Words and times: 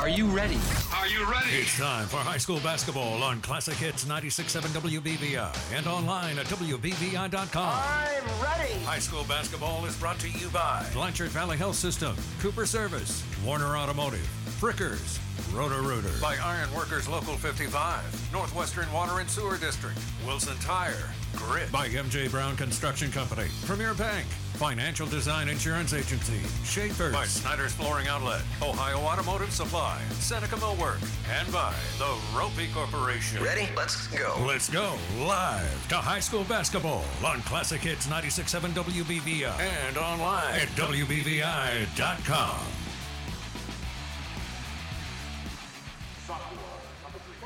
Are 0.00 0.08
you 0.08 0.26
ready? 0.26 0.56
Are 0.94 1.08
you 1.08 1.28
ready? 1.28 1.50
It's 1.50 1.76
time 1.76 2.06
for 2.06 2.18
high 2.18 2.36
school 2.38 2.60
basketball 2.60 3.20
on 3.24 3.40
Classic 3.40 3.74
Hits 3.74 4.04
96.7 4.04 4.68
WBVI 4.80 5.76
and 5.76 5.88
online 5.88 6.38
at 6.38 6.46
WBVI.com. 6.46 7.82
I'm 7.82 8.22
ready. 8.40 8.74
High 8.84 9.00
school 9.00 9.24
basketball 9.24 9.84
is 9.86 9.96
brought 9.96 10.20
to 10.20 10.30
you 10.30 10.48
by 10.50 10.86
Blanchard 10.92 11.30
Valley 11.30 11.56
Health 11.56 11.74
System, 11.74 12.14
Cooper 12.38 12.64
Service, 12.64 13.24
Warner 13.44 13.76
Automotive, 13.76 14.28
Frickers, 14.58 15.20
Roto 15.54 15.80
Rooter, 15.80 16.10
by 16.20 16.36
Iron 16.36 16.74
Workers 16.74 17.08
Local 17.08 17.34
55, 17.36 18.32
Northwestern 18.32 18.92
Water 18.92 19.20
and 19.20 19.30
Sewer 19.30 19.56
District, 19.56 19.96
Wilson 20.26 20.56
Tire, 20.58 21.10
Grit, 21.36 21.70
by 21.70 21.88
MJ 21.88 22.28
Brown 22.28 22.56
Construction 22.56 23.12
Company, 23.12 23.46
Premier 23.66 23.94
Bank, 23.94 24.26
Financial 24.54 25.06
Design 25.06 25.48
Insurance 25.48 25.94
Agency, 25.94 26.40
Schaefer, 26.64 27.12
by 27.12 27.24
Snyder's 27.24 27.72
Flooring 27.72 28.08
Outlet, 28.08 28.42
Ohio 28.60 28.98
Automotive 28.98 29.52
Supply, 29.52 30.00
Seneca 30.14 30.56
Millwork, 30.56 30.98
and 31.38 31.52
by 31.52 31.72
the 31.98 32.18
Roppe 32.36 32.74
Corporation. 32.74 33.40
Ready? 33.40 33.68
Let's 33.76 34.08
go. 34.08 34.34
Let's 34.44 34.68
go 34.68 34.94
live 35.20 35.88
to 35.90 35.94
high 35.98 36.18
school 36.18 36.42
basketball 36.44 37.04
on 37.24 37.42
Classic 37.42 37.80
Hits 37.80 38.08
96.7 38.08 38.70
WBVI 38.70 39.60
and 39.86 39.96
online 39.96 40.56
at 40.56 40.66
WBVI.com. 40.70 42.58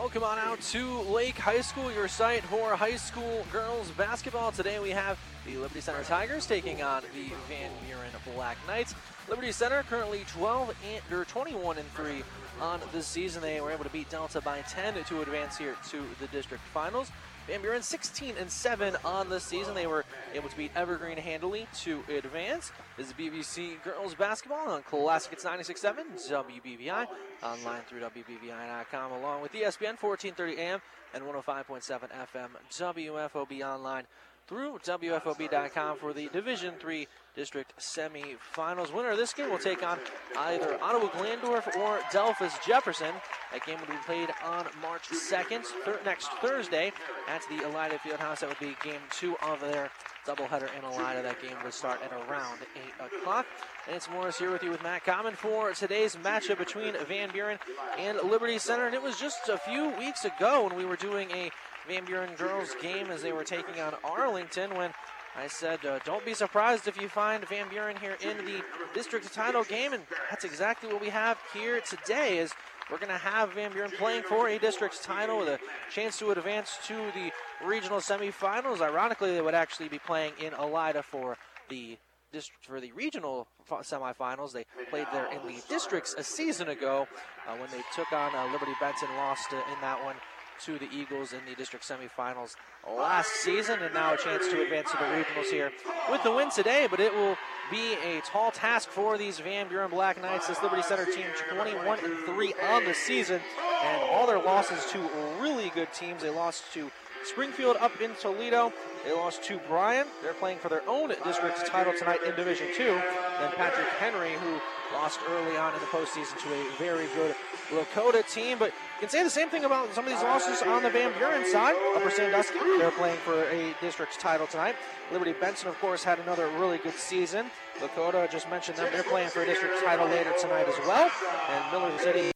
Welcome 0.02 0.24
on 0.24 0.37
out 0.37 0.61
to 0.73 1.01
Lake 1.02 1.38
High 1.38 1.61
School, 1.61 1.92
your 1.92 2.09
site 2.09 2.43
for 2.43 2.74
high 2.74 2.97
school 2.97 3.47
girls 3.52 3.88
basketball. 3.93 4.51
Today 4.51 4.80
we 4.80 4.91
have 4.91 5.16
the 5.47 5.56
Liberty 5.59 5.80
Center 5.80 6.02
Tigers 6.02 6.45
taking 6.45 6.83
on 6.83 7.02
the 7.15 7.29
Van 7.48 7.70
Buren 7.87 8.10
Black 8.34 8.59
Knights. 8.66 8.96
Liberty 9.29 9.52
Center 9.52 9.84
currently 9.84 10.24
12 10.27 10.74
and 10.93 11.16
or 11.16 11.24
21 11.24 11.79
and 11.79 11.88
3 11.93 12.24
on 12.60 12.80
the 12.91 13.01
season. 13.01 13.43
They 13.43 13.60
were 13.60 13.70
able 13.70 13.84
to 13.84 13.91
beat 13.91 14.10
Delta 14.10 14.41
by 14.41 14.62
10 14.62 15.05
to 15.05 15.23
advance 15.23 15.57
here 15.57 15.77
to 15.90 16.02
the 16.18 16.27
district 16.32 16.65
finals. 16.74 17.12
Van 17.48 17.60
Buren 17.60 17.82
16 17.82 18.37
and 18.38 18.48
7 18.51 18.96
on 19.04 19.29
the 19.29 19.40
season. 19.40 19.74
They 19.74 19.88
were 19.88 20.04
able 20.32 20.48
to 20.48 20.57
beat 20.57 20.71
Evergreen 20.76 21.18
handily 21.18 21.66
to 21.80 22.02
advance. 22.09 22.71
This 22.96 23.09
is 23.09 23.12
BBC 23.15 23.82
Girls 23.82 24.15
Basketball 24.15 24.68
on 24.68 24.82
Classic 24.84 25.30
Hits 25.32 25.45
96.7 25.45 26.30
WBVI 26.30 27.07
online 27.43 27.82
through 27.88 28.01
WBVI.com 28.01 29.12
along 29.12 29.43
with 29.43 29.52
ESPN 29.52 30.01
1430 30.01 30.57
AM 30.57 30.80
and 31.15 31.24
105.7 31.24 32.09
FM 32.32 32.49
WFOB 32.71 33.62
online 33.62 34.04
through 34.53 34.79
WFOB.com 34.85 35.97
for 35.97 36.13
the 36.13 36.29
Division 36.29 36.75
Three 36.79 37.09
District 37.35 37.73
Semifinals. 37.79 38.93
Winner 38.93 39.13
of 39.13 39.17
this 39.17 39.33
game 39.33 39.49
will 39.49 39.57
take 39.57 39.83
on 39.83 39.99
either 40.39 40.79
Ottawa 40.83 41.09
Glandorf 41.09 41.75
or 41.79 42.01
Delphos 42.13 42.63
Jefferson. 42.67 43.15
That 43.51 43.65
game 43.65 43.79
will 43.80 43.87
be 43.87 44.01
played 44.05 44.29
on 44.45 44.67
March 44.83 45.09
2nd, 45.09 45.65
thir- 45.87 46.01
next 46.05 46.30
Thursday, 46.43 46.93
at 47.29 47.41
the 47.49 47.65
Elida 47.65 47.99
Fieldhouse. 48.01 48.41
That 48.41 48.51
would 48.51 48.59
be 48.59 48.77
game 48.85 49.01
two 49.11 49.37
of 49.39 49.63
their 49.63 49.91
doubleheader 50.27 50.69
in 50.77 50.83
Elida. 50.83 51.23
That 51.23 51.41
game 51.41 51.57
would 51.65 51.73
start 51.73 52.01
at 52.05 52.13
around 52.13 52.59
8 53.01 53.07
o'clock. 53.07 53.47
And 53.87 53.97
it's 53.97 54.11
Morris 54.11 54.39
here 54.39 54.53
with 54.53 54.63
you 54.63 54.71
with 54.71 54.83
Matt 54.83 55.03
Common 55.07 55.33
for 55.33 55.73
today's 55.73 56.15
matchup 56.17 56.59
between 56.59 56.93
Van 57.09 57.30
Buren 57.33 57.59
and 57.99 58.19
Liberty 58.23 58.59
Center. 58.59 58.85
And 58.85 58.95
it 58.95 59.03
was 59.03 59.19
just 59.19 59.49
a 59.49 59.57
few 59.57 59.89
weeks 59.99 60.27
ago 60.27 60.65
when 60.67 60.77
we 60.77 60.85
were 60.85 60.97
doing 60.97 61.30
a 61.30 61.51
Van 61.88 62.05
Buren 62.05 62.35
girls 62.35 62.75
game 62.80 63.09
as 63.11 63.23
they 63.23 63.33
were 63.33 63.45
taking 63.45 63.80
on 63.80 63.95
Arlington 64.05 64.75
when 64.75 64.93
I 65.37 65.47
said, 65.47 65.84
uh, 65.84 65.99
don't 66.05 66.25
be 66.25 66.34
surprised 66.34 66.87
if 66.87 67.00
you 67.00 67.09
find 67.09 67.47
Van 67.49 67.69
Buren 67.69 67.97
here 67.97 68.16
in 68.21 68.37
the 68.44 68.62
district 68.94 69.33
title 69.33 69.65
game. 69.65 69.93
And 69.93 70.03
that's 70.31 70.44
exactly 70.44 70.93
what 70.93 71.00
we 71.00 71.09
have 71.09 71.39
here 71.55 71.81
today 71.81 72.39
is 72.39 72.53
we're 72.91 72.99
going 72.99 73.09
to 73.09 73.16
have 73.16 73.53
Van 73.55 73.72
Buren 73.72 73.91
playing 73.93 74.25
for 74.25 74.49
a 74.49 74.59
district 74.59 75.03
title 75.03 75.39
with 75.39 75.49
a 75.49 75.59
chance 75.91 76.19
to 76.19 76.31
advance 76.31 76.78
to 76.87 76.94
the 77.15 77.33
regional 77.65 77.99
semifinals. 77.99 78.81
Ironically, 78.81 79.33
they 79.33 79.41
would 79.41 79.55
actually 79.55 79.89
be 79.89 79.99
playing 79.99 80.33
in 80.39 80.53
Elida 80.53 81.03
for 81.03 81.39
the 81.71 81.97
district 82.33 82.65
for 82.67 82.81
the 82.81 82.93
regional 82.93 83.47
semifinals. 83.71 84.53
They 84.53 84.67
played 84.91 85.06
there 85.12 85.27
in 85.33 85.47
the 85.47 85.62
districts 85.69 86.15
a 86.19 86.23
season 86.23 86.69
ago 86.69 87.06
uh, 87.47 87.56
when 87.56 87.71
they 87.71 87.83
took 87.95 88.12
on 88.12 88.35
uh, 88.35 88.51
Liberty 88.53 88.73
Benton, 88.81 89.09
lost 89.17 89.53
uh, 89.53 89.56
in 89.56 89.81
that 89.81 90.03
one 90.05 90.17
to 90.65 90.78
the 90.78 90.89
Eagles 90.95 91.33
in 91.33 91.41
the 91.49 91.55
district 91.56 91.89
semifinals 91.89 92.56
last 92.89 93.31
season, 93.31 93.81
and 93.81 93.93
now 93.95 94.15
a 94.15 94.17
chance 94.17 94.47
to 94.49 94.62
advance 94.62 94.91
to 94.91 94.97
the 94.97 95.05
regionals 95.05 95.50
here 95.50 95.73
with 96.11 96.23
the 96.23 96.31
win 96.31 96.50
today. 96.50 96.87
But 96.91 97.00
it 97.00 97.12
will 97.15 97.37
be 97.71 97.95
a 98.05 98.21
tall 98.21 98.50
task 98.50 98.89
for 98.89 99.19
these 99.19 99.41
Van 99.41 99.69
Buren 99.69 99.91
Black 99.91 100.21
Knights. 100.21 100.47
This 100.47 100.62
Liberty 100.62 100.83
Center 100.83 101.06
team, 101.06 101.25
21 101.50 101.99
and 102.05 102.17
3 102.25 102.55
on 102.71 102.84
the 102.84 102.95
season, 102.95 103.41
and 103.83 104.03
all 104.11 104.27
their 104.27 104.39
losses 104.39 104.84
to 104.93 104.99
really 105.41 105.71
good 105.75 105.93
teams. 105.93 106.23
They 106.23 106.31
lost 106.31 106.73
to 106.75 106.91
Springfield 107.25 107.77
up 107.79 108.00
in 108.00 108.11
Toledo. 108.21 108.73
They 109.05 109.12
lost 109.12 109.43
to 109.44 109.59
Bryan. 109.69 110.06
They're 110.23 110.34
playing 110.34 110.59
for 110.59 110.69
their 110.69 110.87
own 110.89 111.12
district 111.25 111.67
title 111.67 111.93
tonight 111.99 112.21
in 112.27 112.34
Division 112.37 112.69
Two. 112.77 113.00
Then 113.41 113.53
Patrick 113.56 113.89
Henry, 113.99 114.33
who 114.33 114.61
lost 114.93 115.21
early 115.29 115.56
on 115.56 115.75
in 115.75 115.81
the 115.81 115.87
postseason 115.87 116.39
to 116.43 116.53
a 116.53 116.71
very 116.79 117.06
good 117.15 117.34
Lakota 117.71 118.29
team. 118.31 118.59
But 118.59 118.73
can 119.03 119.11
say 119.11 119.25
the 119.25 119.31
same 119.31 119.49
thing 119.49 119.65
about 119.65 119.93
some 119.95 120.05
of 120.05 120.13
these 120.13 120.23
losses 120.23 120.63
on 120.63 120.85
the 120.85 120.91
Van 120.91 121.13
Buren 121.19 121.45
side. 121.51 121.75
Upper 121.97 122.09
Sandusky, 122.09 122.61
they're 122.79 122.93
playing 122.93 123.19
for 123.25 123.43
a 123.51 123.75
district 123.81 124.21
title 124.21 124.47
tonight. 124.47 124.77
Liberty 125.11 125.33
Benton, 125.33 125.67
of 125.67 125.81
course, 125.81 126.05
had 126.05 126.21
another 126.21 126.47
really 126.51 126.79
good 126.79 126.95
season. 126.95 127.51
Lakota, 127.81 128.31
just 128.31 128.49
mentioned 128.49 128.79
them, 128.79 128.89
they're 128.93 129.03
playing 129.03 129.29
for 129.31 129.43
a 129.43 129.47
district 129.47 129.85
title 129.85 130.07
later 130.07 130.33
tonight 130.41 130.69
as 130.69 130.79
well. 130.87 131.11
And 131.51 131.73
Miller 131.73 131.99
City, 131.99 132.31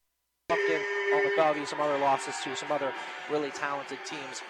Some 1.67 1.81
other 1.81 1.99
losses 1.99 2.35
to 2.43 2.57
some 2.57 2.73
other 2.73 2.93
really 3.31 3.51
talented 3.51 3.99
teams 4.05 4.43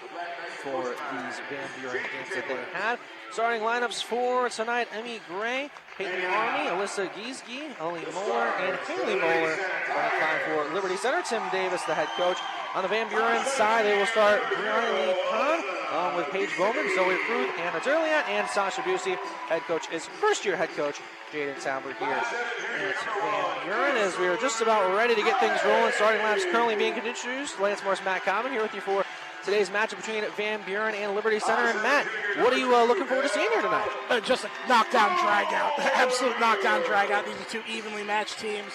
for 0.62 0.82
these 0.82 1.40
Van 1.50 1.68
Buren 1.80 2.02
games 2.02 2.34
that 2.34 2.48
they 2.48 2.56
had. 2.72 2.98
Starting 3.32 3.60
lineups 3.60 4.02
for 4.02 4.48
tonight, 4.48 4.88
Emmy 4.94 5.20
Gray, 5.28 5.70
Peyton 5.98 6.24
Army, 6.24 6.70
Alyssa 6.70 7.10
Giesge, 7.12 7.78
Ellie 7.80 8.00
Moeller, 8.12 8.48
and 8.64 8.76
Haley 8.88 9.20
Moeller. 9.20 9.56
Five 9.86 10.40
for 10.46 10.74
Liberty 10.74 10.96
Center, 10.96 11.22
Tim 11.22 11.42
Davis, 11.52 11.82
the 11.84 11.94
head 11.94 12.08
coach. 12.16 12.38
On 12.74 12.82
the 12.82 12.88
Van 12.88 13.08
Buren 13.08 13.44
side, 13.44 13.84
they 13.84 13.96
will 13.98 14.06
start 14.06 14.40
Brianna 14.42 15.06
Lee 15.06 15.14
Kahn, 15.30 15.62
along 15.96 16.16
with 16.16 16.26
Paige 16.26 16.50
Bowman, 16.58 16.86
Zoe 16.94 17.16
Fruth, 17.26 17.50
Anna 17.58 17.80
Durliat, 17.80 18.28
and 18.28 18.46
Sasha 18.50 18.82
Busey. 18.82 19.16
Head 19.48 19.62
coach 19.62 19.90
is 19.90 20.04
first-year 20.04 20.54
head 20.54 20.68
coach 20.76 21.00
Jaden 21.32 21.58
Sauber 21.58 21.94
here 21.94 22.08
at 22.08 22.26
Van 22.28 23.64
Buren. 23.64 23.96
As 23.96 24.18
we 24.18 24.26
are 24.26 24.36
just 24.36 24.60
about 24.60 24.94
ready 24.94 25.14
to 25.14 25.22
get 25.22 25.40
things 25.40 25.58
rolling, 25.64 25.92
starting 25.92 26.20
lineups 26.20 26.52
currently 26.52 26.76
being 26.76 26.92
introduced. 26.94 27.58
Lance 27.60 27.82
Morris, 27.82 28.04
Matt 28.04 28.24
Common 28.24 28.52
here 28.52 28.60
with 28.60 28.74
you 28.74 28.82
for 28.82 29.04
today's 29.42 29.70
matchup 29.70 29.96
between 29.96 30.22
Van 30.36 30.60
Buren 30.66 30.94
and 30.94 31.14
Liberty 31.14 31.40
Center. 31.40 31.62
And 31.62 31.82
Matt, 31.82 32.06
what 32.38 32.52
are 32.52 32.58
you 32.58 32.76
uh, 32.76 32.84
looking 32.84 33.06
forward 33.06 33.22
to 33.22 33.28
seeing 33.30 33.48
here 33.52 33.62
tonight? 33.62 33.88
Uh, 34.10 34.20
just 34.20 34.44
a 34.44 34.50
knockdown 34.68 35.16
drag 35.24 35.46
out. 35.54 35.72
Absolute 35.78 36.38
knockdown 36.38 36.84
drag 36.84 37.10
out. 37.10 37.24
These 37.24 37.40
are 37.40 37.48
two 37.48 37.62
evenly 37.70 38.04
matched 38.04 38.38
teams. 38.38 38.72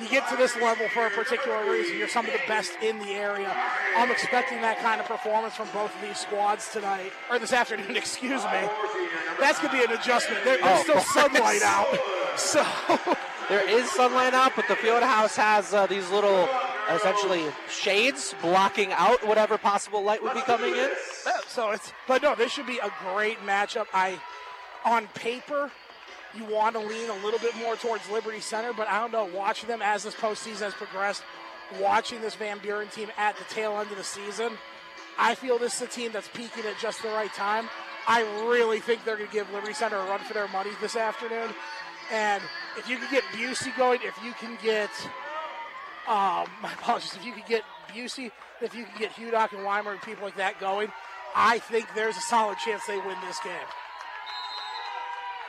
You 0.00 0.08
get 0.08 0.28
to 0.28 0.36
this 0.36 0.56
level 0.56 0.88
for 0.88 1.06
a 1.06 1.10
particular 1.10 1.70
reason. 1.70 1.96
You're 1.98 2.08
some 2.08 2.26
of 2.26 2.32
the 2.32 2.40
best 2.48 2.72
in 2.82 2.98
the 2.98 3.10
area. 3.12 3.54
I'm 3.96 4.10
expecting 4.10 4.60
that 4.62 4.78
kind 4.80 5.00
of 5.00 5.06
performance 5.06 5.54
from 5.54 5.68
both 5.72 5.94
of 5.94 6.02
these 6.02 6.18
squads 6.18 6.70
tonight, 6.72 7.12
or 7.30 7.38
this 7.38 7.52
afternoon, 7.52 7.96
excuse 7.96 8.42
me. 8.44 8.68
That's 9.38 9.58
going 9.60 9.70
to 9.70 9.78
be 9.78 9.84
an 9.84 9.98
adjustment. 9.98 10.42
There- 10.44 10.58
there's 10.58 10.80
Oh, 10.80 10.82
still 10.82 11.00
sunlight 11.00 11.62
out. 11.64 11.86
So, 12.36 12.64
There 13.48 13.68
is 13.68 13.88
sunlight 13.92 14.34
out, 14.34 14.52
but 14.56 14.66
the 14.68 14.76
field 14.76 15.02
house 15.02 15.36
has 15.36 15.72
uh, 15.74 15.86
these 15.86 16.08
little, 16.10 16.48
essentially, 16.90 17.44
shades 17.70 18.34
blocking 18.42 18.90
out 18.92 19.24
whatever 19.26 19.58
possible 19.58 20.02
light 20.02 20.22
would 20.22 20.34
be 20.34 20.40
coming 20.42 20.74
in. 20.74 20.90
so 21.46 21.70
it's, 21.70 21.92
but 22.08 22.22
no, 22.22 22.34
this 22.34 22.50
should 22.52 22.66
be 22.66 22.78
a 22.78 22.90
great 23.12 23.38
matchup. 23.40 23.86
I, 23.94 24.18
on 24.84 25.06
paper, 25.14 25.70
you 26.36 26.44
want 26.44 26.74
to 26.74 26.80
lean 26.80 27.10
a 27.10 27.24
little 27.24 27.38
bit 27.38 27.56
more 27.56 27.76
towards 27.76 28.08
Liberty 28.10 28.40
Center, 28.40 28.72
but 28.72 28.88
I 28.88 29.00
don't 29.00 29.12
know. 29.12 29.24
Watching 29.24 29.68
them 29.68 29.80
as 29.82 30.04
this 30.04 30.14
postseason 30.14 30.60
has 30.60 30.74
progressed, 30.74 31.22
watching 31.80 32.20
this 32.20 32.34
Van 32.34 32.58
Buren 32.58 32.88
team 32.88 33.08
at 33.16 33.36
the 33.36 33.44
tail 33.44 33.78
end 33.78 33.90
of 33.90 33.96
the 33.96 34.04
season, 34.04 34.52
I 35.18 35.34
feel 35.34 35.58
this 35.58 35.76
is 35.76 35.82
a 35.82 35.86
team 35.86 36.12
that's 36.12 36.28
peaking 36.28 36.64
at 36.64 36.78
just 36.80 37.02
the 37.02 37.08
right 37.08 37.32
time. 37.32 37.68
I 38.06 38.22
really 38.46 38.80
think 38.80 39.04
they're 39.04 39.16
going 39.16 39.28
to 39.28 39.32
give 39.32 39.50
Liberty 39.52 39.74
Center 39.74 39.96
a 39.96 40.04
run 40.04 40.20
for 40.20 40.34
their 40.34 40.48
money 40.48 40.70
this 40.80 40.96
afternoon. 40.96 41.50
And 42.12 42.42
if 42.76 42.88
you 42.88 42.98
can 42.98 43.10
get 43.10 43.22
Busey 43.32 43.76
going, 43.76 44.00
if 44.02 44.18
you 44.22 44.32
can 44.32 44.58
get, 44.62 44.90
um, 46.06 46.48
my 46.62 46.72
apologies, 46.72 47.14
if 47.14 47.24
you 47.24 47.32
can 47.32 47.44
get 47.48 47.62
Busey, 47.88 48.30
if 48.60 48.74
you 48.74 48.84
can 48.84 48.98
get 48.98 49.12
Hudock 49.12 49.52
and 49.52 49.64
Weimer 49.64 49.92
and 49.92 50.02
people 50.02 50.24
like 50.24 50.36
that 50.36 50.60
going, 50.60 50.92
I 51.34 51.58
think 51.58 51.86
there's 51.94 52.16
a 52.16 52.20
solid 52.20 52.58
chance 52.58 52.86
they 52.86 52.98
win 52.98 53.16
this 53.26 53.38
game. 53.40 53.52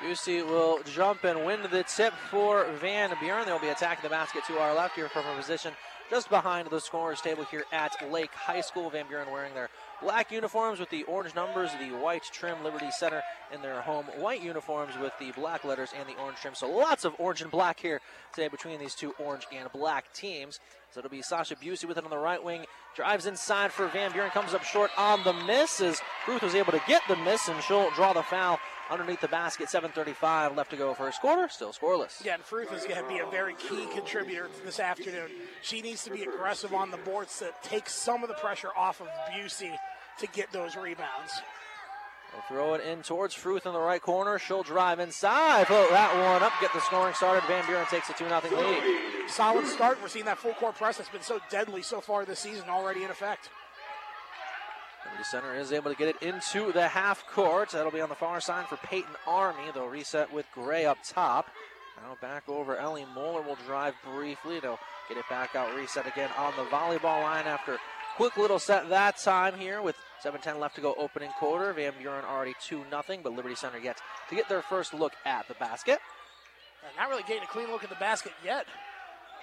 Busey 0.01 0.45
will 0.45 0.79
jump 0.83 1.23
and 1.23 1.45
win 1.45 1.61
the 1.71 1.83
tip 1.83 2.13
for 2.29 2.65
Van 2.81 3.13
Buren. 3.21 3.45
They'll 3.45 3.59
be 3.59 3.69
attacking 3.69 4.03
the 4.03 4.09
basket 4.09 4.43
to 4.47 4.59
our 4.59 4.75
left 4.75 4.95
here 4.95 5.07
from 5.07 5.25
a 5.25 5.35
position 5.35 5.71
just 6.09 6.29
behind 6.29 6.69
the 6.69 6.79
scorer's 6.79 7.21
table 7.21 7.45
here 7.45 7.63
at 7.71 7.93
Lake 8.11 8.33
High 8.33 8.61
School. 8.61 8.89
Van 8.89 9.07
Buren 9.07 9.31
wearing 9.31 9.53
their 9.53 9.69
black 10.01 10.31
uniforms 10.31 10.79
with 10.79 10.89
the 10.89 11.03
orange 11.03 11.33
numbers, 11.33 11.71
the 11.79 11.95
white 11.97 12.23
trim 12.23 12.63
Liberty 12.63 12.91
Center 12.91 13.23
in 13.53 13.61
their 13.61 13.81
home 13.81 14.05
white 14.17 14.43
uniforms 14.43 14.93
with 15.01 15.13
the 15.19 15.31
black 15.31 15.63
letters 15.63 15.91
and 15.97 16.07
the 16.07 16.21
orange 16.21 16.39
trim. 16.39 16.55
So 16.55 16.69
lots 16.69 17.05
of 17.05 17.15
orange 17.17 17.41
and 17.41 17.49
black 17.49 17.79
here 17.79 18.01
today 18.33 18.49
between 18.49 18.79
these 18.79 18.95
two 18.95 19.15
orange 19.17 19.47
and 19.55 19.71
black 19.71 20.11
teams. 20.13 20.59
So 20.91 20.99
it'll 20.99 21.09
be 21.09 21.21
Sasha 21.21 21.55
Busey 21.55 21.85
with 21.85 21.97
it 21.97 22.03
on 22.03 22.09
the 22.09 22.17
right 22.17 22.43
wing. 22.43 22.65
Drives 22.95 23.25
inside 23.25 23.71
for 23.71 23.87
Van 23.87 24.11
Buren, 24.11 24.29
comes 24.29 24.53
up 24.53 24.63
short 24.63 24.91
on 24.97 25.23
the 25.23 25.33
miss 25.33 25.81
as 25.81 26.01
Fruth 26.25 26.41
was 26.41 26.55
able 26.55 26.73
to 26.73 26.81
get 26.87 27.01
the 27.07 27.15
miss 27.17 27.47
and 27.47 27.61
she'll 27.63 27.89
draw 27.91 28.13
the 28.13 28.23
foul 28.23 28.59
underneath 28.89 29.21
the 29.21 29.27
basket. 29.27 29.69
7:35 29.69 30.55
left 30.55 30.71
to 30.71 30.77
go 30.77 30.93
first 30.93 31.21
quarter. 31.21 31.47
Still 31.49 31.73
scoreless. 31.73 32.23
Yeah, 32.23 32.35
and 32.35 32.43
Fruth 32.43 32.71
is 32.73 32.85
going 32.85 33.01
to 33.01 33.07
be 33.07 33.19
a 33.19 33.25
very 33.27 33.55
key 33.55 33.85
contributor 33.93 34.49
this 34.63 34.79
afternoon. 34.79 35.29
She 35.61 35.81
needs 35.81 36.03
to 36.03 36.11
be 36.11 36.23
aggressive 36.23 36.73
on 36.73 36.91
the 36.91 36.97
boards 36.97 37.39
to 37.39 37.51
take 37.63 37.89
some 37.89 38.23
of 38.23 38.29
the 38.29 38.35
pressure 38.35 38.69
off 38.75 39.01
of 39.01 39.07
Busey 39.31 39.75
to 40.19 40.27
get 40.27 40.51
those 40.51 40.75
rebounds. 40.75 41.31
They'll 42.31 42.41
throw 42.57 42.73
it 42.73 42.81
in 42.81 43.01
towards 43.01 43.33
Fruth 43.33 43.65
in 43.65 43.73
the 43.73 43.79
right 43.79 44.01
corner. 44.01 44.37
She'll 44.39 44.63
drive 44.63 44.99
inside, 44.99 45.67
float 45.67 45.89
that 45.89 46.13
one 46.15 46.43
up, 46.43 46.51
get 46.59 46.73
the 46.73 46.81
scoring 46.81 47.13
started. 47.13 47.43
Van 47.47 47.65
Buren 47.65 47.85
takes 47.87 48.09
a 48.09 48.13
2 48.13 48.27
0 48.27 48.41
lead. 48.51 49.29
Solid 49.29 49.65
start. 49.67 50.01
We're 50.01 50.09
seeing 50.09 50.25
that 50.25 50.37
full 50.37 50.53
court 50.53 50.75
press 50.75 50.97
that's 50.97 51.09
been 51.09 51.21
so 51.21 51.39
deadly 51.49 51.81
so 51.81 52.01
far 52.01 52.25
this 52.25 52.39
season 52.39 52.69
already 52.69 53.03
in 53.03 53.09
effect. 53.09 53.49
Liberty 55.05 55.23
Center 55.23 55.55
is 55.55 55.71
able 55.71 55.91
to 55.91 55.97
get 55.97 56.09
it 56.09 56.21
into 56.21 56.71
the 56.71 56.87
half 56.87 57.25
court. 57.27 57.69
That'll 57.69 57.91
be 57.91 58.01
on 58.01 58.09
the 58.09 58.15
far 58.15 58.41
side 58.41 58.67
for 58.67 58.77
Peyton 58.77 59.15
Army. 59.27 59.63
They'll 59.73 59.87
reset 59.87 60.31
with 60.33 60.45
Gray 60.53 60.85
up 60.85 60.97
top. 61.03 61.49
Now 62.01 62.17
back 62.21 62.49
over. 62.49 62.77
Ellie 62.77 63.05
Moeller 63.15 63.41
will 63.41 63.57
drive 63.65 63.93
briefly. 64.03 64.59
They'll 64.59 64.79
get 65.07 65.17
it 65.17 65.25
back 65.29 65.55
out, 65.55 65.75
reset 65.75 66.07
again 66.07 66.29
on 66.37 66.53
the 66.57 66.63
volleyball 66.63 67.21
line 67.21 67.45
after 67.45 67.77
quick 68.17 68.37
little 68.37 68.59
set 68.59 68.89
that 68.89 69.17
time 69.17 69.57
here 69.57 69.81
with 69.81 69.95
7-10 70.23 70.59
left 70.59 70.75
to 70.75 70.81
go 70.81 70.95
opening 70.97 71.29
quarter. 71.39 71.71
Van 71.73 71.93
Buren 71.99 72.25
already 72.25 72.55
2 72.61 72.83
0, 72.89 73.19
but 73.23 73.33
Liberty 73.33 73.55
Center 73.55 73.77
yet 73.77 73.97
to 74.29 74.35
get 74.35 74.49
their 74.49 74.61
first 74.61 74.93
look 74.93 75.13
at 75.25 75.47
the 75.47 75.53
basket. 75.55 75.99
Not 76.97 77.09
really 77.09 77.23
getting 77.23 77.43
a 77.43 77.47
clean 77.47 77.71
look 77.71 77.83
at 77.83 77.89
the 77.89 77.95
basket 77.95 78.31
yet. 78.43 78.65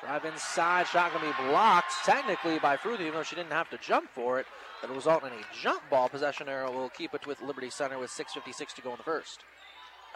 Drive 0.05 0.25
inside, 0.25 0.89
shot 0.89 1.13
gonna 1.13 1.27
be 1.27 1.49
blocked 1.49 1.93
technically 2.05 2.59
by 2.59 2.77
Fruth, 2.77 3.01
even 3.01 3.13
though 3.15 3.23
she 3.23 3.37
didn't 3.37 3.53
have 3.53 3.71
to 3.71 3.79
jump 3.79 4.11
for 4.11 4.41
it. 4.41 4.47
That'll 4.81 4.97
result 4.97 5.23
in 5.23 5.33
a 5.33 5.63
jump 5.63 5.89
ball. 5.91 6.09
Possession 6.09 6.49
arrow 6.49 6.73
will 6.73 6.89
keep 6.89 7.15
it 7.15 7.25
with 7.27 7.41
Liberty 7.41 7.71
Center 7.71 7.99
with 7.99 8.11
6.56 8.11 8.75
to 8.75 8.83
go 8.83 8.91
in 8.91 8.97
the 8.97 9.05
first. 9.05 9.45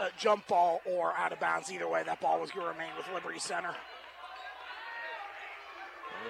A 0.00 0.08
jump 0.18 0.48
ball 0.48 0.82
or 0.84 1.14
out 1.14 1.32
of 1.32 1.38
bounds, 1.38 1.70
either 1.70 1.88
way, 1.88 2.02
that 2.02 2.20
ball 2.20 2.40
was 2.40 2.50
going 2.50 2.66
to 2.66 2.72
remain 2.72 2.90
with 2.96 3.06
Liberty 3.14 3.38
Center. 3.38 3.74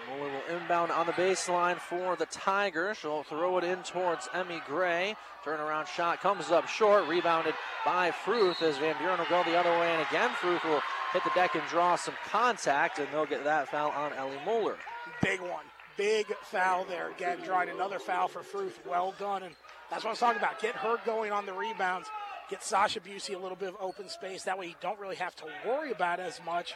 Moeller 0.08 0.30
will 0.30 0.56
inbound 0.56 0.92
on 0.92 1.06
the 1.06 1.12
baseline 1.12 1.78
for 1.78 2.16
the 2.16 2.26
Tigers. 2.26 2.98
She'll 2.98 3.22
throw 3.22 3.58
it 3.58 3.64
in 3.64 3.82
towards 3.82 4.28
Emmy 4.34 4.60
Gray. 4.66 5.16
Turnaround 5.44 5.86
shot 5.86 6.20
comes 6.20 6.50
up 6.50 6.68
short, 6.68 7.08
rebounded 7.08 7.54
by 7.84 8.10
Fruth 8.10 8.62
as 8.62 8.76
Van 8.78 8.96
Buren 8.98 9.18
will 9.18 9.26
go 9.26 9.42
the 9.44 9.58
other 9.58 9.70
way. 9.70 9.92
And 9.92 10.06
again, 10.06 10.30
Fruth 10.40 10.62
will 10.64 10.82
hit 11.12 11.24
the 11.24 11.30
deck 11.34 11.54
and 11.54 11.64
draw 11.68 11.96
some 11.96 12.14
contact, 12.28 12.98
and 12.98 13.08
they'll 13.12 13.26
get 13.26 13.44
that 13.44 13.68
foul 13.68 13.90
on 13.90 14.12
Ellie 14.14 14.38
Moeller. 14.44 14.76
Big 15.22 15.40
one. 15.40 15.64
Big 15.96 16.26
foul 16.42 16.84
there. 16.84 17.10
Again, 17.10 17.38
drawing 17.44 17.70
another 17.70 17.98
foul 17.98 18.28
for 18.28 18.42
Fruth. 18.42 18.78
Well 18.86 19.14
done. 19.18 19.42
And 19.42 19.54
that's 19.90 20.04
what 20.04 20.10
I 20.10 20.12
was 20.12 20.20
talking 20.20 20.38
about. 20.38 20.60
Get 20.60 20.74
her 20.76 20.96
going 21.06 21.32
on 21.32 21.46
the 21.46 21.54
rebounds. 21.54 22.08
Get 22.50 22.62
Sasha 22.62 23.00
Busey 23.00 23.34
a 23.34 23.38
little 23.38 23.56
bit 23.56 23.70
of 23.70 23.76
open 23.80 24.08
space. 24.08 24.42
That 24.44 24.58
way 24.58 24.66
you 24.66 24.74
don't 24.80 25.00
really 25.00 25.16
have 25.16 25.34
to 25.36 25.44
worry 25.66 25.90
about 25.90 26.20
as 26.20 26.40
much. 26.44 26.74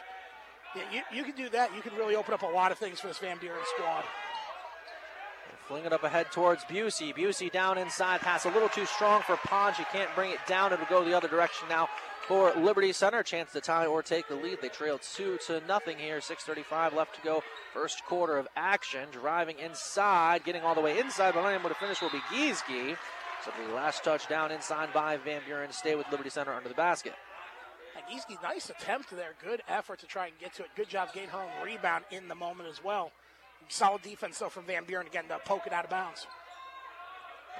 Yeah, 0.75 0.83
you, 0.91 1.17
you 1.17 1.23
can 1.23 1.35
do 1.35 1.49
that. 1.49 1.75
You 1.75 1.81
can 1.81 1.95
really 1.95 2.15
open 2.15 2.33
up 2.33 2.41
a 2.41 2.47
lot 2.47 2.71
of 2.71 2.77
things 2.77 2.99
for 2.99 3.07
this 3.07 3.19
Van 3.19 3.37
Buren 3.37 3.59
squad. 3.77 4.03
Fling 5.67 5.85
it 5.85 5.93
up 5.93 6.03
ahead 6.03 6.31
towards 6.31 6.63
Busey. 6.63 7.15
Busey 7.15 7.51
down 7.51 7.77
inside. 7.77 8.21
Pass 8.21 8.45
a 8.45 8.49
little 8.49 8.69
too 8.69 8.85
strong 8.85 9.21
for 9.21 9.37
Pond. 9.37 9.75
She 9.75 9.83
can't 9.85 10.13
bring 10.15 10.31
it 10.31 10.39
down. 10.47 10.73
It'll 10.73 10.85
go 10.87 11.05
the 11.05 11.15
other 11.15 11.27
direction 11.27 11.67
now 11.69 11.87
for 12.31 12.53
Liberty 12.53 12.93
Center. 12.93 13.23
Chance 13.23 13.51
to 13.51 13.59
tie 13.59 13.85
or 13.85 14.01
take 14.01 14.29
the 14.29 14.35
lead. 14.35 14.59
They 14.61 14.69
trail 14.69 14.97
two 14.97 15.37
to 15.47 15.59
nothing 15.67 15.97
here. 15.97 16.21
6:35 16.21 16.93
left 16.93 17.15
to 17.15 17.21
go. 17.21 17.43
First 17.73 18.05
quarter 18.05 18.37
of 18.37 18.47
action. 18.55 19.09
Driving 19.11 19.59
inside, 19.59 20.45
getting 20.45 20.61
all 20.61 20.73
the 20.73 20.79
way 20.79 20.97
inside, 20.97 21.33
but 21.33 21.45
unable 21.45 21.67
to 21.67 21.75
finish 21.75 21.99
will 21.99 22.09
be 22.09 22.21
Giesge. 22.31 22.97
So 23.43 23.51
the 23.67 23.73
last 23.73 24.05
touchdown 24.05 24.49
inside 24.49 24.93
by 24.93 25.17
Van 25.17 25.41
Buren. 25.45 25.73
Stay 25.73 25.95
with 25.95 26.09
Liberty 26.09 26.29
Center 26.29 26.53
under 26.53 26.69
the 26.69 26.75
basket. 26.75 27.15
And 27.97 28.05
Giesge, 28.05 28.41
nice 28.41 28.69
attempt 28.69 29.09
there. 29.11 29.33
Good 29.43 29.61
effort 29.67 29.99
to 29.99 30.07
try 30.07 30.27
and 30.27 30.39
get 30.39 30.53
to 30.53 30.63
it. 30.63 30.69
Good 30.77 30.87
job 30.87 31.11
getting 31.13 31.31
own 31.31 31.49
rebound 31.61 32.05
in 32.11 32.29
the 32.29 32.35
moment 32.35 32.69
as 32.69 32.81
well. 32.81 33.11
Solid 33.67 34.03
defense 34.03 34.39
though 34.39 34.47
from 34.47 34.63
Van 34.63 34.85
Buren 34.85 35.05
again 35.05 35.27
to 35.27 35.37
poke 35.39 35.67
it 35.67 35.73
out 35.73 35.83
of 35.83 35.89
bounds. 35.89 36.27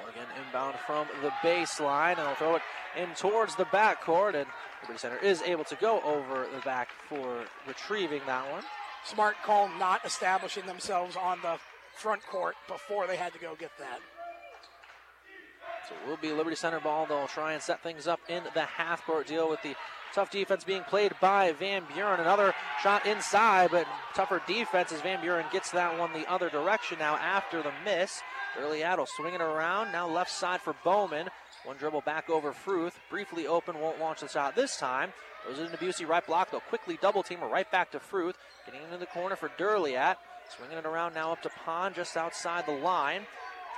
Again, 0.10 0.28
inbound 0.46 0.76
from 0.86 1.08
the 1.22 1.30
baseline, 1.42 2.18
and 2.18 2.28
they'll 2.28 2.36
throw 2.36 2.56
it 2.56 2.62
in 2.98 3.10
towards 3.16 3.56
the 3.56 3.66
backcourt, 3.66 4.36
and 4.36 4.46
Liberty 4.82 5.00
Center 5.00 5.18
is 5.18 5.42
able 5.44 5.64
to 5.66 5.76
go 5.76 6.02
over 6.02 6.48
the 6.54 6.60
back 6.62 6.90
for 7.08 7.46
retrieving 7.68 8.22
that 8.26 8.52
one. 8.52 8.64
Smart 9.06 9.36
call 9.44 9.70
not 9.80 10.04
establishing 10.04 10.66
themselves 10.66 11.16
on 11.16 11.40
the 11.42 11.58
front 11.96 12.26
court 12.26 12.56
before 12.68 13.08
they 13.08 13.16
had 13.16 13.32
to 13.34 13.40
go 13.40 13.56
get 13.56 13.72
that. 13.80 14.00
So 15.88 15.96
it 15.96 16.10
will 16.10 16.18
be 16.18 16.32
Liberty 16.32 16.56
Center 16.56 16.80
ball. 16.80 17.06
They'll 17.06 17.28
try 17.28 17.54
and 17.54 17.62
set 17.62 17.82
things 17.82 18.08
up 18.08 18.20
in 18.28 18.44
the 18.54 18.62
half 18.64 19.06
court 19.06 19.28
deal 19.28 19.50
with 19.50 19.62
the 19.62 19.76
tough 20.14 20.32
defense 20.32 20.64
being 20.64 20.84
played 20.84 21.14
by 21.20 21.52
Van 21.54 21.84
Buren. 21.94 22.20
Another 22.20 22.54
shot 22.82 23.06
inside, 23.06 23.72
but 23.72 23.88
tougher 24.14 24.42
defense 24.48 24.92
as 24.92 25.02
Van 25.02 25.22
Buren 25.22 25.46
gets 25.52 25.72
that 25.72 25.98
one 25.98 26.14
the 26.14 26.30
other 26.30 26.50
direction 26.50 27.00
now 27.00 27.16
after 27.16 27.62
the 27.62 27.72
miss. 27.86 28.22
Adel 28.58 29.06
swinging 29.06 29.42
around. 29.42 29.92
Now 29.92 30.08
left 30.08 30.32
side 30.32 30.62
for 30.62 30.76
Bowman. 30.84 31.30
One 31.64 31.78
dribble 31.78 32.02
back 32.02 32.30
over 32.30 32.52
Fruth. 32.52 33.00
Briefly 33.10 33.48
open, 33.48 33.80
won't 33.80 34.00
launch 34.00 34.22
the 34.22 34.28
shot 34.28 34.56
this 34.56 34.78
time. 34.78 35.14
Goes 35.48 35.60
into 35.60 35.78
Busey, 35.78 36.08
right 36.08 36.26
block. 36.26 36.52
They'll 36.52 36.60
quickly 36.60 36.98
double 37.02 37.24
team 37.24 37.40
her 37.40 37.48
right 37.48 37.70
back 37.72 37.92
to 37.92 38.00
Fruth. 38.00 38.38
Getting 38.66 38.84
into 38.84 38.98
the 38.98 39.06
corner 39.06 39.36
for 39.36 39.50
Durliat. 39.58 40.16
Swinging 40.50 40.78
it 40.78 40.86
around 40.86 41.14
now 41.14 41.32
up 41.32 41.42
to 41.44 41.50
Pond 41.66 41.96
just 41.96 42.18
outside 42.18 42.66
the 42.66 42.74
line. 42.74 43.22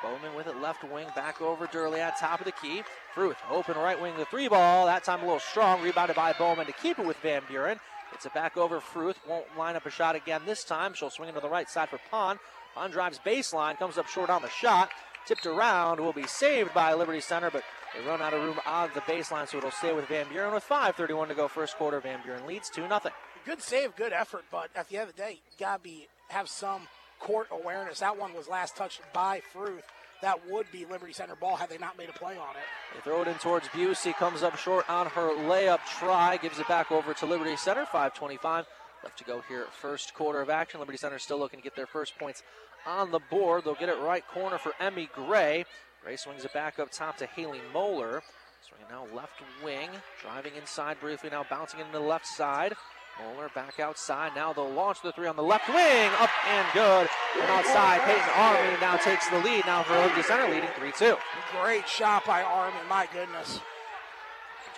Bowman 0.03 0.35
with 0.35 0.47
it 0.47 0.61
left 0.61 0.83
wing, 0.83 1.07
back 1.15 1.41
over 1.41 1.65
Durley 1.65 2.01
at 2.01 2.19
top 2.19 2.39
of 2.39 2.45
the 2.45 2.51
key. 2.51 2.83
Fruth, 3.15 3.37
open 3.49 3.77
right 3.77 3.99
wing, 3.99 4.13
the 4.17 4.25
three 4.25 4.49
ball. 4.49 4.85
That 4.85 5.05
time 5.05 5.21
a 5.21 5.23
little 5.23 5.39
strong, 5.39 5.81
rebounded 5.81 6.17
by 6.17 6.33
Bowman 6.33 6.65
to 6.65 6.73
keep 6.73 6.99
it 6.99 7.05
with 7.05 7.17
Van 7.17 7.41
Buren. 7.47 7.79
It's 8.13 8.25
it 8.25 8.33
back 8.33 8.57
over 8.57 8.79
Fruth, 8.79 9.17
won't 9.27 9.45
line 9.57 9.75
up 9.75 9.85
a 9.85 9.89
shot 9.89 10.15
again 10.15 10.41
this 10.45 10.63
time. 10.63 10.93
She'll 10.93 11.09
swing 11.09 11.29
it 11.29 11.33
to 11.33 11.39
the 11.39 11.49
right 11.49 11.69
side 11.69 11.89
for 11.89 11.99
Pond. 12.11 12.39
Pond 12.75 12.93
drives 12.93 13.19
baseline, 13.25 13.79
comes 13.79 13.97
up 13.97 14.07
short 14.07 14.29
on 14.29 14.41
the 14.41 14.49
shot. 14.49 14.89
Tipped 15.25 15.45
around, 15.45 16.01
will 16.01 16.11
be 16.11 16.27
saved 16.27 16.73
by 16.73 16.93
Liberty 16.93 17.21
Center, 17.21 17.49
but 17.49 17.63
they 17.95 18.05
run 18.05 18.21
out 18.21 18.33
of 18.33 18.43
room 18.43 18.59
on 18.65 18.89
the 18.93 19.01
baseline, 19.01 19.47
so 19.47 19.57
it'll 19.57 19.71
stay 19.71 19.93
with 19.93 20.05
Van 20.07 20.27
Buren 20.27 20.53
with 20.53 20.67
5.31 20.67 21.29
to 21.29 21.33
go 21.33 21.47
first 21.47 21.77
quarter. 21.77 21.99
Van 22.01 22.19
Buren 22.23 22.45
leads 22.45 22.69
2 22.69 22.87
0. 22.87 22.99
Good 23.45 23.61
save, 23.61 23.95
good 23.95 24.11
effort, 24.11 24.43
but 24.51 24.69
at 24.75 24.89
the 24.89 24.97
end 24.97 25.09
of 25.09 25.15
the 25.15 25.21
day, 25.21 25.31
you 25.31 25.57
gotta 25.57 25.81
be 25.81 26.07
have 26.29 26.49
some 26.49 26.87
court 27.23 27.47
awareness. 27.51 27.99
That 27.99 28.17
one 28.17 28.33
was 28.33 28.47
last 28.47 28.75
touched 28.75 29.01
by 29.13 29.41
Fruth. 29.53 29.85
That 30.21 30.39
would 30.49 30.71
be 30.71 30.85
Liberty 30.85 31.13
Center 31.13 31.35
ball 31.35 31.55
had 31.55 31.69
they 31.69 31.77
not 31.77 31.97
made 31.97 32.09
a 32.09 32.13
play 32.13 32.37
on 32.37 32.55
it. 32.55 32.63
They 32.93 33.01
throw 33.01 33.21
it 33.21 33.27
in 33.27 33.35
towards 33.35 33.67
Busey, 33.69 34.13
comes 34.13 34.43
up 34.43 34.57
short 34.57 34.89
on 34.89 35.07
her 35.07 35.29
layup 35.31 35.79
try, 35.99 36.37
gives 36.37 36.59
it 36.59 36.67
back 36.67 36.91
over 36.91 37.13
to 37.13 37.25
Liberty 37.25 37.55
Center. 37.55 37.85
5:25 37.85 38.65
left 39.03 39.17
to 39.17 39.23
go 39.23 39.41
here. 39.47 39.65
First 39.71 40.13
quarter 40.13 40.41
of 40.41 40.49
action. 40.49 40.79
Liberty 40.79 40.97
Center 40.97 41.19
still 41.19 41.39
looking 41.39 41.59
to 41.59 41.63
get 41.63 41.75
their 41.75 41.87
first 41.87 42.17
points 42.17 42.43
on 42.85 43.11
the 43.11 43.19
board. 43.19 43.63
They'll 43.63 43.75
get 43.75 43.89
it 43.89 43.99
right 43.99 44.25
corner 44.27 44.57
for 44.57 44.73
Emmy 44.79 45.09
Gray. 45.13 45.65
Gray 46.03 46.17
swings 46.17 46.43
it 46.43 46.53
back 46.53 46.79
up 46.79 46.91
top 46.91 47.17
to 47.17 47.25
Haley 47.25 47.61
Moeller. 47.73 48.21
Swinging 48.61 48.87
now 48.89 49.05
left 49.13 49.41
wing, 49.63 49.89
driving 50.21 50.55
inside 50.55 50.99
briefly, 51.01 51.29
now 51.29 51.45
bouncing 51.49 51.81
into 51.81 51.91
the 51.91 51.99
left 51.99 52.25
side. 52.25 52.73
Moeller 53.19 53.49
back 53.53 53.79
outside. 53.79 54.31
Now 54.35 54.53
they'll 54.53 54.71
launch 54.71 55.01
the 55.01 55.11
three 55.11 55.27
on 55.27 55.35
the 55.35 55.43
left 55.43 55.67
wing. 55.69 56.09
Up 56.19 56.29
and 56.47 56.67
good. 56.73 57.09
And 57.41 57.49
outside, 57.51 58.01
Peyton 58.01 58.29
Army 58.35 58.77
now 58.81 58.97
takes 58.97 59.27
the 59.29 59.39
lead. 59.39 59.65
Now 59.65 59.83
for 59.83 59.95
Liberty 59.95 60.23
Center, 60.23 60.49
leading 60.49 60.69
3 60.77 60.91
2. 60.91 61.15
Great 61.61 61.87
shot 61.87 62.25
by 62.25 62.41
Army, 62.41 62.77
my 62.89 63.07
goodness. 63.13 63.59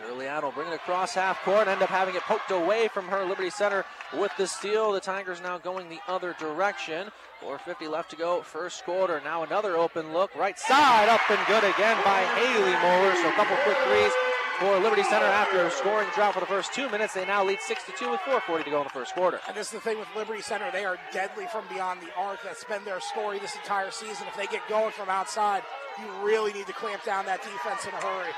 Will 0.02 0.52
bring 0.52 0.68
it 0.68 0.76
across 0.76 1.14
half 1.14 1.42
court, 1.44 1.70
end 1.70 1.82
up 1.82 1.90
having 1.90 2.16
it 2.16 2.22
poked 2.24 2.52
away 2.52 2.90
from 2.90 3.08
her. 3.08 3.24
Liberty 3.24 3.50
Center 3.50 3.86
with 4.18 4.32
the 4.38 4.46
steal. 4.46 4.92
The 4.92 5.00
Tigers 5.00 5.42
now 5.42 5.58
going 5.58 5.88
the 5.88 6.00
other 6.08 6.36
direction. 6.38 7.10
4.50 7.42 7.90
left 7.90 8.10
to 8.10 8.18
go, 8.18 8.42
first 8.42 8.84
quarter. 8.84 9.22
Now 9.24 9.44
another 9.44 9.78
open 9.78 10.12
look, 10.12 10.36
right 10.36 10.60
side, 10.60 11.08
up 11.08 11.22
and 11.30 11.40
good 11.48 11.64
again 11.64 11.98
by 12.04 12.24
Haley 12.36 12.74
Moeller. 12.74 13.16
So 13.16 13.30
a 13.30 13.34
couple 13.34 13.56
quick 13.64 13.78
threes 13.86 14.12
for 14.60 14.80
Liberty 14.80 15.04
Center 15.04 15.26
after 15.26 15.66
a 15.66 15.72
scoring 15.72 16.08
drought 16.16 16.34
for 16.34 16.40
the 16.40 16.46
first 16.46 16.74
two 16.74 16.90
minutes. 16.90 17.14
They 17.14 17.26
now 17.26 17.44
lead 17.44 17.60
62 17.60 18.12
with 18.12 18.20
4.40 18.22 18.64
to 18.64 18.70
go 18.70 18.78
in 18.78 18.84
the 18.84 18.90
first 18.90 19.14
quarter. 19.14 19.40
And 19.48 19.56
this 19.56 19.68
is 19.68 19.74
the 19.74 19.80
thing 19.80 20.00
with 20.00 20.08
Liberty 20.16 20.42
Center. 20.42 20.72
They 20.72 20.86
are 20.86 20.98
deadly 21.12 21.46
from 21.52 21.66
beyond 21.70 22.02
the 22.02 22.14
arc. 22.18 22.40
That's 22.44 22.64
been 22.64 22.84
their 22.86 23.00
story 23.00 23.40
this 23.40 23.56
entire 23.56 23.92
season. 23.92 24.28
If 24.28 24.38
they 24.38 24.48
get 24.48 24.62
going 24.70 24.92
from 24.92 25.10
outside, 25.10 25.64
you 26.00 26.08
really 26.26 26.54
need 26.54 26.68
to 26.68 26.74
clamp 26.74 27.04
down 27.04 27.26
that 27.26 27.42
defense 27.44 27.86
in 27.86 27.92
a 27.92 27.98
hurry. 27.98 28.32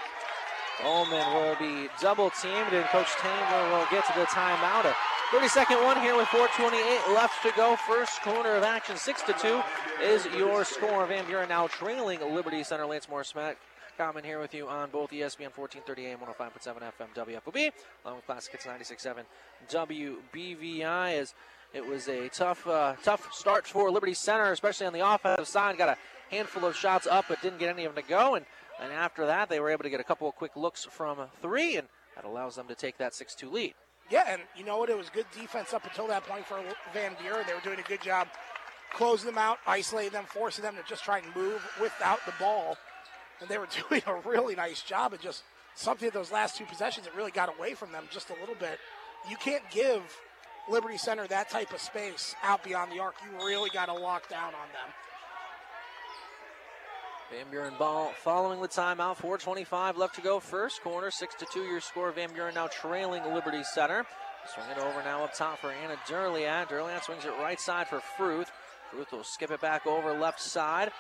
Bowman 0.82 1.34
will 1.34 1.56
be 1.56 1.90
double 2.02 2.30
teamed, 2.30 2.72
and 2.72 2.86
Coach 2.86 3.10
Taylor 3.22 3.70
will 3.72 3.86
get 3.90 4.06
to 4.06 4.14
the 4.20 4.26
timeout. 4.26 4.86
A 4.86 4.96
32nd 5.34 5.84
one 5.84 6.00
here 6.02 6.16
with 6.16 6.28
428 6.28 7.16
left 7.16 7.42
to 7.44 7.52
go. 7.56 7.76
First 7.76 8.22
corner 8.22 8.56
of 8.56 8.64
action, 8.64 8.96
6 8.96 9.22
to 9.24 9.34
2 9.34 9.62
is 10.04 10.26
your 10.38 10.64
score. 10.64 11.06
Van 11.08 11.26
Buren 11.26 11.50
now 11.50 11.68
trailing 11.68 12.20
Liberty 12.34 12.64
Center. 12.64 12.86
Lance 12.86 13.10
Morris 13.10 13.34
Comment 13.98 14.24
here 14.24 14.40
with 14.40 14.54
you 14.54 14.68
on 14.68 14.92
both 14.92 15.10
ESPN 15.10 15.50
1430 15.58 16.06
AM 16.06 16.20
105.7 16.20 16.84
FM 16.84 17.16
WFOB, 17.16 17.72
along 18.06 18.18
with 18.18 18.26
Classic 18.28 18.52
Hits 18.52 18.66
96.7 18.68 19.24
WBVI. 19.72 21.14
As 21.18 21.34
it 21.74 21.84
was 21.84 22.08
a 22.08 22.30
tough, 22.30 22.68
uh, 22.68 22.94
tough 23.04 23.34
start 23.34 23.66
for 23.66 23.90
Liberty 23.90 24.14
Center, 24.14 24.52
especially 24.52 24.86
on 24.86 24.94
the 24.94 25.00
offensive 25.00 25.48
side. 25.48 25.80
Got 25.80 25.90
a 25.90 25.98
handful 26.30 26.66
of 26.66 26.76
shots 26.76 27.08
up, 27.08 27.26
but 27.28 27.42
didn't 27.42 27.58
get 27.58 27.70
any 27.70 27.86
of 27.86 27.96
them 27.96 28.04
to 28.04 28.08
go. 28.08 28.36
And, 28.36 28.46
and 28.80 28.94
after 28.94 29.26
that, 29.26 29.50
they 29.50 29.60
were 29.60 29.72
able 29.72 29.82
to 29.82 29.90
get 29.90 30.00
a 30.00 30.04
couple 30.04 30.30
of 30.30 30.36
quick 30.36 30.56
looks 30.56 30.86
from 30.86 31.18
three, 31.42 31.78
and 31.78 31.88
that 32.16 32.24
allows 32.24 32.56
them 32.56 32.68
to 32.68 32.76
take 32.76 33.00
that 33.00 33.16
6 33.16 33.34
2 33.34 33.50
lead. 33.50 33.74
Yeah, 34.12 34.26
and 34.28 34.44
you 34.56 34.64
know 34.64 34.78
what? 34.78 34.92
It 34.92 34.98
was 34.98 35.10
good 35.10 35.26
defense 35.36 35.74
up 35.74 35.86
until 35.86 36.06
that 36.10 36.24
point 36.24 36.46
for 36.46 36.60
Van 36.94 37.14
Buren. 37.20 37.48
They 37.48 37.56
were 37.56 37.62
doing 37.62 37.80
a 37.80 37.90
good 37.90 38.04
job 38.04 38.28
closing 38.94 39.26
them 39.26 39.40
out, 39.40 39.58
isolating 39.66 40.14
them, 40.14 40.26
forcing 40.28 40.64
them 40.64 40.76
to 40.76 40.84
just 40.88 41.04
try 41.04 41.18
and 41.18 41.36
move 41.36 41.68
without 41.82 42.20
the 42.28 42.34
ball. 42.40 42.78
And 43.42 43.50
they 43.50 43.58
were 43.58 43.68
doing 43.90 44.02
a 44.06 44.16
really 44.28 44.56
nice 44.56 44.82
job 44.82 45.14
of 45.14 45.22
just 45.22 45.44
something 45.76 46.10
those 46.12 46.32
last 46.32 46.58
two 46.58 46.66
possessions 46.66 47.06
that 47.06 47.16
really 47.16 47.32
got 47.32 47.56
away 47.56 47.74
from 47.74 47.92
them 47.92 48.06
just 48.12 48.30
a 48.30 48.40
little 48.40 48.56
bit. 48.56 48.80
You 49.30 49.38
can't 49.38 49.64
give 49.72 50.02
Liberty 50.70 50.98
Center 50.98 51.28
that 51.28 51.50
type 51.50 51.74
of 51.74 51.80
space 51.80 52.36
out 52.44 52.64
beyond 52.64 52.92
the 52.92 53.00
arc. 53.00 53.16
You 53.24 53.46
really 53.46 53.70
got 53.70 53.86
to 53.86 53.94
lock 53.94 54.30
down 54.30 54.48
on 54.48 54.68
them. 54.74 54.94
Van 57.30 57.46
Buren 57.52 57.74
ball 57.78 58.14
following 58.24 58.62
the 58.62 58.68
timeout. 58.68 59.18
4.25 59.18 59.98
left 59.98 60.16
to 60.16 60.22
go. 60.22 60.40
First 60.40 60.82
corner, 60.82 61.12
6 61.12 61.36
to 61.36 61.46
2 61.52 61.60
your 61.62 61.82
score. 61.82 62.12
Van 62.12 62.32
Buren 62.34 62.56
now 62.56 62.68
trailing 62.68 63.24
Liberty 63.34 63.64
Center. 63.64 64.06
Swing 64.54 64.68
it 64.72 64.78
over 64.78 65.04
now 65.04 65.26
up 65.26 65.34
top 65.36 65.60
for 65.60 65.72
Anna 65.72 65.98
Durliat. 66.08 66.70
Durliat 66.70 67.04
swings 67.04 67.26
it 67.26 67.34
right 67.42 67.60
side 67.60 67.88
for 67.88 68.00
Fruth. 68.16 68.50
Fruth 68.92 69.12
will 69.12 69.26
skip 69.26 69.52
it 69.52 69.60
back 69.60 69.86
over 69.86 70.18
left 70.18 70.40
side. 70.40 70.92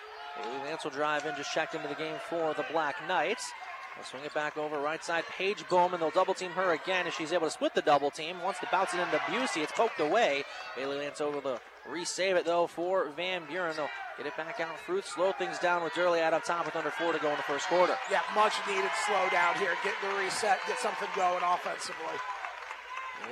Lance 0.65 0.83
will 0.83 0.91
drive 0.91 1.25
in, 1.25 1.35
just 1.35 1.53
checked 1.53 1.75
into 1.75 1.87
the 1.87 1.95
game 1.95 2.15
for 2.29 2.53
the 2.53 2.65
Black 2.71 2.95
Knights. 3.07 3.51
They'll 3.95 4.05
swing 4.05 4.25
it 4.25 4.33
back 4.33 4.57
over 4.57 4.79
right 4.79 5.03
side. 5.03 5.23
Paige 5.37 5.67
Bowman. 5.69 5.99
They'll 5.99 6.11
double 6.11 6.35
team 6.35 6.51
her 6.51 6.73
again 6.73 7.07
as 7.07 7.15
she's 7.15 7.33
able 7.33 7.47
to 7.47 7.51
split 7.51 7.73
the 7.73 7.81
double 7.81 8.11
team. 8.11 8.41
Wants 8.43 8.59
to 8.59 8.67
bounce 8.71 8.93
it 8.93 8.99
into 8.99 9.17
Busey. 9.17 9.63
It's 9.63 9.71
poked 9.71 9.99
away. 9.99 10.43
Bailey 10.75 10.97
Lance 10.97 11.19
over 11.19 11.41
the 11.41 11.59
resave 11.89 12.35
it 12.35 12.45
though 12.45 12.67
for 12.67 13.09
Van 13.09 13.43
Buren. 13.47 13.75
They'll 13.75 13.89
get 14.17 14.27
it 14.27 14.37
back 14.37 14.59
out. 14.59 14.79
Fruth 14.79 15.07
slow 15.07 15.31
things 15.31 15.57
down 15.57 15.83
with 15.83 15.95
Durley 15.95 16.21
out 16.21 16.33
up 16.33 16.43
top 16.43 16.65
with 16.65 16.75
under 16.75 16.91
four 16.91 17.11
to 17.11 17.19
go 17.19 17.31
in 17.31 17.37
the 17.37 17.43
first 17.43 17.67
quarter. 17.67 17.95
Yeah, 18.11 18.21
much 18.35 18.53
needed 18.67 18.91
slow 19.07 19.27
down 19.31 19.55
here. 19.55 19.73
Get 19.83 19.93
the 20.03 20.15
reset, 20.19 20.59
get 20.67 20.77
something 20.79 21.09
going 21.15 21.43
offensively. 21.43 22.17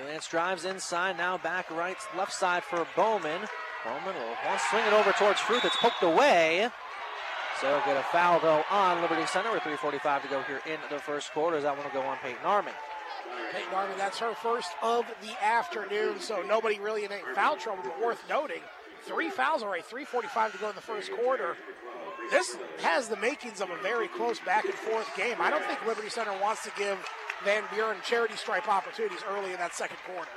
Lance 0.08 0.28
drives 0.28 0.66
inside 0.66 1.18
now 1.18 1.38
back 1.38 1.70
right 1.70 1.98
left 2.18 2.34
side 2.34 2.64
for 2.64 2.88
Bowman. 2.96 3.42
Bowman 3.84 4.16
will 4.16 4.58
swing 4.72 4.84
it 4.86 4.94
over 4.94 5.12
towards 5.12 5.40
Fruth. 5.40 5.64
It's 5.64 5.78
poked 5.78 6.02
away. 6.02 6.70
So 7.62 7.82
get 7.86 7.96
a 7.96 8.04
foul 8.04 8.40
though 8.40 8.64
on 8.70 9.02
Liberty 9.02 9.26
Center 9.28 9.52
with 9.52 9.64
3:45 9.64 10.24
to 10.24 10.28
go 10.28 10.42
here 10.44 10.62
in 10.66 10.78
the 10.90 11.00
first 11.00 11.32
quarter. 11.32 11.58
As 11.58 11.64
that 11.64 11.76
one 11.76 11.86
will 11.86 11.94
go 11.94 12.06
on 12.06 12.18
Peyton 12.18 12.46
Army. 12.46 12.72
Peyton 13.52 13.74
Army, 13.74 13.94
that's 13.98 14.20
her 14.20 14.34
first 14.36 14.72
of 14.82 15.06
the 15.22 15.44
afternoon, 15.44 16.20
so 16.20 16.42
nobody 16.42 16.80
really 16.80 17.06
in 17.06 17.12
any 17.12 17.24
foul 17.34 17.56
trouble. 17.56 17.84
But 17.84 18.02
worth 18.02 18.22
noting, 18.30 18.62
three 19.04 19.30
fouls 19.30 19.64
already, 19.64 19.84
3:45 19.84 20.52
to 20.52 20.58
go 20.58 20.70
in 20.70 20.76
the 20.76 20.82
first 20.82 21.12
quarter. 21.12 21.56
This 22.30 22.58
has 22.82 23.08
the 23.08 23.18
makings 23.18 23.62
of 23.62 23.70
a 23.70 23.78
very 23.78 24.08
close 24.08 24.40
back 24.40 24.66
and 24.66 24.74
forth 24.74 25.10
game. 25.16 25.38
I 25.40 25.50
don't 25.50 25.64
think 25.66 25.86
Liberty 25.86 26.10
Center 26.10 26.34
wants 26.42 26.64
to 26.64 26.72
give 26.78 26.98
Van 27.44 27.64
Buren 27.74 27.98
charity 28.04 28.36
stripe 28.36 28.68
opportunities 28.68 29.24
early 29.30 29.54
in 29.54 29.60
that 29.60 29.76
second 29.76 29.98
quarter. 30.06 30.32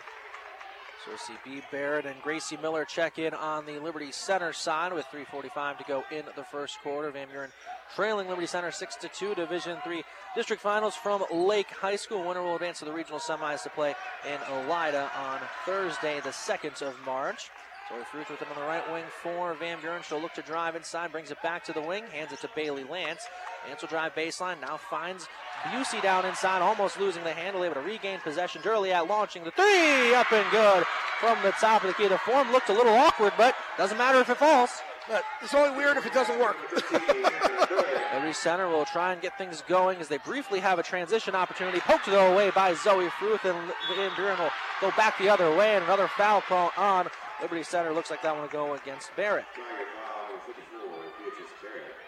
So 1.09 1.13
we'll 1.13 1.19
see 1.19 1.59
B. 1.59 1.63
Barrett 1.73 2.05
and 2.05 2.21
Gracie 2.23 2.59
Miller 2.59 2.85
check 2.85 3.19
in 3.19 3.33
on 3.33 3.65
the 3.65 3.79
Liberty 3.79 4.13
Center 4.13 4.53
side 4.53 4.93
with 4.93 5.07
3:45 5.07 5.79
to 5.79 5.85
go 5.85 6.05
in 6.11 6.25
the 6.37 6.45
first 6.45 6.79
quarter. 6.83 7.11
Van 7.11 7.29
Buren 7.29 7.51
trailing 7.95 8.29
Liberty 8.29 8.47
Center 8.47 8.71
6 8.71 8.97
to 8.97 9.09
2. 9.09 9.35
Division 9.35 9.79
Three 9.83 10.05
district 10.35 10.61
finals 10.61 10.97
from 10.97 11.25
Lake 11.33 11.71
High 11.71 11.97
School. 11.97 12.25
Winner 12.25 12.43
will 12.43 12.57
advance 12.57 12.81
to 12.81 12.85
the 12.85 12.93
regional 12.93 13.21
semis 13.21 13.63
to 13.63 13.71
play 13.71 13.95
in 14.27 14.39
Elida 14.39 15.09
on 15.17 15.41
Thursday, 15.65 16.21
the 16.21 16.33
2nd 16.33 16.83
of 16.83 16.95
March. 17.07 17.49
Tori 17.89 18.05
Fruth 18.05 18.29
with 18.29 18.41
him 18.41 18.49
on 18.55 18.61
the 18.61 18.69
right 18.69 18.93
wing 18.93 19.05
for 19.23 19.55
Van 19.55 19.81
Buren. 19.81 20.03
She'll 20.03 20.21
look 20.21 20.35
to 20.35 20.43
drive 20.43 20.77
inside, 20.77 21.11
brings 21.11 21.31
it 21.31 21.41
back 21.43 21.65
to 21.65 21.73
the 21.73 21.81
wing, 21.81 22.05
hands 22.13 22.33
it 22.33 22.41
to 22.41 22.51
Bailey 22.55 22.85
Lance. 22.85 23.27
Lance 23.67 23.81
will 23.81 23.89
drive 23.89 24.15
baseline, 24.15 24.61
now 24.61 24.77
finds 24.77 25.27
Busey 25.65 26.03
down 26.03 26.27
inside, 26.27 26.61
almost 26.61 27.01
losing 27.01 27.25
the 27.25 27.33
handle, 27.33 27.65
able 27.65 27.77
to 27.77 27.81
regain 27.81 28.21
possession. 28.21 28.61
Durliat 28.61 29.09
launching 29.09 29.43
the 29.43 29.51
three, 29.53 30.15
up 30.15 30.31
and 30.33 30.49
good 30.51 30.85
from 31.19 31.39
the 31.43 31.51
top 31.53 31.83
of 31.83 31.89
the 31.89 31.95
key. 31.95 32.09
The 32.09 32.19
form 32.19 32.53
looked 32.53 32.69
a 32.69 32.75
little 32.75 32.93
awkward, 32.93 33.33
but 33.39 33.55
doesn't 33.79 33.97
matter 33.97 34.21
if 34.21 34.29
it 34.29 34.37
falls. 34.37 34.71
But 35.09 35.25
it's 35.43 35.55
only 35.55 35.75
weird 35.75 35.97
if 35.97 36.05
it 36.05 36.13
doesn't 36.13 36.39
work. 36.39 36.57
Every 38.13 38.35
center 38.35 38.69
will 38.69 38.85
try 38.85 39.15
and 39.15 39.23
get 39.23 39.39
things 39.39 39.63
going 39.67 39.99
as 40.01 40.09
they 40.09 40.19
briefly 40.19 40.61
have 40.61 40.79
a 40.79 40.83
transition 40.83 41.35
opportunity. 41.35 41.81
Poked 41.81 42.07
though 42.07 42.33
away 42.33 42.51
by 42.51 42.75
Zoe 42.75 43.09
Fruth, 43.19 43.45
and 43.47 43.57
Van 43.97 44.11
Buren 44.15 44.39
will 44.39 44.51
go 44.83 44.91
back 44.97 45.19
the 45.19 45.31
other 45.31 45.55
way, 45.57 45.75
and 45.75 45.85
another 45.85 46.09
foul 46.09 46.43
call 46.43 46.73
on 46.77 47.09
Liberty 47.41 47.63
Center. 47.63 47.93
Looks 47.93 48.11
like 48.11 48.23
that 48.23 48.33
one 48.33 48.43
will 48.43 48.49
go 48.49 48.75
against 48.75 49.15
Barrett. 49.17 49.45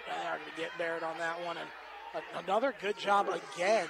They 0.07 0.27
are 0.27 0.39
going 0.39 0.51
to 0.51 0.61
get 0.61 0.71
Barrett 0.79 1.03
on 1.03 1.17
that 1.19 1.45
one, 1.45 1.57
and 1.57 1.69
another 2.45 2.75
good 2.81 2.99
job 2.99 3.29
again 3.29 3.87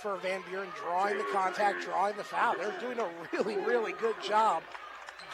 for 0.00 0.16
Van 0.16 0.42
Buren 0.48 0.68
drawing 0.76 1.18
the 1.18 1.24
contact, 1.32 1.82
drawing 1.84 2.16
the 2.16 2.24
foul. 2.24 2.54
They're 2.58 2.78
doing 2.80 2.98
a 2.98 3.08
really, 3.32 3.56
really 3.56 3.92
good 3.92 4.16
job 4.22 4.62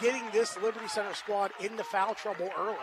getting 0.01 0.23
this 0.33 0.57
Liberty 0.59 0.89
Center 0.89 1.15
squad 1.15 1.53
into 1.61 1.85
foul 1.85 2.15
trouble 2.15 2.51
early. 2.59 2.77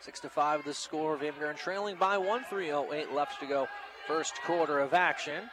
Six 0.00 0.20
to 0.20 0.28
five, 0.28 0.64
the 0.64 0.74
score. 0.74 1.16
Van 1.16 1.32
Buren 1.38 1.56
trailing 1.56 1.96
by 1.96 2.18
one, 2.18 2.44
3:08 2.44 3.12
left 3.12 3.40
to 3.40 3.46
go. 3.46 3.66
First 4.06 4.34
quarter 4.42 4.78
of 4.78 4.92
action. 4.92 5.50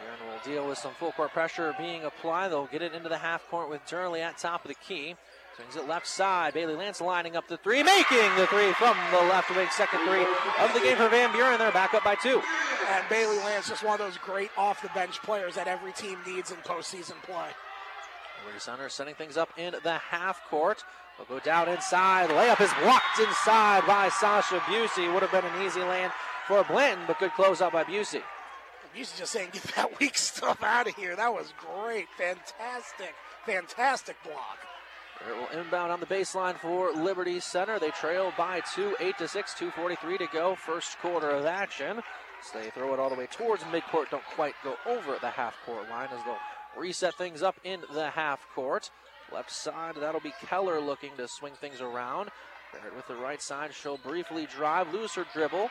Buren 0.00 0.32
will 0.32 0.40
deal 0.44 0.68
with 0.68 0.78
some 0.78 0.92
full 0.94 1.12
court 1.12 1.32
pressure 1.32 1.74
being 1.78 2.04
applied. 2.04 2.48
They'll 2.48 2.66
get 2.66 2.82
it 2.82 2.94
into 2.94 3.08
the 3.08 3.18
half 3.18 3.48
court 3.48 3.70
with 3.70 3.84
Durley 3.86 4.20
at 4.20 4.38
top 4.38 4.64
of 4.64 4.68
the 4.68 4.74
key. 4.74 5.16
Swings 5.56 5.76
it 5.76 5.88
left 5.88 6.06
side. 6.06 6.52
Bailey 6.52 6.74
Lance 6.74 7.00
lining 7.00 7.34
up 7.34 7.48
the 7.48 7.56
three, 7.56 7.82
making 7.82 8.36
the 8.36 8.46
three 8.46 8.72
from 8.74 8.96
the 9.10 9.18
left 9.18 9.54
wing. 9.54 9.66
Second 9.70 10.00
three 10.00 10.26
of 10.60 10.74
the 10.74 10.80
game 10.80 10.96
for 10.96 11.08
Van 11.08 11.32
Buren. 11.32 11.58
They're 11.58 11.72
back 11.72 11.94
up 11.94 12.04
by 12.04 12.14
two. 12.14 12.42
And 12.90 13.08
Bailey 13.08 13.38
Lance, 13.38 13.68
just 13.68 13.82
one 13.82 13.94
of 13.94 14.06
those 14.06 14.18
great 14.18 14.50
off 14.58 14.82
the 14.82 14.90
bench 14.90 15.22
players 15.22 15.54
that 15.54 15.66
every 15.66 15.92
team 15.92 16.18
needs 16.26 16.50
in 16.50 16.58
postseason 16.58 17.20
play. 17.22 17.48
Liberty 18.44 18.60
Center 18.60 18.88
setting 18.90 19.14
things 19.14 19.36
up 19.36 19.48
in 19.56 19.74
the 19.82 19.98
half 19.98 20.40
court. 20.50 20.84
They'll 21.16 21.26
go 21.26 21.42
down 21.42 21.68
inside. 21.68 22.28
Layup 22.28 22.60
is 22.60 22.70
blocked 22.82 23.18
inside 23.18 23.86
by 23.86 24.10
Sasha 24.10 24.58
Busey. 24.60 25.12
Would 25.12 25.22
have 25.22 25.32
been 25.32 25.44
an 25.44 25.66
easy 25.66 25.80
land 25.80 26.12
for 26.46 26.62
Blanton, 26.64 27.04
but 27.06 27.18
good 27.18 27.32
close 27.32 27.62
out 27.62 27.72
by 27.72 27.84
Busey. 27.84 28.22
Busey 28.96 29.18
just 29.18 29.32
saying, 29.32 29.50
get 29.52 29.62
that 29.76 30.00
weak 30.00 30.16
stuff 30.16 30.62
out 30.62 30.88
of 30.88 30.94
here. 30.94 31.14
That 31.16 31.32
was 31.32 31.52
great. 31.58 32.06
Fantastic, 32.16 33.14
fantastic 33.44 34.16
block. 34.24 34.58
It 35.28 35.36
will 35.36 35.60
inbound 35.60 35.92
on 35.92 36.00
the 36.00 36.06
baseline 36.06 36.58
for 36.58 36.92
Liberty 36.92 37.40
Center. 37.40 37.78
They 37.78 37.90
trail 37.90 38.32
by 38.36 38.60
two, 38.74 38.94
eight 39.00 39.18
to 39.18 39.28
six, 39.28 39.54
2:43 39.54 40.18
to 40.18 40.26
go. 40.32 40.54
First 40.54 40.98
quarter 40.98 41.30
of 41.30 41.46
action. 41.46 42.00
So 42.42 42.60
they 42.60 42.70
throw 42.70 42.92
it 42.94 43.00
all 43.00 43.08
the 43.08 43.16
way 43.16 43.26
towards 43.26 43.62
midcourt. 43.64 44.10
Don't 44.10 44.24
quite 44.34 44.54
go 44.62 44.76
over 44.86 45.16
the 45.20 45.30
half 45.30 45.56
court 45.64 45.88
line 45.88 46.08
as 46.12 46.22
they'll 46.24 46.36
reset 46.76 47.14
things 47.14 47.42
up 47.42 47.56
in 47.64 47.80
the 47.92 48.10
half 48.10 48.46
court. 48.54 48.90
Left 49.32 49.50
side, 49.50 49.96
that'll 49.98 50.20
be 50.20 50.34
Keller 50.46 50.80
looking 50.80 51.10
to 51.16 51.26
swing 51.26 51.54
things 51.54 51.80
around. 51.80 52.30
Barrett 52.72 52.94
with 52.94 53.08
the 53.08 53.16
right 53.16 53.40
side, 53.40 53.72
she'll 53.74 53.96
briefly 53.96 54.46
drive, 54.46 54.92
lose 54.92 55.14
her 55.14 55.26
dribble. 55.32 55.70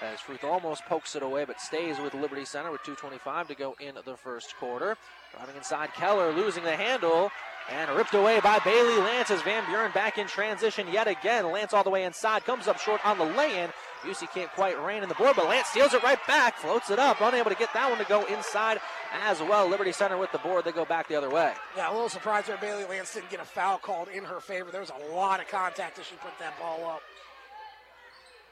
As 0.00 0.20
Fruth 0.20 0.44
almost 0.44 0.84
pokes 0.86 1.16
it 1.16 1.24
away, 1.24 1.44
but 1.44 1.60
stays 1.60 1.98
with 1.98 2.14
Liberty 2.14 2.44
Center 2.44 2.70
with 2.70 2.82
2.25 2.82 3.48
to 3.48 3.54
go 3.56 3.74
in 3.80 3.96
the 4.04 4.16
first 4.16 4.56
quarter. 4.56 4.96
Driving 5.34 5.56
inside, 5.56 5.92
Keller 5.92 6.32
losing 6.32 6.62
the 6.62 6.76
handle 6.76 7.32
and 7.68 7.90
ripped 7.96 8.14
away 8.14 8.38
by 8.40 8.60
Bailey 8.60 8.96
Lance 8.98 9.30
as 9.30 9.42
Van 9.42 9.64
Buren 9.66 9.90
back 9.92 10.16
in 10.16 10.28
transition 10.28 10.86
yet 10.92 11.08
again. 11.08 11.50
Lance 11.50 11.74
all 11.74 11.82
the 11.82 11.90
way 11.90 12.04
inside, 12.04 12.44
comes 12.44 12.68
up 12.68 12.78
short 12.78 13.04
on 13.04 13.18
the 13.18 13.24
lay-in. 13.24 13.70
Busey 14.02 14.32
can't 14.32 14.50
quite 14.52 14.80
rein 14.80 15.02
in 15.02 15.08
the 15.08 15.16
board, 15.16 15.34
but 15.34 15.48
Lance 15.48 15.66
steals 15.66 15.92
it 15.92 16.02
right 16.04 16.24
back, 16.28 16.56
floats 16.58 16.90
it 16.90 17.00
up, 17.00 17.20
unable 17.20 17.50
to 17.50 17.56
get 17.56 17.74
that 17.74 17.90
one 17.90 17.98
to 17.98 18.04
go 18.04 18.24
inside 18.26 18.78
as 19.12 19.40
well. 19.40 19.68
Liberty 19.68 19.90
Center 19.90 20.16
with 20.16 20.30
the 20.30 20.38
board, 20.38 20.64
they 20.64 20.70
go 20.70 20.84
back 20.84 21.08
the 21.08 21.16
other 21.16 21.28
way. 21.28 21.52
Yeah, 21.76 21.90
a 21.90 21.92
little 21.92 22.08
surprised 22.08 22.46
there 22.46 22.56
Bailey 22.58 22.84
Lance 22.84 23.12
didn't 23.12 23.30
get 23.30 23.40
a 23.40 23.44
foul 23.44 23.78
called 23.78 24.08
in 24.08 24.22
her 24.22 24.38
favor. 24.38 24.70
There 24.70 24.80
was 24.80 24.92
a 24.92 25.12
lot 25.12 25.40
of 25.40 25.48
contact 25.48 25.98
as 25.98 26.06
she 26.06 26.14
put 26.16 26.38
that 26.38 26.56
ball 26.60 26.88
up. 26.88 27.02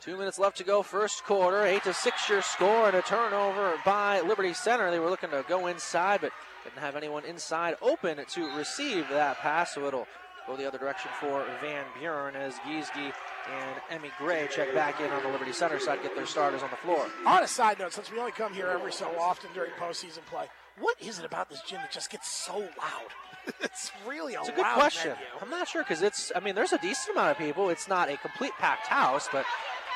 Two 0.06 0.16
minutes 0.16 0.38
left 0.38 0.56
to 0.58 0.62
go, 0.62 0.84
first 0.84 1.24
quarter. 1.24 1.66
Eight 1.66 1.82
to 1.82 1.92
six 1.92 2.28
your 2.28 2.40
score, 2.40 2.86
and 2.86 2.96
a 2.96 3.02
turnover 3.02 3.74
by 3.84 4.20
Liberty 4.20 4.52
Center. 4.52 4.88
They 4.92 5.00
were 5.00 5.10
looking 5.10 5.30
to 5.30 5.44
go 5.48 5.66
inside, 5.66 6.20
but 6.20 6.30
didn't 6.62 6.78
have 6.78 6.94
anyone 6.94 7.24
inside 7.24 7.74
open 7.82 8.24
to 8.24 8.56
receive 8.56 9.08
that 9.08 9.38
pass, 9.38 9.74
so 9.74 9.84
it'll 9.84 10.06
go 10.46 10.56
the 10.56 10.64
other 10.64 10.78
direction 10.78 11.10
for 11.18 11.44
Van 11.60 11.84
Buren 11.98 12.36
as 12.36 12.54
Giesge 12.58 12.94
and 12.96 13.80
Emmy 13.90 14.12
Gray 14.16 14.46
check 14.48 14.72
back 14.72 15.00
in 15.00 15.10
on 15.10 15.24
the 15.24 15.28
Liberty 15.28 15.52
Center 15.52 15.80
side, 15.80 16.00
get 16.04 16.14
their 16.14 16.24
starters 16.24 16.62
on 16.62 16.70
the 16.70 16.76
floor. 16.76 17.08
On 17.26 17.42
a 17.42 17.48
side 17.48 17.80
note, 17.80 17.92
since 17.92 18.12
we 18.12 18.20
only 18.20 18.30
come 18.30 18.54
here 18.54 18.68
every 18.68 18.92
so 18.92 19.12
often 19.18 19.50
during 19.54 19.72
postseason 19.72 20.24
play, 20.26 20.46
what 20.78 20.96
is 21.02 21.18
it 21.18 21.24
about 21.24 21.50
this 21.50 21.62
gym 21.62 21.78
that 21.78 21.90
just 21.90 22.10
gets 22.10 22.30
so 22.30 22.58
loud? 22.58 23.10
it's 23.60 23.90
really 24.06 24.34
a, 24.34 24.40
it's 24.40 24.50
a 24.50 24.52
good 24.52 24.64
question. 24.66 25.10
venue. 25.10 25.26
I'm 25.42 25.50
not 25.50 25.66
sure 25.66 25.82
because 25.82 26.02
it's. 26.02 26.30
I 26.36 26.40
mean, 26.40 26.54
there's 26.54 26.72
a 26.72 26.78
decent 26.78 27.16
amount 27.16 27.32
of 27.32 27.38
people. 27.38 27.70
It's 27.70 27.88
not 27.88 28.08
a 28.08 28.16
complete 28.16 28.52
packed 28.58 28.86
house, 28.86 29.28
but 29.32 29.44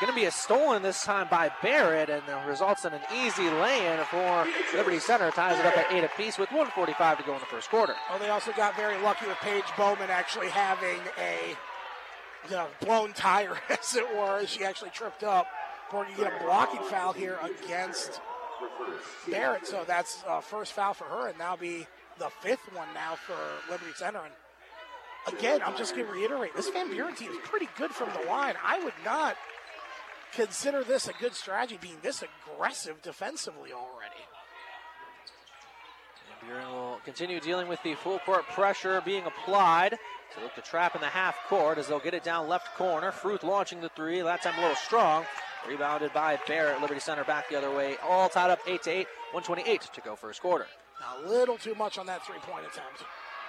going 0.00 0.12
to 0.12 0.19
be 0.19 0.25
a 0.25 0.30
stolen 0.30 0.83
this 0.83 1.04
time 1.04 1.28
by 1.30 1.52
Barrett, 1.62 2.09
and 2.09 2.23
uh, 2.28 2.42
results 2.49 2.87
in 2.87 2.92
an 2.95 3.02
easy 3.14 3.49
lay-in 3.50 3.99
for 4.07 4.47
Liberty 4.75 4.99
Center. 4.99 5.30
Ties 5.30 5.61
it 5.61 5.66
up 5.66 5.76
at 5.76 5.92
eight 5.92 6.04
apiece 6.04 6.38
with 6.38 6.49
145 6.50 7.19
to 7.19 7.25
go 7.25 7.35
in 7.35 7.40
the 7.40 7.47
first 7.47 7.69
quarter. 7.69 7.95
Oh, 8.11 8.19
they 8.19 8.30
also 8.30 8.50
got 8.52 8.75
very 8.76 9.00
lucky 9.02 9.26
with 9.26 9.37
Paige 9.38 9.64
Bowman 9.76 10.09
actually 10.09 10.49
having 10.49 10.99
a 11.19 11.54
you 12.49 12.57
know, 12.57 12.69
blown 12.80 13.12
tire, 13.12 13.59
as 13.69 13.95
it 13.95 14.16
were. 14.16 14.47
She 14.47 14.64
actually 14.64 14.90
tripped 14.90 15.23
up. 15.23 15.47
We're 15.92 16.04
going 16.04 16.16
to 16.16 16.23
get 16.23 16.33
a 16.40 16.45
blocking 16.45 16.83
foul 16.85 17.12
here 17.12 17.38
against 17.42 18.21
Barrett. 19.28 19.66
So 19.66 19.85
that's 19.87 20.25
uh, 20.26 20.40
first 20.40 20.73
foul 20.73 20.95
for 20.95 21.04
her, 21.04 21.28
and 21.28 21.38
now 21.38 21.57
be 21.57 21.87
the 22.19 22.30
fifth 22.40 22.73
one 22.75 22.88
now 22.95 23.16
for 23.16 23.37
Liberty 23.71 23.92
Center. 23.97 24.21
And 24.25 25.37
again, 25.37 25.61
I'm 25.62 25.76
just 25.76 25.95
going 25.95 26.07
to 26.07 26.12
reiterate 26.12 26.57
this 26.57 26.71
Van 26.71 26.88
Buren 26.90 27.14
team 27.14 27.30
is 27.33 27.38
pretty 27.45 27.69
good 27.76 27.90
from 27.90 28.09
the 28.19 28.30
line. 28.30 28.54
I 28.64 28.83
would 28.83 28.95
not 29.04 29.37
consider 30.34 30.84
this 30.84 31.08
a 31.08 31.12
good 31.14 31.34
strategy, 31.34 31.78
being 31.80 31.99
this 32.02 32.22
aggressive 32.22 33.00
defensively 33.02 33.72
already. 33.72 34.20
And 36.30 36.49
Buren 36.49 36.72
will 36.72 37.00
continue 37.04 37.40
dealing 37.40 37.68
with 37.68 37.82
the 37.82 37.94
full 37.94 38.18
court 38.20 38.46
pressure 38.49 39.00
being 39.04 39.25
applied. 39.25 39.99
So 40.34 40.42
look 40.42 40.54
to 40.54 40.62
trap 40.62 40.94
in 40.94 41.00
the 41.00 41.08
half 41.08 41.37
court 41.49 41.78
as 41.78 41.88
they'll 41.88 41.99
get 41.99 42.14
it 42.14 42.22
down 42.22 42.49
left 42.49 42.76
corner. 42.76 43.10
Fruth 43.10 43.42
launching 43.42 43.80
the 43.80 43.88
three, 43.90 44.20
that 44.22 44.42
time 44.42 44.58
a 44.58 44.60
little 44.60 44.76
strong. 44.76 45.25
Rebounded 45.68 46.12
by 46.12 46.38
Barrett. 46.46 46.80
Liberty 46.80 47.00
Center 47.00 47.25
back 47.25 47.50
the 47.50 47.58
other 47.58 47.70
way. 47.70 47.96
All 48.02 48.28
tied 48.28 48.50
up 48.50 48.60
8 48.66 48.82
to 48.84 48.90
8. 48.90 49.06
128 49.32 49.80
to 49.92 50.00
go 50.00 50.16
first 50.16 50.40
quarter. 50.40 50.66
A 51.22 51.28
little 51.28 51.58
too 51.58 51.75
much 51.75 51.99
on 51.99 52.06
that 52.06 52.25
three 52.26 52.38
point 52.38 52.64
attempt. 52.66 53.04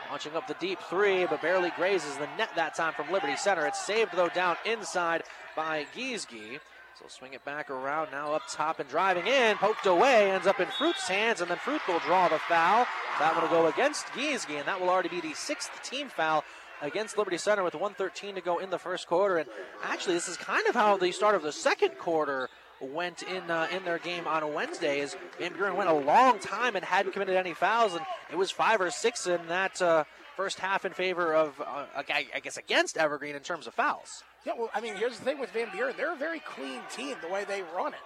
Launching 0.09 0.35
up 0.35 0.47
the 0.47 0.55
deep 0.55 0.79
three, 0.89 1.25
but 1.25 1.41
barely 1.41 1.71
grazes 1.75 2.17
the 2.17 2.27
net 2.37 2.49
that 2.55 2.75
time 2.75 2.93
from 2.93 3.11
Liberty 3.11 3.35
Center. 3.37 3.65
It's 3.65 3.85
saved, 3.85 4.11
though, 4.13 4.29
down 4.29 4.57
inside 4.65 5.23
by 5.55 5.85
Giesge. 5.95 6.59
So 6.99 7.05
swing 7.07 7.33
it 7.33 7.43
back 7.45 7.69
around 7.69 8.11
now 8.11 8.33
up 8.33 8.43
top 8.51 8.79
and 8.79 8.89
driving 8.89 9.25
in. 9.25 9.57
Poked 9.57 9.85
away, 9.85 10.31
ends 10.31 10.47
up 10.47 10.59
in 10.59 10.67
Fruth's 10.67 11.07
hands, 11.07 11.41
and 11.41 11.49
then 11.49 11.57
Fruit 11.57 11.81
will 11.87 11.99
draw 11.99 12.27
the 12.27 12.39
foul. 12.39 12.85
That 13.19 13.33
one 13.33 13.43
will 13.43 13.49
go 13.49 13.67
against 13.67 14.05
Giesge, 14.07 14.51
and 14.51 14.67
that 14.67 14.79
will 14.79 14.89
already 14.89 15.09
be 15.09 15.21
the 15.21 15.33
sixth 15.33 15.71
team 15.83 16.09
foul 16.09 16.43
against 16.81 17.17
Liberty 17.17 17.37
Center 17.37 17.63
with 17.63 17.73
113 17.73 18.35
to 18.35 18.41
go 18.41 18.59
in 18.59 18.69
the 18.69 18.77
first 18.77 19.07
quarter. 19.07 19.37
And 19.37 19.49
actually, 19.83 20.15
this 20.15 20.27
is 20.27 20.37
kind 20.37 20.67
of 20.67 20.75
how 20.75 20.97
the 20.97 21.11
start 21.11 21.35
of 21.35 21.41
the 21.41 21.51
second 21.51 21.97
quarter 21.97 22.49
went 22.81 23.23
in 23.23 23.49
uh, 23.49 23.67
in 23.71 23.83
their 23.85 23.99
game 23.99 24.27
on 24.27 24.53
Wednesday. 24.53 25.01
As 25.01 25.15
Van 25.39 25.53
Buren 25.53 25.75
went 25.75 25.89
a 25.89 25.93
long 25.93 26.39
time 26.39 26.75
and 26.75 26.83
hadn't 26.83 27.11
committed 27.11 27.35
any 27.35 27.53
fouls, 27.53 27.93
and 27.93 28.05
it 28.31 28.37
was 28.37 28.51
five 28.51 28.81
or 28.81 28.91
six 28.91 29.27
in 29.27 29.39
that 29.47 29.81
uh, 29.81 30.03
first 30.35 30.59
half 30.59 30.85
in 30.85 30.93
favor 30.93 31.33
of, 31.33 31.59
uh, 31.61 31.85
I 31.95 32.39
guess, 32.41 32.57
against 32.57 32.97
Evergreen 32.97 33.35
in 33.35 33.41
terms 33.41 33.67
of 33.67 33.73
fouls. 33.73 34.23
Yeah, 34.45 34.53
well, 34.57 34.69
I 34.73 34.81
mean, 34.81 34.95
here's 34.95 35.19
the 35.19 35.25
thing 35.25 35.39
with 35.39 35.51
Van 35.51 35.67
Buren. 35.71 35.93
They're 35.95 36.13
a 36.13 36.17
very 36.17 36.39
clean 36.39 36.81
team 36.89 37.15
the 37.21 37.29
way 37.29 37.43
they 37.43 37.61
run 37.75 37.93
it. 37.93 37.99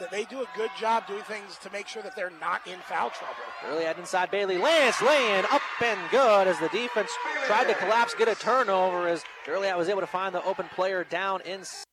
That 0.00 0.10
they 0.10 0.24
do 0.24 0.40
a 0.40 0.46
good 0.56 0.70
job 0.80 1.06
doing 1.06 1.22
things 1.22 1.58
to 1.58 1.70
make 1.70 1.86
sure 1.86 2.02
that 2.02 2.16
they're 2.16 2.32
not 2.40 2.66
in 2.66 2.78
foul 2.80 3.10
trouble. 3.10 3.34
Early 3.66 3.84
inside 3.84 4.30
Bailey 4.30 4.58
Lance 4.58 5.02
laying 5.02 5.44
up 5.50 5.60
and 5.84 5.98
good 6.10 6.48
as 6.48 6.58
the 6.60 6.68
defense 6.68 7.10
tried 7.46 7.66
to 7.68 7.74
collapse, 7.74 8.14
get 8.14 8.26
a 8.26 8.34
turnover 8.34 9.06
as 9.06 9.22
Durliat 9.46 9.76
was 9.76 9.88
able 9.88 10.00
to 10.00 10.06
find 10.06 10.34
the 10.34 10.42
open 10.44 10.66
player 10.74 11.04
down 11.04 11.40
inside. 11.42 11.84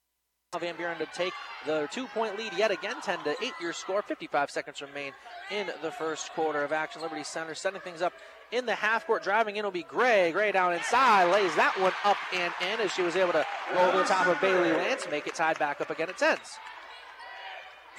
Van 0.57 0.75
Buren 0.75 0.97
to 0.97 1.05
take 1.13 1.33
the 1.67 1.87
two-point 1.91 2.35
lead 2.35 2.51
yet 2.57 2.71
again, 2.71 2.95
10 3.03 3.23
to 3.23 3.35
8 3.39 3.53
your 3.61 3.71
score. 3.71 4.01
55 4.01 4.49
seconds 4.49 4.81
remain 4.81 5.13
in 5.51 5.69
the 5.83 5.91
first 5.91 6.31
quarter 6.31 6.63
of 6.63 6.71
action. 6.71 7.03
Liberty 7.03 7.23
Center 7.23 7.53
setting 7.53 7.81
things 7.81 8.01
up 8.01 8.13
in 8.51 8.65
the 8.65 8.73
half 8.73 9.05
court. 9.05 9.21
Driving 9.21 9.57
in 9.57 9.63
will 9.63 9.69
be 9.69 9.83
Gray. 9.83 10.31
Gray 10.31 10.51
down 10.51 10.73
inside 10.73 11.31
lays 11.31 11.55
that 11.55 11.79
one 11.79 11.93
up 12.03 12.17
and 12.33 12.51
in 12.63 12.79
as 12.79 12.91
she 12.91 13.03
was 13.03 13.15
able 13.15 13.33
to 13.33 13.45
go 13.75 13.79
over 13.79 13.99
the 13.99 14.03
top 14.05 14.25
of 14.25 14.41
Bailey 14.41 14.71
Lance, 14.71 15.05
make 15.11 15.27
it 15.27 15.35
tied 15.35 15.59
back 15.59 15.81
up 15.81 15.91
again 15.91 16.09
at 16.09 16.17
tens. 16.17 16.57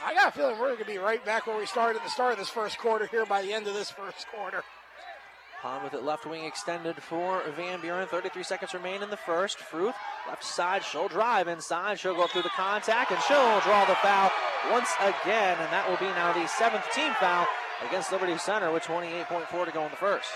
I 0.05 0.13
got 0.13 0.31
a 0.31 0.33
feeling 0.33 0.59
we're 0.59 0.75
going 0.75 0.79
to 0.79 0.85
be 0.87 0.99
right 0.99 1.25
back 1.25 1.47
where 1.47 1.57
we 1.57 1.67
started 1.67 1.99
at 1.99 2.05
the 2.05 2.11
start 2.11 2.33
of 2.33 2.39
this 2.39 2.49
first 2.49 2.79
quarter 2.79 3.07
here 3.07 3.27
by 3.27 3.43
the 3.43 3.53
end 3.53 3.69
of 3.69 3.75
this 3.75 3.93
first 3.93 4.27
quarter. 4.27 4.65
Pond 5.61 5.85
with 5.85 5.93
it 5.93 6.03
left 6.03 6.25
wing 6.25 6.45
extended 6.45 6.97
for 7.03 7.43
Van 7.57 7.81
Buren. 7.83 8.09
33 8.09 8.43
seconds 8.43 8.73
remain 8.73 9.03
in 9.03 9.11
the 9.11 9.17
first. 9.17 9.59
Fruth 9.59 9.95
left 10.27 10.43
side. 10.43 10.83
She'll 10.83 11.09
drive 11.09 11.49
inside. 11.49 11.99
She'll 11.99 12.17
go 12.17 12.27
through 12.27 12.43
the 12.43 12.51
contact 12.51 13.11
and 13.11 13.21
she'll 13.29 13.61
draw 13.61 13.85
the 13.85 13.95
foul 13.97 14.31
once 14.71 14.89
again. 15.01 15.59
And 15.61 15.71
that 15.71 15.87
will 15.89 15.99
be 15.99 16.07
now 16.15 16.33
the 16.33 16.47
seventh 16.47 16.91
team 16.93 17.13
foul 17.21 17.47
against 17.87 18.11
Liberty 18.11 18.39
Center 18.39 18.73
with 18.73 18.85
28.4 18.85 19.67
to 19.67 19.71
go 19.71 19.85
in 19.85 19.91
the 19.91 19.97
first. 19.97 20.31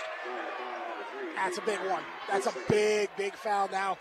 That's 1.35 1.57
a 1.57 1.61
big 1.61 1.79
one. 1.89 2.03
That's 2.29 2.47
a 2.47 2.53
big, 2.69 3.09
big 3.17 3.33
foul 3.33 3.67
now. 3.71 3.97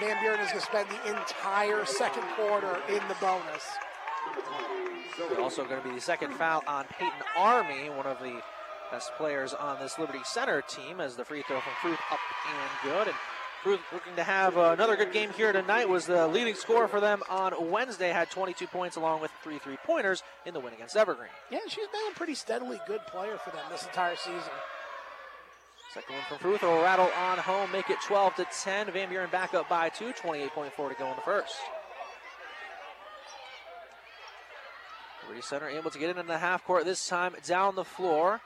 Van 0.00 0.20
Buren 0.20 0.40
is 0.40 0.48
going 0.48 0.60
to 0.60 0.66
spend 0.66 0.88
the 0.88 1.16
entire 1.16 1.84
second 1.84 2.24
quarter 2.36 2.80
in 2.88 3.00
the 3.08 3.16
bonus. 3.20 3.62
Also 5.38 5.64
going 5.64 5.80
to 5.80 5.88
be 5.88 5.94
the 5.94 6.00
second 6.00 6.32
foul 6.34 6.64
on 6.66 6.84
Peyton 6.86 7.12
Army, 7.36 7.88
one 7.90 8.06
of 8.06 8.18
the 8.18 8.40
best 8.90 9.12
players 9.16 9.54
on 9.54 9.78
this 9.80 9.98
Liberty 9.98 10.20
Center 10.24 10.62
team, 10.62 11.00
as 11.00 11.16
the 11.16 11.24
free 11.24 11.42
throw 11.42 11.60
from 11.60 11.72
Fruth 11.80 11.98
up 12.10 12.18
and 12.48 12.92
good. 12.92 13.08
And 13.08 13.16
Fruth 13.62 13.80
looking 13.92 14.14
to 14.16 14.22
have 14.22 14.58
uh, 14.58 14.70
another 14.72 14.94
good 14.96 15.12
game 15.12 15.30
here 15.30 15.52
tonight. 15.52 15.88
Was 15.88 16.06
the 16.06 16.28
leading 16.28 16.54
scorer 16.54 16.86
for 16.86 17.00
them 17.00 17.22
on 17.30 17.70
Wednesday. 17.70 18.10
Had 18.10 18.30
22 18.30 18.66
points 18.66 18.96
along 18.96 19.22
with 19.22 19.30
three 19.42 19.58
three 19.58 19.78
pointers 19.84 20.22
in 20.44 20.52
the 20.52 20.60
win 20.60 20.74
against 20.74 20.96
Evergreen. 20.96 21.30
Yeah, 21.50 21.60
she's 21.66 21.88
been 21.88 22.12
a 22.12 22.14
pretty 22.14 22.34
steadily 22.34 22.78
good 22.86 23.00
player 23.06 23.38
for 23.42 23.50
them 23.50 23.64
this 23.70 23.84
entire 23.84 24.16
season. 24.16 24.52
Second 25.94 26.16
one 26.16 26.24
from 26.28 26.38
Fruth 26.38 26.62
will 26.62 26.82
rattle 26.82 27.08
on 27.16 27.38
home, 27.38 27.70
make 27.70 27.88
it 27.88 27.98
12 28.04 28.34
to 28.34 28.46
10. 28.64 28.90
Van 28.90 29.08
Buren 29.08 29.30
back 29.30 29.54
up 29.54 29.68
by 29.68 29.88
two, 29.88 30.12
28.4 30.12 30.88
to 30.88 30.94
go 30.98 31.08
in 31.08 31.14
the 31.14 31.22
first. 31.24 31.54
Liberty 35.22 35.40
Center 35.40 35.68
able 35.68 35.90
to 35.90 35.98
get 35.98 36.10
it 36.10 36.18
in 36.18 36.26
the 36.26 36.36
half 36.36 36.64
court 36.64 36.84
this 36.84 37.08
time 37.08 37.34
down 37.46 37.76
the 37.76 37.84
floor. 37.84 38.40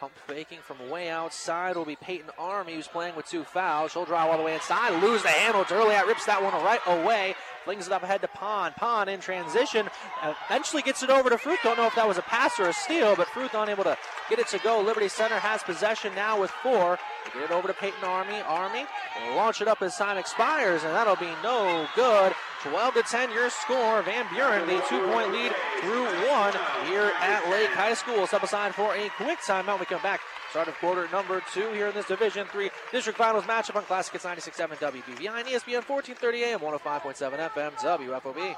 Pump 0.00 0.12
faking 0.28 0.60
from 0.62 0.90
way 0.90 1.08
outside 1.08 1.74
will 1.74 1.84
be 1.84 1.96
Peyton 1.96 2.30
Army, 2.38 2.74
who's 2.74 2.86
playing 2.86 3.16
with 3.16 3.26
two 3.26 3.42
fouls. 3.42 3.90
She'll 3.90 4.04
drive 4.04 4.30
all 4.30 4.38
the 4.38 4.44
way 4.44 4.54
inside, 4.54 5.02
lose 5.02 5.22
the 5.22 5.28
handle. 5.28 5.64
Durliat 5.64 6.06
rips 6.06 6.24
that 6.26 6.40
one 6.40 6.52
right 6.52 6.78
away, 6.86 7.34
flings 7.64 7.88
it 7.88 7.92
up 7.92 8.04
ahead 8.04 8.20
to 8.20 8.28
Pond. 8.28 8.76
Pond 8.76 9.10
in 9.10 9.18
transition, 9.18 9.88
eventually 10.22 10.82
gets 10.82 11.02
it 11.02 11.10
over 11.10 11.28
to 11.30 11.36
Fruth. 11.36 11.58
Don't 11.64 11.76
know 11.76 11.88
if 11.88 11.96
that 11.96 12.06
was 12.06 12.16
a 12.16 12.22
pass 12.22 12.60
or 12.60 12.68
a 12.68 12.72
steal, 12.72 13.16
but 13.16 13.26
Fruth 13.26 13.54
unable 13.54 13.82
to 13.82 13.98
get 14.30 14.38
it 14.38 14.46
to 14.48 14.58
go. 14.58 14.80
Liberty 14.80 15.08
Center 15.08 15.40
has 15.40 15.64
possession 15.64 16.14
now 16.14 16.40
with 16.40 16.52
four. 16.62 16.96
Get 17.34 17.42
it 17.42 17.50
over 17.50 17.66
to 17.66 17.74
Peyton 17.74 18.04
Army. 18.04 18.40
Army 18.42 18.86
launch 19.34 19.60
it 19.60 19.66
up 19.66 19.82
as 19.82 19.96
time 19.96 20.16
expires, 20.16 20.84
and 20.84 20.94
that'll 20.94 21.16
be 21.16 21.32
no 21.42 21.88
good. 21.96 22.34
12 22.62 22.94
to 22.94 23.02
10, 23.02 23.32
your 23.32 23.50
score. 23.50 24.02
Van 24.02 24.26
Buren, 24.34 24.66
the 24.66 24.82
two 24.88 25.00
point 25.12 25.32
lead 25.32 25.52
through 25.80 26.04
one 26.28 26.52
here 26.86 27.12
at 27.20 27.48
Lake 27.50 27.70
High 27.70 27.94
School. 27.94 28.26
Step 28.26 28.42
aside 28.42 28.74
for 28.74 28.94
a 28.94 29.08
quick 29.10 29.38
timeout. 29.40 29.78
We 29.78 29.86
come 29.86 30.02
back. 30.02 30.20
Start 30.50 30.68
of 30.68 30.74
quarter 30.78 31.08
number 31.12 31.42
two 31.52 31.70
here 31.72 31.88
in 31.88 31.94
this 31.94 32.06
Division 32.06 32.46
Three 32.46 32.70
District 32.90 33.18
Finals 33.18 33.44
matchup 33.44 33.76
on 33.76 33.84
Classic 33.84 34.12
Hits 34.12 34.24
96.7 34.24 34.78
WBVI 34.78 35.40
and 35.40 35.48
ESPN 35.48 35.86
1430 35.88 36.44
AM 36.44 36.60
105.7 36.60 37.50
FM 37.50 37.72
WFOB. 37.74 38.56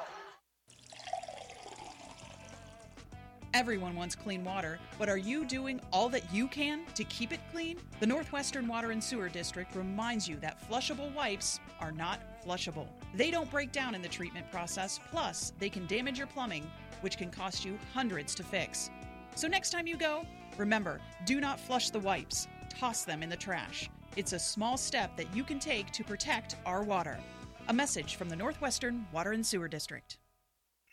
Everyone 3.53 3.97
wants 3.97 4.15
clean 4.15 4.45
water, 4.45 4.79
but 4.97 5.09
are 5.09 5.17
you 5.17 5.45
doing 5.45 5.81
all 5.93 6.09
that 6.11 6.23
you 6.33 6.47
can 6.47 6.85
to 6.95 7.03
keep 7.03 7.33
it 7.33 7.41
clean? 7.51 7.79
The 7.99 8.07
Northwestern 8.07 8.69
Water 8.69 8.93
and 8.93 9.03
Sewer 9.03 9.29
District 9.29 9.75
reminds 9.75 10.29
you 10.29 10.37
that 10.37 10.63
flushable 10.71 11.13
wipes 11.15 11.59
are 11.81 11.91
not 11.91 12.21
flushable. 12.47 12.87
They 13.13 13.33
don't 13.33 13.51
break 13.51 13.73
down 13.73 13.97
in 13.97 14.03
the 14.03 14.09
treatment 14.09 14.49
process, 14.53 15.01
plus, 15.11 15.53
they 15.59 15.69
can 15.69 15.85
damage 15.89 16.17
your 16.17 16.29
plumbing, 16.29 16.71
which 17.01 17.19
can 17.19 17.29
cost 17.29 17.65
you 17.65 17.77
hundreds 17.93 18.37
to 18.37 18.45
fix. 18.45 18.89
So, 19.35 19.49
next 19.49 19.71
time 19.71 19.89
you 19.89 19.97
go, 19.97 20.25
remember 20.57 21.01
do 21.27 21.41
not 21.41 21.59
flush 21.59 21.91
the 21.91 21.99
wipes, 21.99 22.47
toss 22.69 23.03
them 23.03 23.21
in 23.21 23.29
the 23.29 23.37
trash. 23.37 23.91
It's 24.15 24.33
a 24.33 24.39
small 24.39 24.77
step 24.77 25.17
that 25.17 25.35
you 25.35 25.43
can 25.43 25.59
take 25.59 25.91
to 25.91 26.05
protect 26.05 26.55
our 26.65 26.85
water. 26.85 27.19
A 27.67 27.73
message 27.73 28.15
from 28.15 28.29
the 28.29 28.37
Northwestern 28.37 29.07
Water 29.13 29.33
and 29.33 29.45
Sewer 29.45 29.67
District. 29.67 30.20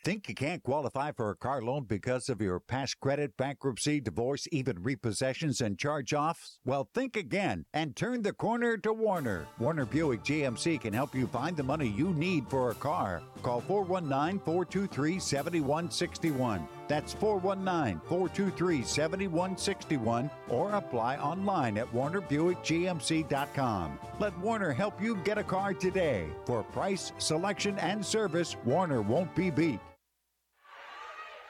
Think 0.07 0.29
you 0.29 0.35
can't 0.35 0.63
qualify 0.63 1.11
for 1.11 1.31
a 1.31 1.35
car 1.35 1.61
loan 1.61 1.83
because 1.83 2.29
of 2.29 2.39
your 2.39 2.61
past 2.61 2.97
credit, 3.01 3.35
bankruptcy, 3.35 3.99
divorce, 3.99 4.47
even 4.53 4.77
repossessions 4.77 5.59
and 5.59 5.77
charge 5.77 6.13
offs? 6.13 6.59
Well, 6.63 6.87
think 6.93 7.17
again 7.17 7.65
and 7.73 7.93
turn 7.93 8.21
the 8.21 8.31
corner 8.31 8.77
to 8.77 8.93
Warner. 8.93 9.47
Warner 9.59 9.83
Buick 9.83 10.23
GMC 10.23 10.79
can 10.79 10.93
help 10.93 11.13
you 11.13 11.27
find 11.27 11.57
the 11.57 11.63
money 11.63 11.89
you 11.89 12.13
need 12.13 12.47
for 12.47 12.71
a 12.71 12.75
car. 12.75 13.21
Call 13.43 13.59
419 13.59 14.39
423 14.45 15.19
7161. 15.19 16.65
That's 16.87 17.11
419 17.11 17.99
423 18.07 18.83
7161 18.83 20.31
or 20.47 20.71
apply 20.71 21.17
online 21.17 21.77
at 21.77 21.93
warnerbuickgmc.com. 21.93 23.99
Let 24.19 24.39
Warner 24.39 24.71
help 24.71 25.01
you 25.01 25.17
get 25.17 25.37
a 25.37 25.43
car 25.43 25.73
today. 25.73 26.29
For 26.45 26.63
price, 26.63 27.11
selection, 27.17 27.77
and 27.79 28.05
service, 28.05 28.55
Warner 28.63 29.01
won't 29.01 29.35
be 29.35 29.51
beat. 29.51 29.81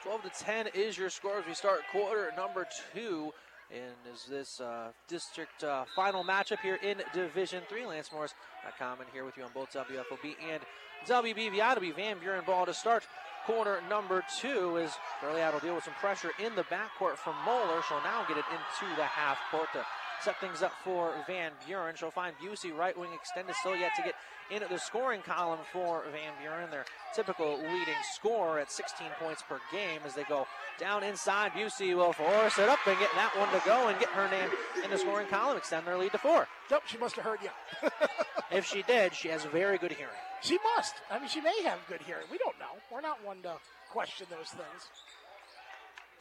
12 0.08 0.22
to 0.24 0.30
10 0.46 0.68
is 0.74 0.98
your 0.98 1.10
score 1.10 1.38
as 1.38 1.46
we 1.46 1.54
start 1.54 1.82
quarter 1.92 2.32
number 2.38 2.66
two. 2.94 3.34
in 3.70 3.92
is 4.10 4.24
this 4.30 4.62
uh, 4.62 4.88
district 5.10 5.66
uh, 5.66 5.84
final 5.98 6.24
matchup 6.24 6.60
here 6.62 6.80
in 6.82 7.02
Division 7.14 7.62
Three. 7.68 7.86
Lance 7.86 8.10
Morris, 8.14 8.34
comment 8.80 9.10
here 9.12 9.26
with 9.26 9.36
you 9.36 9.44
on 9.44 9.50
both 9.54 9.74
WFOB 9.74 10.36
and 10.50 10.64
WBVI. 11.06 11.76
To 11.76 11.82
be 11.82 11.92
Van 11.92 12.20
Buren 12.20 12.46
ball 12.46 12.66
to 12.66 12.74
start 12.74 13.04
corner 13.46 13.82
number 13.90 14.24
two 14.40 14.78
as 14.78 14.92
Burley 15.22 15.42
will 15.42 15.60
deal 15.60 15.76
with 15.76 15.84
some 15.84 15.94
pressure 15.96 16.32
in 16.40 16.56
the 16.56 16.64
backcourt 16.64 17.18
from 17.18 17.36
Moeller. 17.46 17.82
She'll 17.90 18.00
now 18.06 18.24
get 18.30 18.38
it 18.38 18.46
into 18.50 18.96
the 18.96 19.04
half 19.04 19.38
court 19.52 19.68
to 19.74 19.86
set 20.24 20.40
things 20.40 20.62
up 20.62 20.72
for 20.86 21.12
Van 21.28 21.52
Buren. 21.66 21.98
She'll 21.98 22.12
find 22.12 22.34
Busey 22.42 22.74
right 22.74 22.98
wing 22.98 23.10
extended, 23.14 23.58
still 23.58 23.76
yet 23.76 23.92
to 23.98 24.04
get 24.04 24.16
into 24.52 24.68
the 24.68 24.80
scoring 24.80 25.22
column 25.22 25.60
for 25.72 26.04
Van 26.12 26.34
Buren. 26.42 26.70
Their 26.70 26.86
typical 27.14 27.58
leading 27.58 27.96
scorer 28.14 28.60
at 28.60 28.72
16 28.72 29.08
points 29.20 29.44
per 29.48 29.60
game 29.72 30.02
as 30.06 30.14
they 30.14 30.24
go 30.24 30.48
down 30.80 31.04
inside. 31.04 31.52
Busey 31.52 31.96
will 31.96 32.14
force 32.14 32.58
it 32.58 32.70
up 32.70 32.80
and 32.86 32.98
get 33.00 33.10
that 33.16 33.36
one 33.38 33.52
to 33.52 33.62
go 33.66 33.88
and 33.88 34.00
get 34.00 34.10
her 34.10 34.30
name 34.30 34.50
in 34.84 34.92
the 34.92 34.98
scoring 34.98 35.28
column, 35.28 35.58
extend 35.58 35.86
their 35.86 35.98
lead 35.98 36.12
to 36.12 36.18
four. 36.18 36.48
Nope, 36.72 36.84
she 36.86 36.98
must 36.98 37.16
have 37.16 37.26
heard 37.26 37.40
you. 37.42 37.90
if 38.52 38.66
she 38.66 38.84
did, 38.84 39.14
she 39.14 39.30
has 39.30 39.44
very 39.46 39.78
good 39.78 39.92
hearing. 39.92 40.14
She 40.42 40.58
must. 40.76 40.96
I 41.10 41.20
mean, 41.20 41.30
she 41.30 41.42
may 41.42 41.64
have 41.64 41.80
good 41.90 42.02
hearing. 42.02 42.26
We 42.32 42.38
don't 42.38 42.58
know. 42.60 42.78
We're 42.92 43.02
not 43.02 43.24
one 43.26 43.42
to 43.42 43.56
question 43.92 44.28
those 44.30 44.50
things. 44.50 44.90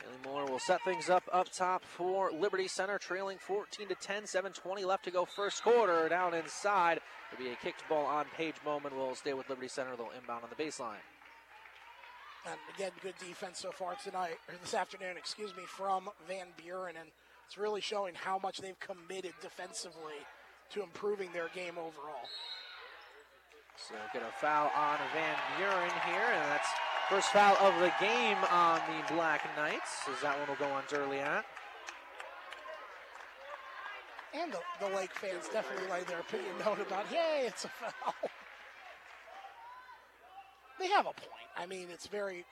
Haley 0.07 0.19
Moore 0.25 0.47
will 0.47 0.59
set 0.59 0.83
things 0.85 1.11
up 1.11 1.25
up 1.33 1.51
top 1.53 1.85
for 1.85 2.31
Liberty 2.31 2.69
Center, 2.69 2.99
trailing 2.99 3.39
14 3.39 3.89
to 3.89 3.95
10, 3.95 4.25
7:20 4.25 4.85
left 4.85 5.05
to 5.05 5.11
go 5.11 5.25
first 5.25 5.62
quarter. 5.62 6.09
Down 6.09 6.35
inside, 6.35 7.01
it'll 7.33 7.45
be 7.45 7.51
a 7.51 7.57
kicked 7.57 7.89
ball 7.89 8.05
on 8.05 8.27
Paige 8.37 8.57
Bowman. 8.65 8.97
Will 8.97 9.15
stay 9.15 9.35
with 9.35 9.49
Liberty 9.49 9.69
Center. 9.69 9.97
They'll 9.97 10.11
inbound 10.19 10.45
on 10.45 10.51
the 10.51 10.62
baseline. 10.62 11.03
And 12.49 12.59
again, 12.75 12.93
good 13.03 13.15
defense 13.19 13.59
so 13.59 13.73
far 13.73 13.97
tonight, 14.03 14.39
or 14.49 14.55
this 14.62 14.75
afternoon, 14.75 15.17
excuse 15.17 15.55
me, 15.57 15.65
from 15.67 16.09
Van 16.29 16.47
Buren, 16.62 16.97
and 16.97 17.09
it's 17.45 17.59
really 17.59 17.81
showing 17.81 18.15
how 18.15 18.39
much 18.39 18.59
they've 18.59 18.79
committed 18.79 19.33
defensively 19.43 20.23
to 20.71 20.83
improving 20.83 21.31
their 21.33 21.49
game 21.55 21.77
overall. 21.77 22.31
So 23.77 23.95
get 24.12 24.23
a 24.23 24.33
foul 24.41 24.71
on 24.77 24.99
Van 25.12 25.37
Buren 25.59 25.91
here, 26.07 26.31
and 26.33 26.51
that's 26.53 26.69
First 27.09 27.29
foul 27.29 27.57
of 27.59 27.73
the 27.79 27.93
game 28.01 28.37
on 28.51 28.81
the 28.91 29.15
Black 29.15 29.47
Knights, 29.57 30.09
as 30.12 30.21
that 30.23 30.37
one 30.41 30.49
will 30.49 30.57
go 30.57 30.67
on 30.67 30.83
Durliat. 30.91 31.45
And 34.42 34.53
the, 34.53 34.59
the 34.81 34.94
Lake 34.94 35.12
fans 35.12 35.49
definitely 35.53 35.90
lay 35.90 36.03
their 36.05 36.20
opinion 36.20 36.51
known 36.64 36.81
about, 36.81 37.07
hey, 37.07 37.44
it's 37.46 37.64
a 37.64 37.68
foul. 37.68 38.14
they 40.79 40.88
have 40.88 41.07
a 41.07 41.12
point. 41.12 41.49
I 41.57 41.66
mean, 41.66 41.88
it's 41.90 42.07
very. 42.07 42.44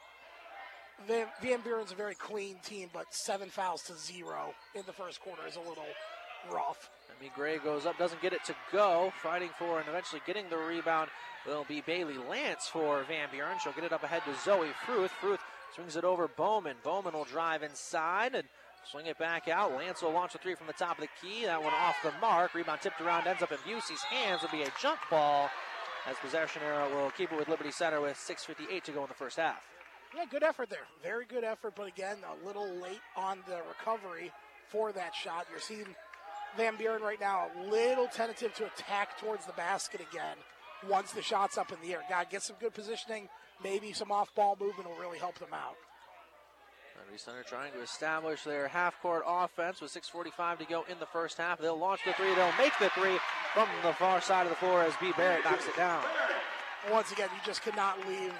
Van, 1.09 1.27
Van 1.43 1.61
Buren's 1.61 1.91
a 1.91 1.97
very 1.97 2.15
clean 2.15 2.57
team, 2.63 2.89
but 2.93 3.13
seven 3.13 3.49
fouls 3.49 3.83
to 3.83 3.97
zero 3.97 4.55
in 4.77 4.83
the 4.87 4.93
first 4.93 5.21
quarter 5.21 5.43
is 5.47 5.57
a 5.57 5.69
little 5.69 5.85
rough. 6.53 6.89
I 7.11 7.21
mean, 7.21 7.33
Gray 7.35 7.59
goes 7.59 7.85
up, 7.85 7.99
doesn't 7.99 8.23
get 8.23 8.33
it 8.33 8.45
to 8.45 8.55
go, 8.73 9.13
fighting 9.21 9.51
for 9.59 9.81
and 9.81 9.89
eventually 9.89 10.23
getting 10.25 10.49
the 10.49 10.57
rebound 10.57 11.11
will 11.47 11.65
be 11.69 11.81
Bailey 11.81 12.17
Lance 12.31 12.67
for 12.67 13.03
Van 13.09 13.29
Buren. 13.33 13.59
She'll 13.63 13.73
get 13.73 13.85
it 13.85 13.93
up 13.93 14.05
ahead 14.05 14.23
to 14.25 14.35
Zoe 14.45 14.69
Fruth. 14.87 15.11
Fruth 15.21 15.41
swings 15.75 15.97
it 15.97 16.05
over 16.05 16.29
Bowman. 16.29 16.77
Bowman 16.85 17.15
will 17.15 17.25
drive 17.25 17.63
inside 17.63 18.35
and 18.35 18.45
swing 18.91 19.07
it 19.07 19.19
back 19.19 19.49
out. 19.49 19.75
Lance 19.75 20.03
will 20.03 20.13
launch 20.13 20.35
a 20.35 20.39
three 20.39 20.55
from 20.55 20.67
the 20.67 20.73
top 20.73 20.99
of 20.99 21.05
the 21.05 21.09
key. 21.21 21.45
That 21.45 21.63
one 21.63 21.73
off 21.75 21.97
the 22.03 22.13
mark. 22.21 22.55
Rebound 22.55 22.81
tipped 22.81 23.01
around, 23.01 23.27
ends 23.27 23.43
up 23.43 23.53
in 23.53 23.59
Busey's 23.59 24.03
hands. 24.03 24.43
Will 24.43 24.51
be 24.51 24.63
a 24.63 24.73
jump 24.81 25.01
ball 25.11 25.51
as 26.07 26.17
possession 26.19 26.63
arrow 26.63 26.89
will 26.95 27.11
keep 27.11 27.33
it 27.33 27.39
with 27.39 27.49
Liberty 27.49 27.71
Center 27.71 28.01
with 28.01 28.17
6.58 28.17 28.83
to 28.83 28.93
go 28.93 29.03
in 29.03 29.09
the 29.09 29.15
first 29.15 29.39
half. 29.39 29.63
Yeah, 30.15 30.25
good 30.31 30.43
effort 30.43 30.71
there. 30.71 30.87
Very 31.03 31.25
good 31.25 31.45
effort, 31.45 31.75
but 31.77 31.89
again, 31.89 32.19
a 32.23 32.47
little 32.47 32.69
late 32.77 33.01
on 33.17 33.39
the 33.49 33.61
recovery 33.69 34.31
for 34.69 34.93
that 34.93 35.15
shot. 35.15 35.47
You're 35.51 35.61
seeing 35.61 35.87
Van 36.57 36.77
Buren 36.77 37.03
right 37.03 37.21
now 37.21 37.49
a 37.59 37.71
little 37.71 38.07
tentative 38.07 38.55
to 38.55 38.67
attack 38.67 39.19
towards 39.19 39.47
the 39.47 39.53
basket 39.55 40.01
again 40.01 40.37
once 40.89 41.13
the 41.13 41.23
shot's 41.23 41.59
up 41.59 41.73
in 41.73 41.79
the 41.83 41.95
air. 41.95 42.03
God, 42.09 42.27
get 42.31 42.43
some 42.43 42.57
good 42.61 42.75
positioning. 42.75 43.29
Maybe 43.63 43.93
some 43.93 44.13
off 44.13 44.35
ball 44.35 44.57
movement 44.61 44.89
will 44.89 44.99
really 44.99 45.19
help 45.19 45.39
them 45.39 45.53
out. 45.53 45.77
Liberty 46.97 47.19
Center 47.19 47.43
trying 47.43 47.73
to 47.73 47.81
establish 47.81 48.43
their 48.43 48.69
half 48.69 49.01
court 49.01 49.23
offense 49.27 49.81
with 49.81 49.93
6.45 49.93 50.59
to 50.59 50.65
go 50.65 50.85
in 50.91 50.99
the 50.99 51.07
first 51.07 51.39
half. 51.39 51.61
They'll 51.61 51.79
launch 51.79 52.01
the 52.05 52.13
three. 52.13 52.35
They'll 52.35 52.53
make 52.59 52.73
the 52.81 52.91
three 52.91 53.19
from 53.53 53.69
the 53.83 53.93
far 53.93 54.21
side 54.21 54.47
of 54.47 54.51
the 54.51 54.57
floor 54.57 54.83
as 54.83 54.95
B. 55.01 55.13
Barrett 55.17 55.45
knocks 55.45 55.67
it 55.67 55.77
down. 55.77 56.03
Once 56.91 57.13
again, 57.13 57.29
you 57.33 57.41
just 57.45 57.63
cannot 57.63 57.99
leave 58.09 58.33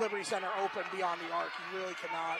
Liberty 0.00 0.24
Center 0.24 0.48
open 0.62 0.82
beyond 0.94 1.20
the 1.20 1.34
arc. 1.34 1.50
You 1.72 1.80
really 1.80 1.94
cannot. 1.94 2.38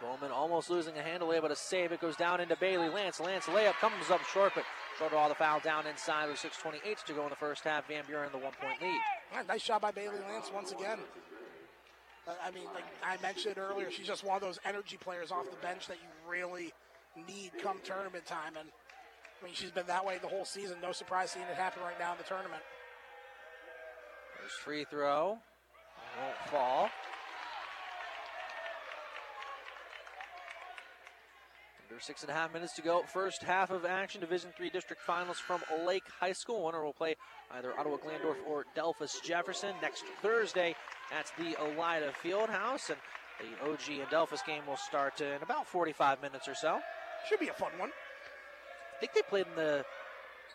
Bowman 0.00 0.32
almost 0.32 0.70
losing 0.70 0.96
a 0.96 1.02
handle, 1.02 1.32
able 1.32 1.48
to 1.48 1.56
save 1.56 1.92
it. 1.92 2.00
Goes 2.00 2.16
down 2.16 2.40
into 2.40 2.56
Bailey 2.56 2.88
Lance. 2.88 3.20
Lance 3.20 3.46
layup 3.46 3.74
comes 3.74 4.10
up 4.10 4.22
short, 4.24 4.52
but 4.54 4.64
short 4.98 5.12
of 5.12 5.18
all 5.18 5.28
the 5.28 5.34
foul 5.34 5.60
down 5.60 5.86
inside 5.86 6.28
with 6.28 6.38
6.28 6.38 7.04
to 7.04 7.12
go 7.12 7.24
in 7.24 7.30
the 7.30 7.36
first 7.36 7.64
half. 7.64 7.86
Van 7.86 8.04
Buren 8.06 8.30
the 8.32 8.38
one 8.38 8.52
point 8.60 8.80
lead. 8.80 9.46
Nice 9.46 9.62
shot 9.62 9.82
by 9.82 9.90
Bailey 9.90 10.16
Lance 10.28 10.50
once 10.52 10.72
again. 10.72 10.98
Uh, 12.26 12.32
I 12.44 12.50
mean, 12.50 12.64
like 12.74 12.84
I 13.04 13.20
mentioned 13.22 13.56
earlier, 13.58 13.90
she's 13.90 14.06
just 14.06 14.24
one 14.24 14.36
of 14.36 14.42
those 14.42 14.58
energy 14.64 14.96
players 14.96 15.30
off 15.30 15.50
the 15.50 15.56
bench 15.56 15.86
that 15.88 15.96
you 15.96 16.30
really 16.30 16.72
need 17.28 17.52
come 17.62 17.78
tournament 17.84 18.26
time. 18.26 18.56
And 18.58 18.68
I 19.40 19.44
mean, 19.44 19.54
she's 19.54 19.70
been 19.70 19.86
that 19.86 20.04
way 20.04 20.18
the 20.20 20.28
whole 20.28 20.44
season. 20.44 20.76
No 20.82 20.92
surprise 20.92 21.30
seeing 21.30 21.46
it 21.46 21.56
happen 21.56 21.82
right 21.82 21.98
now 21.98 22.12
in 22.12 22.18
the 22.18 22.24
tournament. 22.24 22.62
There's 24.38 24.52
free 24.52 24.84
throw. 24.90 25.38
Won't 26.18 26.50
fall. 26.50 26.90
Under 31.90 32.00
six 32.00 32.22
and 32.22 32.30
a 32.30 32.34
half 32.34 32.52
minutes 32.54 32.74
to 32.74 32.82
go. 32.82 33.02
First 33.02 33.42
half 33.42 33.70
of 33.70 33.84
action. 33.84 34.20
Division 34.20 34.50
Three 34.56 34.70
district 34.70 35.02
finals 35.02 35.38
from 35.40 35.60
Lake 35.84 36.04
High 36.20 36.32
School. 36.32 36.64
Winner 36.64 36.84
will 36.84 36.92
play 36.92 37.16
either 37.50 37.76
Ottawa 37.76 37.96
Glandorf 37.96 38.36
or 38.46 38.64
Delphos 38.76 39.20
Jefferson 39.24 39.74
next 39.82 40.04
Thursday 40.22 40.76
at 41.12 41.32
the 41.36 41.56
Elida 41.56 42.12
Fieldhouse. 42.22 42.90
And 42.90 42.98
the 43.40 43.68
OG 43.68 44.00
and 44.00 44.08
Delphos 44.08 44.46
game 44.46 44.62
will 44.68 44.76
start 44.76 45.20
in 45.20 45.42
about 45.42 45.66
45 45.66 46.22
minutes 46.22 46.46
or 46.46 46.54
so. 46.54 46.78
Should 47.28 47.40
be 47.40 47.48
a 47.48 47.54
fun 47.54 47.72
one. 47.76 47.90
I 47.90 49.00
think 49.00 49.12
they 49.12 49.22
played 49.22 49.46
in 49.46 49.56
the 49.56 49.84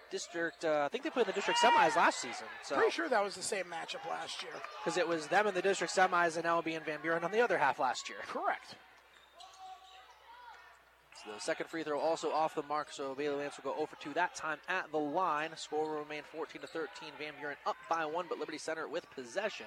district. 0.09 0.63
Uh, 0.63 0.83
I 0.85 0.89
think 0.89 1.03
they 1.03 1.09
played 1.09 1.25
in 1.25 1.31
the 1.31 1.33
district 1.33 1.59
semis 1.59 1.97
last 1.97 2.21
season. 2.21 2.47
So 2.63 2.75
pretty 2.75 2.91
sure 2.91 3.09
that 3.09 3.23
was 3.23 3.35
the 3.35 3.43
same 3.43 3.65
matchup 3.65 4.09
last 4.09 4.41
year. 4.41 4.53
Because 4.83 4.97
it 4.97 5.05
was 5.05 5.27
them 5.27 5.47
in 5.47 5.53
the 5.53 5.61
district 5.61 5.93
semis 5.93 6.37
and 6.37 6.45
LB 6.45 6.77
and 6.77 6.85
Van 6.85 6.99
Buren 7.01 7.25
on 7.25 7.31
the 7.31 7.41
other 7.41 7.57
half 7.57 7.77
last 7.77 8.07
year. 8.07 8.19
Correct. 8.25 8.75
The 11.25 11.39
second 11.39 11.67
free 11.69 11.83
throw 11.83 11.99
also 11.99 12.31
off 12.31 12.53
the 12.53 12.61
mark, 12.63 12.91
so 12.91 13.15
Bailey 13.15 13.37
Lance 13.37 13.57
will 13.57 13.73
go 13.73 13.79
over 13.79 13.97
2 13.99 14.13
that 14.13 14.35
time 14.35 14.59
at 14.69 14.91
the 14.91 14.99
line. 14.99 15.49
Score 15.55 15.89
will 15.89 16.03
remain 16.03 16.21
14 16.31 16.61
to 16.61 16.67
13. 16.67 17.09
Van 17.17 17.33
Buren 17.39 17.57
up 17.65 17.77
by 17.89 18.05
one, 18.05 18.25
but 18.29 18.37
Liberty 18.37 18.59
Center 18.59 18.87
with 18.87 19.09
possession. 19.09 19.65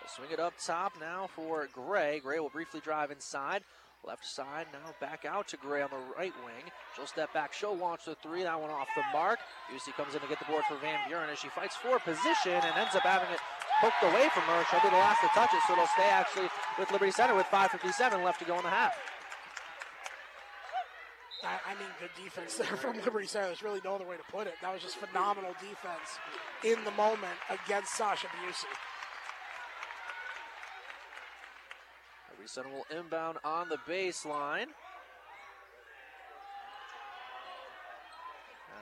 They'll 0.00 0.08
swing 0.08 0.30
it 0.32 0.40
up 0.40 0.54
top 0.64 0.92
now 0.98 1.28
for 1.36 1.68
Gray. 1.72 2.20
Gray 2.20 2.40
will 2.40 2.48
briefly 2.48 2.80
drive 2.80 3.10
inside. 3.10 3.64
Left 4.02 4.24
side 4.24 4.66
now 4.72 4.92
back 5.00 5.24
out 5.24 5.48
to 5.48 5.58
Gray 5.58 5.82
on 5.82 5.90
the 5.90 6.16
right 6.16 6.32
wing. 6.44 6.72
She'll 6.96 7.06
step 7.06 7.32
back. 7.32 7.52
She'll 7.52 7.76
launch 7.76 8.06
the 8.06 8.14
three. 8.22 8.42
That 8.42 8.60
one 8.60 8.70
off 8.70 8.88
the 8.96 9.02
mark. 9.12 9.38
Busey 9.70 9.94
comes 9.96 10.14
in 10.14 10.20
to 10.20 10.28
get 10.28 10.38
the 10.38 10.44
board 10.46 10.64
for 10.68 10.76
Van 10.76 11.00
Buren 11.08 11.28
as 11.28 11.38
she 11.38 11.48
fights 11.48 11.76
for 11.76 11.98
position 11.98 12.52
and 12.52 12.76
ends 12.76 12.94
up 12.94 13.02
having 13.02 13.28
it 13.32 13.40
poked 13.80 14.02
away 14.02 14.28
from 14.32 14.44
her. 14.44 14.64
She'll 14.70 14.80
be 14.80 14.88
the 14.88 14.96
last 14.96 15.20
to 15.20 15.28
touch 15.28 15.52
it, 15.52 15.60
so 15.66 15.74
it'll 15.74 15.86
stay 15.88 16.08
actually 16.08 16.48
with 16.78 16.90
Liberty 16.92 17.12
Center 17.12 17.34
with 17.34 17.46
5.57 17.46 18.24
left 18.24 18.40
to 18.40 18.46
go 18.46 18.56
in 18.56 18.64
the 18.64 18.70
half. 18.70 18.92
I, 21.44 21.72
I 21.72 21.74
mean, 21.74 21.88
good 22.00 22.10
defense 22.22 22.56
there 22.56 22.66
from 22.76 22.96
Liberty 23.04 23.26
Center. 23.26 23.46
There's 23.46 23.62
really 23.62 23.80
no 23.84 23.94
other 23.94 24.06
way 24.06 24.16
to 24.16 24.32
put 24.32 24.46
it. 24.46 24.54
That 24.62 24.72
was 24.72 24.82
just 24.82 24.96
phenomenal 24.96 25.52
defense 25.60 26.18
in 26.62 26.82
the 26.84 26.90
moment 26.92 27.36
against 27.50 27.94
Sasha 27.94 28.26
Busey. 28.28 28.64
Liberty 32.30 32.48
Center 32.48 32.68
will 32.68 32.86
inbound 32.98 33.38
on 33.44 33.68
the 33.68 33.78
baseline. 33.88 34.66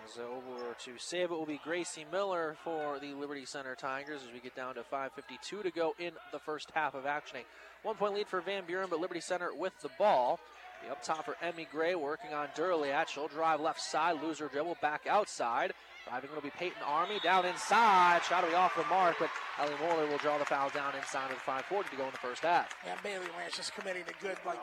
As 0.05 0.18
over 0.18 0.75
to 0.85 0.92
save 0.98 1.31
it 1.31 1.35
will 1.35 1.46
be 1.46 1.61
Gracie 1.62 2.05
Miller 2.11 2.57
for 2.64 2.98
the 2.98 3.14
Liberty 3.14 3.44
Center 3.44 3.77
Tigers 3.77 4.22
as 4.27 4.33
we 4.33 4.40
get 4.40 4.57
down 4.57 4.75
to 4.75 4.83
5.52 4.83 5.62
to 5.62 5.70
go 5.70 5.94
in 5.98 6.12
the 6.33 6.40
first 6.40 6.70
half 6.75 6.94
of 6.94 7.07
action. 7.07 7.38
A 7.38 7.87
one 7.87 7.96
point 7.96 8.14
lead 8.14 8.27
for 8.27 8.40
Van 8.40 8.64
Buren, 8.66 8.88
but 8.90 9.01
Liberty 9.01 9.20
Center 9.20 9.55
with 9.55 9.72
the 9.81 9.90
ball. 9.98 10.40
The 10.85 10.90
up 10.90 11.03
top 11.03 11.25
for 11.25 11.37
Emmy 11.42 11.66
Gray 11.71 11.95
working 11.95 12.35
on 12.35 12.49
Durliat. 12.57 13.09
She'll 13.09 13.29
drive 13.29 13.61
left 13.61 13.81
side, 13.81 14.23
loser 14.23 14.49
dribble, 14.49 14.79
back 14.83 15.07
outside. 15.07 15.73
Driving 16.09 16.31
will 16.35 16.42
be 16.42 16.51
Peyton 16.51 16.83
Army 16.85 17.21
down 17.23 17.47
inside. 17.47 18.23
Shot 18.29 18.42
will 18.42 18.51
be 18.51 18.57
off 18.57 18.75
the 18.75 18.85
mark, 18.85 19.16
but 19.21 19.31
Ellie 19.61 19.75
Moeller 19.81 20.09
will 20.09 20.18
draw 20.18 20.38
the 20.38 20.45
foul 20.45 20.68
down 20.71 20.95
inside 20.97 21.31
of 21.31 21.37
the 21.37 21.42
540 21.42 21.90
to 21.90 21.97
go 21.97 22.05
in 22.07 22.11
the 22.11 22.18
first 22.18 22.42
half. 22.42 22.75
Yeah, 22.85 22.97
Bailey 23.05 23.27
Lance 23.38 23.57
just 23.57 23.75
committing 23.75 24.03
a 24.09 24.23
good, 24.23 24.37
like, 24.45 24.59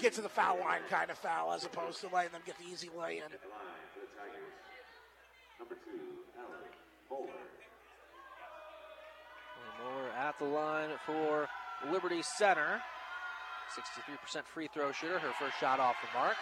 get 0.00 0.12
to 0.12 0.20
the 0.20 0.28
foul 0.28 0.60
line 0.60 0.82
kind 0.88 1.10
of 1.10 1.18
foul 1.18 1.52
as 1.52 1.64
opposed 1.64 2.00
to 2.02 2.08
letting 2.12 2.30
them 2.30 2.42
get 2.46 2.56
the 2.58 2.64
easy 2.70 2.88
lay 2.96 3.16
in. 3.16 3.24
Number 5.58 5.74
two, 5.84 5.90
Moeller. 7.10 7.26
Moeller 9.82 10.10
at 10.10 10.38
the 10.38 10.44
line 10.44 10.90
for 11.04 11.48
Liberty 11.90 12.22
Center. 12.22 12.80
63% 13.74 14.44
free 14.44 14.68
throw 14.72 14.92
shooter, 14.92 15.18
her 15.18 15.32
first 15.38 15.58
shot 15.58 15.80
off 15.80 15.96
the 16.00 16.18
mark. 16.18 16.36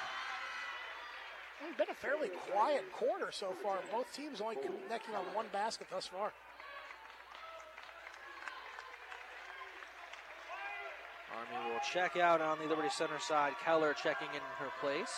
It's 1.67 1.79
been 1.79 1.91
a 1.91 1.95
fairly 1.95 2.29
quiet 2.51 2.85
quarter 2.93 3.31
so 3.31 3.55
far. 3.63 3.79
Both 3.91 4.13
teams 4.13 4.41
only 4.41 4.57
connecting 4.57 5.15
on 5.15 5.25
one 5.35 5.47
basket 5.53 5.87
thus 5.91 6.07
far. 6.07 6.33
Army 11.35 11.73
will 11.73 11.81
check 11.93 12.17
out 12.17 12.41
on 12.41 12.59
the 12.59 12.67
Liberty 12.67 12.91
Center 12.91 13.19
side. 13.19 13.55
Keller 13.65 13.95
checking 13.95 14.29
in 14.35 14.43
her 14.59 14.71
place. 14.81 15.13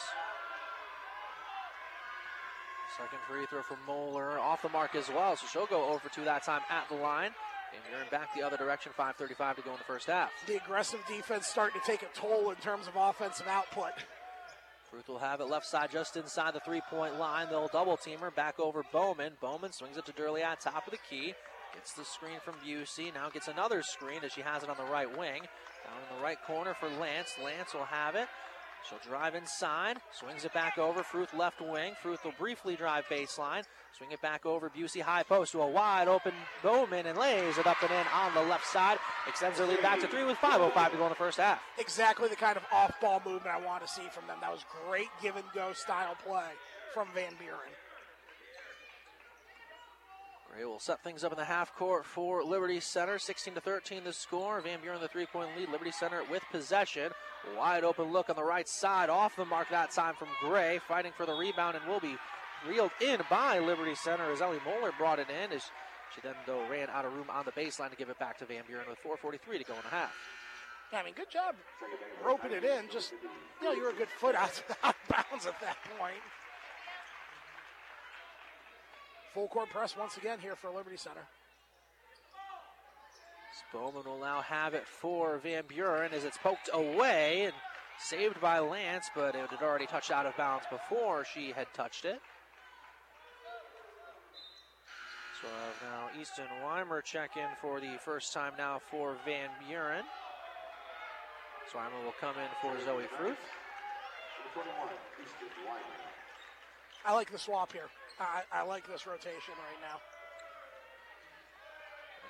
Second 2.97 3.19
free 3.29 3.47
throw 3.47 3.63
for 3.63 3.79
Moeller. 3.87 4.39
Off 4.39 4.63
the 4.63 4.69
mark 4.69 4.95
as 4.95 5.09
well, 5.09 5.35
so 5.37 5.47
she'll 5.51 5.67
go 5.67 5.89
over 5.89 6.09
to 6.09 6.21
that 6.21 6.45
time 6.45 6.63
at 6.71 6.89
the 6.89 6.95
line. 6.95 7.33
And 7.75 7.83
you're 7.91 8.03
in 8.03 8.09
back 8.11 8.35
the 8.35 8.43
other 8.43 8.57
direction, 8.57 8.93
5.35 8.99 9.57
to 9.57 9.63
go 9.63 9.73
in 9.73 9.79
the 9.79 9.85
first 9.85 10.07
half. 10.07 10.31
The 10.47 10.57
aggressive 10.57 11.01
defense 11.09 11.47
starting 11.47 11.81
to 11.81 11.87
take 11.87 12.03
a 12.03 12.07
toll 12.15 12.51
in 12.51 12.57
terms 12.57 12.87
of 12.87 12.95
offensive 12.97 13.47
output. 13.47 13.93
Fruth 14.91 15.09
will 15.09 15.19
have 15.19 15.41
it 15.41 15.47
left 15.47 15.67
side 15.67 15.91
just 15.91 16.17
inside 16.17 16.55
the 16.55 16.61
three 16.61 16.83
point 16.89 17.19
line. 17.19 17.49
They'll 17.51 17.69
double 17.69 17.97
team 17.97 18.21
her 18.21 18.31
back 18.31 18.61
over 18.61 18.83
Bowman. 18.93 19.33
Bowman 19.41 19.73
swings 19.73 19.97
it 19.97 20.07
to 20.07 20.13
Durley 20.13 20.43
at 20.43 20.61
top 20.61 20.87
of 20.87 20.93
the 20.93 20.99
key. 21.11 21.35
Gets 21.75 21.95
the 21.95 22.05
screen 22.05 22.39
from 22.45 22.55
Busey. 22.65 23.13
Now 23.13 23.29
gets 23.29 23.49
another 23.49 23.83
screen 23.83 24.21
as 24.25 24.33
she 24.33 24.43
has 24.43 24.63
it 24.63 24.71
on 24.71 24.77
the 24.77 24.93
right 24.93 25.09
wing. 25.09 25.43
Down 25.43 25.99
in 25.99 26.17
the 26.17 26.23
right 26.23 26.39
corner 26.47 26.75
for 26.79 26.89
Lance. 26.89 27.35
Lance 27.43 27.75
will 27.75 27.85
have 27.85 28.15
it. 28.15 28.29
She'll 28.89 28.99
drive 29.11 29.35
inside, 29.35 29.97
swings 30.13 30.45
it 30.45 30.53
back 30.53 30.77
over. 30.79 31.03
Fruth 31.03 31.33
left 31.35 31.61
wing. 31.61 31.95
Fruth 32.03 32.23
will 32.25 32.35
briefly 32.39 32.77
drive 32.77 33.05
baseline, 33.07 33.65
swing 33.97 34.13
it 34.13 34.21
back 34.21 34.45
over. 34.45 34.71
Busey 34.71 35.01
high 35.01 35.23
post 35.23 35.53
to 35.53 35.63
a 35.63 35.67
wide 35.67 36.09
open 36.09 36.33
Bowman 36.63 37.07
and 37.07 37.17
lays 37.17 37.59
it 37.59 37.67
up 37.67 37.81
and 37.83 37.91
in 37.91 38.07
on 38.13 38.35
the 38.35 38.43
left 38.43 38.67
side. 38.67 38.99
Extends 39.29 39.59
their 39.59 39.67
lead 39.67 39.83
back 39.83 40.01
to 40.01 40.09
three 40.09 40.25
with 40.25 40.37
5.05 40.39 40.91
to 40.91 40.97
go 40.97 41.05
in 41.05 41.11
the 41.11 41.15
first 41.15 41.39
half. 41.39 41.63
Exactly 41.79 42.29
the 42.29 42.37
kind 42.37 42.57
of 42.57 42.65
off 42.73 43.01
ball 43.01 43.23
movement 43.25 43.55
I 43.55 43.65
want 43.65 43.87
to 43.87 43.89
see 43.89 44.07
from 44.13 44.27
them. 44.27 44.39
That 44.41 44.53
was 44.53 44.65
great 44.87 45.09
give 45.23 45.37
and 45.37 45.45
go 45.55 45.73
style 45.73 46.17
play 46.27 46.51
from 46.93 47.09
Van 47.15 47.33
Buren. 47.39 47.71
Gray 50.53 50.65
will 50.65 50.79
set 50.79 51.03
things 51.03 51.25
up 51.25 51.33
in 51.33 51.39
the 51.39 51.45
half 51.45 51.75
court 51.75 52.05
for 52.05 52.45
Liberty 52.45 52.79
Center. 52.79 53.19
16 53.19 53.55
to 53.55 53.61
13 53.61 54.05
the 54.05 54.13
score. 54.13 54.61
Van 54.61 54.81
Buren 54.81 55.01
the 55.01 55.09
three 55.09 55.27
point 55.27 55.51
lead. 55.57 55.69
Liberty 55.69 55.91
Center 55.91 56.23
with 56.31 56.43
possession. 56.53 57.11
Wide 57.57 57.85
open 57.85 58.13
look 58.13 58.31
on 58.31 58.37
the 58.37 58.45
right 58.45 58.69
side. 58.69 59.11
Off 59.11 59.37
the 59.37 59.45
mark 59.45 59.69
that 59.71 59.91
time 59.91 60.15
from 60.15 60.29
Gray. 60.41 60.81
Fighting 60.87 61.13
for 61.17 61.27
the 61.27 61.35
rebound 61.35 61.77
and 61.77 61.87
will 61.87 62.01
be 62.01 62.17
reeled 62.69 62.91
in 63.01 63.21
by 63.31 63.59
Liberty 63.59 63.95
Center 63.95 64.31
as 64.33 64.41
Ellie 64.41 64.59
Moeller 64.65 64.93
brought 64.99 65.19
it 65.19 65.29
in. 65.29 65.53
As 65.53 65.63
she 66.15 66.21
then, 66.23 66.35
though, 66.47 66.67
ran 66.69 66.89
out 66.91 67.05
of 67.05 67.13
room 67.13 67.27
on 67.31 67.45
the 67.45 67.53
baseline 67.53 67.91
to 67.91 67.97
give 67.97 68.09
it 68.09 68.19
back 68.19 68.39
to 68.39 68.45
Van 68.45 68.63
Buren 68.67 68.87
with 68.89 68.99
4.43 69.03 69.59
to 69.59 69.65
go 69.65 69.75
in 69.75 69.81
the 69.83 69.91
half. 69.91 70.13
I 70.93 71.03
mean, 71.03 71.15
good 71.15 71.31
job 71.31 71.57
roping 72.25 72.53
it 72.53 72.63
in. 72.63 72.89
Just, 72.91 73.13
you 73.61 73.69
know, 73.69 73.73
you're 73.73 73.91
a 73.91 73.95
good 73.95 74.09
foot 74.21 74.35
out, 74.35 74.63
out 74.85 74.95
of 74.95 75.09
bounds 75.09 75.47
at 75.47 75.61
that 75.61 75.77
point. 75.99 76.15
Full 79.35 79.49
court 79.49 79.69
press 79.71 79.97
once 79.97 80.17
again 80.17 80.39
here 80.39 80.55
for 80.55 80.71
Liberty 80.71 80.97
Center. 80.97 81.27
Bowman 83.73 84.05
will 84.05 84.21
now 84.21 84.41
have 84.41 84.75
it 84.75 84.87
for 84.87 85.39
Van 85.39 85.65
Buren 85.67 86.13
as 86.13 86.25
it's 86.25 86.39
poked 86.39 86.71
away 86.73 87.47
and 87.47 87.55
saved 87.99 88.41
by 88.41 88.61
Lance, 88.61 89.11
but 89.17 89.35
it 89.35 89.51
had 89.51 89.63
already 89.63 89.87
touched 89.87 90.13
out 90.13 90.27
of 90.27 90.37
bounds 90.37 90.65
before 90.71 91.25
she 91.25 91.51
had 91.51 91.67
touched 91.75 92.05
it. 92.05 92.21
So 95.45 95.87
now 95.87 96.21
Easton 96.21 96.47
Weimer 96.65 97.03
check 97.03 97.37
in 97.37 97.49
for 97.61 97.81
the 97.81 97.99
first 98.01 98.33
time 98.33 98.53
now 98.57 98.81
for 98.91 99.17
Van 99.27 99.51
Buren. 99.69 100.05
So 101.71 101.79
Weimer 101.79 102.05
will 102.05 102.15
come 102.19 102.37
in 102.37 102.49
for 102.63 102.73
Zoe 102.85 103.05
Fruth. 103.19 103.37
I 107.05 107.13
like 107.13 107.31
the 107.31 107.39
swap 107.39 107.73
here. 107.73 107.89
I, 108.19 108.43
I 108.53 108.63
like 108.63 108.87
this 108.89 109.07
rotation 109.07 109.55
right 109.59 109.81
now. 109.83 110.01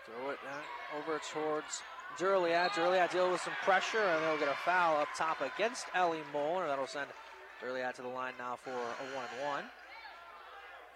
Throw 0.06 0.30
it 0.30 0.38
uh, 0.44 0.98
over 0.98 1.20
towards 1.32 1.82
Durliat. 2.18 2.70
Durliat 2.70 3.10
deal 3.12 3.30
with 3.30 3.40
some 3.40 3.54
pressure, 3.62 3.98
and 3.98 4.22
they'll 4.24 4.38
get 4.38 4.48
a 4.48 4.58
foul 4.64 5.00
up 5.00 5.08
top 5.16 5.40
against 5.40 5.86
Ellie 5.94 6.24
Moeller. 6.32 6.66
That'll 6.66 6.86
send 6.86 7.06
Durliat 7.62 7.94
to 7.94 8.02
the 8.02 8.08
line 8.08 8.34
now 8.38 8.56
for 8.56 8.70
a 8.70 9.16
one 9.16 9.26
and 9.38 9.48
one. 9.48 9.64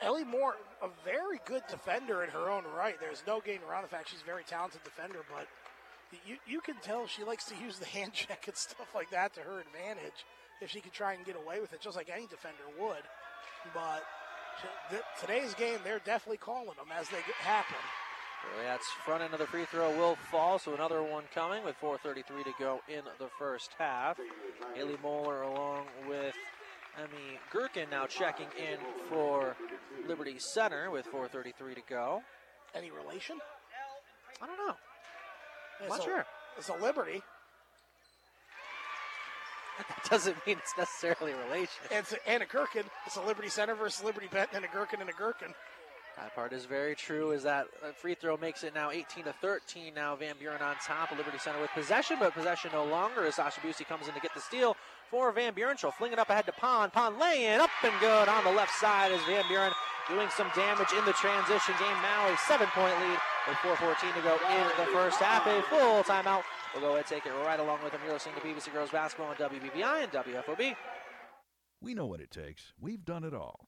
Ellie 0.01 0.25
Moore, 0.25 0.57
a 0.83 0.89
very 1.05 1.41
good 1.45 1.63
defender 1.69 2.23
in 2.23 2.31
her 2.31 2.51
own 2.51 2.65
right. 2.77 2.95
There's 3.01 3.23
no 3.27 3.41
getting 3.41 3.63
around 3.69 3.83
the 3.83 3.89
fact 3.89 4.11
she's 4.11 4.23
a 4.23 4.25
very 4.25 4.45
talented 4.45 4.83
defender, 4.85 5.21
but 5.35 5.47
you, 6.27 6.37
you 6.47 6.61
can 6.61 6.77
tell 6.83 7.07
she 7.07 7.25
likes 7.25 7.45
to 7.47 7.55
use 7.57 7.79
the 7.79 7.87
hand 7.87 8.13
check 8.13 8.47
and 8.47 8.57
stuff 8.57 8.95
like 8.95 9.11
that 9.11 9.35
to 9.35 9.41
her 9.41 9.61
advantage 9.61 10.25
if 10.61 10.71
she 10.71 10.81
could 10.81 10.93
try 10.93 11.15
and 11.15 11.25
get 11.25 11.37
away 11.37 11.61
with 11.61 11.73
it, 11.73 11.81
just 11.81 11.97
like 11.97 12.11
any 12.13 12.27
defender 12.27 12.65
would. 12.81 13.03
But 13.75 14.05
today's 15.21 15.55
game, 15.55 15.79
they're 15.85 16.01
definitely 16.01 16.39
calling 16.39 16.77
them 16.77 16.89
as 16.97 17.09
they 17.09 17.21
happen. 17.41 17.77
That's 18.63 18.87
front 19.05 19.23
end 19.23 19.33
of 19.33 19.41
the 19.41 19.47
free 19.47 19.65
throw 19.65 19.91
will 19.97 20.17
fall, 20.31 20.59
so 20.59 20.75
another 20.75 21.03
one 21.03 21.25
coming 21.35 21.65
with 21.65 21.77
4.33 21.81 22.45
to 22.45 22.53
go 22.59 22.81
in 22.89 23.03
the 23.19 23.29
first 23.39 23.73
half. 23.79 24.19
Haley 24.75 24.97
Moeller 25.03 25.43
along 25.43 25.87
with 26.09 26.35
Emmy 26.99 27.39
Gherkin 27.53 27.89
now 27.91 28.07
checking 28.07 28.49
in 28.59 28.79
for 29.09 29.57
Liberty 30.09 30.37
Center 30.39 30.91
with 30.91 31.07
4.33 31.07 31.77
to 31.77 31.81
go. 31.89 32.23
Any 32.75 32.91
relation? 32.91 33.39
I 34.43 34.47
don't 34.47 34.57
know. 34.57 34.75
It's 35.81 35.91
not 35.91 36.01
a, 36.01 36.03
sure. 36.03 36.27
It's 36.57 36.69
a 36.69 36.75
Liberty. 36.75 37.23
That 39.79 40.11
doesn't 40.11 40.37
mean 40.45 40.57
it's 40.59 40.77
necessarily 40.77 41.31
a 41.31 41.45
relation. 41.47 41.85
And 41.93 42.01
it's 42.01 42.13
a, 42.13 42.29
and 42.29 42.43
a 42.43 42.47
Gherkin. 42.47 42.83
It's 43.07 43.15
a 43.15 43.23
Liberty 43.23 43.49
Center 43.49 43.77
versus 43.77 44.03
Liberty 44.03 44.27
Benton 44.29 44.57
and 44.57 44.65
a 44.65 44.69
Gherkin 44.69 45.01
and 45.01 45.09
a 45.09 45.13
Gherkin. 45.13 45.55
That 46.17 46.35
part 46.35 46.53
is 46.53 46.65
very 46.65 46.97
true. 46.97 47.31
Is 47.31 47.45
that 47.45 47.69
uh, 47.81 47.93
free 47.93 48.17
throw 48.17 48.37
makes 48.37 48.65
it 48.65 48.75
now 48.75 48.91
18 48.91 49.23
to 49.25 49.33
13. 49.41 49.95
Now 49.95 50.17
Van 50.17 50.35
Buren 50.41 50.61
on 50.61 50.75
top 50.85 51.13
of 51.13 51.19
Liberty 51.19 51.39
Center 51.39 51.61
with 51.61 51.71
possession, 51.71 52.17
but 52.19 52.35
possession 52.35 52.71
no 52.73 52.85
longer 52.87 53.25
as 53.25 53.37
Sasha 53.37 53.61
Busey 53.61 53.87
comes 53.87 54.09
in 54.09 54.15
to 54.15 54.21
get 54.21 54.35
the 54.35 54.41
steal 54.41 54.77
for 55.11 55.33
Van 55.33 55.55
Buren. 55.55 55.77
She'll 55.77 55.91
fling 55.91 56.13
it 56.13 56.19
up 56.19 56.31
ahead 56.31 56.47
to 56.47 56.53
Pond. 56.53 56.93
Pond 56.93 57.19
laying 57.19 57.61
up 57.61 57.71
and 57.83 57.93
good 58.01 58.29
on 58.29 58.45
the 58.45 58.53
left 58.53 58.75
side 58.79 59.13
as 59.13 59.21
Van 59.25 59.45
Buren 59.49 59.73
doing 60.09 60.29
some 60.37 60.51
damage 60.55 60.93
in 60.97 61.05
the 61.05 61.13
transition 61.13 61.75
game. 61.79 61.97
Now 62.03 62.29
a 62.29 62.37
seven-point 62.47 62.95
lead 63.01 63.19
with 63.47 63.57
4:14 63.59 64.15
to 64.15 64.23
go 64.23 64.35
in 64.35 64.67
the 64.79 64.91
first 64.93 65.19
half. 65.19 65.47
A 65.47 65.63
full 65.63 66.03
timeout. 66.03 66.43
We'll 66.75 66.83
go 66.83 66.89
ahead 66.89 66.99
and 66.99 67.07
take 67.07 67.27
it 67.27 67.33
right 67.45 67.61
along 67.61 67.83
with 67.83 67.93
them. 67.93 68.01
You're 68.05 68.15
listening 68.15 68.35
to 68.37 68.41
BBC 68.41 68.73
Girls 68.73 68.91
Basketball 68.91 69.31
on 69.31 69.37
WBVI 69.37 70.05
and 70.05 70.13
WFOB. 70.13 70.77
We 71.81 71.95
know 71.95 72.07
what 72.07 72.21
it 72.21 72.31
takes. 72.31 72.73
We've 72.81 73.05
done 73.05 73.25
it 73.25 73.35
all. 73.35 73.68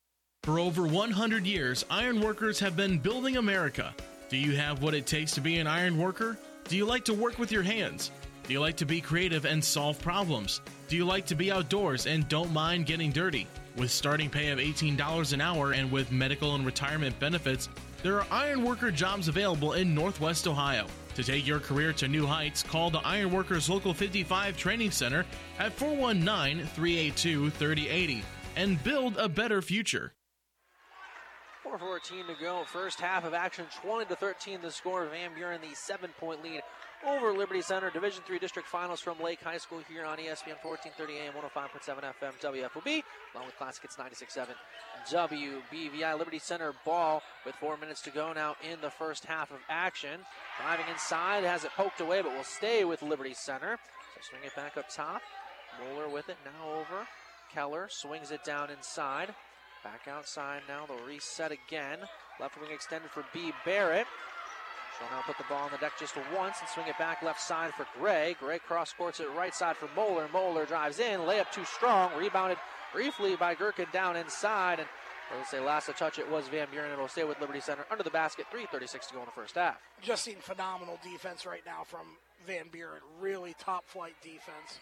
For 0.43 0.57
over 0.57 0.87
100 0.87 1.45
years, 1.45 1.85
ironworkers 1.91 2.59
have 2.61 2.75
been 2.75 2.97
building 2.97 3.37
America. 3.37 3.93
Do 4.27 4.37
you 4.37 4.55
have 4.55 4.81
what 4.81 4.95
it 4.95 5.05
takes 5.05 5.33
to 5.33 5.41
be 5.41 5.59
an 5.59 5.67
iron 5.67 5.99
worker? 5.99 6.35
Do 6.67 6.75
you 6.75 6.83
like 6.83 7.05
to 7.05 7.13
work 7.13 7.37
with 7.37 7.51
your 7.51 7.61
hands? 7.61 8.09
Do 8.47 8.53
you 8.53 8.59
like 8.59 8.75
to 8.77 8.85
be 8.87 9.01
creative 9.01 9.45
and 9.45 9.63
solve 9.63 10.01
problems? 10.01 10.61
Do 10.87 10.95
you 10.95 11.05
like 11.05 11.27
to 11.27 11.35
be 11.35 11.51
outdoors 11.51 12.07
and 12.07 12.27
don't 12.27 12.51
mind 12.51 12.87
getting 12.87 13.11
dirty? 13.11 13.45
With 13.75 13.91
starting 13.91 14.31
pay 14.31 14.49
of 14.49 14.57
$18 14.57 15.33
an 15.33 15.41
hour 15.41 15.73
and 15.73 15.91
with 15.91 16.11
medical 16.11 16.55
and 16.55 16.65
retirement 16.65 17.19
benefits, 17.19 17.69
there 18.01 18.19
are 18.19 18.25
ironworker 18.31 18.89
jobs 18.89 19.27
available 19.27 19.73
in 19.73 19.93
Northwest 19.93 20.47
Ohio. 20.47 20.87
To 21.13 21.23
take 21.23 21.45
your 21.45 21.59
career 21.59 21.93
to 21.93 22.07
new 22.07 22.25
heights, 22.25 22.63
call 22.63 22.89
the 22.89 23.05
Ironworkers 23.05 23.69
Local 23.69 23.93
55 23.93 24.57
Training 24.57 24.89
Center 24.89 25.23
at 25.59 25.71
419 25.71 26.65
382 26.65 27.51
3080 27.51 28.23
and 28.55 28.83
build 28.83 29.17
a 29.17 29.29
better 29.29 29.61
future. 29.61 30.13
4.14 31.65 32.27
to 32.27 32.41
go. 32.41 32.63
First 32.65 32.99
half 32.99 33.23
of 33.23 33.33
action, 33.33 33.65
20 33.83 34.05
to 34.05 34.15
13 34.15 34.61
the 34.61 34.71
score. 34.71 35.05
Van 35.05 35.33
Buren, 35.35 35.61
the 35.61 35.75
seven 35.75 36.09
point 36.19 36.43
lead 36.43 36.61
over 37.05 37.33
Liberty 37.33 37.61
Center. 37.61 37.89
Division 37.89 38.23
Three 38.25 38.39
District 38.39 38.67
Finals 38.67 38.99
from 38.99 39.19
Lake 39.19 39.41
High 39.41 39.57
School 39.57 39.81
here 39.87 40.05
on 40.05 40.17
ESPN 40.17 40.57
1430 40.63 41.17
AM, 41.17 41.33
105.7 41.33 42.03
FM, 42.03 42.33
WFOB, 42.41 43.03
along 43.35 43.45
with 43.45 43.57
Classic 43.57 43.83
Hits 43.83 43.95
96.7 43.95 44.47
WBVI. 45.11 46.17
Liberty 46.17 46.39
Center 46.39 46.73
ball 46.83 47.21
with 47.45 47.55
four 47.55 47.77
minutes 47.77 48.01
to 48.01 48.09
go 48.09 48.33
now 48.33 48.55
in 48.69 48.79
the 48.81 48.89
first 48.89 49.25
half 49.25 49.51
of 49.51 49.57
action. 49.69 50.19
Driving 50.61 50.85
inside, 50.91 51.43
has 51.43 51.63
it 51.63 51.71
poked 51.77 52.01
away, 52.01 52.21
but 52.21 52.35
will 52.35 52.43
stay 52.43 52.85
with 52.85 53.03
Liberty 53.03 53.33
Center. 53.33 53.77
So 54.15 54.29
swing 54.29 54.41
it 54.45 54.55
back 54.55 54.77
up 54.77 54.89
top. 54.89 55.21
Moeller 55.79 56.09
with 56.09 56.29
it 56.29 56.37
now 56.43 56.71
over. 56.71 57.07
Keller 57.53 57.87
swings 57.89 58.31
it 58.31 58.43
down 58.43 58.69
inside. 58.69 59.33
Back 59.83 60.07
outside 60.07 60.61
now. 60.67 60.85
They'll 60.85 61.05
reset 61.05 61.51
again. 61.51 61.99
Left 62.39 62.59
wing 62.59 62.71
extended 62.71 63.09
for 63.11 63.25
B. 63.33 63.51
Barrett. 63.65 64.07
She'll 64.97 65.09
now 65.09 65.23
put 65.25 65.37
the 65.37 65.45
ball 65.49 65.65
on 65.65 65.71
the 65.71 65.77
deck 65.77 65.93
just 65.99 66.15
once 66.35 66.57
and 66.59 66.69
swing 66.69 66.87
it 66.87 66.97
back 66.97 67.23
left 67.23 67.41
side 67.41 67.73
for 67.73 67.87
Gray. 67.97 68.35
Gray 68.39 68.59
cross 68.59 68.93
courts 68.93 69.19
it 69.19 69.27
right 69.35 69.55
side 69.55 69.77
for 69.77 69.89
Moeller. 69.95 70.27
Moeller 70.31 70.65
drives 70.65 70.99
in. 70.99 71.21
Layup 71.21 71.51
too 71.51 71.65
strong. 71.65 72.11
Rebounded 72.17 72.57
briefly 72.93 73.35
by 73.35 73.55
Gherkin 73.55 73.87
down 73.91 74.15
inside. 74.15 74.79
And 74.79 74.87
let's 75.35 75.49
say 75.49 75.59
last 75.59 75.87
to 75.87 75.93
touch 75.93 76.19
it 76.19 76.29
was 76.29 76.47
Van 76.49 76.67
Buren. 76.71 76.91
It'll 76.91 77.07
stay 77.07 77.23
with 77.23 77.39
Liberty 77.39 77.61
Center 77.61 77.85
under 77.89 78.03
the 78.03 78.11
basket. 78.11 78.45
3.36 78.53 79.07
to 79.07 79.13
go 79.13 79.19
in 79.21 79.25
the 79.25 79.31
first 79.31 79.55
half. 79.55 79.77
Just 80.01 80.23
seen 80.23 80.37
phenomenal 80.39 80.99
defense 81.03 81.45
right 81.45 81.63
now 81.65 81.83
from 81.83 82.05
Van 82.45 82.67
Buren. 82.71 83.01
Really 83.19 83.55
top 83.57 83.85
flight 83.87 84.15
defense. 84.21 84.79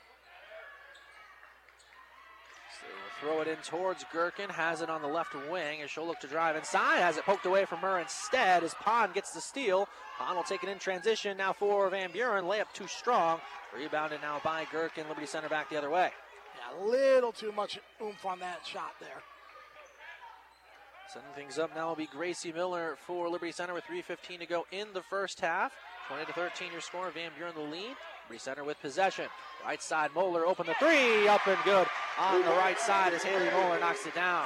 So 2.69 2.85
will 2.87 3.33
throw 3.33 3.41
it 3.41 3.47
in 3.47 3.57
towards 3.63 4.05
Gherkin. 4.13 4.49
Has 4.49 4.81
it 4.81 4.89
on 4.89 5.01
the 5.01 5.07
left 5.07 5.33
wing 5.49 5.81
as 5.81 5.89
she'll 5.89 6.05
look 6.05 6.19
to 6.19 6.27
drive 6.27 6.55
inside. 6.55 6.99
Has 6.99 7.17
it 7.17 7.25
poked 7.25 7.45
away 7.45 7.65
from 7.65 7.79
her 7.79 7.99
instead 7.99 8.63
as 8.63 8.73
Pond 8.75 9.13
gets 9.13 9.31
the 9.31 9.41
steal. 9.41 9.87
Pond 10.17 10.35
will 10.35 10.43
take 10.43 10.63
it 10.63 10.69
in 10.69 10.77
transition 10.79 11.37
now 11.37 11.53
for 11.53 11.89
Van 11.89 12.11
Buren. 12.11 12.45
Layup 12.45 12.71
too 12.73 12.87
strong. 12.87 13.39
Rebounded 13.75 14.21
now 14.21 14.39
by 14.43 14.65
Gherkin. 14.71 15.07
Liberty 15.07 15.27
Center 15.27 15.49
back 15.49 15.69
the 15.69 15.77
other 15.77 15.89
way. 15.89 16.11
Yeah, 16.55 16.83
a 16.83 16.85
little 16.85 17.31
too 17.31 17.51
much 17.51 17.79
oomph 18.01 18.25
on 18.25 18.39
that 18.39 18.65
shot 18.65 18.93
there. 18.99 19.21
Setting 21.11 21.29
things 21.35 21.57
up 21.57 21.73
now 21.73 21.87
will 21.89 21.95
be 21.95 22.05
Gracie 22.05 22.51
Miller 22.51 22.95
for 23.07 23.29
Liberty 23.29 23.51
Center 23.51 23.73
with 23.73 23.83
3.15 23.85 24.39
to 24.39 24.45
go 24.45 24.67
in 24.71 24.87
the 24.93 25.01
first 25.01 25.39
half. 25.39 25.71
20 26.07 26.25
to 26.25 26.33
13 26.33 26.71
your 26.71 26.81
score. 26.81 27.09
Van 27.09 27.31
Buren 27.35 27.55
the 27.55 27.61
lead. 27.61 27.95
Liberty 28.29 28.43
Center 28.43 28.63
with 28.63 28.79
possession. 28.79 29.25
Right 29.65 29.81
side, 29.81 30.11
Moeller 30.13 30.45
open 30.45 30.67
the 30.67 30.75
three. 30.75 31.27
Up 31.27 31.47
and 31.47 31.57
good 31.65 31.87
on 32.19 32.43
the 32.43 32.51
right 32.51 32.79
side 32.79 33.11
as 33.11 33.23
Haley 33.23 33.49
Moeller 33.49 33.79
knocks 33.79 34.05
it 34.05 34.13
down. 34.13 34.45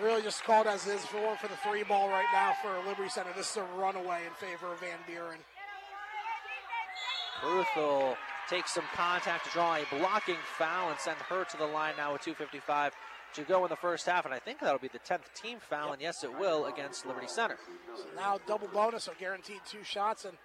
Really 0.00 0.22
just 0.22 0.44
called 0.44 0.68
as 0.68 0.86
is 0.86 1.04
for 1.04 1.36
for 1.36 1.48
the 1.48 1.56
three 1.68 1.82
ball 1.82 2.08
right 2.08 2.28
now 2.32 2.52
for 2.62 2.70
Liberty 2.88 3.08
Center. 3.08 3.30
This 3.36 3.50
is 3.50 3.56
a 3.56 3.64
runaway 3.76 4.20
in 4.24 4.32
favor 4.34 4.72
of 4.72 4.78
Van 4.78 4.98
Buren. 5.04 5.40
Fruth 7.42 7.66
will 7.76 8.16
take 8.48 8.68
some 8.68 8.84
contact 8.94 9.46
to 9.46 9.50
draw 9.50 9.74
a 9.74 9.98
blocking 9.98 10.36
foul 10.56 10.90
and 10.90 11.00
send 11.00 11.16
her 11.28 11.44
to 11.44 11.56
the 11.56 11.66
line 11.66 11.94
now 11.96 12.12
with 12.12 12.22
2.55 12.22 12.92
to 13.34 13.42
go 13.42 13.64
in 13.64 13.68
the 13.68 13.76
first 13.76 14.06
half. 14.06 14.24
And 14.24 14.32
I 14.32 14.38
think 14.38 14.60
that'll 14.60 14.78
be 14.78 14.86
the 14.86 15.00
10th 15.00 15.34
team 15.34 15.58
foul, 15.58 15.92
and 15.92 16.00
yes, 16.00 16.22
it 16.22 16.38
will 16.38 16.66
against 16.66 17.04
Liberty 17.04 17.26
Center. 17.26 17.58
So 17.96 18.04
now 18.14 18.38
double 18.46 18.68
bonus, 18.68 19.04
so 19.04 19.12
guaranteed 19.18 19.60
two 19.68 19.82
shots. 19.82 20.24
And 20.24 20.36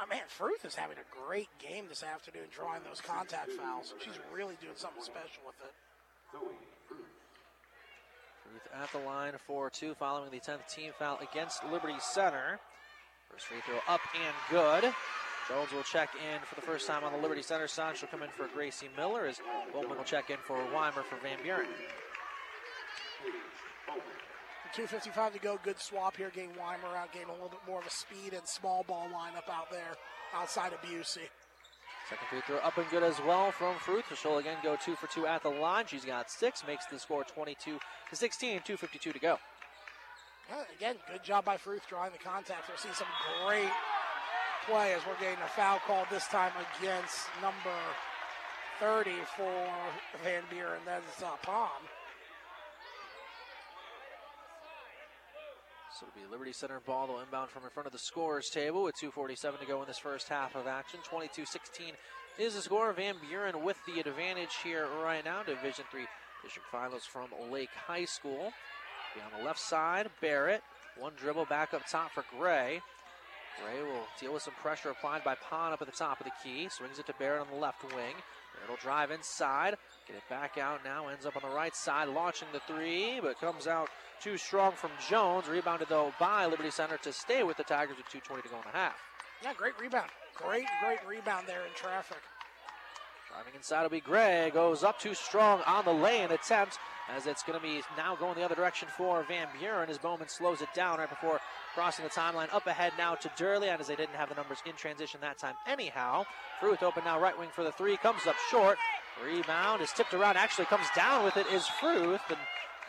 oh 0.00 0.06
man, 0.08 0.22
Fruth 0.28 0.64
is 0.64 0.74
having 0.74 0.96
a 0.96 1.26
great 1.26 1.48
game 1.58 1.86
this 1.88 2.02
afternoon, 2.02 2.44
drawing 2.50 2.82
those 2.88 3.00
contact 3.00 3.50
fouls. 3.52 3.94
She's 3.98 4.18
really 4.32 4.56
doing 4.60 4.76
something 4.76 5.02
special 5.02 5.42
with 5.46 5.56
it. 5.64 5.74
Fruth 8.44 8.68
at 8.74 8.92
the 8.92 9.06
line 9.06 9.34
for 9.46 9.70
two, 9.70 9.94
following 9.94 10.30
the 10.30 10.40
10th 10.40 10.66
team 10.74 10.92
foul 10.98 11.18
against 11.20 11.64
Liberty 11.64 11.98
Center. 12.00 12.58
First 13.30 13.46
free 13.46 13.58
throw 13.66 13.78
up 13.88 14.00
and 14.14 14.34
good. 14.50 14.92
Jones 15.48 15.72
will 15.72 15.82
check 15.82 16.10
in 16.14 16.40
for 16.46 16.54
the 16.54 16.62
first 16.62 16.86
time 16.86 17.04
on 17.04 17.12
the 17.12 17.18
Liberty 17.18 17.42
Center 17.42 17.66
side. 17.66 17.96
She'll 17.96 18.08
come 18.08 18.22
in 18.22 18.30
for 18.30 18.48
Gracie 18.54 18.88
Miller 18.96 19.26
as 19.26 19.40
Bowman 19.72 19.96
will 19.96 20.04
check 20.04 20.30
in 20.30 20.36
for 20.46 20.56
Weimer 20.72 21.02
for 21.02 21.16
Van 21.22 21.38
Buren. 21.42 21.66
2.55 24.74 25.32
to 25.32 25.38
go. 25.38 25.58
Good 25.62 25.78
swap 25.78 26.16
here. 26.16 26.30
Getting 26.34 26.50
Weimer 26.50 26.96
out. 26.96 27.12
Getting 27.12 27.28
a 27.28 27.32
little 27.32 27.48
bit 27.48 27.60
more 27.66 27.80
of 27.80 27.86
a 27.86 27.90
speed 27.90 28.32
and 28.32 28.46
small 28.46 28.84
ball 28.86 29.08
lineup 29.08 29.52
out 29.52 29.70
there 29.70 29.96
outside 30.34 30.72
of 30.72 30.80
Busey. 30.80 31.28
Second 32.08 32.26
free 32.28 32.40
throw 32.46 32.56
up 32.58 32.76
and 32.76 32.88
good 32.90 33.02
as 33.02 33.20
well 33.20 33.52
from 33.52 33.76
Fruth. 33.78 34.04
She'll 34.20 34.38
again 34.38 34.56
go 34.62 34.76
two 34.76 34.96
for 34.96 35.06
two 35.06 35.26
at 35.26 35.42
the 35.42 35.48
line. 35.48 35.84
She's 35.86 36.04
got 36.04 36.30
six, 36.30 36.64
makes 36.66 36.86
the 36.86 36.98
score 36.98 37.22
22 37.24 37.78
to 38.10 38.16
16, 38.16 38.60
2.52 38.60 39.12
to 39.12 39.18
go. 39.18 39.38
Yeah, 40.48 40.62
again, 40.76 40.96
good 41.12 41.22
job 41.22 41.44
by 41.44 41.56
Fruth 41.56 41.82
drawing 41.88 42.10
the 42.10 42.18
contact. 42.18 42.68
We're 42.68 42.76
seeing 42.76 42.94
some 42.94 43.06
great 43.46 43.70
play 44.66 44.92
as 44.94 45.02
we're 45.06 45.18
getting 45.20 45.42
a 45.44 45.48
foul 45.48 45.78
called 45.86 46.06
this 46.10 46.26
time 46.26 46.52
against 46.80 47.28
number 47.40 47.78
30 48.80 49.10
for 49.36 49.68
Van 50.24 50.42
Buren. 50.50 50.80
That's 50.84 51.22
uh, 51.22 51.36
Palm. 51.42 51.68
So 56.00 56.06
it'll 56.06 56.26
be 56.26 56.32
Liberty 56.32 56.54
Center 56.54 56.80
ball, 56.80 57.08
though 57.08 57.20
inbound 57.20 57.50
from 57.50 57.62
in 57.62 57.68
front 57.68 57.86
of 57.86 57.92
the 57.92 57.98
scorers 57.98 58.48
table 58.48 58.84
with 58.84 58.94
2.47 58.96 59.60
to 59.60 59.66
go 59.66 59.82
in 59.82 59.86
this 59.86 59.98
first 59.98 60.30
half 60.30 60.54
of 60.54 60.66
action. 60.66 60.98
22 61.04 61.44
16 61.44 61.92
is 62.38 62.54
the 62.54 62.62
score. 62.62 62.90
Van 62.94 63.16
Buren 63.28 63.62
with 63.62 63.76
the 63.86 64.00
advantage 64.00 64.56
here 64.64 64.86
right 65.04 65.22
now. 65.22 65.42
Division 65.42 65.84
3 65.90 66.06
District 66.42 66.66
Finals 66.72 67.04
from 67.04 67.28
Lake 67.52 67.68
High 67.86 68.06
School. 68.06 68.50
Be 69.14 69.20
on 69.20 69.38
the 69.38 69.44
left 69.44 69.58
side, 69.58 70.08
Barrett. 70.22 70.62
One 70.98 71.12
dribble 71.20 71.44
back 71.44 71.74
up 71.74 71.82
top 71.86 72.12
for 72.12 72.24
Gray. 72.38 72.80
Gray 73.62 73.82
will 73.82 74.06
deal 74.18 74.32
with 74.32 74.42
some 74.42 74.54
pressure 74.54 74.88
applied 74.88 75.22
by 75.22 75.34
Pond 75.34 75.74
up 75.74 75.82
at 75.82 75.86
the 75.86 75.92
top 75.92 76.18
of 76.18 76.24
the 76.24 76.32
key. 76.42 76.70
Swings 76.70 76.98
it 76.98 77.06
to 77.08 77.14
Barrett 77.18 77.42
on 77.42 77.48
the 77.52 77.60
left 77.60 77.84
wing. 77.84 78.16
Barrett 78.54 78.70
will 78.70 78.76
drive 78.76 79.10
inside. 79.10 79.76
Get 80.06 80.16
it 80.16 80.22
back 80.30 80.56
out 80.56 80.82
now. 80.82 81.08
Ends 81.08 81.26
up 81.26 81.36
on 81.36 81.42
the 81.46 81.54
right 81.54 81.76
side, 81.76 82.08
launching 82.08 82.48
the 82.54 82.60
three, 82.60 83.20
but 83.20 83.38
comes 83.38 83.66
out 83.66 83.90
too 84.20 84.36
strong 84.36 84.72
from 84.72 84.90
Jones. 85.08 85.48
Rebounded 85.48 85.88
though 85.88 86.12
by 86.18 86.46
Liberty 86.46 86.70
Center 86.70 86.96
to 86.98 87.12
stay 87.12 87.42
with 87.42 87.56
the 87.56 87.64
Tigers 87.64 87.96
with 87.96 88.06
2.20 88.06 88.42
to 88.42 88.48
go 88.48 88.56
in 88.56 88.62
the 88.72 88.78
half. 88.78 88.96
Yeah, 89.42 89.54
great 89.54 89.78
rebound. 89.80 90.10
Great, 90.34 90.66
great 90.82 90.98
rebound 91.06 91.46
there 91.46 91.62
in 91.62 91.72
traffic. 91.74 92.18
Driving 93.30 93.54
inside 93.54 93.82
will 93.82 93.90
be 93.90 94.00
Gray. 94.00 94.50
Goes 94.52 94.82
up 94.82 94.98
too 94.98 95.14
strong 95.14 95.60
on 95.66 95.84
the 95.84 95.92
lane 95.92 96.30
attempt 96.32 96.78
as 97.14 97.26
it's 97.26 97.42
going 97.42 97.58
to 97.58 97.62
be 97.62 97.80
now 97.96 98.16
going 98.16 98.34
the 98.34 98.42
other 98.42 98.54
direction 98.54 98.88
for 98.96 99.24
Van 99.28 99.48
Buren 99.58 99.88
as 99.88 99.98
Bowman 99.98 100.28
slows 100.28 100.60
it 100.60 100.68
down 100.74 100.98
right 100.98 101.08
before 101.08 101.40
crossing 101.74 102.04
the 102.04 102.10
timeline. 102.10 102.52
Up 102.52 102.66
ahead 102.66 102.92
now 102.98 103.14
to 103.14 103.28
Durliat, 103.30 103.72
and 103.72 103.80
as 103.80 103.86
they 103.86 103.96
didn't 103.96 104.14
have 104.14 104.28
the 104.28 104.34
numbers 104.34 104.58
in 104.66 104.74
transition 104.74 105.20
that 105.20 105.38
time 105.38 105.54
anyhow. 105.66 106.24
Fruth 106.60 106.82
open 106.82 107.04
now 107.04 107.20
right 107.20 107.38
wing 107.38 107.48
for 107.52 107.64
the 107.64 107.72
three. 107.72 107.96
Comes 107.96 108.26
up 108.26 108.36
short. 108.50 108.78
Rebound 109.24 109.80
is 109.80 109.92
tipped 109.92 110.14
around. 110.14 110.36
Actually 110.36 110.66
comes 110.66 110.86
down 110.96 111.24
with 111.24 111.36
it 111.36 111.46
is 111.52 111.66
Fruth. 111.66 112.20
And 112.28 112.38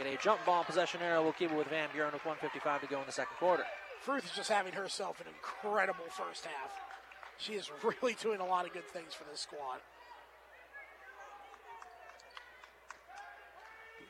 get 0.04 0.14
a 0.14 0.18
jump 0.24 0.44
ball 0.46 0.64
possession 0.64 1.02
arrow. 1.02 1.22
We'll 1.22 1.34
keep 1.34 1.52
it 1.52 1.58
with 1.58 1.68
Van 1.68 1.90
Buren 1.94 2.14
with 2.14 2.26
155 2.26 2.82
to 2.82 2.88
go 2.88 3.00
in 3.00 3.06
the 3.06 3.12
second 3.12 3.36
quarter. 3.38 3.64
Fruth 4.02 4.26
is 4.26 4.32
just 4.32 4.50
having 4.50 4.74
herself 4.74 5.22
an 5.22 5.28
incredible 5.28 6.06
first 6.10 6.46
half. 6.46 6.72
She 7.38 7.54
is 7.54 7.70
really 7.84 8.16
doing 8.22 8.40
a 8.40 8.46
lot 8.46 8.66
of 8.66 8.74
good 8.74 8.88
things 8.88 9.14
for 9.14 9.24
this 9.30 9.42
squad. 9.42 9.80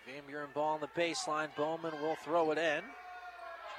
Van 0.05 0.23
Buren 0.27 0.49
ball 0.53 0.75
on 0.75 0.81
the 0.81 0.87
baseline. 0.99 1.55
Bowman 1.55 1.93
will 2.01 2.15
throw 2.15 2.51
it 2.51 2.57
in. 2.57 2.83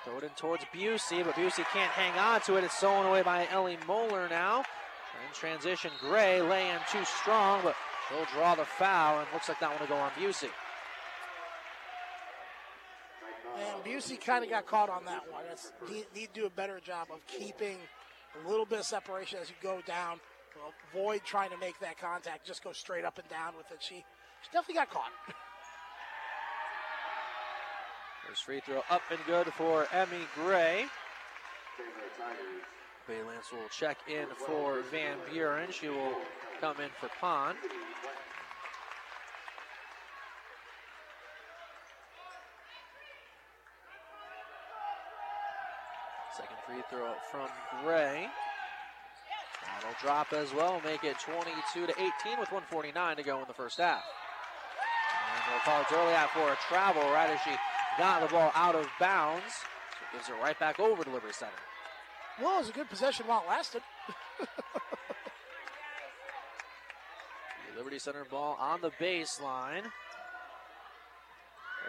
Throw 0.05 0.18
it 0.18 0.25
in 0.25 0.31
towards 0.31 0.64
Busey, 0.75 1.25
but 1.25 1.35
Busey 1.35 1.64
can't 1.72 1.90
hang 1.92 2.18
on 2.18 2.40
to 2.42 2.57
it. 2.57 2.64
It's 2.64 2.75
stolen 2.75 3.07
away 3.07 3.22
by 3.22 3.46
Ellie 3.51 3.79
Moeller 3.87 4.29
now. 4.29 4.61
In 4.61 5.35
transition, 5.35 5.90
Gray 6.01 6.40
laying 6.42 6.79
too 6.90 7.05
strong, 7.05 7.61
but 7.62 7.77
she'll 8.09 8.27
draw 8.35 8.55
the 8.55 8.64
foul, 8.64 9.20
and 9.20 9.29
looks 9.33 9.48
like 9.48 9.61
that 9.61 9.70
one 9.70 9.81
will 9.81 9.87
go 9.87 9.96
on 9.96 10.11
Busey. 10.12 10.48
Busey 14.03 14.21
kind 14.21 14.45
of 14.45 14.51
got 14.51 14.67
caught 14.67 14.91
on 14.91 15.05
that 15.05 15.31
one. 15.31 15.45
It's, 15.51 15.73
need, 15.88 16.07
need 16.15 16.35
to 16.35 16.41
do 16.41 16.47
a 16.47 16.51
better 16.51 16.81
job 16.81 17.09
of 17.12 17.25
keeping 17.27 17.77
a 18.45 18.49
little 18.49 18.67
bit 18.67 18.81
of 18.81 18.85
separation 18.85 19.38
as 19.41 19.49
you 19.49 19.57
go 19.62 19.81
down. 19.87 20.19
Avoid 20.93 21.23
trying 21.25 21.51
to 21.51 21.57
make 21.59 21.79
that 21.81 21.99
contact. 21.99 22.47
Just 22.47 22.62
go 22.62 22.73
straight 22.73 23.05
up 23.05 23.19
and 23.19 23.29
down 23.29 23.55
with 23.57 23.71
it. 23.71 23.79
She, 23.81 23.97
she 23.97 24.51
definitely 24.53 24.75
got 24.75 24.91
caught. 24.91 25.11
First 28.29 28.45
free 28.45 28.61
throw 28.61 28.83
up 28.91 29.03
and 29.11 29.19
good 29.27 29.53
for 29.55 29.87
Emmy 29.93 30.27
Gray. 30.35 30.87
Bailey 33.09 33.25
Lance 33.27 33.51
will 33.51 33.69
check 33.71 33.99
in 34.09 34.27
for 34.47 34.83
Van 34.91 35.19
Buren. 35.33 35.71
She 35.73 35.88
will 35.88 36.15
come 36.61 36.81
in 36.81 36.91
for 37.01 37.09
Pond. 37.21 37.59
Second 46.37 46.57
free 46.83 46.99
throw 46.99 47.12
from 47.31 47.49
Gray. 47.85 48.29
That'll 49.64 49.97
drop 50.01 50.33
as 50.33 50.53
well, 50.55 50.81
make 50.85 51.05
it 51.05 51.18
22 51.18 51.87
to 51.87 51.92
18 51.92 52.07
with 52.38 52.51
149 52.53 53.16
to 53.16 53.23
go 53.23 53.38
in 53.40 53.45
the 53.49 53.55
first 53.55 53.79
half. 53.79 54.03
And 55.35 55.52
they'll 55.52 55.61
call 55.61 55.83
Durliat 55.85 56.15
out 56.15 56.31
for 56.31 56.52
a 56.52 56.56
travel 56.69 57.02
right 57.11 57.31
as 57.31 57.40
she 57.42 57.50
got 57.98 58.23
the 58.23 58.29
ball 58.29 58.52
out 58.54 58.75
of 58.75 58.87
bounds. 59.00 59.52
So 59.52 60.17
gives 60.17 60.29
it 60.29 60.35
right 60.42 60.59
back 60.59 60.81
over 60.81 61.04
to 61.04 61.11
Liberty 61.11 61.33
Center. 61.35 61.52
Well, 62.40 62.56
it 62.56 62.61
was 62.61 62.71
a 62.71 62.73
good 62.73 62.88
possession 62.88 63.27
while 63.27 63.42
it 63.42 63.48
lasted. 63.48 63.83
Liberty 67.77 67.98
Center 67.98 68.25
ball 68.25 68.56
on 68.61 68.81
the 68.81 68.90
baseline. 69.00 69.85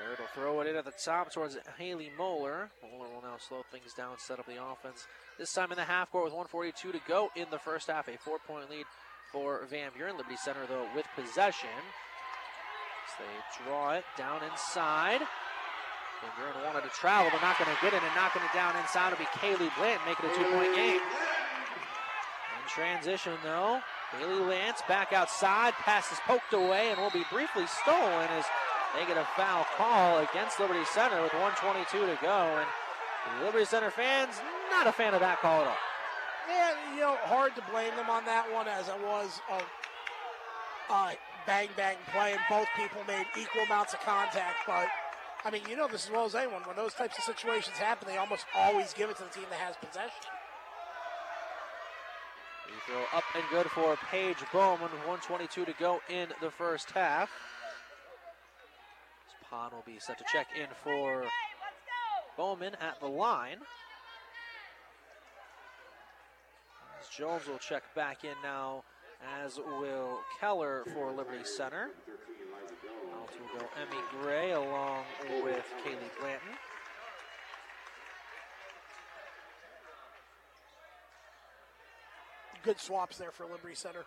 Barrett 0.04 0.20
will 0.20 0.28
throw 0.36 0.60
it 0.60 0.68
in 0.68 0.76
at 0.76 0.84
the 0.84 0.92
top 1.04 1.32
towards 1.32 1.58
Haley 1.78 2.12
Moeller. 2.18 2.70
Moeller 2.84 3.08
will 3.14 3.22
now 3.22 3.38
slow 3.40 3.64
things 3.72 3.94
down, 3.96 4.16
set 4.20 4.38
up 4.38 4.46
the 4.46 4.62
offense. 4.62 5.08
This 5.40 5.54
time 5.54 5.72
in 5.72 5.78
the 5.78 5.84
half 5.84 6.12
court 6.12 6.26
with 6.26 6.34
142 6.34 6.92
to 6.92 7.00
go 7.08 7.32
in 7.36 7.46
the 7.52 7.58
first 7.58 7.88
half. 7.88 8.10
A 8.10 8.18
four 8.18 8.38
point 8.46 8.70
lead 8.70 8.86
for 9.32 9.66
Van 9.70 9.92
Buren. 9.96 10.18
Liberty 10.18 10.36
Center, 10.36 10.66
though, 10.68 10.88
with 10.94 11.06
possession. 11.16 11.72
So 13.16 13.24
they 13.24 13.64
draw 13.64 13.94
it 13.94 14.04
down 14.18 14.44
inside. 14.44 15.22
Van 16.20 16.32
Buren 16.36 16.66
wanted 16.68 16.84
to 16.84 16.92
travel, 16.92 17.32
but 17.32 17.42
not 17.42 17.58
going 17.58 17.72
to 17.72 17.82
get 17.82 17.94
it, 17.94 18.04
and 18.04 18.16
knocking 18.16 18.42
it 18.44 18.54
down 18.54 18.76
inside 18.76 19.12
will 19.12 19.24
be 19.24 19.32
Kaylee 19.40 19.72
Blanton, 19.80 20.04
making 20.04 20.28
a 20.28 20.34
two-point 20.36 20.76
game. 20.76 21.00
In 21.00 22.64
transition, 22.68 23.34
though, 23.44 23.80
Kaylee 24.12 24.50
Lance 24.50 24.82
back 24.88 25.14
outside, 25.14 25.74
pass 25.80 26.12
is 26.12 26.20
poked 26.28 26.52
away, 26.52 26.92
and 26.92 27.00
will 27.00 27.12
be 27.12 27.26
briefly 27.32 27.68
stolen 27.84 28.28
as 28.36 28.46
they 28.94 29.06
get 29.08 29.18
a 29.18 29.26
foul 29.36 29.63
call 29.78 30.20
against 30.20 30.60
Liberty 30.60 30.86
Center 30.94 31.22
with 31.22 31.34
122 31.34 32.06
to 32.06 32.18
go, 32.22 32.60
and 32.60 33.46
Liberty 33.46 33.66
Center 33.66 33.90
fans 33.90 34.36
not 34.70 34.88
a 34.88 34.92
fan 34.92 35.14
of 35.14 35.20
that 35.22 35.40
call 35.40 35.62
at 35.62 35.68
all. 35.68 35.84
Yeah, 36.50 36.74
you 36.94 37.02
know, 37.02 37.16
hard 37.24 37.56
to 37.56 37.64
blame 37.72 37.96
them 37.96 38.10
on 38.10 38.26
that 38.26 38.52
one 38.52 38.68
as 38.68 38.88
it 38.88 39.00
was 39.02 39.40
a, 39.50 40.94
a 40.94 41.16
bang 41.46 41.70
bang 41.78 41.98
play, 42.12 42.32
and 42.32 42.42
both 42.50 42.68
people 42.76 43.02
made 43.08 43.26
equal 43.40 43.64
amounts 43.64 43.94
of 43.94 44.00
contact. 44.02 44.58
But 44.68 44.88
I 45.46 45.52
mean, 45.52 45.62
you 45.70 45.76
know 45.76 45.88
this 45.88 46.06
as 46.06 46.12
well 46.12 46.26
as 46.26 46.36
anyone. 46.36 46.62
When 46.64 46.76
those 46.76 46.94
types 46.94 47.18
of 47.18 47.24
situations 47.24 47.78
happen, 47.78 48.08
they 48.08 48.18
almost 48.18 48.46
always 48.56 48.94
give 48.94 49.10
it 49.10 49.18
to 49.18 49.24
the 49.24 49.30
team 49.30 49.46
that 49.50 49.60
has 49.60 49.76
possession. 49.78 50.32
Free 52.64 52.74
throw 52.88 53.04
up 53.18 53.24
and 53.36 53.44
good 53.52 53.70
for 53.72 53.98
Paige 54.10 54.44
Bowman 54.52 54.84
with 54.84 55.06
122 55.08 55.66
to 55.66 55.74
go 55.80 56.02
in 56.10 56.30
the 56.42 56.50
first 56.50 56.92
half. 56.92 57.30
This 59.54 59.72
will 59.72 59.84
be 59.86 60.00
set 60.00 60.18
to 60.18 60.24
check 60.32 60.48
in 60.60 60.68
for 60.84 61.26
Bowman 62.36 62.76
at 62.82 63.00
the 63.00 63.08
line. 63.08 63.58
As 67.00 67.08
Jones 67.08 67.48
will 67.48 67.60
check 67.60 67.84
back 67.94 68.24
in 68.24 68.34
now, 68.44 68.84
as 69.44 69.58
will 69.58 70.20
Keller 70.40 70.84
for 70.94 71.12
Liberty 71.12 71.44
Center. 71.44 71.92
Out 73.16 73.30
will 73.40 73.60
go 73.60 73.66
Emmy 73.80 74.02
Gray 74.22 74.52
along 74.54 75.04
with 75.44 75.66
Kaylee 75.86 76.20
Blanton. 76.20 76.50
Good 82.64 82.80
swaps 82.80 83.18
there 83.18 83.32
for 83.32 83.46
Liberty 83.46 83.76
Center. 83.76 84.06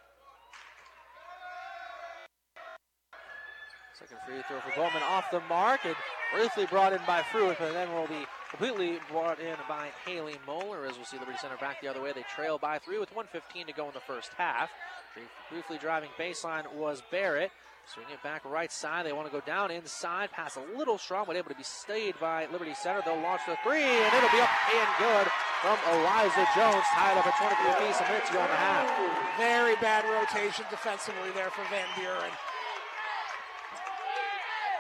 Second 3.99 4.19
free 4.27 4.43
throw 4.47 4.61
for 4.61 4.77
Bowman 4.77 5.03
off 5.09 5.31
the 5.31 5.41
mark 5.49 5.81
and 5.87 5.97
briefly 6.35 6.67
brought 6.67 6.93
in 6.93 7.01
by 7.07 7.23
Fruth, 7.23 7.57
but 7.59 7.73
then 7.73 7.91
will 7.95 8.07
be 8.07 8.27
completely 8.51 8.99
brought 9.11 9.41
in 9.41 9.57
by 9.67 9.89
Haley 10.05 10.37
Moeller 10.47 10.85
as 10.85 10.97
we'll 10.97 11.07
see 11.07 11.19
Liberty 11.19 11.39
Center 11.39 11.57
back 11.57 11.81
the 11.81 11.89
other 11.89 12.03
way. 12.03 12.13
They 12.13 12.25
trail 12.35 12.59
by 12.59 12.79
three 12.79 12.99
with 12.99 13.09
115 13.17 13.67
to 13.67 13.73
go 13.73 13.89
in 13.89 13.95
the 13.95 14.01
first 14.01 14.33
half. 14.37 14.69
Briefly 15.51 15.79
driving 15.79 16.11
baseline 16.21 16.71
was 16.75 17.03
Barrett. 17.11 17.51
Swing 17.87 18.05
it 18.13 18.23
back 18.23 18.45
right 18.45 18.71
side. 18.71 19.07
They 19.07 19.15
want 19.15 19.29
to 19.29 19.33
go 19.33 19.41
down 19.47 19.71
inside. 19.71 20.31
Pass 20.31 20.57
a 20.57 20.77
little 20.77 20.99
strong, 20.99 21.25
but 21.27 21.37
able 21.37 21.49
to 21.49 21.57
be 21.57 21.63
stayed 21.63 22.21
by 22.21 22.47
Liberty 22.53 22.75
Center. 22.75 23.01
They'll 23.01 23.23
launch 23.23 23.43
the 23.47 23.57
three, 23.63 23.81
and 23.81 24.13
it'll 24.13 24.29
be 24.29 24.43
up 24.43 24.51
and 24.77 24.91
good 24.99 25.27
from 25.63 25.79
Eliza 25.95 26.45
Jones. 26.53 26.85
Tied 26.93 27.17
up 27.17 27.25
at 27.25 27.39
23 27.39 27.87
apiece, 27.87 27.97
a 27.97 28.05
minute 28.11 28.27
to 28.27 28.33
go 28.35 28.43
the 28.45 28.61
half. 28.61 28.91
Very 29.39 29.77
bad 29.77 30.05
rotation 30.05 30.67
defensively 30.69 31.31
there 31.33 31.49
for 31.49 31.65
Van 31.71 31.87
Buren. 31.97 32.35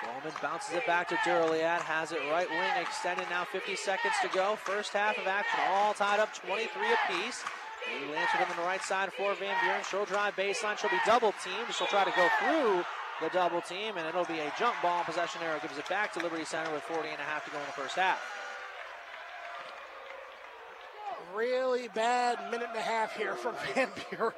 Bowman 0.06 0.36
bounces 0.40 0.74
it 0.74 0.86
back 0.86 1.08
to 1.08 1.16
Durliat. 1.16 1.80
Has 1.82 2.12
it 2.12 2.18
right 2.30 2.48
wing 2.48 2.70
extended 2.80 3.26
now. 3.28 3.44
50 3.44 3.74
seconds 3.74 4.14
to 4.22 4.28
go. 4.28 4.56
First 4.56 4.92
half 4.92 5.18
of 5.18 5.26
action, 5.26 5.58
all 5.68 5.94
tied 5.94 6.20
up 6.20 6.32
23 6.34 6.68
apiece. 6.70 7.42
Lee 7.86 8.12
Lancer 8.12 8.38
on 8.38 8.56
the 8.56 8.62
right 8.62 8.82
side 8.82 9.12
for 9.12 9.34
Van 9.34 9.54
Buren. 9.62 9.82
She'll 9.88 10.04
drive 10.04 10.34
baseline. 10.36 10.78
She'll 10.78 10.90
be 10.90 11.02
double 11.06 11.32
teamed. 11.42 11.72
She'll 11.72 11.86
try 11.86 12.04
to 12.04 12.12
go 12.14 12.28
through 12.40 12.84
the 13.20 13.30
double 13.32 13.60
team, 13.60 13.96
and 13.96 14.06
it'll 14.06 14.24
be 14.24 14.38
a 14.38 14.52
jump 14.58 14.74
ball. 14.82 15.04
Possession 15.04 15.40
arrow 15.42 15.58
gives 15.60 15.78
it 15.78 15.88
back 15.88 16.12
to 16.14 16.20
Liberty 16.20 16.44
Center 16.44 16.72
with 16.72 16.82
40 16.82 17.08
and 17.08 17.20
a 17.20 17.24
half 17.24 17.44
to 17.44 17.50
go 17.50 17.58
in 17.58 17.66
the 17.66 17.72
first 17.72 17.96
half. 17.96 18.20
Really 21.34 21.88
bad 21.88 22.50
minute 22.50 22.68
and 22.68 22.78
a 22.78 22.82
half 22.82 23.16
here 23.16 23.34
from 23.34 23.54
Van 23.74 23.88
Buren. 24.10 24.34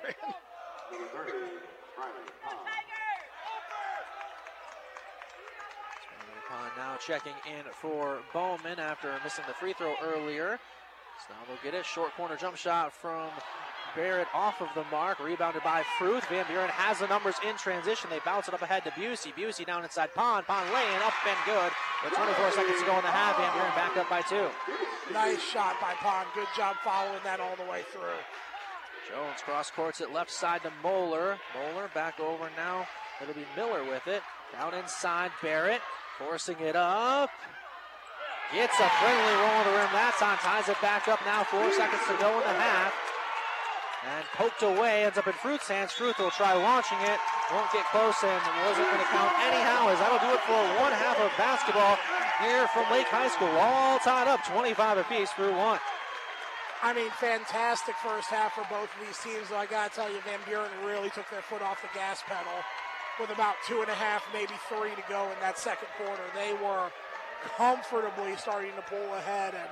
Uh, 6.58 6.68
now 6.76 6.96
checking 6.96 7.34
in 7.46 7.64
for 7.70 8.18
Bowman 8.32 8.80
after 8.80 9.14
missing 9.22 9.44
the 9.46 9.54
free 9.54 9.74
throw 9.74 9.94
earlier. 10.02 10.58
So 11.22 11.34
now 11.34 11.40
they'll 11.46 11.62
get 11.62 11.78
it. 11.78 11.86
Short 11.86 12.12
corner 12.16 12.36
jump 12.36 12.56
shot 12.56 12.92
from 12.92 13.30
Barrett 13.94 14.26
off 14.34 14.60
of 14.60 14.68
the 14.74 14.82
mark. 14.90 15.20
Rebounded 15.20 15.62
by 15.62 15.84
Fruth. 15.98 16.26
Van 16.26 16.44
Buren 16.48 16.68
has 16.70 16.98
the 16.98 17.06
numbers 17.06 17.36
in 17.46 17.56
transition. 17.56 18.10
They 18.10 18.18
bounce 18.24 18.48
it 18.48 18.54
up 18.54 18.62
ahead 18.62 18.82
to 18.84 18.90
Busey. 18.90 19.32
Busey 19.34 19.66
down 19.66 19.84
inside 19.84 20.12
Pond. 20.14 20.46
Pond 20.46 20.68
laying 20.74 21.02
up 21.06 21.14
and 21.26 21.38
good. 21.46 21.70
With 22.02 22.14
24 22.14 22.50
seconds 22.50 22.80
to 22.80 22.86
go 22.86 22.98
in 22.98 23.04
the 23.06 23.14
half, 23.14 23.36
Van 23.36 23.52
Buren 23.54 23.74
back 23.78 23.96
up 23.96 24.10
by 24.10 24.22
two. 24.22 24.50
Nice 25.12 25.42
shot 25.42 25.76
by 25.80 25.94
Pond. 25.94 26.26
Good 26.34 26.48
job 26.56 26.74
following 26.82 27.22
that 27.22 27.38
all 27.38 27.54
the 27.54 27.70
way 27.70 27.82
through. 27.92 28.18
Jones 29.08 29.40
cross 29.42 29.70
courts 29.70 30.00
it 30.00 30.12
left 30.12 30.30
side 30.30 30.62
to 30.62 30.72
Moeller. 30.82 31.38
Moeller 31.54 31.90
back 31.94 32.18
over 32.18 32.50
now. 32.56 32.86
It'll 33.22 33.34
be 33.34 33.46
Miller 33.56 33.84
with 33.84 34.06
it. 34.06 34.22
Down 34.52 34.74
inside 34.74 35.30
Barrett. 35.40 35.80
Forcing 36.18 36.58
it 36.58 36.74
up. 36.74 37.30
Gets 38.50 38.74
a 38.74 38.90
friendly 38.98 39.34
roll 39.38 39.62
to 39.62 39.70
rim 39.70 39.92
that 39.94 40.18
time. 40.18 40.34
Ties 40.42 40.66
it 40.66 40.80
back 40.82 41.06
up 41.06 41.22
now. 41.22 41.46
Four 41.46 41.70
seconds 41.70 42.02
to 42.10 42.16
go 42.18 42.34
in 42.34 42.42
the 42.42 42.58
half. 42.58 42.90
And 44.02 44.26
poked 44.34 44.66
away. 44.66 45.06
Ends 45.06 45.14
up 45.14 45.30
in 45.30 45.36
Fruth's 45.38 45.70
hands. 45.70 45.94
Fruth 45.94 46.18
will 46.18 46.34
try 46.34 46.58
launching 46.58 46.98
it. 47.06 47.22
Won't 47.54 47.70
get 47.70 47.86
close 47.94 48.18
and 48.26 48.42
wasn't 48.66 48.90
going 48.90 48.98
to 48.98 49.10
count 49.14 49.30
anyhow 49.46 49.94
as 49.94 50.02
that'll 50.02 50.18
do 50.18 50.34
it 50.34 50.42
for 50.42 50.58
one 50.82 50.90
half 50.90 51.22
of 51.22 51.30
basketball 51.38 51.94
here 52.42 52.66
from 52.74 52.90
Lake 52.90 53.06
High 53.06 53.30
School. 53.30 53.54
All 53.54 54.02
tied 54.02 54.26
up 54.26 54.42
25 54.42 54.98
apiece 54.98 55.30
through 55.38 55.54
one. 55.54 55.78
I 56.82 56.94
mean, 56.98 57.10
fantastic 57.22 57.94
first 58.02 58.26
half 58.26 58.58
for 58.58 58.66
both 58.66 58.90
of 58.90 58.98
these 59.06 59.18
teams. 59.22 59.54
Though 59.54 59.62
I 59.62 59.66
got 59.66 59.90
to 59.90 59.94
tell 59.94 60.10
you, 60.10 60.18
Van 60.26 60.42
Buren 60.50 60.70
really 60.82 61.10
took 61.10 61.30
their 61.30 61.42
foot 61.46 61.62
off 61.62 61.78
the 61.78 61.90
gas 61.94 62.26
pedal 62.26 62.58
with 63.20 63.30
about 63.30 63.56
two 63.66 63.80
and 63.80 63.90
a 63.90 63.94
half, 63.94 64.22
maybe 64.32 64.52
three 64.68 64.90
to 64.90 65.02
go 65.08 65.24
in 65.24 65.40
that 65.40 65.58
second 65.58 65.88
quarter. 65.96 66.22
They 66.34 66.52
were 66.54 66.90
comfortably 67.56 68.36
starting 68.36 68.72
to 68.76 68.82
pull 68.82 69.14
ahead, 69.14 69.54
and 69.54 69.68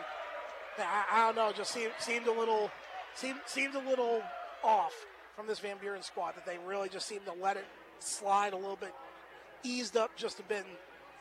I, 0.78 1.04
I 1.10 1.26
don't 1.26 1.36
know, 1.36 1.52
just 1.52 1.72
seemed, 1.72 1.92
seemed 1.98 2.26
a 2.26 2.32
little 2.32 2.70
seemed 3.14 3.40
seemed 3.46 3.74
a 3.74 3.88
little 3.88 4.22
off 4.62 4.94
from 5.34 5.46
this 5.46 5.58
Van 5.58 5.76
Buren 5.78 6.02
squad 6.02 6.34
that 6.36 6.46
they 6.46 6.58
really 6.66 6.88
just 6.88 7.06
seemed 7.06 7.24
to 7.26 7.32
let 7.32 7.56
it 7.56 7.66
slide 7.98 8.52
a 8.52 8.56
little 8.56 8.76
bit, 8.76 8.94
eased 9.62 9.96
up 9.96 10.14
just 10.16 10.40
a 10.40 10.42
bit. 10.44 10.64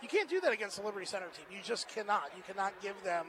You 0.01 0.07
can't 0.07 0.29
do 0.29 0.39
that 0.41 0.51
against 0.51 0.77
the 0.77 0.85
Liberty 0.85 1.05
Center 1.05 1.27
team. 1.27 1.45
You 1.49 1.59
just 1.63 1.87
cannot. 1.87 2.31
You 2.35 2.43
cannot 2.45 2.73
give 2.81 2.95
them 3.03 3.27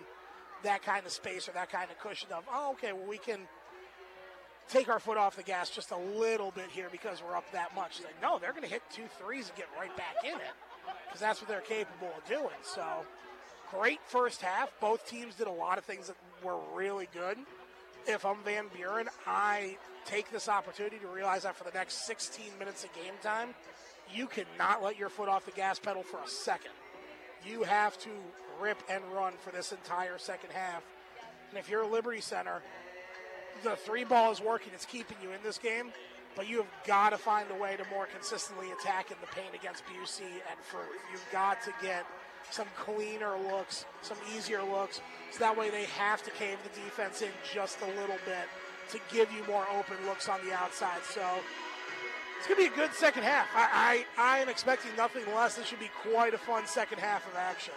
that 0.62 0.82
kind 0.82 1.06
of 1.06 1.12
space 1.12 1.48
or 1.48 1.52
that 1.52 1.70
kind 1.70 1.90
of 1.90 1.98
cushion 1.98 2.28
of, 2.32 2.44
oh, 2.52 2.72
okay, 2.72 2.92
well, 2.92 3.06
we 3.06 3.18
can 3.18 3.40
take 4.68 4.88
our 4.88 4.98
foot 4.98 5.16
off 5.16 5.36
the 5.36 5.42
gas 5.42 5.70
just 5.70 5.90
a 5.90 5.96
little 5.96 6.50
bit 6.50 6.66
here 6.70 6.88
because 6.90 7.22
we're 7.22 7.36
up 7.36 7.50
that 7.52 7.74
much. 7.74 8.00
Like, 8.02 8.20
no, 8.20 8.38
they're 8.38 8.50
going 8.50 8.62
to 8.62 8.68
hit 8.68 8.82
two 8.92 9.04
threes 9.20 9.48
and 9.48 9.56
get 9.56 9.68
right 9.78 9.94
back 9.96 10.16
in 10.24 10.34
it 10.34 10.54
because 11.06 11.20
that's 11.20 11.40
what 11.40 11.48
they're 11.48 11.60
capable 11.60 12.12
of 12.16 12.28
doing. 12.28 12.56
So, 12.62 12.84
great 13.70 14.00
first 14.06 14.42
half. 14.42 14.70
Both 14.80 15.08
teams 15.08 15.34
did 15.34 15.46
a 15.46 15.52
lot 15.52 15.78
of 15.78 15.84
things 15.84 16.08
that 16.08 16.16
were 16.42 16.58
really 16.74 17.08
good. 17.12 17.38
If 18.06 18.24
I'm 18.24 18.42
Van 18.44 18.66
Buren, 18.74 19.08
I 19.26 19.76
take 20.04 20.30
this 20.30 20.48
opportunity 20.48 20.98
to 20.98 21.08
realize 21.08 21.42
that 21.42 21.56
for 21.56 21.64
the 21.64 21.72
next 21.72 22.06
16 22.06 22.46
minutes 22.58 22.84
of 22.84 22.92
game 22.94 23.14
time, 23.22 23.54
you 24.14 24.28
cannot 24.28 24.82
let 24.82 24.98
your 24.98 25.08
foot 25.08 25.28
off 25.28 25.44
the 25.44 25.50
gas 25.52 25.78
pedal 25.78 26.02
for 26.02 26.18
a 26.18 26.28
second. 26.28 26.70
You 27.44 27.64
have 27.64 27.98
to 27.98 28.10
rip 28.60 28.78
and 28.88 29.02
run 29.12 29.34
for 29.40 29.50
this 29.50 29.72
entire 29.72 30.18
second 30.18 30.50
half. 30.52 30.82
And 31.50 31.58
if 31.58 31.68
you're 31.68 31.82
a 31.82 31.88
Liberty 31.88 32.20
Center, 32.20 32.62
the 33.62 33.76
three 33.76 34.04
ball 34.04 34.32
is 34.32 34.40
working. 34.40 34.72
It's 34.74 34.86
keeping 34.86 35.16
you 35.22 35.30
in 35.30 35.38
this 35.42 35.58
game, 35.58 35.92
but 36.34 36.48
you 36.48 36.58
have 36.58 36.70
got 36.86 37.10
to 37.10 37.18
find 37.18 37.50
a 37.50 37.54
way 37.54 37.76
to 37.76 37.84
more 37.90 38.06
consistently 38.06 38.68
attack 38.72 39.10
in 39.10 39.16
the 39.20 39.26
paint 39.28 39.54
against 39.54 39.84
Busey 39.86 40.22
and 40.22 40.58
for 40.62 40.80
You've 41.10 41.26
got 41.32 41.62
to 41.62 41.72
get 41.82 42.06
some 42.50 42.66
cleaner 42.76 43.36
looks, 43.50 43.86
some 44.02 44.16
easier 44.36 44.62
looks, 44.62 45.00
so 45.30 45.38
that 45.40 45.56
way 45.56 45.70
they 45.70 45.84
have 45.84 46.22
to 46.22 46.30
cave 46.30 46.58
the 46.62 46.80
defense 46.80 47.22
in 47.22 47.30
just 47.52 47.80
a 47.82 47.86
little 47.86 48.18
bit 48.24 48.46
to 48.90 49.00
give 49.12 49.30
you 49.32 49.44
more 49.46 49.66
open 49.76 49.96
looks 50.06 50.28
on 50.28 50.38
the 50.46 50.54
outside. 50.54 51.02
So 51.12 51.22
it's 52.38 52.46
going 52.46 52.62
to 52.62 52.70
be 52.70 52.72
a 52.72 52.86
good 52.86 52.94
second 52.94 53.24
half. 53.24 53.46
I, 53.54 54.04
I, 54.16 54.36
I 54.36 54.38
am 54.38 54.48
expecting 54.48 54.94
nothing 54.96 55.24
less. 55.34 55.56
This 55.56 55.66
should 55.66 55.80
be 55.80 55.90
quite 56.02 56.34
a 56.34 56.38
fun 56.38 56.66
second 56.66 56.98
half 56.98 57.26
of 57.26 57.34
action. 57.36 57.74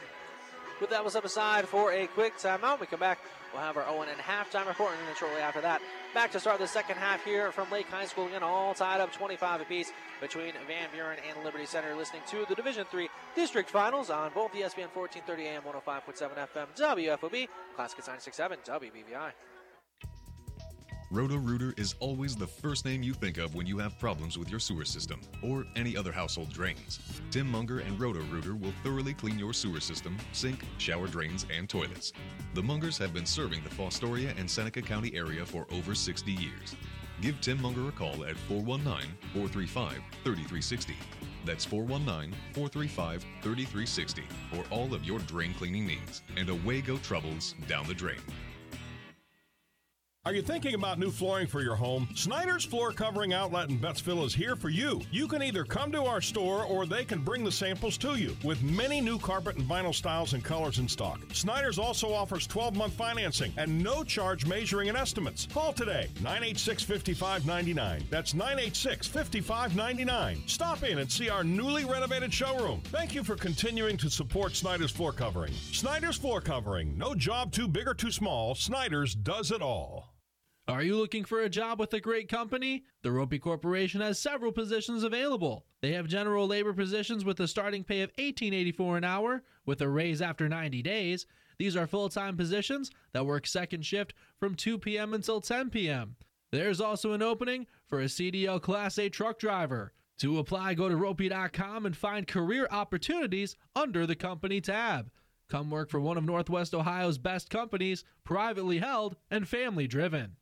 Put 0.80 0.92
that 0.92 1.04
one 1.04 1.16
up 1.16 1.26
aside 1.26 1.68
for 1.68 1.92
a 1.92 2.08
quick 2.08 2.38
timeout. 2.38 2.80
We 2.80 2.86
come 2.86 3.00
back. 3.00 3.20
We'll 3.54 3.62
have 3.64 3.78
our 3.78 3.88
Owen 3.88 4.10
and 4.10 4.20
halftime 4.20 4.68
report, 4.68 4.94
and 4.98 5.08
then 5.08 5.16
shortly 5.16 5.42
after 5.42 5.62
that, 5.62 5.82
back 6.14 6.32
to 6.32 6.40
start 6.40 6.60
the 6.60 6.68
second 6.68 6.98
half 6.98 7.24
here 7.26 7.52
from 7.52 7.70
Lake 7.72 7.88
High 7.88 8.06
School. 8.06 8.28
Again, 8.28 8.44
all 8.44 8.74
tied 8.74 9.02
up 9.02 9.12
25 9.12 9.62
apiece 9.62 9.92
between 10.22 10.54
Van 10.68 10.90
Buren 10.94 11.18
and 11.28 11.44
Liberty 11.44 11.66
Center. 11.66 11.96
Listening 11.96 12.22
to 12.30 12.46
the 12.48 12.56
Division 12.56 12.86
Three 12.92 13.10
District 13.36 13.70
Finals 13.70 14.10
on 14.10 14.32
both 14.34 14.54
ESPN 14.54 14.94
1430 14.94 15.48
AM 15.48 15.64
105.7 15.64 16.30
FM 16.54 16.68
WFOB, 16.78 17.48
Classic 17.76 18.00
967 18.00 18.60
WBVI. 18.66 19.32
Roto-Rooter 21.12 21.74
is 21.76 21.96
always 22.00 22.36
the 22.36 22.46
first 22.46 22.86
name 22.86 23.02
you 23.02 23.16
think 23.16 23.40
of 23.40 23.56
when 23.56 23.66
you 23.66 23.80
have 23.80 23.98
problems 23.98 24.38
with 24.38 24.48
your 24.52 24.60
sewer 24.60 24.86
system 24.86 25.20
or 25.42 25.66
any 25.76 25.98
other 25.98 26.12
household 26.12 26.54
drains. 26.54 27.00
Tim 27.32 27.50
Munger 27.50 27.80
and 27.80 28.00
Roto-Rooter 28.00 28.56
will 28.56 28.74
thoroughly 28.84 29.16
clean 29.16 29.40
your 29.40 29.52
sewer 29.52 29.80
system, 29.80 30.18
sink, 30.34 30.64
shower 30.78 31.08
drains, 31.08 31.48
and 31.52 31.68
toilets. 31.68 32.14
The 32.54 32.62
Mungers 32.62 33.00
have 33.00 33.12
been 33.12 33.26
serving 33.26 33.64
the 33.64 33.72
Fostoria 33.72 34.38
and 34.38 34.50
Seneca 34.50 34.84
County 34.84 35.16
area 35.16 35.44
for 35.44 35.66
over 35.72 35.96
60 35.96 36.32
years. 36.32 36.76
Give 37.22 37.42
Tim 37.42 37.60
Munger 37.60 37.90
a 37.90 37.92
call 37.92 38.24
at 38.26 38.38
419 38.38 39.10
435 39.34 39.94
3360. 40.24 40.96
That's 41.44 41.66
419 41.66 42.38
435 42.54 43.26
3360 43.42 44.24
for 44.54 44.64
all 44.72 44.94
of 44.94 45.04
your 45.04 45.18
drain 45.20 45.56
cleaning 45.56 45.88
needs. 45.88 46.22
And 46.38 46.50
away 46.50 46.82
go 46.82 46.98
troubles 46.98 47.56
down 47.68 47.88
the 47.88 47.96
drain. 47.96 48.20
Are 50.26 50.34
you 50.36 50.42
thinking 50.42 50.76
about 50.76 51.00
new 51.00 51.10
flooring 51.10 51.48
for 51.48 51.62
your 51.62 51.78
home? 51.78 52.08
Snyder's 52.14 52.64
Floor 52.64 52.92
Covering 52.92 53.34
Outlet 53.34 53.70
in 53.70 53.80
Bettsville 53.80 54.26
is 54.26 54.36
here 54.36 54.56
for 54.56 54.70
you. 54.70 55.02
You 55.12 55.28
can 55.28 55.42
either 55.42 55.64
come 55.64 55.92
to 55.94 56.04
our 56.04 56.22
store 56.22 56.66
or 56.66 56.86
they 56.86 57.04
can 57.04 57.24
bring 57.24 57.44
the 57.44 57.52
samples 57.52 57.98
to 57.98 58.16
you 58.16 58.38
with 58.44 58.62
many 58.62 59.02
new 59.02 59.18
carpet 59.18 59.56
and 59.56 59.66
vinyl 59.66 59.96
styles 59.96 60.34
and 60.34 60.44
colors 60.44 60.78
in 60.78 60.88
stock. 60.88 61.20
Snyder's 61.34 61.80
also 61.80 62.14
offers 62.14 62.46
12 62.46 62.76
month 62.76 62.94
financing 62.94 63.54
and 63.58 63.82
no 63.82 64.04
charge 64.04 64.46
measuring 64.46 64.90
and 64.90 64.98
estimates. 64.98 65.48
Call 65.52 65.74
today 65.74 66.10
986 66.22 66.84
5599. 66.84 68.04
That's 68.12 68.36
986 68.36 69.08
5599. 69.08 70.44
Stop 70.48 70.84
in 70.84 71.00
and 71.00 71.12
see 71.12 71.30
our 71.30 71.44
newly 71.44 71.86
renovated 71.86 72.32
showroom. 72.32 72.82
Thank 72.88 73.16
you 73.16 73.24
for 73.24 73.36
continuing 73.36 73.98
to 73.98 74.12
support 74.12 74.56
Snyder's 74.56 74.92
Floor 74.92 75.14
Covering. 75.14 75.54
Snyder's 75.54 76.18
Floor 76.18 76.40
Covering. 76.40 76.96
No 76.98 77.16
job 77.16 77.52
too 77.52 77.68
big 77.68 77.88
or 77.88 77.96
too 77.96 78.12
small. 78.12 78.54
Snyder's 78.54 79.16
does 79.16 79.50
it 79.50 79.64
all. 79.64 80.10
Are 80.70 80.84
you 80.84 80.98
looking 80.98 81.26
for 81.26 81.42
a 81.42 81.50
job 81.50 81.80
with 81.80 81.92
a 81.96 82.00
great 82.00 82.30
company? 82.30 82.84
The 83.02 83.10
Roppe 83.10 83.42
Corporation 83.42 84.02
has 84.02 84.20
several 84.20 84.52
positions 84.52 85.04
available. 85.04 85.66
They 85.82 85.94
have 85.94 86.08
general 86.08 86.46
labor 86.46 86.74
positions 86.74 87.26
with 87.26 87.40
a 87.40 87.48
starting 87.48 87.84
pay 87.84 88.02
of 88.02 88.16
$18.84 88.18 88.98
an 88.98 89.04
hour 89.04 89.42
with 89.66 89.82
a 89.82 89.90
raise 89.90 90.22
after 90.22 90.48
90 90.48 90.84
days. 90.84 91.26
These 91.58 91.76
are 91.76 91.88
full-time 91.88 92.38
positions 92.38 92.92
that 93.14 93.26
work 93.26 93.48
second 93.48 93.84
shift 93.84 94.14
from 94.40 94.54
2 94.54 94.78
p.m. 94.78 95.16
until 95.16 95.42
10 95.42 95.72
p.m. 95.72 96.16
There's 96.52 96.80
also 96.80 97.14
an 97.14 97.24
opening 97.24 97.66
for 97.88 98.02
a 98.02 98.06
CDL 98.06 98.62
Class 98.62 99.00
A 99.00 99.10
truck 99.10 99.40
driver. 99.40 99.92
To 100.20 100.38
apply, 100.38 100.76
go 100.76 100.88
to 100.88 100.96
roppe.com 100.96 101.88
and 101.88 101.98
find 101.98 102.28
career 102.28 102.68
opportunities 102.70 103.56
under 103.76 104.06
the 104.06 104.16
company 104.16 104.62
tab. 104.62 105.10
Come 105.50 105.72
work 105.72 105.90
for 105.90 106.00
one 106.00 106.18
of 106.18 106.26
Northwest 106.26 106.76
Ohio's 106.76 107.18
best 107.18 107.50
companies, 107.50 108.04
privately 108.24 108.78
held 108.78 109.16
and 109.32 109.48
family 109.48 109.88
driven. 109.88 110.36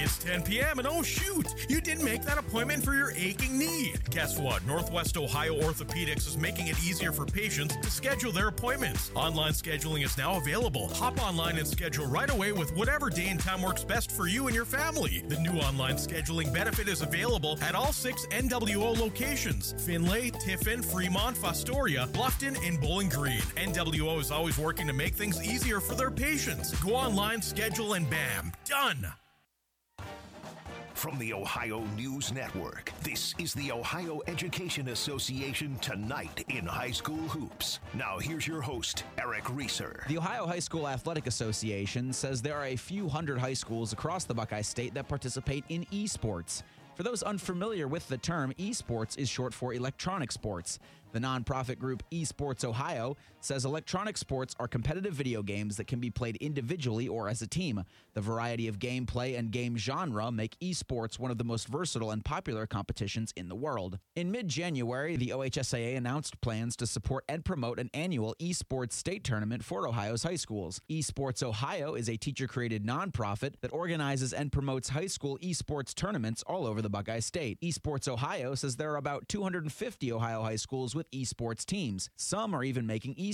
It's 0.00 0.16
10 0.18 0.42
p.m. 0.42 0.78
and 0.78 0.86
oh 0.86 1.02
shoot, 1.02 1.46
you 1.68 1.80
didn't 1.80 2.04
make 2.04 2.22
that 2.22 2.38
appointment 2.38 2.84
for 2.84 2.94
your 2.94 3.10
aching 3.16 3.58
knee. 3.58 3.94
Guess 4.10 4.38
what? 4.38 4.64
Northwest 4.64 5.16
Ohio 5.16 5.60
Orthopedics 5.60 6.26
is 6.28 6.38
making 6.38 6.68
it 6.68 6.78
easier 6.84 7.10
for 7.10 7.26
patients 7.26 7.76
to 7.76 7.90
schedule 7.90 8.30
their 8.30 8.48
appointments. 8.48 9.10
Online 9.14 9.52
scheduling 9.52 10.04
is 10.04 10.16
now 10.16 10.36
available. 10.36 10.88
Hop 10.94 11.20
online 11.20 11.58
and 11.58 11.66
schedule 11.66 12.06
right 12.06 12.30
away 12.30 12.52
with 12.52 12.74
whatever 12.76 13.10
day 13.10 13.28
and 13.28 13.40
time 13.40 13.60
works 13.60 13.82
best 13.82 14.12
for 14.12 14.28
you 14.28 14.46
and 14.46 14.54
your 14.54 14.64
family. 14.64 15.24
The 15.26 15.40
new 15.40 15.58
online 15.58 15.96
scheduling 15.96 16.54
benefit 16.54 16.88
is 16.88 17.02
available 17.02 17.58
at 17.60 17.74
all 17.74 17.92
six 17.92 18.24
NWO 18.26 18.98
locations 18.98 19.74
Findlay, 19.84 20.30
Tiffin, 20.30 20.80
Fremont, 20.80 21.36
Fostoria, 21.36 22.06
Bluffton, 22.08 22.56
and 22.66 22.80
Bowling 22.80 23.08
Green. 23.08 23.42
NWO 23.56 24.20
is 24.20 24.30
always 24.30 24.58
working 24.58 24.86
to 24.86 24.92
make 24.92 25.14
things 25.14 25.42
easier 25.42 25.80
for 25.80 25.94
their 25.94 26.10
patients. 26.10 26.72
Go 26.80 26.94
online, 26.94 27.42
schedule, 27.42 27.94
and 27.94 28.08
bam, 28.08 28.52
done. 28.64 29.12
From 30.98 31.16
the 31.20 31.32
Ohio 31.32 31.84
News 31.96 32.32
Network, 32.32 32.92
this 33.04 33.32
is 33.38 33.54
the 33.54 33.70
Ohio 33.70 34.20
Education 34.26 34.88
Association 34.88 35.76
Tonight 35.76 36.44
in 36.48 36.66
High 36.66 36.90
School 36.90 37.28
Hoops. 37.28 37.78
Now, 37.94 38.18
here's 38.18 38.48
your 38.48 38.60
host, 38.60 39.04
Eric 39.16 39.48
Reeser. 39.54 40.02
The 40.08 40.18
Ohio 40.18 40.44
High 40.44 40.58
School 40.58 40.88
Athletic 40.88 41.28
Association 41.28 42.12
says 42.12 42.42
there 42.42 42.56
are 42.56 42.66
a 42.66 42.74
few 42.74 43.08
hundred 43.08 43.38
high 43.38 43.54
schools 43.54 43.92
across 43.92 44.24
the 44.24 44.34
Buckeye 44.34 44.60
State 44.60 44.92
that 44.94 45.06
participate 45.06 45.62
in 45.68 45.84
esports. 45.92 46.64
For 46.96 47.04
those 47.04 47.22
unfamiliar 47.22 47.86
with 47.86 48.08
the 48.08 48.18
term, 48.18 48.52
esports 48.58 49.16
is 49.16 49.28
short 49.28 49.54
for 49.54 49.74
electronic 49.74 50.32
sports. 50.32 50.80
The 51.12 51.20
nonprofit 51.20 51.78
group 51.78 52.02
Esports 52.10 52.64
Ohio 52.64 53.16
says 53.40 53.64
electronic 53.64 54.16
sports 54.16 54.54
are 54.58 54.68
competitive 54.68 55.14
video 55.14 55.42
games 55.42 55.76
that 55.76 55.86
can 55.86 56.00
be 56.00 56.10
played 56.10 56.36
individually 56.36 57.08
or 57.08 57.28
as 57.28 57.42
a 57.42 57.46
team. 57.46 57.84
The 58.14 58.20
variety 58.20 58.68
of 58.68 58.78
gameplay 58.78 59.38
and 59.38 59.50
game 59.50 59.76
genre 59.76 60.30
make 60.30 60.58
esports 60.60 61.18
one 61.18 61.30
of 61.30 61.38
the 61.38 61.44
most 61.44 61.68
versatile 61.68 62.10
and 62.10 62.24
popular 62.24 62.66
competitions 62.66 63.32
in 63.36 63.48
the 63.48 63.54
world. 63.54 63.98
In 64.16 64.30
mid 64.30 64.48
January, 64.48 65.16
the 65.16 65.28
OHSAA 65.28 65.96
announced 65.96 66.40
plans 66.40 66.76
to 66.76 66.86
support 66.86 67.24
and 67.28 67.44
promote 67.44 67.78
an 67.78 67.90
annual 67.94 68.34
esports 68.40 68.92
state 68.92 69.24
tournament 69.24 69.64
for 69.64 69.86
Ohio's 69.86 70.24
high 70.24 70.36
schools. 70.36 70.80
Esports 70.90 71.42
Ohio 71.42 71.94
is 71.94 72.08
a 72.08 72.16
teacher 72.16 72.46
created 72.46 72.84
nonprofit 72.84 73.54
that 73.60 73.72
organizes 73.72 74.32
and 74.32 74.50
promotes 74.52 74.90
high 74.90 75.06
school 75.06 75.38
esports 75.42 75.94
tournaments 75.94 76.42
all 76.46 76.66
over 76.66 76.82
the 76.82 76.90
Buckeye 76.90 77.20
State. 77.20 77.60
Esports 77.60 78.08
Ohio 78.08 78.54
says 78.54 78.76
there 78.76 78.92
are 78.92 78.96
about 78.96 79.28
250 79.28 80.12
Ohio 80.12 80.42
high 80.42 80.56
schools 80.56 80.94
with 80.94 81.10
esports 81.12 81.64
teams. 81.64 82.10
Some 82.16 82.54
are 82.54 82.64
even 82.64 82.86
making 82.86 83.14
esports 83.14 83.27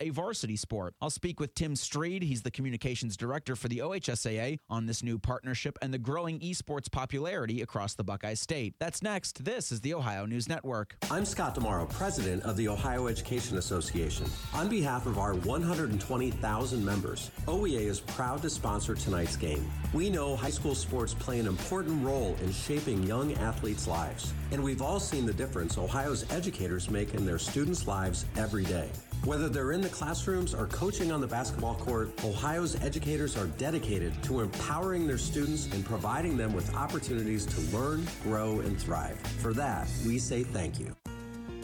a 0.00 0.10
varsity 0.10 0.56
sport. 0.56 0.94
I'll 1.00 1.10
speak 1.10 1.40
with 1.40 1.54
Tim 1.54 1.74
Stried. 1.74 2.22
He's 2.22 2.42
the 2.42 2.50
communications 2.50 3.16
director 3.16 3.56
for 3.56 3.68
the 3.68 3.78
OHSAA 3.78 4.58
on 4.68 4.86
this 4.86 5.02
new 5.02 5.18
partnership 5.18 5.78
and 5.80 5.92
the 5.92 5.98
growing 5.98 6.38
esports 6.40 6.90
popularity 6.90 7.62
across 7.62 7.94
the 7.94 8.04
Buckeye 8.04 8.34
State. 8.34 8.74
That's 8.78 9.02
next. 9.02 9.44
This 9.44 9.72
is 9.72 9.80
the 9.80 9.94
Ohio 9.94 10.26
News 10.26 10.48
Network. 10.48 10.96
I'm 11.10 11.24
Scott 11.24 11.54
DiMauro, 11.54 11.88
president 11.88 12.42
of 12.42 12.56
the 12.56 12.68
Ohio 12.68 13.06
Education 13.06 13.56
Association. 13.56 14.26
On 14.52 14.68
behalf 14.68 15.06
of 15.06 15.18
our 15.18 15.34
120,000 15.34 16.84
members, 16.84 17.30
OEA 17.46 17.86
is 17.86 18.00
proud 18.00 18.42
to 18.42 18.50
sponsor 18.50 18.94
tonight's 18.94 19.36
game. 19.36 19.66
We 19.94 20.10
know 20.10 20.36
high 20.36 20.50
school 20.50 20.74
sports 20.74 21.14
play 21.14 21.38
an 21.38 21.46
important 21.46 22.04
role 22.04 22.36
in 22.42 22.52
shaping 22.52 23.02
young 23.04 23.32
athletes' 23.34 23.86
lives, 23.86 24.34
and 24.50 24.62
we've 24.62 24.82
all 24.82 25.00
seen 25.00 25.24
the 25.24 25.32
difference 25.32 25.78
Ohio's 25.78 26.30
educators 26.30 26.90
make 26.90 27.14
in 27.14 27.24
their 27.24 27.38
students' 27.38 27.86
lives 27.86 28.26
every 28.36 28.64
day. 28.64 28.90
Whether 29.24 29.48
they're 29.48 29.72
in 29.72 29.80
the 29.80 29.88
classrooms 29.88 30.54
or 30.54 30.66
coaching 30.68 31.12
on 31.12 31.20
the 31.20 31.26
basketball 31.26 31.74
court, 31.74 32.10
Ohio's 32.24 32.76
educators 32.82 33.36
are 33.36 33.46
dedicated 33.58 34.22
to 34.24 34.40
empowering 34.40 35.06
their 35.06 35.18
students 35.18 35.66
and 35.72 35.84
providing 35.84 36.36
them 36.36 36.52
with 36.54 36.74
opportunities 36.74 37.44
to 37.46 37.76
learn, 37.76 38.06
grow, 38.22 38.60
and 38.60 38.80
thrive. 38.80 39.18
For 39.40 39.52
that, 39.54 39.88
we 40.06 40.18
say 40.18 40.44
thank 40.44 40.78
you. 40.78 40.94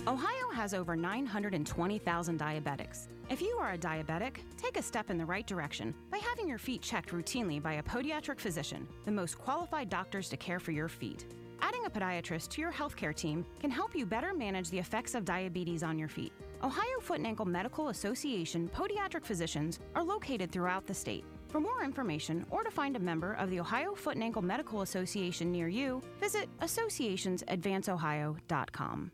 Ohio 0.06 0.50
has 0.52 0.74
over 0.74 0.96
920,000 0.96 2.38
diabetics. 2.38 3.08
If 3.30 3.40
you 3.40 3.56
are 3.58 3.72
a 3.72 3.78
diabetic, 3.78 4.36
take 4.58 4.76
a 4.76 4.82
step 4.82 5.08
in 5.08 5.16
the 5.16 5.24
right 5.24 5.46
direction 5.46 5.94
by 6.10 6.18
having 6.18 6.46
your 6.46 6.58
feet 6.58 6.82
checked 6.82 7.10
routinely 7.10 7.62
by 7.62 7.74
a 7.74 7.82
podiatric 7.82 8.38
physician, 8.38 8.86
the 9.06 9.12
most 9.12 9.38
qualified 9.38 9.88
doctors 9.88 10.28
to 10.28 10.36
care 10.36 10.60
for 10.60 10.72
your 10.72 10.88
feet. 10.88 11.24
Adding 11.62 11.86
a 11.86 11.90
podiatrist 11.90 12.50
to 12.50 12.60
your 12.60 12.72
healthcare 12.72 13.14
team 13.14 13.46
can 13.60 13.70
help 13.70 13.96
you 13.96 14.04
better 14.04 14.34
manage 14.34 14.68
the 14.68 14.78
effects 14.78 15.14
of 15.14 15.24
diabetes 15.24 15.82
on 15.82 15.98
your 15.98 16.08
feet. 16.08 16.32
Ohio 16.64 16.98
Foot 17.02 17.18
and 17.18 17.26
Ankle 17.26 17.44
Medical 17.44 17.90
Association 17.90 18.70
podiatric 18.74 19.26
physicians 19.26 19.80
are 19.94 20.02
located 20.02 20.50
throughout 20.50 20.86
the 20.86 20.94
state. 20.94 21.26
For 21.50 21.60
more 21.60 21.84
information 21.84 22.46
or 22.48 22.64
to 22.64 22.70
find 22.70 22.96
a 22.96 22.98
member 22.98 23.34
of 23.34 23.50
the 23.50 23.60
Ohio 23.60 23.94
Foot 23.94 24.14
and 24.14 24.24
Ankle 24.24 24.40
Medical 24.40 24.80
Association 24.80 25.52
near 25.52 25.68
you, 25.68 26.02
visit 26.18 26.48
associationsadvanceohio.com. 26.62 29.10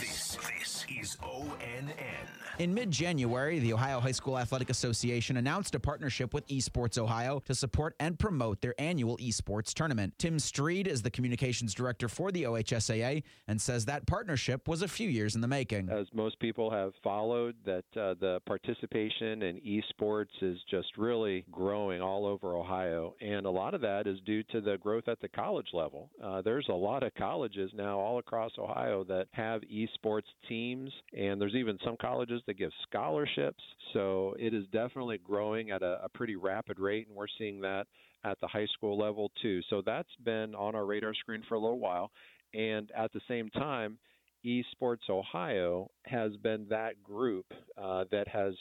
This, 0.00 0.36
this 0.58 0.86
is 0.88 1.16
ONN. 1.22 2.26
In 2.58 2.72
mid 2.72 2.90
January, 2.90 3.58
the 3.58 3.74
Ohio 3.74 4.00
High 4.00 4.12
School 4.12 4.38
Athletic 4.38 4.70
Association 4.70 5.36
announced 5.36 5.74
a 5.74 5.80
partnership 5.80 6.32
with 6.32 6.46
Esports 6.48 6.96
Ohio 6.96 7.40
to 7.40 7.54
support 7.54 7.94
and 8.00 8.18
promote 8.18 8.62
their 8.62 8.74
annual 8.78 9.18
esports 9.18 9.74
tournament. 9.74 10.14
Tim 10.18 10.38
Stried 10.38 10.86
is 10.86 11.02
the 11.02 11.10
communications 11.10 11.74
director 11.74 12.08
for 12.08 12.32
the 12.32 12.44
OHSAA 12.44 13.22
and 13.46 13.60
says 13.60 13.84
that 13.84 14.06
partnership 14.06 14.68
was 14.68 14.80
a 14.80 14.88
few 14.88 15.08
years 15.08 15.34
in 15.34 15.42
the 15.42 15.48
making. 15.48 15.90
As 15.90 16.06
most 16.14 16.40
people 16.40 16.70
have 16.70 16.92
followed, 17.04 17.56
that 17.66 17.84
uh, 17.94 18.14
the 18.20 18.40
participation 18.46 19.42
in 19.42 19.60
esports 19.60 20.32
is 20.40 20.56
just 20.70 20.96
really 20.96 21.44
growing 21.52 22.00
all 22.00 22.24
over 22.24 22.56
Ohio, 22.56 23.14
and 23.20 23.44
a 23.44 23.50
lot 23.50 23.74
of 23.74 23.82
that 23.82 24.06
is 24.06 24.18
due 24.24 24.42
to 24.44 24.62
the 24.62 24.78
growth 24.78 25.08
at 25.08 25.20
the 25.20 25.28
college 25.28 25.68
level. 25.74 26.10
Uh, 26.24 26.40
there's 26.40 26.68
a 26.70 26.74
lot 26.74 27.02
of 27.02 27.14
colleges 27.16 27.70
now 27.74 27.98
all 27.98 28.18
across 28.18 28.52
Ohio 28.58 29.04
that 29.04 29.26
have 29.36 29.60
esports 29.62 30.22
teams, 30.48 30.90
and 31.16 31.40
there's 31.40 31.54
even 31.54 31.78
some 31.84 31.96
colleges 32.00 32.42
that 32.46 32.58
give 32.58 32.70
scholarships. 32.88 33.62
So 33.92 34.34
it 34.38 34.54
is 34.54 34.64
definitely 34.72 35.18
growing 35.18 35.70
at 35.70 35.82
a, 35.82 36.00
a 36.04 36.08
pretty 36.08 36.36
rapid 36.36 36.78
rate, 36.78 37.06
and 37.06 37.16
we're 37.16 37.26
seeing 37.38 37.60
that 37.60 37.86
at 38.24 38.40
the 38.40 38.46
high 38.46 38.66
school 38.74 38.98
level 38.98 39.30
too. 39.42 39.60
So 39.68 39.82
that's 39.84 40.08
been 40.24 40.54
on 40.54 40.74
our 40.74 40.86
radar 40.86 41.14
screen 41.14 41.42
for 41.48 41.54
a 41.54 41.60
little 41.60 41.78
while. 41.78 42.10
And 42.54 42.90
at 42.96 43.12
the 43.12 43.20
same 43.28 43.50
time, 43.50 43.98
Esports 44.44 45.10
Ohio 45.10 45.90
has 46.04 46.32
been 46.36 46.66
that 46.70 47.02
group 47.02 47.46
uh, 47.80 48.04
that 48.10 48.28
has 48.28 48.54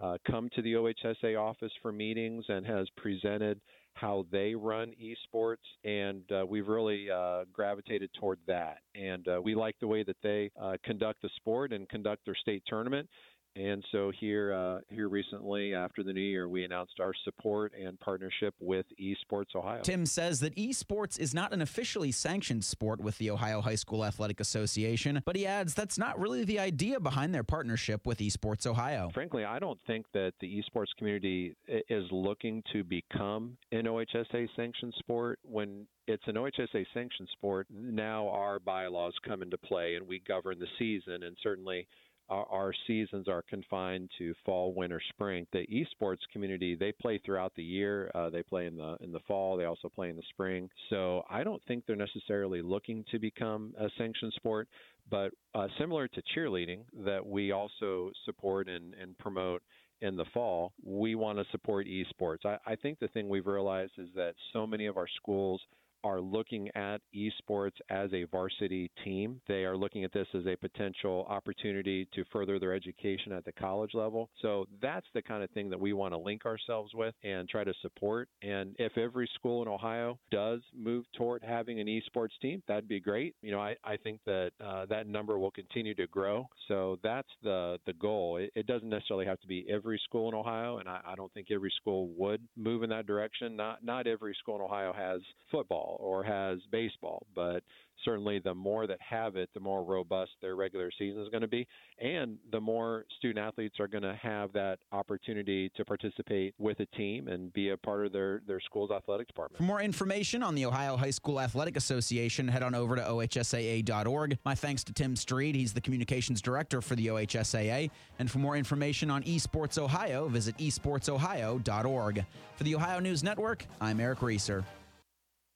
uh, 0.00 0.16
come 0.30 0.48
to 0.54 0.62
the 0.62 0.74
OHSA 0.74 1.38
office 1.38 1.72
for 1.82 1.92
meetings 1.92 2.44
and 2.48 2.64
has 2.66 2.86
presented 2.96 3.60
how 3.94 4.26
they 4.30 4.54
run 4.54 4.92
esports, 5.02 5.56
and 5.84 6.22
uh, 6.32 6.44
we've 6.46 6.68
really 6.68 7.10
uh, 7.10 7.44
gravitated 7.52 8.10
toward 8.18 8.38
that. 8.46 8.78
And 8.94 9.26
uh, 9.28 9.40
we 9.42 9.54
like 9.54 9.76
the 9.80 9.86
way 9.86 10.02
that 10.04 10.16
they 10.22 10.50
uh, 10.60 10.76
conduct 10.84 11.22
the 11.22 11.30
sport 11.36 11.72
and 11.72 11.88
conduct 11.88 12.24
their 12.24 12.34
state 12.34 12.62
tournament. 12.66 13.08
And 13.56 13.84
so 13.90 14.12
here, 14.18 14.52
uh, 14.54 14.78
here 14.90 15.08
recently, 15.08 15.74
after 15.74 16.02
the 16.02 16.12
new 16.12 16.20
year, 16.20 16.48
we 16.48 16.64
announced 16.64 17.00
our 17.00 17.12
support 17.24 17.72
and 17.74 17.98
partnership 17.98 18.54
with 18.60 18.86
Esports 19.00 19.56
Ohio. 19.56 19.82
Tim 19.82 20.06
says 20.06 20.40
that 20.40 20.54
esports 20.54 21.18
is 21.18 21.34
not 21.34 21.52
an 21.52 21.60
officially 21.60 22.12
sanctioned 22.12 22.64
sport 22.64 23.00
with 23.00 23.18
the 23.18 23.30
Ohio 23.30 23.60
High 23.60 23.74
School 23.74 24.04
Athletic 24.04 24.38
Association, 24.38 25.22
but 25.24 25.34
he 25.34 25.46
adds 25.46 25.74
that's 25.74 25.98
not 25.98 26.18
really 26.18 26.44
the 26.44 26.60
idea 26.60 27.00
behind 27.00 27.34
their 27.34 27.42
partnership 27.42 28.06
with 28.06 28.18
Esports 28.18 28.66
Ohio. 28.66 29.10
Frankly, 29.12 29.44
I 29.44 29.58
don't 29.58 29.80
think 29.86 30.06
that 30.14 30.32
the 30.40 30.62
esports 30.62 30.94
community 30.96 31.54
is 31.66 32.04
looking 32.12 32.62
to 32.72 32.84
become 32.84 33.56
an 33.72 33.84
OHSA 33.84 34.48
sanctioned 34.54 34.94
sport. 34.98 35.38
When 35.42 35.86
it's 36.06 36.22
an 36.26 36.36
OHSA 36.36 36.86
sanctioned 36.94 37.28
sport, 37.32 37.66
now 37.70 38.28
our 38.28 38.58
bylaws 38.60 39.14
come 39.26 39.42
into 39.42 39.58
play 39.58 39.96
and 39.96 40.06
we 40.06 40.20
govern 40.20 40.58
the 40.58 40.66
season, 40.78 41.24
and 41.24 41.36
certainly 41.42 41.86
our, 42.30 42.46
our 42.50 42.74
seasons 42.86 43.28
are 43.28 43.42
confined 43.42 44.10
to 44.18 44.34
fall, 44.46 44.72
winter, 44.72 45.00
spring. 45.10 45.46
The 45.52 45.66
esports 45.66 46.18
community 46.32 46.74
they 46.74 46.92
play 46.92 47.20
throughout 47.24 47.52
the 47.56 47.62
year. 47.62 48.10
Uh, 48.14 48.30
they 48.30 48.42
play 48.42 48.66
in 48.66 48.76
the 48.76 48.96
in 49.00 49.12
the 49.12 49.20
fall. 49.26 49.56
They 49.56 49.64
also 49.64 49.88
play 49.88 50.08
in 50.08 50.16
the 50.16 50.22
spring. 50.30 50.70
So 50.88 51.22
I 51.28 51.44
don't 51.44 51.62
think 51.66 51.84
they're 51.86 51.96
necessarily 51.96 52.62
looking 52.62 53.04
to 53.10 53.18
become 53.18 53.74
a 53.78 53.88
sanctioned 53.98 54.32
sport. 54.34 54.68
But 55.10 55.32
uh, 55.54 55.66
similar 55.78 56.06
to 56.08 56.22
cheerleading, 56.34 56.82
that 57.04 57.26
we 57.26 57.50
also 57.50 58.12
support 58.24 58.68
and, 58.68 58.94
and 58.94 59.18
promote 59.18 59.62
in 60.02 60.16
the 60.16 60.24
fall, 60.32 60.72
we 60.84 61.14
want 61.14 61.38
to 61.38 61.44
support 61.50 61.86
esports. 61.86 62.46
I, 62.46 62.56
I 62.64 62.76
think 62.76 63.00
the 63.00 63.08
thing 63.08 63.28
we've 63.28 63.46
realized 63.46 63.92
is 63.98 64.08
that 64.14 64.34
so 64.52 64.66
many 64.66 64.86
of 64.86 64.96
our 64.96 65.08
schools 65.08 65.60
are 66.04 66.20
looking 66.20 66.68
at 66.74 67.00
esports 67.14 67.76
as 67.90 68.12
a 68.12 68.24
varsity 68.24 68.90
team. 69.04 69.40
They 69.48 69.64
are 69.64 69.76
looking 69.76 70.04
at 70.04 70.12
this 70.12 70.26
as 70.34 70.46
a 70.46 70.56
potential 70.56 71.26
opportunity 71.28 72.08
to 72.14 72.24
further 72.32 72.58
their 72.58 72.74
education 72.74 73.32
at 73.32 73.44
the 73.44 73.52
college 73.52 73.94
level. 73.94 74.30
So 74.42 74.66
that's 74.80 75.06
the 75.14 75.22
kind 75.22 75.42
of 75.42 75.50
thing 75.50 75.70
that 75.70 75.80
we 75.80 75.92
want 75.92 76.14
to 76.14 76.18
link 76.18 76.46
ourselves 76.46 76.92
with 76.94 77.14
and 77.22 77.48
try 77.48 77.64
to 77.64 77.74
support. 77.82 78.28
And 78.42 78.74
if 78.78 78.96
every 78.96 79.28
school 79.34 79.62
in 79.62 79.68
Ohio 79.68 80.18
does 80.30 80.60
move 80.76 81.04
toward 81.16 81.42
having 81.42 81.80
an 81.80 81.86
esports 81.86 82.38
team, 82.40 82.62
that'd 82.68 82.88
be 82.88 83.00
great. 83.00 83.34
You 83.42 83.52
know, 83.52 83.60
I, 83.60 83.76
I 83.84 83.96
think 83.96 84.20
that 84.26 84.52
uh, 84.64 84.86
that 84.86 85.06
number 85.06 85.38
will 85.38 85.50
continue 85.50 85.94
to 85.96 86.06
grow. 86.06 86.46
So 86.68 86.98
that's 87.02 87.28
the 87.42 87.78
the 87.86 87.92
goal. 87.94 88.36
It, 88.36 88.50
it 88.54 88.66
doesn't 88.66 88.88
necessarily 88.88 89.26
have 89.26 89.40
to 89.40 89.46
be 89.46 89.66
every 89.70 90.00
school 90.04 90.28
in 90.28 90.34
Ohio, 90.34 90.78
and 90.78 90.88
I, 90.88 91.00
I 91.06 91.14
don't 91.14 91.32
think 91.32 91.48
every 91.50 91.72
school 91.76 92.10
would 92.16 92.40
move 92.56 92.82
in 92.82 92.90
that 92.90 93.06
direction. 93.06 93.56
Not 93.56 93.84
not 93.84 94.06
every 94.06 94.34
school 94.38 94.56
in 94.56 94.62
Ohio 94.62 94.92
has 94.92 95.20
football 95.50 95.89
or 96.00 96.22
has 96.22 96.58
baseball, 96.70 97.26
but 97.34 97.62
certainly 98.04 98.38
the 98.38 98.54
more 98.54 98.86
that 98.86 98.98
have 99.00 99.36
it, 99.36 99.50
the 99.54 99.60
more 99.60 99.84
robust 99.84 100.32
their 100.40 100.56
regular 100.56 100.90
season 100.98 101.22
is 101.22 101.28
going 101.28 101.42
to 101.42 101.48
be, 101.48 101.66
and 102.00 102.38
the 102.52 102.60
more 102.60 103.04
student 103.18 103.44
athletes 103.44 103.78
are 103.78 103.88
going 103.88 104.02
to 104.02 104.18
have 104.20 104.52
that 104.52 104.78
opportunity 104.92 105.70
to 105.76 105.84
participate 105.84 106.54
with 106.58 106.80
a 106.80 106.86
team 106.96 107.28
and 107.28 107.52
be 107.52 107.70
a 107.70 107.76
part 107.76 108.06
of 108.06 108.12
their, 108.12 108.42
their 108.46 108.60
school's 108.60 108.90
athletic 108.90 109.26
department. 109.26 109.58
For 109.58 109.64
more 109.64 109.80
information 109.80 110.42
on 110.42 110.54
the 110.54 110.66
Ohio 110.66 110.96
High 110.96 111.10
School 111.10 111.40
Athletic 111.40 111.76
Association, 111.76 112.48
head 112.48 112.62
on 112.62 112.74
over 112.74 112.96
to 112.96 113.02
ohsaa.org. 113.02 114.38
My 114.44 114.54
thanks 114.54 114.84
to 114.84 114.92
Tim 114.92 115.16
Stried. 115.16 115.54
He's 115.54 115.72
the 115.72 115.80
communications 115.80 116.40
director 116.40 116.80
for 116.80 116.94
the 116.94 117.08
OHSAA. 117.08 117.90
And 118.18 118.30
for 118.30 118.38
more 118.38 118.56
information 118.56 119.10
on 119.10 119.22
Esports 119.24 119.78
Ohio, 119.78 120.28
visit 120.28 120.56
esportsohio.org. 120.58 122.24
For 122.56 122.64
the 122.64 122.74
Ohio 122.74 123.00
News 123.00 123.22
Network, 123.22 123.64
I'm 123.80 124.00
Eric 124.00 124.22
Reeser. 124.22 124.64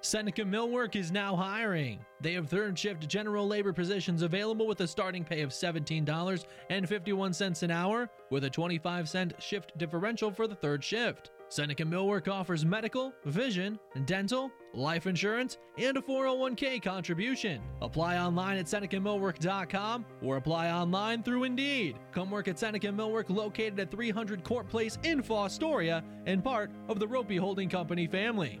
Seneca 0.00 0.42
Millwork 0.42 0.94
is 0.94 1.10
now 1.10 1.34
hiring. 1.34 2.04
They 2.20 2.34
have 2.34 2.48
third 2.48 2.78
shift 2.78 3.08
general 3.08 3.46
labor 3.46 3.72
positions 3.72 4.22
available 4.22 4.66
with 4.66 4.80
a 4.80 4.86
starting 4.86 5.24
pay 5.24 5.42
of 5.42 5.50
$17.51 5.50 7.62
an 7.62 7.70
hour, 7.70 8.08
with 8.30 8.44
a 8.44 8.50
25 8.50 9.08
cent 9.08 9.32
shift 9.38 9.76
differential 9.78 10.30
for 10.30 10.46
the 10.46 10.54
third 10.54 10.84
shift. 10.84 11.30
Seneca 11.48 11.84
Millwork 11.84 12.28
offers 12.28 12.64
medical, 12.64 13.12
vision, 13.24 13.78
dental, 14.04 14.50
life 14.74 15.06
insurance, 15.06 15.58
and 15.78 15.96
a 15.96 16.00
401k 16.00 16.82
contribution. 16.82 17.62
Apply 17.80 18.18
online 18.18 18.58
at 18.58 18.66
SenecaMillwork.com 18.66 20.04
or 20.22 20.38
apply 20.38 20.70
online 20.70 21.22
through 21.22 21.44
Indeed. 21.44 21.98
Come 22.12 22.30
work 22.30 22.48
at 22.48 22.58
Seneca 22.58 22.88
Millwork 22.88 23.30
located 23.30 23.78
at 23.78 23.92
300 23.92 24.42
Court 24.42 24.68
Place 24.68 24.98
in 25.04 25.22
Fostoria 25.22 26.02
and 26.26 26.42
part 26.42 26.72
of 26.88 26.98
the 26.98 27.06
Roppe 27.06 27.38
Holding 27.38 27.68
Company 27.68 28.08
family. 28.08 28.60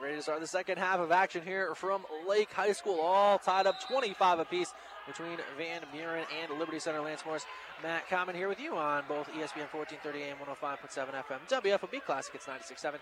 Ready 0.00 0.14
to 0.14 0.22
start 0.22 0.40
the 0.40 0.46
second 0.46 0.78
half 0.78 1.00
of 1.00 1.10
action 1.10 1.42
here 1.42 1.74
from 1.74 2.04
Lake 2.28 2.52
High 2.52 2.70
School, 2.70 3.00
all 3.00 3.36
tied 3.36 3.66
up 3.66 3.80
25 3.88 4.38
apiece 4.38 4.72
between 5.08 5.38
Van 5.56 5.82
Buren 5.92 6.24
and 6.40 6.56
Liberty 6.58 6.78
Center. 6.78 7.00
Lance 7.00 7.24
Morris, 7.24 7.46
Matt 7.82 8.08
Common 8.08 8.36
here 8.36 8.48
with 8.48 8.60
you 8.60 8.76
on 8.76 9.02
both 9.08 9.26
ESPN 9.28 9.72
1430 9.72 10.22
AM 10.22 10.36
105.7 10.36 11.08
FM, 11.24 11.80
WFOB 11.80 12.02
Classic, 12.04 12.34
it's 12.34 12.46
96.7. 12.46 12.96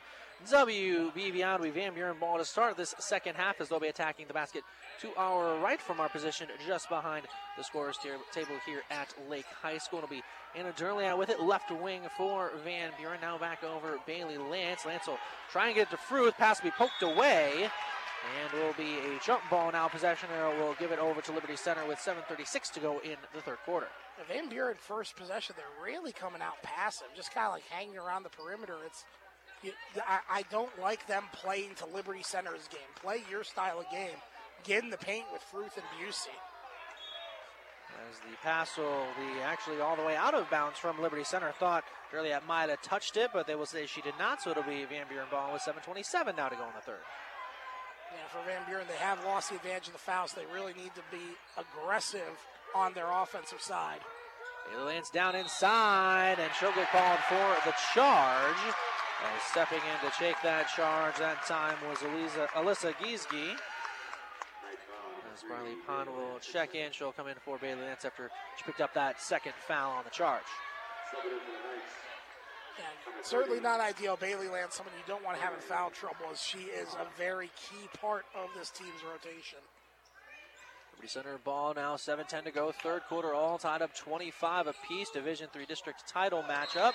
WB 0.48 1.32
Beyond, 1.32 1.62
we 1.62 1.70
Van 1.70 1.94
Buren 1.94 2.16
ball 2.18 2.38
to 2.38 2.44
start 2.44 2.76
this 2.76 2.94
second 2.98 3.34
half 3.34 3.60
as 3.60 3.68
they'll 3.68 3.80
be 3.80 3.88
attacking 3.88 4.26
the 4.26 4.34
basket 4.34 4.62
to 5.00 5.08
our 5.16 5.58
right 5.60 5.80
from 5.80 5.98
our 5.98 6.08
position 6.08 6.48
just 6.66 6.88
behind 6.88 7.26
the 7.56 7.64
scorers 7.64 7.98
table 8.32 8.54
here 8.64 8.82
at 8.90 9.14
Lake 9.28 9.46
High 9.62 9.78
School. 9.78 9.98
It'll 9.98 10.10
be 10.10 10.22
Anna 10.54 10.72
Durliat 10.72 11.04
out 11.06 11.18
with 11.18 11.30
it, 11.30 11.40
left 11.40 11.70
wing 11.70 12.02
for 12.16 12.52
Van 12.64 12.90
Buren. 12.98 13.20
Now 13.20 13.38
back 13.38 13.64
over 13.64 13.98
Bailey 14.06 14.38
Lance. 14.38 14.86
Lance 14.86 15.06
will 15.06 15.18
try 15.50 15.66
and 15.66 15.74
get 15.74 15.88
it 15.88 15.90
to 15.90 15.96
Fruth. 15.96 16.34
Pass 16.36 16.62
will 16.62 16.70
be 16.70 16.74
poked 16.76 17.02
away. 17.02 17.70
And 18.42 18.60
will 18.60 18.74
be 18.74 18.98
a 18.98 19.20
jump 19.24 19.42
ball 19.50 19.70
now. 19.70 19.88
Possession 19.88 20.28
will 20.58 20.74
give 20.78 20.90
it 20.90 20.98
over 20.98 21.20
to 21.20 21.32
Liberty 21.32 21.56
Center 21.56 21.86
with 21.86 21.98
7.36 21.98 22.72
to 22.72 22.80
go 22.80 22.98
in 23.00 23.16
the 23.34 23.40
third 23.40 23.58
quarter. 23.64 23.86
Van 24.28 24.48
Buren 24.48 24.76
first 24.78 25.16
possession, 25.16 25.54
they're 25.56 25.84
really 25.84 26.12
coming 26.12 26.42
out 26.42 26.60
passive, 26.62 27.08
just 27.14 27.32
kind 27.34 27.46
of 27.46 27.52
like 27.52 27.64
hanging 27.64 27.98
around 27.98 28.22
the 28.22 28.30
perimeter. 28.30 28.76
It's 28.84 29.04
you, 29.62 29.72
I, 30.06 30.18
I 30.30 30.42
don't 30.50 30.70
like 30.80 31.06
them 31.06 31.24
playing 31.32 31.74
to 31.76 31.86
Liberty 31.86 32.22
Center's 32.22 32.68
game. 32.68 32.80
Play 33.00 33.22
your 33.30 33.44
style 33.44 33.80
of 33.80 33.90
game. 33.90 34.16
Get 34.64 34.82
in 34.82 34.90
the 34.90 34.96
paint 34.96 35.26
with 35.32 35.42
Fruth 35.42 35.76
and 35.76 35.84
Busey. 36.00 36.34
As 38.10 38.18
the 38.18 38.36
pass 38.42 38.76
will 38.76 39.06
be 39.16 39.40
actually 39.42 39.80
all 39.80 39.96
the 39.96 40.02
way 40.02 40.16
out 40.16 40.34
of 40.34 40.50
bounds 40.50 40.78
from 40.78 41.00
Liberty 41.00 41.24
Center. 41.24 41.52
Thought 41.52 41.84
Juliet 42.10 42.46
might 42.46 42.68
have 42.68 42.82
touched 42.82 43.16
it, 43.16 43.30
but 43.32 43.46
they 43.46 43.54
will 43.54 43.66
say 43.66 43.86
she 43.86 44.00
did 44.02 44.14
not, 44.18 44.42
so 44.42 44.50
it'll 44.50 44.62
be 44.62 44.84
Van 44.84 45.06
Buren 45.08 45.26
ball 45.30 45.52
with 45.52 45.62
7.27 45.62 46.36
now 46.36 46.48
to 46.48 46.56
go 46.56 46.62
in 46.64 46.74
the 46.74 46.82
third. 46.82 47.00
Yeah, 48.12 48.28
for 48.30 48.44
Van 48.46 48.62
Buren, 48.68 48.86
they 48.88 48.96
have 48.96 49.24
lost 49.24 49.50
the 49.50 49.56
advantage 49.56 49.88
of 49.88 49.92
the 49.92 49.98
fouls. 49.98 50.32
They 50.32 50.46
really 50.52 50.74
need 50.74 50.94
to 50.94 51.02
be 51.10 51.34
aggressive 51.56 52.38
on 52.74 52.92
their 52.94 53.10
offensive 53.10 53.60
side. 53.60 54.00
Bailey 54.70 54.94
Lance 54.94 55.10
down 55.10 55.34
inside, 55.34 56.38
and 56.38 56.50
she'll 56.58 56.74
get 56.74 56.90
called 56.90 57.18
for 57.28 57.56
the 57.64 57.74
charge. 57.94 58.62
And 59.24 59.40
stepping 59.50 59.78
in 59.78 60.08
to 60.08 60.14
take 60.18 60.36
that 60.42 60.68
charge 60.68 61.16
that 61.16 61.46
time 61.46 61.76
was 61.88 62.02
Elisa, 62.02 62.48
Alyssa 62.54 62.92
Giesge. 62.94 63.56
As 65.32 65.42
Marley 65.48 65.76
Pond 65.86 66.10
will 66.10 66.38
check 66.40 66.74
in, 66.74 66.92
she'll 66.92 67.12
come 67.12 67.28
in 67.28 67.36
for 67.44 67.58
Bailey 67.58 67.82
Lance 67.82 68.04
after 68.04 68.30
she 68.56 68.64
picked 68.64 68.80
up 68.80 68.92
that 68.94 69.20
second 69.20 69.52
foul 69.66 69.92
on 69.92 70.04
the 70.04 70.10
charge. 70.10 70.42
Certainly 73.22 73.60
not 73.60 73.80
ideal. 73.80 74.16
Bailey 74.16 74.48
Lance, 74.48 74.76
someone 74.76 74.94
you 74.96 75.04
don't 75.06 75.24
want 75.24 75.36
to 75.36 75.42
have 75.42 75.54
in 75.54 75.60
foul 75.60 75.90
trouble, 75.90 76.26
as 76.30 76.40
she 76.40 76.58
is 76.58 76.88
a 76.94 77.06
very 77.18 77.50
key 77.56 77.88
part 78.00 78.24
of 78.34 78.48
this 78.56 78.70
team's 78.70 79.02
rotation. 79.02 79.58
Liberty 80.92 81.08
Center 81.08 81.38
ball 81.44 81.74
now, 81.74 81.96
7-10 81.96 82.44
to 82.44 82.50
go. 82.50 82.72
Third 82.82 83.02
quarter, 83.08 83.34
all 83.34 83.58
tied 83.58 83.82
up 83.82 83.94
25 83.94 84.68
apiece. 84.68 85.10
Division 85.10 85.48
three 85.52 85.66
district 85.66 86.08
title 86.08 86.42
matchup. 86.42 86.92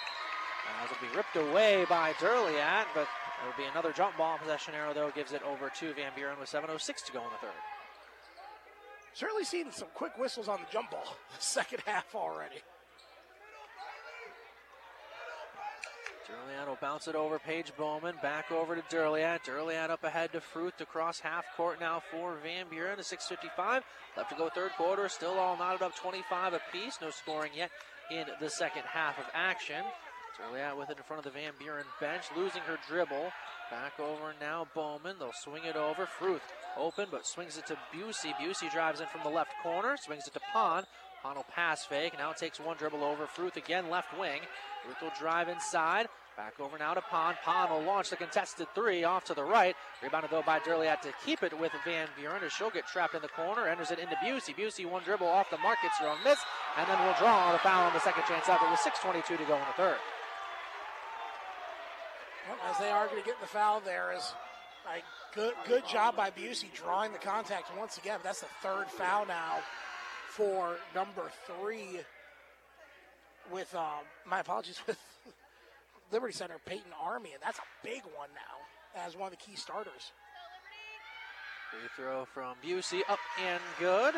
As 0.82 0.90
it'll 0.90 1.08
be 1.08 1.16
ripped 1.16 1.36
away 1.36 1.86
by 1.90 2.14
Durliat, 2.14 2.86
but 2.96 3.08
it'll 3.42 3.58
be 3.58 3.70
another 3.70 3.92
jump 3.92 4.18
ball. 4.18 4.38
Possession 4.38 4.74
arrow, 4.74 4.94
though, 4.94 5.12
gives 5.14 5.34
it 5.34 5.42
over 5.44 5.70
to 5.80 5.94
Van 5.94 6.12
Buren 6.16 6.40
with 6.40 6.50
7.06 6.50 7.06
to 7.06 7.12
go 7.12 7.20
in 7.20 7.30
the 7.32 7.38
third. 7.42 7.52
Certainly 9.14 9.44
seen 9.44 9.72
some 9.72 9.90
quick 9.94 10.18
whistles 10.18 10.48
on 10.48 10.60
the 10.60 10.72
jump 10.72 10.92
ball. 10.92 11.16
Second 11.40 11.82
half 11.86 12.16
already. 12.16 12.62
Durliat 16.32 16.68
will 16.68 16.78
bounce 16.80 17.08
it 17.08 17.16
over 17.16 17.40
Paige 17.40 17.74
Bowman. 17.78 18.16
Back 18.22 18.52
over 18.52 18.76
to 18.76 18.82
Durliat. 18.84 19.44
Durliat 19.44 19.90
up 19.90 20.04
ahead 20.04 20.32
to 20.32 20.40
Fruth 20.40 20.80
across 20.80 21.20
half 21.20 21.44
court 21.58 21.80
now 21.80 22.02
for 22.12 22.38
Van 22.44 22.68
Buren. 22.70 23.00
A 23.00 23.02
6.55 23.02 23.82
left 24.16 24.30
to 24.30 24.36
go 24.38 24.50
third 24.50 24.72
quarter. 24.78 25.10
Still 25.10 25.38
all 25.38 25.58
knotted 25.58 25.82
up 25.82 25.96
25 25.96 26.54
apiece. 26.54 27.00
No 27.02 27.10
scoring 27.10 27.52
yet 27.56 27.70
in 28.10 28.26
the 28.40 28.50
second 28.50 28.84
half 28.84 29.20
of 29.20 29.26
action. 29.34 29.84
Durliat 30.40 30.78
with 30.78 30.90
it 30.90 30.98
in 30.98 31.04
front 31.04 31.26
of 31.26 31.32
the 31.32 31.38
Van 31.38 31.54
Buren 31.60 31.86
bench. 32.00 32.24
Losing 32.36 32.62
her 32.62 32.78
dribble. 32.88 33.32
Back 33.70 34.00
over 34.00 34.34
now 34.40 34.68
Bowman. 34.74 35.18
They'll 35.20 35.34
swing 35.44 35.66
it 35.66 35.76
over. 35.76 36.06
Fruth 36.06 36.42
open 36.78 37.08
but 37.12 37.28
swings 37.28 37.58
it 37.58 37.68
to 37.68 37.78
Busey. 37.94 38.34
Busey 38.36 38.72
drives 38.72 39.02
in 39.02 39.08
from 39.08 39.22
the 39.24 39.36
left 39.36 39.52
corner. 39.62 39.98
Swings 39.98 40.28
it 40.28 40.34
to 40.34 40.42
Pond. 40.54 40.86
Pond 41.22 41.36
will 41.36 41.46
pass 41.54 41.86
fake. 41.86 42.14
Now 42.18 42.32
takes 42.32 42.60
one 42.60 42.78
dribble 42.78 43.04
over. 43.04 43.28
Fruth 43.28 43.58
again 43.58 43.90
left 43.90 44.18
wing. 44.18 44.42
Fruth 44.84 45.02
will 45.02 45.12
drive 45.20 45.50
inside. 45.50 46.08
Back 46.38 46.60
over 46.60 46.78
now 46.78 46.94
to 46.94 47.02
Pond. 47.02 47.38
Pond 47.44 47.72
will 47.72 47.82
launch 47.82 48.10
the 48.10 48.16
contested 48.16 48.68
three 48.74 49.04
off 49.04 49.26
to 49.26 49.34
the 49.34 49.44
right. 49.44 49.76
Rebounded 50.02 50.32
though 50.32 50.42
by 50.42 50.60
Durliat 50.60 51.02
to 51.02 51.14
keep 51.26 51.44
it 51.44 51.58
with 51.58 51.72
Van 51.84 52.08
Buren 52.18 52.42
as 52.44 52.54
she'll 52.54 52.70
get 52.70 52.88
trapped 52.88 53.16
in 53.16 53.22
the 53.22 53.28
corner. 53.28 53.68
Enters 53.68 53.92
it 53.92 54.00
into 54.00 54.16
Busey. 54.16 54.56
Busey 54.56 54.90
one 54.90 55.04
dribble 55.04 55.28
off 55.28 55.50
the 55.50 55.58
mark, 55.58 55.78
gets 55.84 55.96
own 56.02 56.18
miss, 56.24 56.40
and 56.78 56.88
then 56.88 56.98
we'll 57.04 57.16
draw 57.20 57.52
the 57.52 57.60
foul 57.60 57.86
on 57.86 57.94
the 57.94 58.00
second 58.00 58.24
chance 58.28 58.48
out. 58.48 58.62
It 58.62 58.70
was 58.70 58.80
6.22 58.80 59.26
to 59.26 59.44
go 59.46 59.56
in 59.56 59.62
the 59.62 59.76
third. 59.76 59.98
As 62.70 62.78
they 62.80 62.90
are 62.90 63.08
going 63.08 63.22
to 63.22 63.26
get 63.26 63.40
the 63.40 63.48
foul 63.48 63.82
there 63.82 64.14
is 64.16 64.34
a 64.88 65.02
good 65.36 65.54
good 65.68 65.86
job 65.88 66.16
by 66.16 66.32
Busey 66.32 66.74
drawing 66.74 67.12
the 67.12 67.20
contact 67.20 67.76
once 67.78 67.98
again. 67.98 68.20
That's 68.24 68.42
the 68.42 68.48
third 68.62 68.88
foul 68.88 69.26
now 69.26 69.60
for 70.30 70.78
number 70.96 71.30
three 71.46 72.00
with 73.52 73.74
um, 73.76 74.06
my 74.26 74.40
apologies 74.40 74.80
with 74.88 74.98
Liberty 76.12 76.34
Center 76.34 76.58
Peyton 76.66 76.92
Army, 77.02 77.32
and 77.34 77.42
that's 77.42 77.60
a 77.60 77.70
big 77.84 78.02
one 78.16 78.30
now 78.36 79.02
as 79.06 79.16
one 79.16 79.32
of 79.32 79.32
the 79.32 79.38
key 79.38 79.56
starters. 79.56 80.12
Free 81.72 81.88
throw 81.96 82.26
from 82.26 82.56
Busey 82.64 83.02
up 83.08 83.20
and 83.46 83.62
good. 83.80 84.16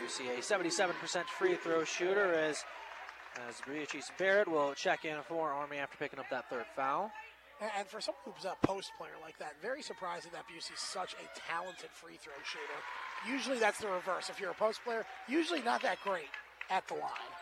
Busey 0.00 0.38
a 0.38 0.40
77% 0.40 1.24
free 1.26 1.56
throw 1.56 1.84
shooter 1.84 2.32
as 2.32 2.64
as 3.48 3.60
Beatrice 3.66 4.10
Barrett 4.18 4.48
will 4.48 4.74
check 4.74 5.06
in 5.06 5.16
for 5.26 5.52
Army 5.52 5.78
after 5.78 5.96
picking 5.96 6.18
up 6.18 6.26
that 6.30 6.50
third 6.50 6.66
foul. 6.76 7.10
And, 7.62 7.70
and 7.78 7.88
for 7.88 8.00
someone 8.00 8.20
who's 8.26 8.44
a 8.44 8.56
post 8.66 8.90
player 8.98 9.16
like 9.22 9.38
that, 9.38 9.54
very 9.62 9.82
surprising 9.82 10.32
that 10.32 10.44
Busey's 10.48 10.80
such 10.80 11.14
a 11.14 11.38
talented 11.50 11.90
free 11.92 12.18
throw 12.20 12.34
shooter. 12.44 12.78
Usually 13.26 13.58
that's 13.58 13.78
the 13.78 13.88
reverse. 13.88 14.28
If 14.28 14.40
you're 14.40 14.50
a 14.50 14.54
post 14.54 14.84
player, 14.84 15.06
usually 15.28 15.62
not 15.62 15.82
that 15.82 15.98
great 16.04 16.28
at 16.70 16.86
the 16.88 16.94
line. 16.94 17.32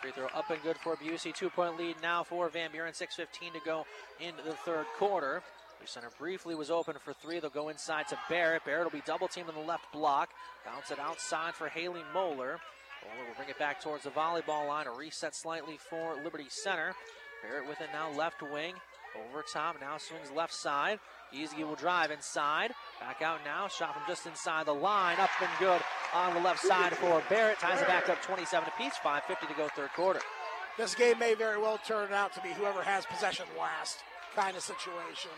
Free 0.00 0.12
throw 0.12 0.26
up 0.26 0.50
and 0.50 0.62
good 0.62 0.76
for 0.76 0.96
Busey. 0.96 1.34
Two 1.34 1.50
point 1.50 1.76
lead 1.76 1.96
now 2.02 2.22
for 2.22 2.48
Van 2.48 2.70
Buren. 2.70 2.92
6.15 2.92 3.52
to 3.52 3.60
go 3.64 3.84
in 4.20 4.32
the 4.44 4.52
third 4.52 4.86
quarter. 4.96 5.42
The 5.80 5.86
center 5.86 6.10
briefly 6.18 6.54
was 6.54 6.70
open 6.70 6.96
for 6.98 7.12
three. 7.12 7.40
They'll 7.40 7.50
go 7.50 7.68
inside 7.68 8.08
to 8.08 8.18
Barrett. 8.28 8.64
Barrett 8.64 8.84
will 8.84 8.98
be 8.98 9.04
double 9.06 9.28
teamed 9.28 9.48
on 9.48 9.54
the 9.54 9.60
left 9.60 9.92
block. 9.92 10.30
Bounce 10.64 10.90
it 10.90 10.98
outside 10.98 11.54
for 11.54 11.68
Haley 11.68 12.02
Moeller. 12.12 12.60
Moeller 13.04 13.28
will 13.28 13.36
bring 13.36 13.48
it 13.48 13.58
back 13.58 13.80
towards 13.80 14.04
the 14.04 14.10
volleyball 14.10 14.68
line. 14.68 14.86
A 14.86 14.92
reset 14.92 15.34
slightly 15.34 15.78
for 15.90 16.16
Liberty 16.22 16.46
Center. 16.48 16.94
Barrett 17.42 17.68
with 17.68 17.80
it 17.80 17.88
now 17.92 18.10
left 18.10 18.42
wing. 18.42 18.74
Over 19.16 19.42
top, 19.52 19.80
now 19.80 19.98
swings 19.98 20.30
left 20.34 20.54
side. 20.54 20.98
Giesge 21.34 21.58
will 21.58 21.74
drive 21.74 22.10
inside. 22.10 22.72
Back 23.00 23.22
out 23.22 23.40
now. 23.44 23.68
Shot 23.68 23.94
from 23.94 24.02
just 24.06 24.26
inside 24.26 24.66
the 24.66 24.74
line. 24.74 25.18
Up 25.18 25.30
and 25.40 25.50
good 25.58 25.80
on 26.14 26.34
the 26.34 26.40
left 26.40 26.60
side 26.60 26.94
for 26.94 27.22
Barrett. 27.28 27.58
Ties 27.58 27.80
it 27.80 27.88
back 27.88 28.08
up 28.08 28.22
27 28.22 28.68
apiece. 28.74 28.94
5.50 29.02 29.48
to 29.48 29.54
go 29.54 29.68
third 29.74 29.90
quarter. 29.94 30.20
This 30.76 30.94
game 30.94 31.18
may 31.18 31.34
very 31.34 31.60
well 31.60 31.78
turn 31.84 32.12
out 32.12 32.32
to 32.34 32.40
be 32.40 32.50
whoever 32.50 32.82
has 32.82 33.04
possession 33.06 33.46
last 33.58 33.98
kind 34.34 34.56
of 34.56 34.62
situation. 34.62 35.30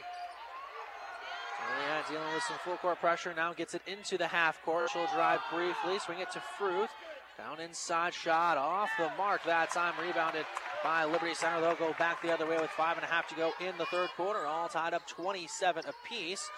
Yeah, 1.79 2.03
dealing 2.09 2.35
with 2.35 2.43
some 2.43 2.57
full 2.65 2.77
court 2.77 3.01
pressure. 3.01 3.33
Now 3.35 3.53
gets 3.53 3.75
it 3.75 3.83
into 3.87 4.19
the 4.19 4.27
half 4.27 4.63
court. 4.65 4.91
She'll 4.91 5.07
drive 5.15 5.41
briefly. 5.53 5.99
Swing 5.99 6.21
it 6.21 6.31
to 6.33 6.43
Fruth. 6.59 6.91
Down 7.39 7.61
inside 7.61 8.13
shot 8.13 8.59
off 8.59 8.91
the 8.99 9.11
mark 9.17 9.43
that 9.45 9.71
time. 9.71 9.95
Rebounded 10.05 10.45
by 10.85 11.05
Liberty 11.05 11.35
Center. 11.35 11.61
They'll 11.61 11.75
go 11.75 11.95
back 11.99 12.21
the 12.23 12.33
other 12.33 12.47
way 12.47 12.59
with 12.59 12.71
five 12.71 12.97
and 12.97 13.05
a 13.05 13.09
half 13.09 13.29
to 13.29 13.35
go 13.35 13.53
in 13.61 13.77
the 13.79 13.87
third 13.87 14.11
quarter. 14.17 14.47
All 14.47 14.69
tied 14.69 14.95
up 14.95 15.07
27 15.07 15.85
apiece. 15.87 16.51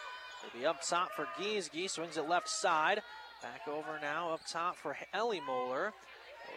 Will 0.43 0.61
be 0.61 0.67
up 0.67 0.83
top 0.83 1.13
for 1.13 1.27
Giesge. 1.39 1.89
Swings 1.89 2.17
it 2.17 2.29
left 2.29 2.49
side. 2.49 3.03
Back 3.43 3.67
over 3.67 3.99
now 4.01 4.33
up 4.33 4.41
top 4.47 4.77
for 4.77 4.97
Ellie 5.13 5.41
Moeller. 5.45 5.93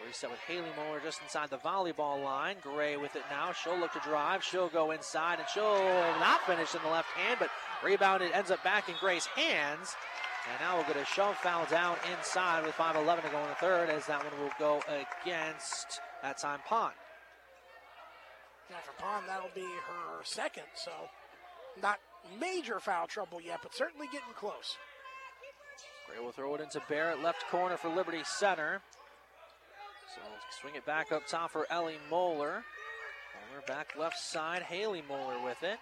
Reset 0.06 0.30
with 0.30 0.38
Haley 0.40 0.68
Moeller 0.76 1.00
just 1.02 1.20
inside 1.22 1.50
the 1.50 1.56
volleyball 1.56 2.22
line. 2.22 2.56
Gray 2.62 2.96
with 2.96 3.16
it 3.16 3.22
now. 3.30 3.52
She'll 3.52 3.78
look 3.78 3.92
to 3.94 4.00
drive. 4.00 4.44
She'll 4.44 4.68
go 4.68 4.92
inside 4.92 5.38
and 5.40 5.48
she'll 5.48 5.82
not 6.20 6.46
finish 6.46 6.74
in 6.74 6.82
the 6.82 6.88
left 6.88 7.08
hand, 7.08 7.38
but 7.40 7.50
rebounded 7.82 8.30
ends 8.32 8.50
up 8.50 8.62
back 8.62 8.88
in 8.88 8.94
Gray's 9.00 9.26
hands. 9.26 9.96
And 10.48 10.60
now 10.60 10.76
we'll 10.76 10.86
get 10.86 10.96
a 10.96 11.04
shove 11.04 11.36
foul 11.36 11.66
down 11.66 11.96
inside 12.16 12.64
with 12.64 12.74
5.11 12.76 13.22
to 13.22 13.28
go 13.30 13.42
in 13.42 13.48
the 13.48 13.54
third 13.56 13.90
as 13.90 14.06
that 14.06 14.22
one 14.22 14.40
will 14.40 14.52
go 14.58 14.80
against, 14.86 16.00
that 16.22 16.38
time, 16.38 16.60
Pond. 16.68 16.94
Yeah, 18.70 18.76
for 18.84 19.02
Pond, 19.02 19.24
that'll 19.28 19.50
be 19.54 19.62
her 19.62 20.22
second, 20.22 20.64
so 20.76 20.92
not 21.82 21.98
major 22.38 22.78
foul 22.78 23.08
trouble 23.08 23.40
yet, 23.40 23.58
but 23.62 23.74
certainly 23.74 24.06
getting 24.06 24.34
close. 24.36 24.76
Gray 26.08 26.24
will 26.24 26.32
throw 26.32 26.54
it 26.54 26.60
into 26.60 26.80
Barrett, 26.88 27.22
left 27.22 27.46
corner 27.50 27.76
for 27.76 27.88
Liberty 27.88 28.22
Center. 28.24 28.80
So 30.14 30.20
swing 30.60 30.74
it 30.76 30.86
back 30.86 31.12
up 31.12 31.26
top 31.26 31.50
for 31.50 31.66
Ellie 31.70 31.98
Moeller. 32.10 32.64
Moeller 33.50 33.62
back 33.66 33.94
left 33.98 34.18
side, 34.18 34.62
Haley 34.62 35.02
Moeller 35.08 35.42
with 35.44 35.62
it. 35.62 35.78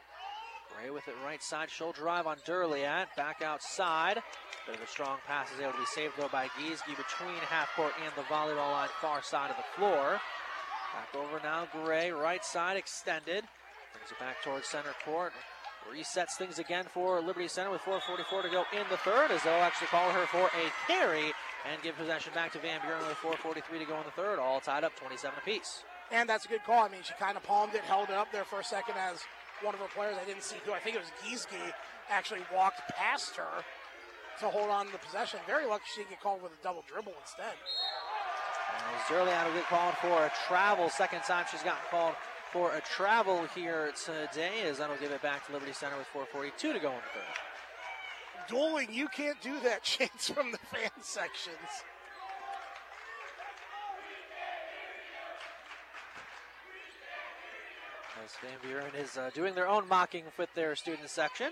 Gray 0.77 0.91
with 0.91 1.07
it 1.09 1.15
right 1.25 1.43
side. 1.43 1.71
She'll 1.71 1.93
drive 1.93 2.27
on 2.27 2.39
Durliat. 2.47 3.07
Back 3.17 3.43
outside. 3.43 4.23
Bit 4.67 4.77
of 4.77 4.83
a 4.83 4.87
strong 4.87 5.19
pass 5.27 5.53
is 5.53 5.61
able 5.61 5.73
to 5.73 5.79
be 5.79 5.85
saved 5.87 6.15
though 6.19 6.29
by 6.29 6.47
Giesge 6.49 6.87
between 6.87 7.37
half 7.49 7.69
court 7.77 7.93
and 8.03 8.13
the 8.17 8.23
volleyball 8.23 8.73
line 8.73 8.89
far 9.01 9.23
side 9.23 9.51
of 9.51 9.57
the 9.57 9.63
floor. 9.77 10.21
Back 10.95 11.15
over 11.15 11.41
now, 11.43 11.69
Gray, 11.73 12.11
right 12.11 12.45
side 12.45 12.77
extended. 12.77 13.45
Brings 13.93 14.11
it 14.11 14.19
back 14.19 14.43
towards 14.43 14.67
center 14.67 14.95
court. 15.05 15.33
Resets 15.93 16.33
things 16.39 16.59
again 16.59 16.85
for 16.93 17.21
Liberty 17.21 17.49
Center 17.49 17.71
with 17.71 17.83
4.44 17.83 18.43
to 18.43 18.49
go 18.49 18.65
in 18.73 18.85
the 18.91 18.97
third 18.99 19.31
as 19.31 19.43
they'll 19.43 19.53
actually 19.55 19.89
call 19.89 20.11
her 20.11 20.27
for 20.27 20.47
a 20.47 20.73
carry 20.87 21.33
and 21.71 21.83
give 21.83 21.97
possession 21.97 22.33
back 22.35 22.53
to 22.53 22.59
Van 22.59 22.81
Buren 22.83 23.07
with 23.07 23.17
4.43 23.19 23.79
to 23.79 23.85
go 23.85 23.97
in 23.99 24.05
the 24.05 24.11
third. 24.17 24.39
All 24.39 24.61
tied 24.61 24.85
up 24.85 24.97
27 24.97 25.39
apiece. 25.39 25.85
And 26.11 26.29
that's 26.29 26.45
a 26.45 26.49
good 26.49 26.65
call. 26.65 26.85
I 26.85 26.89
mean, 26.89 27.03
she 27.03 27.15
kind 27.15 27.37
of 27.37 27.43
palmed 27.43 27.75
it, 27.75 27.83
held 27.83 28.09
it 28.09 28.15
up 28.15 28.33
there 28.33 28.45
for 28.45 28.61
a 28.61 28.65
second 28.65 28.95
as 28.99 29.21
one 29.63 29.75
of 29.75 29.81
her 29.81 29.89
players, 29.95 30.17
I 30.21 30.25
didn't 30.27 30.43
see 30.43 30.57
who, 30.65 30.73
I 30.73 30.79
think 30.79 30.97
it 30.97 31.01
was 31.01 31.13
Giesge, 31.25 31.73
actually 32.11 32.41
walked 32.55 32.81
past 32.91 33.37
her 33.37 33.65
to 34.41 34.47
hold 34.49 34.69
on 34.69 34.87
to 34.87 34.93
the 34.93 34.99
possession. 34.99 35.39
Very 35.47 35.67
lucky 35.67 35.85
she 35.95 36.01
didn't 36.01 36.11
get 36.11 36.21
called 36.21 36.43
with 36.43 36.53
a 36.53 36.63
double 36.63 36.85
dribble 36.89 37.15
instead. 37.21 37.55
Durliat 39.09 39.47
will 39.47 39.55
get 39.55 39.67
called 39.69 39.95
for 40.01 40.25
a 40.25 40.33
travel. 40.49 40.91
Second 40.91 41.23
time 41.23 41.45
she's 41.51 41.63
gotten 41.63 41.85
called 41.91 42.15
for 42.55 42.73
a 42.77 42.81
travel 42.83 43.45
here 43.53 43.91
today 44.05 44.63
as 44.65 44.79
that'll 44.79 44.97
give 44.99 45.11
it 45.11 45.21
back 45.21 45.45
to 45.45 45.53
Liberty 45.53 45.73
Center 45.73 45.97
with 45.99 46.07
4.42 46.33 46.57
to 46.57 46.79
go 46.79 46.91
in 46.91 46.95
the 46.95 47.11
third. 47.13 48.49
Dueling, 48.49 48.89
you 48.93 49.09
can't 49.09 49.41
do 49.43 49.59
that, 49.65 49.83
Chance, 49.83 50.31
from 50.31 50.53
the 50.53 50.59
fan 50.59 50.91
sections. 51.01 51.57
As 58.25 58.31
Van 58.41 58.59
Buren 58.63 58.95
is 58.95 59.19
uh, 59.19 59.31
doing 59.35 59.57
their 59.57 59.67
own 59.67 59.89
mocking 59.89 60.23
with 60.39 60.55
their 60.55 60.77
student 60.77 61.11
section. 61.11 61.51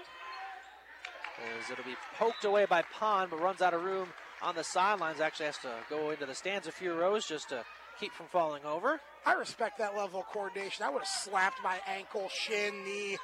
As 1.59 1.69
it'll 1.69 1.85
be 1.85 1.97
poked 2.17 2.45
away 2.45 2.65
by 2.65 2.83
Pond, 2.83 3.31
but 3.33 3.43
runs 3.43 3.61
out 3.61 3.75
of 3.75 3.83
room 3.83 4.07
on 4.41 4.55
the 4.55 4.63
sidelines. 4.63 5.19
Actually 5.19 5.47
has 5.47 5.59
to 5.59 5.73
go 5.91 6.11
into 6.11 6.27
the 6.27 6.35
stands 6.35 6.69
a 6.69 6.73
few 6.73 6.95
rows 6.95 7.27
just 7.27 7.49
to 7.49 7.65
keep 7.99 8.13
from 8.13 8.27
falling 8.27 8.65
over. 8.65 9.01
I 9.25 9.35
respect 9.35 9.79
that 9.79 9.97
level 9.97 10.21
of 10.21 10.27
coordination. 10.27 10.85
I 10.85 10.91
would 10.91 11.03
have 11.03 11.09
slapped 11.09 11.63
my 11.63 11.79
ankle, 11.87 12.29
shin, 12.29 12.85
knee, 12.85 13.17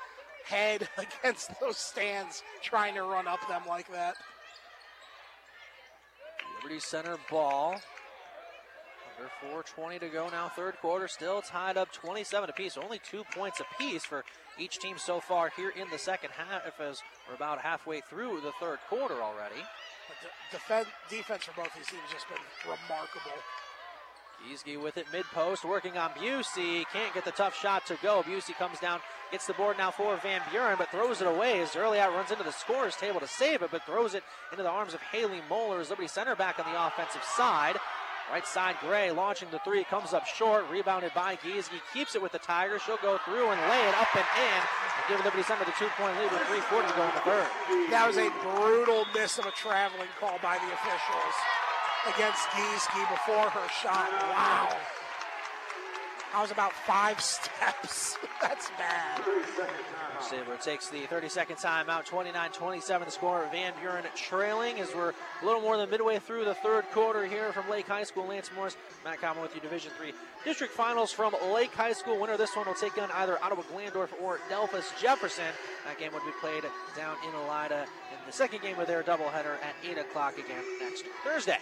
head 0.44 0.88
against 0.98 1.50
those 1.60 1.76
stands 1.76 2.42
trying 2.62 2.94
to 2.94 3.02
run 3.02 3.26
up 3.26 3.40
them 3.48 3.62
like 3.68 3.90
that. 3.92 4.16
Liberty 6.56 6.80
Center 6.80 7.16
ball. 7.30 7.80
Under 9.18 9.62
4.20 9.76 10.00
to 10.00 10.08
go 10.08 10.28
now, 10.28 10.48
third 10.48 10.76
quarter. 10.80 11.08
Still 11.08 11.42
tied 11.42 11.76
up 11.76 11.92
27 11.92 12.50
apiece. 12.50 12.76
Only 12.76 13.00
two 13.00 13.24
points 13.34 13.60
apiece 13.60 14.04
for 14.04 14.24
each 14.58 14.78
team 14.78 14.96
so 14.98 15.20
far 15.20 15.50
here 15.56 15.70
in 15.70 15.88
the 15.90 15.98
second 15.98 16.30
half, 16.30 16.80
as 16.80 17.02
we're 17.28 17.34
about 17.34 17.60
halfway 17.60 18.00
through 18.00 18.40
the 18.40 18.52
third 18.60 18.78
quarter 18.88 19.14
already. 19.22 19.62
But 20.08 20.30
defend, 20.52 20.86
defense 21.10 21.44
for 21.44 21.60
both 21.60 21.74
these 21.74 21.86
teams 21.86 22.02
has 22.06 22.12
just 22.12 22.28
been 22.28 22.38
remarkable. 22.64 23.38
Giesge 24.38 24.80
with 24.80 24.96
it 24.96 25.06
mid 25.12 25.24
post, 25.26 25.64
working 25.64 25.96
on 25.96 26.10
Busey. 26.10 26.84
Can't 26.92 27.12
get 27.12 27.24
the 27.24 27.32
tough 27.32 27.56
shot 27.56 27.86
to 27.86 27.98
go. 28.02 28.22
Busey 28.22 28.54
comes 28.54 28.78
down, 28.78 29.00
gets 29.32 29.46
the 29.46 29.52
board 29.54 29.76
now 29.78 29.90
for 29.90 30.16
Van 30.18 30.40
Buren, 30.50 30.76
but 30.78 30.90
throws 30.90 31.20
it 31.20 31.26
away 31.26 31.60
as 31.60 31.74
early 31.76 31.98
out 31.98 32.12
runs 32.12 32.30
into 32.30 32.44
the 32.44 32.52
scorer's 32.52 32.96
table 32.96 33.20
to 33.20 33.26
save 33.26 33.62
it, 33.62 33.70
but 33.70 33.84
throws 33.84 34.14
it 34.14 34.22
into 34.52 34.62
the 34.62 34.68
arms 34.68 34.94
of 34.94 35.00
Haley 35.02 35.40
Moeller 35.48 35.80
as 35.80 35.90
Liberty 35.90 36.08
center 36.08 36.36
back 36.36 36.58
on 36.58 36.72
the 36.72 36.86
offensive 36.86 37.22
side. 37.24 37.76
Right 38.30 38.46
side, 38.46 38.76
Gray 38.80 39.10
launching 39.10 39.48
the 39.50 39.58
three, 39.60 39.84
comes 39.84 40.12
up 40.12 40.26
short, 40.26 40.68
rebounded 40.70 41.14
by 41.14 41.36
Giesge, 41.36 41.70
keeps 41.94 42.14
it 42.14 42.20
with 42.20 42.32
the 42.32 42.38
Tigers. 42.38 42.82
She'll 42.82 42.98
go 43.00 43.18
through 43.24 43.48
and 43.48 43.60
lay 43.70 43.88
it 43.88 43.94
up 43.96 44.14
and 44.14 44.26
in, 44.36 44.60
and 44.60 45.04
give 45.08 45.24
Liberty 45.24 45.42
Center 45.42 45.64
the 45.64 45.72
two-point 45.78 46.14
lead 46.18 46.30
with 46.30 46.42
3:40 46.42 46.88
to 46.88 46.94
go 46.94 47.02
in 47.04 47.14
the 47.14 47.24
third. 47.24 47.48
That 47.90 48.06
was 48.06 48.18
a 48.18 48.28
brutal 48.42 49.06
miss 49.14 49.38
of 49.38 49.46
a 49.46 49.50
traveling 49.52 50.08
call 50.20 50.38
by 50.42 50.58
the 50.58 50.72
officials 50.72 51.57
against 52.06 52.48
Giesge 52.48 53.10
before 53.10 53.50
her 53.50 53.68
shot. 53.82 54.10
Wow. 54.12 54.76
I 56.34 56.42
was 56.42 56.50
about 56.50 56.72
five 56.72 57.20
steps. 57.22 58.16
That's 58.42 58.70
bad. 58.78 59.22
Saber 60.20 60.56
takes 60.60 60.88
the 60.88 61.06
30 61.06 61.28
second 61.28 61.56
timeout, 61.56 62.04
29 62.04 62.50
27. 62.50 63.06
The 63.06 63.10
score, 63.10 63.48
Van 63.52 63.72
Buren 63.80 64.04
trailing 64.14 64.80
as 64.80 64.94
we're 64.94 65.10
a 65.10 65.44
little 65.44 65.60
more 65.60 65.76
than 65.76 65.88
midway 65.88 66.18
through 66.18 66.44
the 66.44 66.54
third 66.54 66.84
quarter 66.92 67.24
here 67.24 67.52
from 67.52 67.70
Lake 67.70 67.86
High 67.86 68.02
School. 68.02 68.26
Lance 68.26 68.50
Morris, 68.54 68.76
Matt 69.04 69.20
Common 69.20 69.42
with 69.42 69.54
you, 69.54 69.60
Division 69.60 69.92
Three 69.96 70.12
District 70.44 70.72
Finals 70.72 71.12
from 71.12 71.34
Lake 71.52 71.72
High 71.72 71.92
School. 71.92 72.18
Winner 72.20 72.36
this 72.36 72.54
one 72.56 72.66
will 72.66 72.74
take 72.74 73.00
on 73.00 73.10
either 73.12 73.42
Ottawa 73.42 73.62
Glandorf 73.72 74.08
or 74.20 74.40
Delphos 74.50 74.92
Jefferson. 75.00 75.44
That 75.86 75.98
game 75.98 76.12
would 76.12 76.24
be 76.24 76.32
played 76.40 76.64
down 76.96 77.16
in 77.24 77.32
Elida 77.32 77.82
in 77.84 78.18
the 78.26 78.32
second 78.32 78.60
game 78.60 78.78
of 78.80 78.86
their 78.88 79.02
doubleheader 79.02 79.56
at 79.62 79.74
8 79.88 79.98
o'clock 79.98 80.36
again 80.36 80.62
next 80.80 81.04
Thursday. 81.24 81.58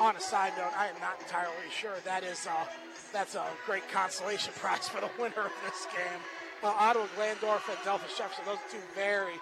On 0.00 0.14
a 0.14 0.20
side 0.20 0.52
note, 0.56 0.70
I 0.76 0.86
am 0.86 0.94
not 1.00 1.18
entirely 1.20 1.54
sure 1.72 1.94
that 2.04 2.22
is 2.22 2.46
uh, 2.46 2.64
that's 3.12 3.34
a 3.34 3.44
great 3.66 3.82
consolation 3.90 4.52
prize 4.58 4.88
for 4.88 5.00
the 5.00 5.10
winner 5.18 5.46
of 5.46 5.52
this 5.64 5.86
game. 5.86 6.20
Uh, 6.62 6.68
Ottawa 6.68 7.06
Glandorf 7.16 7.68
and 7.68 7.78
Delphos 7.84 8.16
Jefferson, 8.16 8.44
those 8.46 8.58
two 8.70 8.78
very, 8.94 9.34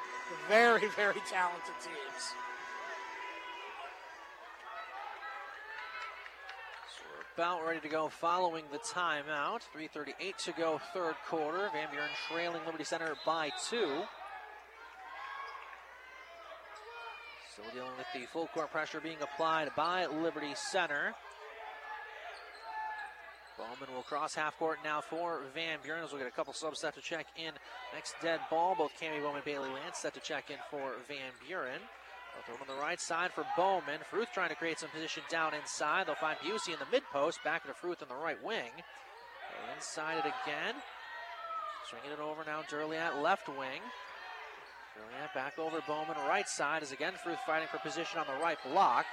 very, 0.48 0.88
very 0.96 1.20
talented 1.30 1.74
teams. 1.82 2.34
So 6.88 7.02
we're 7.04 7.44
about 7.44 7.66
ready 7.66 7.80
to 7.80 7.88
go 7.88 8.09
following 8.09 8.64
the 8.72 8.78
timeout. 8.78 9.61
3.38 9.76 10.36
to 10.44 10.52
go, 10.52 10.80
third 10.94 11.16
quarter. 11.28 11.68
Van 11.72 11.88
Buren 11.90 12.09
trailing 12.30 12.61
Liberty 12.64 12.84
Center 12.84 13.14
by 13.26 13.50
two. 13.68 14.02
Still 17.57 17.72
dealing 17.72 17.96
with 17.96 18.07
the 18.12 18.26
full 18.26 18.48
court 18.48 18.70
pressure 18.70 19.00
being 19.00 19.16
applied 19.22 19.70
by 19.74 20.04
Liberty 20.04 20.52
Center. 20.54 21.14
Bowman 23.57 23.94
will 23.94 24.02
cross 24.02 24.34
half 24.34 24.59
court 24.59 24.80
now 24.84 25.00
for 25.00 25.40
Van 25.54 25.78
Buren. 25.82 26.04
We'll 26.11 26.18
get 26.18 26.28
a 26.28 26.30
couple 26.30 26.52
subs 26.52 26.80
set 26.80 26.94
to 26.96 27.00
check 27.00 27.24
in. 27.38 27.52
Next 27.94 28.14
dead 28.20 28.40
ball, 28.50 28.74
both 28.76 28.92
Cami 29.00 29.22
Bowman 29.22 29.36
and 29.36 29.44
Bailey 29.46 29.70
Lance 29.70 29.96
set 29.96 30.12
to 30.12 30.20
check 30.20 30.50
in 30.50 30.59
for 30.70 30.96
Van 31.09 31.32
Buren. 31.48 31.80
Throw 32.44 32.57
on 32.57 32.76
the 32.76 32.82
right 32.82 33.00
side 33.00 33.32
for 33.32 33.46
Bowman. 33.57 34.00
Fruth 34.11 34.28
trying 34.34 34.50
to 34.50 34.54
create 34.54 34.78
some 34.78 34.90
position 34.90 35.22
down 35.30 35.54
inside. 35.54 36.07
They'll 36.07 36.16
find 36.16 36.36
Busey 36.40 36.74
in 36.74 36.78
the 36.78 36.92
mid 36.92 37.04
post. 37.11 37.42
Back 37.42 37.66
to 37.66 37.72
Fruth 37.72 38.02
in 38.02 38.09
the 38.09 38.14
right 38.14 38.36
wing. 38.44 38.72
inside 39.74 40.18
it 40.18 40.26
again. 40.44 40.74
Swinging 41.88 42.12
it 42.12 42.20
over 42.20 42.44
now. 42.44 42.61
Durliat 42.68 43.22
left 43.22 43.48
wing. 43.48 43.80
Back 45.36 45.59
over 45.59 45.82
Bowman 45.86 46.16
right 46.26 46.49
side 46.49 46.82
is 46.82 46.92
again 46.92 47.12
Fruth 47.22 47.36
fighting 47.44 47.68
for 47.68 47.76
position 47.84 48.18
on 48.18 48.24
the 48.24 48.42
right 48.42 48.57
block. 48.64 49.05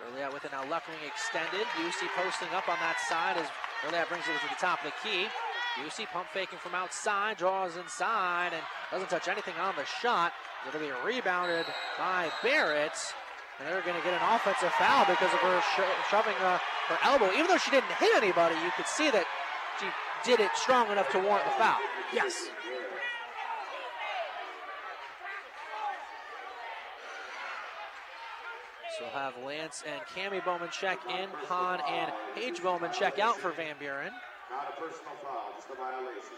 Durliat 0.00 0.32
with 0.32 0.46
it 0.46 0.52
now 0.52 0.64
left 0.64 0.88
wing 0.88 0.96
extended. 1.04 1.66
Busey 1.76 2.08
posting 2.16 2.48
up 2.56 2.70
on 2.70 2.80
that 2.80 2.96
side 3.04 3.36
as 3.36 3.44
Durliat 3.84 4.08
brings 4.08 4.24
it 4.24 4.32
to 4.40 4.48
the 4.48 4.56
top 4.58 4.80
of 4.82 4.88
the 4.88 4.96
key. 5.04 5.28
Busey 5.76 6.06
pump 6.06 6.28
faking 6.32 6.58
from 6.58 6.74
outside, 6.74 7.36
draws 7.36 7.76
inside, 7.76 8.54
and 8.54 8.62
doesn't 8.90 9.10
touch 9.10 9.28
anything 9.28 9.52
on 9.60 9.76
the 9.76 9.84
shot. 9.84 10.32
It'll 10.66 10.80
be 10.80 10.88
rebounded 11.04 11.66
by 11.98 12.32
Barrett. 12.42 12.96
And 13.60 13.68
they're 13.68 13.82
going 13.82 13.98
to 13.98 14.02
get 14.02 14.14
an 14.14 14.24
offensive 14.24 14.72
foul 14.80 15.04
because 15.04 15.32
of 15.34 15.40
her 15.44 15.60
sho- 15.76 15.98
shoving 16.08 16.36
uh, 16.40 16.56
her 16.88 16.98
elbow. 17.04 17.28
Even 17.32 17.48
though 17.48 17.58
she 17.58 17.70
didn't 17.70 17.92
hit 18.00 18.16
anybody, 18.16 18.54
you 18.64 18.70
could 18.74 18.86
see 18.86 19.10
that 19.10 19.26
she 19.78 19.86
did 20.24 20.40
it 20.40 20.48
strong 20.56 20.90
enough 20.90 21.10
to 21.12 21.18
warrant 21.18 21.44
the 21.44 21.52
foul. 21.60 21.76
Yes. 22.10 22.48
We'll 29.00 29.10
have 29.10 29.34
Lance 29.44 29.82
and 29.86 30.00
Cami 30.14 30.44
Bowman 30.44 30.68
check 30.70 30.98
in, 31.08 31.28
Hahn 31.46 31.80
and 31.88 32.12
Paige 32.34 32.62
Bowman 32.62 32.90
check 32.92 33.18
out 33.18 33.36
for 33.36 33.50
Van 33.52 33.76
Buren. 33.78 34.12
Not 34.50 34.74
a 34.76 34.80
personal 34.80 35.12
foul, 35.22 35.52
just 35.56 35.68
a 35.70 35.76
violation. 35.76 36.36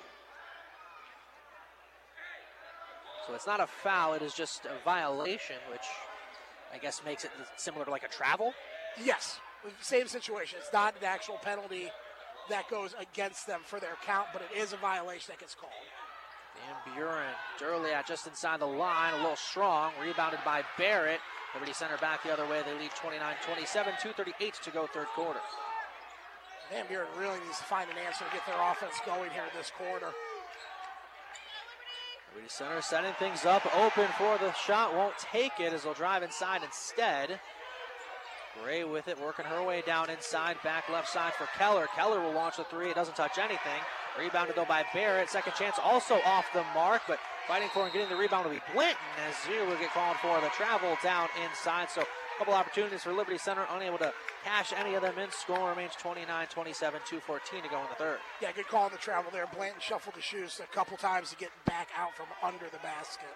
So 3.27 3.35
it's 3.35 3.47
not 3.47 3.61
a 3.61 3.67
foul, 3.67 4.15
it 4.15 4.23
is 4.23 4.35
just 4.35 4.65
a 4.67 4.85
violation, 4.85 5.57
which 5.71 5.87
I 6.75 6.79
guess 6.79 7.03
makes 7.05 7.25
it 7.25 7.31
similar 7.57 7.85
to 7.85 7.91
like 7.91 8.05
a 8.05 8.09
travel. 8.09 8.53
Yes, 9.03 9.39
same 9.81 10.09
situation. 10.09 10.59
It's 10.61 10.73
not 10.73 10.95
an 11.01 11.05
actual 11.05 11.39
penalty 11.43 11.91
that 12.49 12.69
goes 12.69 12.95
against 12.99 13.47
them 13.47 13.61
for 13.65 13.79
their 13.79 13.97
count, 14.05 14.29
but 14.33 14.43
it 14.43 14.59
is 14.59 14.73
a 14.73 14.77
violation 14.77 15.27
that 15.29 15.39
gets 15.39 15.55
called. 15.55 15.73
Van 16.57 16.95
Buren, 16.95 17.35
Durliat 17.59 18.07
just 18.07 18.27
inside 18.27 18.61
the 18.61 18.67
line, 18.67 19.15
a 19.15 19.17
little 19.19 19.37
strong, 19.37 19.93
rebounded 20.01 20.41
by 20.45 20.63
Barrett. 20.77 21.21
Liberty 21.55 21.73
Center 21.73 21.97
back 21.99 22.23
the 22.23 22.33
other 22.33 22.47
way. 22.47 22.63
They 22.65 22.79
lead 22.79 22.91
29-27, 22.93 23.95
2.38 24.01 24.61
to 24.63 24.71
go 24.71 24.87
third 24.87 25.07
quarter. 25.15 25.41
Van 26.71 26.87
Buren 26.87 27.09
really 27.19 27.41
needs 27.41 27.59
to 27.59 27.65
find 27.65 27.91
an 27.91 27.97
answer 28.07 28.25
to 28.25 28.31
get 28.33 28.47
their 28.47 28.61
offense 28.71 28.95
going 29.05 29.31
here 29.31 29.43
in 29.43 29.59
this 29.59 29.73
quarter. 29.77 30.15
Liberty 32.33 32.49
Center 32.49 32.81
setting 32.81 33.13
things 33.19 33.45
up, 33.45 33.67
open 33.77 34.07
for 34.17 34.39
the 34.39 34.53
shot, 34.53 34.95
won't 34.95 35.19
take 35.19 35.59
it 35.59 35.73
as 35.73 35.83
they'll 35.83 35.95
drive 35.95 36.23
inside 36.23 36.63
instead. 36.63 37.41
Gray 38.63 38.85
with 38.85 39.09
it, 39.09 39.21
working 39.21 39.45
her 39.47 39.65
way 39.65 39.83
down 39.85 40.11
inside, 40.11 40.57
back 40.63 40.89
left 40.89 41.09
side 41.09 41.33
for 41.35 41.49
Keller. 41.59 41.89
Keller 41.97 42.21
will 42.21 42.33
launch 42.33 42.57
the 42.57 42.65
three, 42.65 42.91
it 42.91 42.95
doesn't 42.95 43.17
touch 43.17 43.39
anything. 43.39 43.81
Rebounded 44.19 44.57
though 44.57 44.65
by 44.65 44.85
Barrett. 44.93 45.31
Second 45.31 45.55
chance 45.55 45.77
also 45.83 46.21
off 46.25 46.47
the 46.53 46.65
mark, 46.75 47.03
but 47.09 47.19
fighting 47.47 47.69
for 47.73 47.85
and 47.85 47.93
getting 47.93 48.09
the 48.09 48.17
rebound 48.17 48.47
will 48.47 48.55
be 48.55 48.63
Blanton 48.73 48.97
as 49.29 49.35
Zero 49.47 49.67
will 49.67 49.77
get 49.77 49.91
called 49.91 50.17
for 50.19 50.41
the 50.41 50.49
travel 50.49 50.97
down 51.03 51.29
inside. 51.45 51.89
So 51.91 52.03
a 52.03 52.39
couple 52.39 52.55
opportunities 52.55 53.03
for 53.03 53.13
Liberty 53.13 53.39
Center, 53.39 53.67
unable 53.71 53.99
to 53.99 54.13
cash 54.45 54.73
any 54.77 54.95
of 54.95 55.03
them 55.03 55.19
in. 55.19 55.31
Score 55.31 55.71
remains 55.71 55.93
29-27, 55.93 56.47
2.14 56.55 57.63
to 57.63 57.69
go 57.69 57.81
in 57.81 57.89
the 57.89 57.97
third. 57.99 58.19
Yeah, 58.41 58.53
good 58.53 58.69
call 58.69 58.85
on 58.85 58.93
the 58.93 58.99
travel 58.99 59.31
there. 59.33 59.47
Blanton 59.55 59.81
shuffled 59.81 60.15
the 60.15 60.23
shoes 60.23 60.61
a 60.63 60.75
couple 60.75 60.97
times 60.97 61.31
to 61.31 61.37
get 61.37 61.51
back 61.67 61.89
out 61.97 62.15
from 62.15 62.27
under 62.43 62.67
the 62.67 62.79
basket. 62.79 63.29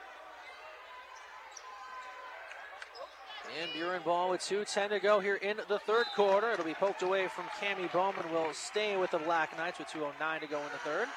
And 3.61 3.73
Buren 3.73 4.03
ball 4.03 4.31
with 4.31 4.41
2.10 4.41 4.89
to 4.89 5.01
go 5.01 5.21
here 5.21 5.37
in 5.37 5.59
the 5.69 5.79
third 5.79 6.07
quarter. 6.17 6.51
It'll 6.51 6.65
be 6.65 6.75
poked 6.75 7.03
away 7.03 7.29
from 7.29 7.45
Cami 7.61 7.91
Bowman. 7.93 8.33
Will 8.33 8.53
stay 8.53 8.97
with 8.97 9.11
the 9.11 9.19
Black 9.19 9.57
Knights 9.57 9.79
with 9.79 9.89
2.09 9.89 10.41
to 10.41 10.47
go 10.47 10.59
in 10.59 10.73
the 10.73 10.79
third. 10.79 11.09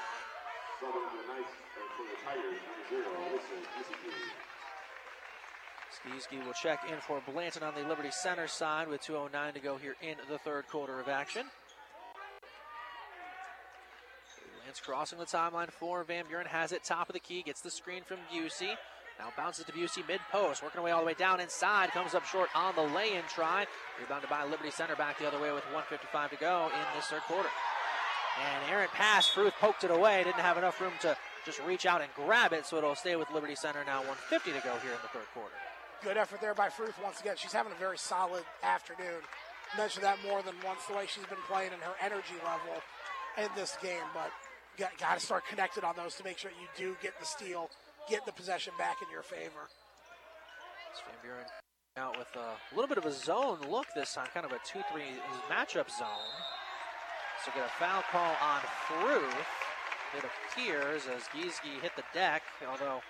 Skiski 6.08 6.46
will 6.46 6.54
check 6.54 6.80
in 6.92 7.00
for 7.00 7.22
Blanton 7.32 7.64
on 7.64 7.74
the 7.74 7.88
Liberty 7.88 8.12
Center 8.12 8.48
side 8.48 8.88
with 8.88 9.02
2.09 9.02 9.54
to 9.54 9.60
go 9.60 9.78
here 9.78 9.96
in 10.02 10.16
the 10.30 10.38
third 10.38 10.68
quarter 10.68 11.00
of 11.00 11.08
action. 11.08 11.46
Lance 14.64 14.80
crossing 14.80 15.18
the 15.18 15.26
timeline 15.26 15.72
for 15.72 16.04
Van 16.04 16.26
Buren, 16.28 16.46
has 16.46 16.72
it 16.72 16.84
top 16.84 17.10
of 17.10 17.14
the 17.14 17.20
key, 17.20 17.42
gets 17.42 17.62
the 17.62 17.72
screen 17.72 18.04
from 18.04 18.18
Busey. 18.32 18.76
Now 19.20 19.32
bounces 19.36 19.66
to 19.66 19.72
Busey 19.72 20.08
mid 20.08 20.22
post, 20.32 20.62
working 20.62 20.80
away 20.80 20.92
all 20.92 21.02
the 21.02 21.08
way 21.08 21.16
down 21.16 21.40
inside. 21.40 21.90
Comes 21.92 22.14
up 22.14 22.26
short 22.26 22.50
on 22.54 22.76
the 22.76 22.84
lay 22.84 23.16
in 23.16 23.24
try. 23.34 23.66
Rebounded 24.00 24.30
by 24.30 24.44
Liberty 24.44 24.70
Center 24.70 24.96
back 24.96 25.18
the 25.18 25.28
other 25.28 25.40
way 25.40 25.52
with 25.52 25.66
155 25.74 26.30
to 26.32 26.36
go 26.38 26.70
in 26.74 26.96
this 26.96 27.06
third 27.06 27.22
quarter. 27.22 27.50
And 28.38 28.72
errant 28.72 28.92
pass, 28.92 29.28
Fruth 29.28 29.54
poked 29.60 29.84
it 29.84 29.92
away. 29.92 30.24
Didn't 30.24 30.40
have 30.40 30.58
enough 30.58 30.80
room 30.80 30.94
to 31.02 31.18
just 31.46 31.60
reach 31.66 31.86
out 31.86 32.02
and 32.02 32.10
grab 32.16 32.54
it, 32.54 32.66
so 32.66 32.78
it'll 32.78 32.94
stay 32.94 33.16
with 33.16 33.32
Liberty 33.32 33.56
Center 33.56 33.84
now 33.86 34.00
150 34.00 34.52
to 34.52 34.60
go 34.60 34.78
here 34.84 34.92
in 34.92 35.02
the 35.02 35.10
third 35.10 35.26
quarter. 35.34 35.56
Good 36.04 36.18
effort 36.18 36.42
there 36.42 36.54
by 36.54 36.70
Fruth 36.70 36.94
once 37.04 37.20
again. 37.20 37.36
She's 37.38 37.54
having 37.54 37.72
a 37.72 37.80
very 37.80 37.98
solid 37.98 38.44
afternoon. 38.62 39.26
Mentioned 39.76 40.04
that 40.04 40.18
more 40.24 40.44
than 40.44 40.54
once, 40.64 40.86
the 40.86 40.96
way 40.96 41.06
she's 41.08 41.26
been 41.26 41.42
playing 41.48 41.72
and 41.74 41.82
her 41.82 41.96
energy 42.00 42.38
level 42.46 42.84
in 43.38 43.50
this 43.56 43.78
game. 43.82 44.06
But 44.14 44.32
got, 44.78 44.96
got 45.00 45.20
to 45.20 45.26
start 45.26 45.48
connected 45.48 45.84
on 45.84 45.96
those 45.96 46.16
to 46.16 46.24
make 46.24 46.38
sure 46.38 46.52
you 46.52 46.68
do 46.78 46.96
get 47.02 47.20
the 47.20 47.26
steal, 47.26 47.70
get 48.10 48.26
the 48.26 48.32
possession 48.32 48.74
back 48.78 48.98
in 49.02 49.12
your 49.12 49.24
favor. 49.24 49.68
Van 51.06 51.16
Buren 51.22 51.46
Out 51.98 52.18
with 52.18 52.34
a 52.36 52.56
little 52.76 52.88
bit 52.88 52.98
of 52.98 53.06
a 53.06 53.12
zone 53.12 53.60
look 53.70 53.86
this 53.96 54.14
time, 54.14 54.28
kind 54.34 54.46
of 54.46 54.52
a 54.52 54.60
2 54.66 54.80
3 54.92 55.02
matchup 55.50 55.90
zone. 55.90 56.34
So 57.46 57.52
get 57.54 57.66
a 57.66 57.74
foul 57.80 58.04
call 58.12 58.36
on 58.42 58.62
Fruth. 58.88 59.46
It 60.18 60.24
appears 60.24 61.04
as 61.06 61.24
Giesge 61.36 61.82
hit 61.82 61.92
the 61.96 62.04
deck, 62.14 62.42
although 62.68 63.02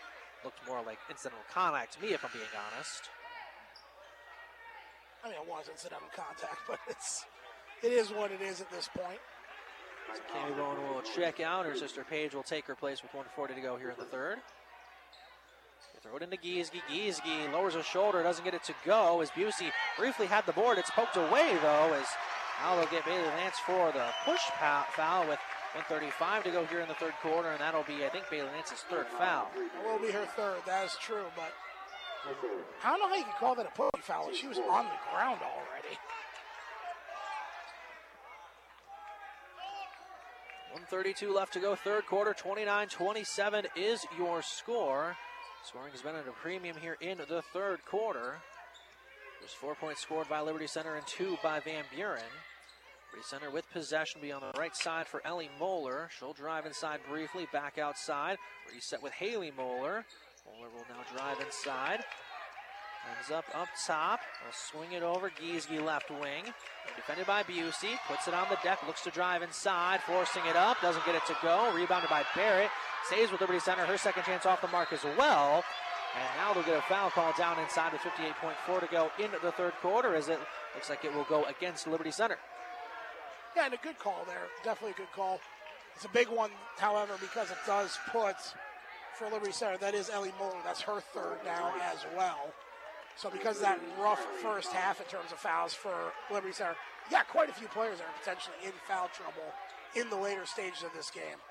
looked 0.43 0.59
more 0.67 0.81
like 0.85 0.97
incidental 1.09 1.39
contact 1.53 1.93
to 1.93 2.01
me, 2.01 2.13
if 2.13 2.25
I'm 2.25 2.31
being 2.33 2.45
honest. 2.73 3.09
I 5.23 5.29
mean, 5.29 5.37
it 5.41 5.49
was 5.49 5.69
incidental 5.69 6.09
contact, 6.15 6.59
but 6.67 6.79
it's 6.87 7.25
it 7.83 7.91
is 7.91 8.09
what 8.09 8.31
it 8.31 8.41
is 8.41 8.61
at 8.61 8.71
this 8.71 8.89
point. 8.95 9.19
So 10.13 10.21
Cami 10.33 10.55
Bowman 10.57 10.93
will 10.93 11.01
check 11.01 11.39
out. 11.39 11.65
Her 11.65 11.75
sister 11.75 12.05
Paige 12.09 12.33
will 12.33 12.43
take 12.43 12.65
her 12.65 12.75
place 12.75 13.01
with 13.01 13.13
140 13.13 13.55
to 13.55 13.61
go 13.61 13.75
here 13.77 13.89
in 13.89 13.97
the 13.99 14.05
third. 14.05 14.39
They 15.97 16.09
throw 16.09 16.17
it 16.17 16.23
into 16.23 16.37
Giesge. 16.37 16.81
Giesge 16.91 17.51
lowers 17.51 17.73
her 17.73 17.81
shoulder, 17.81 18.21
doesn't 18.21 18.43
get 18.43 18.53
it 18.53 18.63
to 18.65 18.73
go 18.85 19.21
as 19.21 19.31
Busey 19.31 19.71
briefly 19.97 20.27
had 20.27 20.45
the 20.45 20.51
board. 20.51 20.77
It's 20.77 20.91
poked 20.91 21.17
away 21.17 21.57
though 21.61 21.93
as 21.93 22.05
now 22.61 22.75
they'll 22.75 22.85
get 22.87 23.05
Bailey 23.05 23.23
Lance 23.23 23.57
for 23.65 23.91
the 23.91 24.05
push 24.25 24.41
foul 24.95 25.21
with 25.21 25.39
135 25.73 26.43
to 26.43 26.51
go 26.51 26.65
here 26.65 26.81
in 26.81 26.87
the 26.87 26.93
third 26.95 27.13
quarter, 27.21 27.49
and 27.49 27.59
that'll 27.59 27.83
be, 27.83 28.05
I 28.05 28.09
think, 28.09 28.25
Bailey 28.29 28.49
Lance's 28.55 28.83
third 28.89 29.07
foul. 29.17 29.47
It 29.55 29.85
will 29.85 29.99
be 29.99 30.11
her 30.11 30.25
third. 30.35 30.57
That 30.65 30.85
is 30.85 30.95
true, 31.01 31.25
but 31.35 31.53
I 32.83 32.89
don't 32.89 32.99
know 32.99 33.07
how 33.09 33.15
you 33.15 33.23
can 33.23 33.33
call 33.39 33.55
that 33.55 33.65
a 33.65 33.71
push 33.71 34.01
foul. 34.01 34.31
She 34.33 34.47
was 34.47 34.57
on 34.57 34.85
the 34.85 34.99
ground 35.11 35.41
already. 35.41 35.97
132 40.73 41.33
left 41.33 41.53
to 41.53 41.59
go, 41.59 41.75
third 41.75 42.05
quarter, 42.05 42.33
29-27 42.33 43.65
is 43.75 44.05
your 44.17 44.41
score. 44.43 45.15
Scoring 45.63 45.91
has 45.91 46.01
been 46.01 46.15
at 46.15 46.27
a 46.27 46.31
premium 46.31 46.75
here 46.77 46.97
in 47.01 47.17
the 47.17 47.41
third 47.53 47.83
quarter. 47.85 48.37
There's 49.39 49.51
four 49.51 49.75
points 49.75 50.01
scored 50.01 50.29
by 50.29 50.41
Liberty 50.41 50.67
Center 50.67 50.95
and 50.95 51.05
two 51.05 51.37
by 51.43 51.59
Van 51.59 51.83
Buren. 51.93 52.23
Liberty 53.11 53.27
Center 53.27 53.51
with 53.51 53.69
possession 53.71 54.21
be 54.21 54.31
on 54.31 54.41
the 54.41 54.57
right 54.57 54.75
side 54.75 55.07
for 55.07 55.25
Ellie 55.25 55.49
Moeller. 55.59 56.09
She'll 56.17 56.33
drive 56.33 56.65
inside 56.65 56.99
briefly, 57.09 57.47
back 57.51 57.77
outside. 57.77 58.37
Reset 58.73 59.01
with 59.01 59.13
Haley 59.13 59.51
Moeller. 59.55 60.05
Moeller 60.45 60.69
will 60.73 60.85
now 60.89 61.03
drive 61.15 61.39
inside. 61.45 62.03
Up 63.33 63.43
up 63.53 63.67
top. 63.85 64.21
Will 64.45 64.53
swing 64.53 64.93
it 64.93 65.03
over. 65.03 65.29
Giesge 65.29 65.83
left 65.83 66.09
wing. 66.09 66.45
Defended 66.95 67.27
by 67.27 67.43
Busey. 67.43 67.97
Puts 68.07 68.29
it 68.29 68.33
on 68.33 68.47
the 68.49 68.57
deck. 68.63 68.79
Looks 68.87 69.03
to 69.03 69.11
drive 69.11 69.41
inside. 69.41 69.99
Forcing 70.07 70.45
it 70.45 70.55
up. 70.55 70.79
Doesn't 70.81 71.05
get 71.05 71.13
it 71.13 71.25
to 71.27 71.35
go. 71.41 71.73
Rebounded 71.75 72.09
by 72.09 72.23
Barrett. 72.35 72.69
Stays 73.05 73.29
with 73.29 73.41
Liberty 73.41 73.59
Center. 73.59 73.85
Her 73.85 73.97
second 73.97 74.23
chance 74.23 74.45
off 74.45 74.61
the 74.61 74.69
mark 74.69 74.93
as 74.93 75.03
well. 75.17 75.65
And 76.15 76.25
now 76.37 76.53
they'll 76.53 76.63
get 76.63 76.77
a 76.77 76.81
foul 76.83 77.09
call 77.09 77.33
down 77.37 77.59
inside 77.59 77.91
with 77.91 78.01
58.4 78.01 78.79
to 78.79 78.87
go 78.87 79.11
in 79.19 79.29
the 79.43 79.51
third 79.51 79.73
quarter 79.81 80.15
as 80.15 80.29
it 80.29 80.39
looks 80.73 80.89
like 80.89 81.03
it 81.03 81.13
will 81.13 81.25
go 81.25 81.43
against 81.45 81.85
Liberty 81.85 82.11
Center. 82.11 82.37
Yeah, 83.57 83.65
and 83.65 83.73
a 83.73 83.77
good 83.77 83.99
call 83.99 84.23
there. 84.25 84.47
Definitely 84.63 84.91
a 84.91 85.05
good 85.05 85.11
call. 85.13 85.41
It's 85.95 86.05
a 86.05 86.09
big 86.09 86.29
one, 86.29 86.51
however, 86.77 87.15
because 87.19 87.51
it 87.51 87.57
does 87.65 87.99
put 88.09 88.37
for 89.15 89.29
Liberty 89.29 89.51
Center. 89.51 89.77
That 89.77 89.95
is 89.95 90.09
Ellie 90.09 90.33
Moeller. 90.39 90.61
That's 90.63 90.81
her 90.81 91.01
third 91.01 91.39
now 91.43 91.73
as 91.91 92.05
well. 92.15 92.53
So 93.18 93.32
because 93.32 93.57
of 93.57 93.63
that 93.63 93.80
rough 93.99 94.24
first 94.43 94.72
half 94.72 95.01
in 95.01 95.07
terms 95.07 95.32
of 95.32 95.39
fouls 95.39 95.74
for 95.74 96.13
Liberty 96.32 96.53
Center, 96.53 96.76
yeah, 97.11 97.24
quite 97.24 97.49
a 97.49 97.53
few 97.53 97.68
players 97.68 97.99
are 97.99 98.13
potentially 98.20 98.55
in 98.63 98.72
foul 98.88 99.09
trouble 99.09 99.53
in 99.95 100.09
the 100.09 100.15
later 100.15 100.45
stages 100.45 100.84
of 100.84 100.93
this 100.95 101.09
game. 101.09 101.41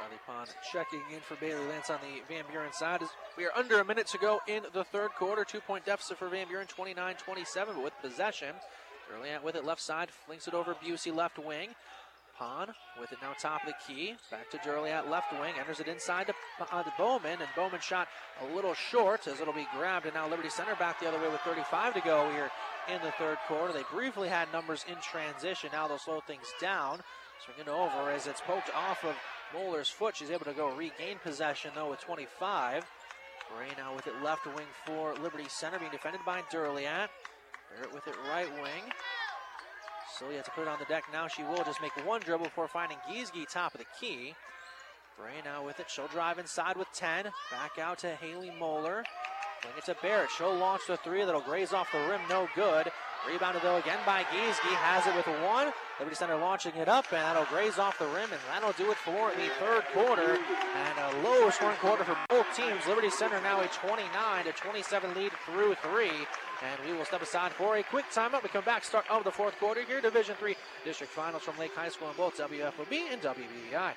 Riley 0.00 0.18
Pond 0.26 0.48
checking 0.72 1.02
in 1.12 1.20
for 1.20 1.34
Bailey 1.36 1.66
Lance 1.66 1.90
on 1.90 1.98
the 2.00 2.22
Van 2.32 2.44
Buren 2.50 2.72
side. 2.72 3.02
We 3.36 3.44
are 3.44 3.50
under 3.54 3.80
a 3.80 3.84
minute 3.84 4.06
to 4.08 4.18
go 4.18 4.40
in 4.46 4.62
the 4.72 4.84
third 4.84 5.10
quarter. 5.10 5.44
Two 5.44 5.60
point 5.60 5.84
deficit 5.84 6.18
for 6.18 6.28
Van 6.28 6.48
Buren, 6.48 6.66
29 6.66 7.16
27, 7.16 7.74
but 7.74 7.84
with 7.84 7.92
possession. 8.00 8.54
Durliat 9.10 9.42
with 9.42 9.56
it 9.56 9.64
left 9.64 9.80
side, 9.80 10.10
flings 10.10 10.46
it 10.46 10.54
over 10.54 10.74
Busey 10.74 11.14
left 11.14 11.38
wing. 11.38 11.70
With 13.00 13.10
it 13.10 13.18
now 13.20 13.32
top 13.40 13.62
of 13.64 13.68
the 13.68 13.74
key. 13.86 14.14
Back 14.30 14.50
to 14.50 14.58
Durliat 14.58 15.10
left 15.10 15.32
wing. 15.40 15.54
Enters 15.58 15.80
it 15.80 15.88
inside 15.88 16.28
to, 16.28 16.34
uh, 16.70 16.82
to 16.82 16.92
Bowman, 16.96 17.40
and 17.40 17.48
Bowman 17.56 17.80
shot 17.80 18.06
a 18.40 18.54
little 18.54 18.74
short 18.74 19.26
as 19.26 19.40
it'll 19.40 19.52
be 19.52 19.66
grabbed. 19.76 20.06
And 20.06 20.14
now 20.14 20.28
Liberty 20.28 20.48
Center 20.48 20.76
back 20.76 21.00
the 21.00 21.08
other 21.08 21.18
way 21.18 21.28
with 21.28 21.40
35 21.40 21.94
to 21.94 22.00
go 22.00 22.30
here 22.30 22.50
in 22.88 23.02
the 23.02 23.10
third 23.12 23.38
quarter. 23.48 23.72
They 23.72 23.82
briefly 23.92 24.28
had 24.28 24.52
numbers 24.52 24.84
in 24.88 24.96
transition. 25.02 25.70
Now 25.72 25.88
they'll 25.88 25.98
slow 25.98 26.20
things 26.20 26.46
down. 26.60 27.00
Swing 27.44 27.66
it 27.66 27.68
over 27.68 28.10
as 28.10 28.26
it's 28.26 28.40
poked 28.40 28.70
off 28.74 29.04
of 29.04 29.16
Moeller's 29.52 29.88
foot. 29.88 30.16
She's 30.16 30.30
able 30.30 30.44
to 30.44 30.52
go 30.52 30.74
regain 30.74 31.18
possession 31.22 31.72
though 31.74 31.90
with 31.90 32.00
25. 32.00 32.84
Bray 33.56 33.68
now 33.76 33.94
with 33.94 34.06
it 34.06 34.14
left 34.22 34.46
wing 34.46 34.66
for 34.84 35.14
Liberty 35.14 35.46
Center, 35.48 35.78
being 35.78 35.90
defended 35.90 36.20
by 36.24 36.42
Durliat. 36.52 37.08
Barrett 37.74 37.94
with 37.94 38.06
it 38.06 38.14
right 38.30 38.52
wing. 38.62 38.92
Celia 40.18 40.42
to 40.42 40.50
put 40.50 40.62
it 40.62 40.68
on 40.68 40.78
the 40.78 40.84
deck 40.86 41.04
now. 41.12 41.28
She 41.28 41.42
will 41.42 41.62
just 41.64 41.80
make 41.80 41.92
one 42.04 42.20
dribble 42.20 42.46
before 42.46 42.68
finding 42.68 42.98
Giesge 43.08 43.48
top 43.48 43.74
of 43.74 43.80
the 43.80 43.86
key. 44.00 44.34
Bray 45.16 45.34
now 45.44 45.64
with 45.64 45.80
it. 45.80 45.90
She'll 45.90 46.08
drive 46.08 46.38
inside 46.38 46.76
with 46.76 46.88
10. 46.92 47.24
Back 47.50 47.78
out 47.80 47.98
to 48.00 48.14
Haley 48.16 48.50
Moeller. 48.58 49.04
Bring 49.62 49.74
it 49.76 49.84
to 49.86 49.96
Barrett. 50.00 50.30
She'll 50.36 50.54
launch 50.54 50.82
the 50.86 50.96
three 50.98 51.24
that'll 51.24 51.40
graze 51.40 51.72
off 51.72 51.90
the 51.92 51.98
rim. 51.98 52.20
No 52.28 52.48
good. 52.54 52.88
Rebounded 53.26 53.62
though 53.62 53.76
again 53.76 53.98
by 54.06 54.22
Giesge. 54.24 54.68
Has 54.78 55.06
it 55.06 55.14
with 55.14 55.26
one. 55.42 55.72
Liberty 55.98 56.16
Center 56.16 56.36
launching 56.36 56.74
it 56.76 56.88
up, 56.88 57.06
and 57.12 57.20
that'll 57.20 57.44
graze 57.46 57.78
off 57.78 57.98
the 57.98 58.06
rim, 58.06 58.30
and 58.30 58.40
that'll 58.48 58.72
do 58.72 58.90
it 58.92 58.96
for 58.98 59.30
the 59.30 59.48
third 59.58 59.84
quarter. 59.92 60.38
And 60.38 60.98
a 60.98 61.22
low 61.28 61.50
scoring 61.50 61.76
quarter 61.78 62.04
for 62.04 62.16
both 62.28 62.46
teams. 62.54 62.86
Liberty 62.86 63.10
Center 63.10 63.40
now 63.40 63.60
a 63.60 63.66
29 63.66 64.44
to 64.44 64.52
27 64.52 65.14
lead 65.14 65.32
through 65.44 65.74
three. 65.82 66.26
And 66.62 66.80
we 66.86 66.96
will 66.96 67.04
step 67.04 67.22
aside 67.22 67.52
for 67.52 67.76
a 67.76 67.82
quick 67.82 68.04
timeout. 68.12 68.42
We 68.42 68.48
come 68.48 68.64
back, 68.64 68.84
start 68.84 69.06
of 69.10 69.24
the 69.24 69.30
fourth 69.30 69.58
quarter 69.58 69.82
here. 69.82 70.00
Division 70.00 70.36
three 70.36 70.56
district 70.84 71.12
finals 71.12 71.42
from 71.42 71.58
Lake 71.58 71.74
High 71.74 71.88
School 71.88 72.10
in 72.10 72.16
both 72.16 72.36
WFOB 72.38 73.12
and 73.12 73.20
WBVI. 73.20 73.92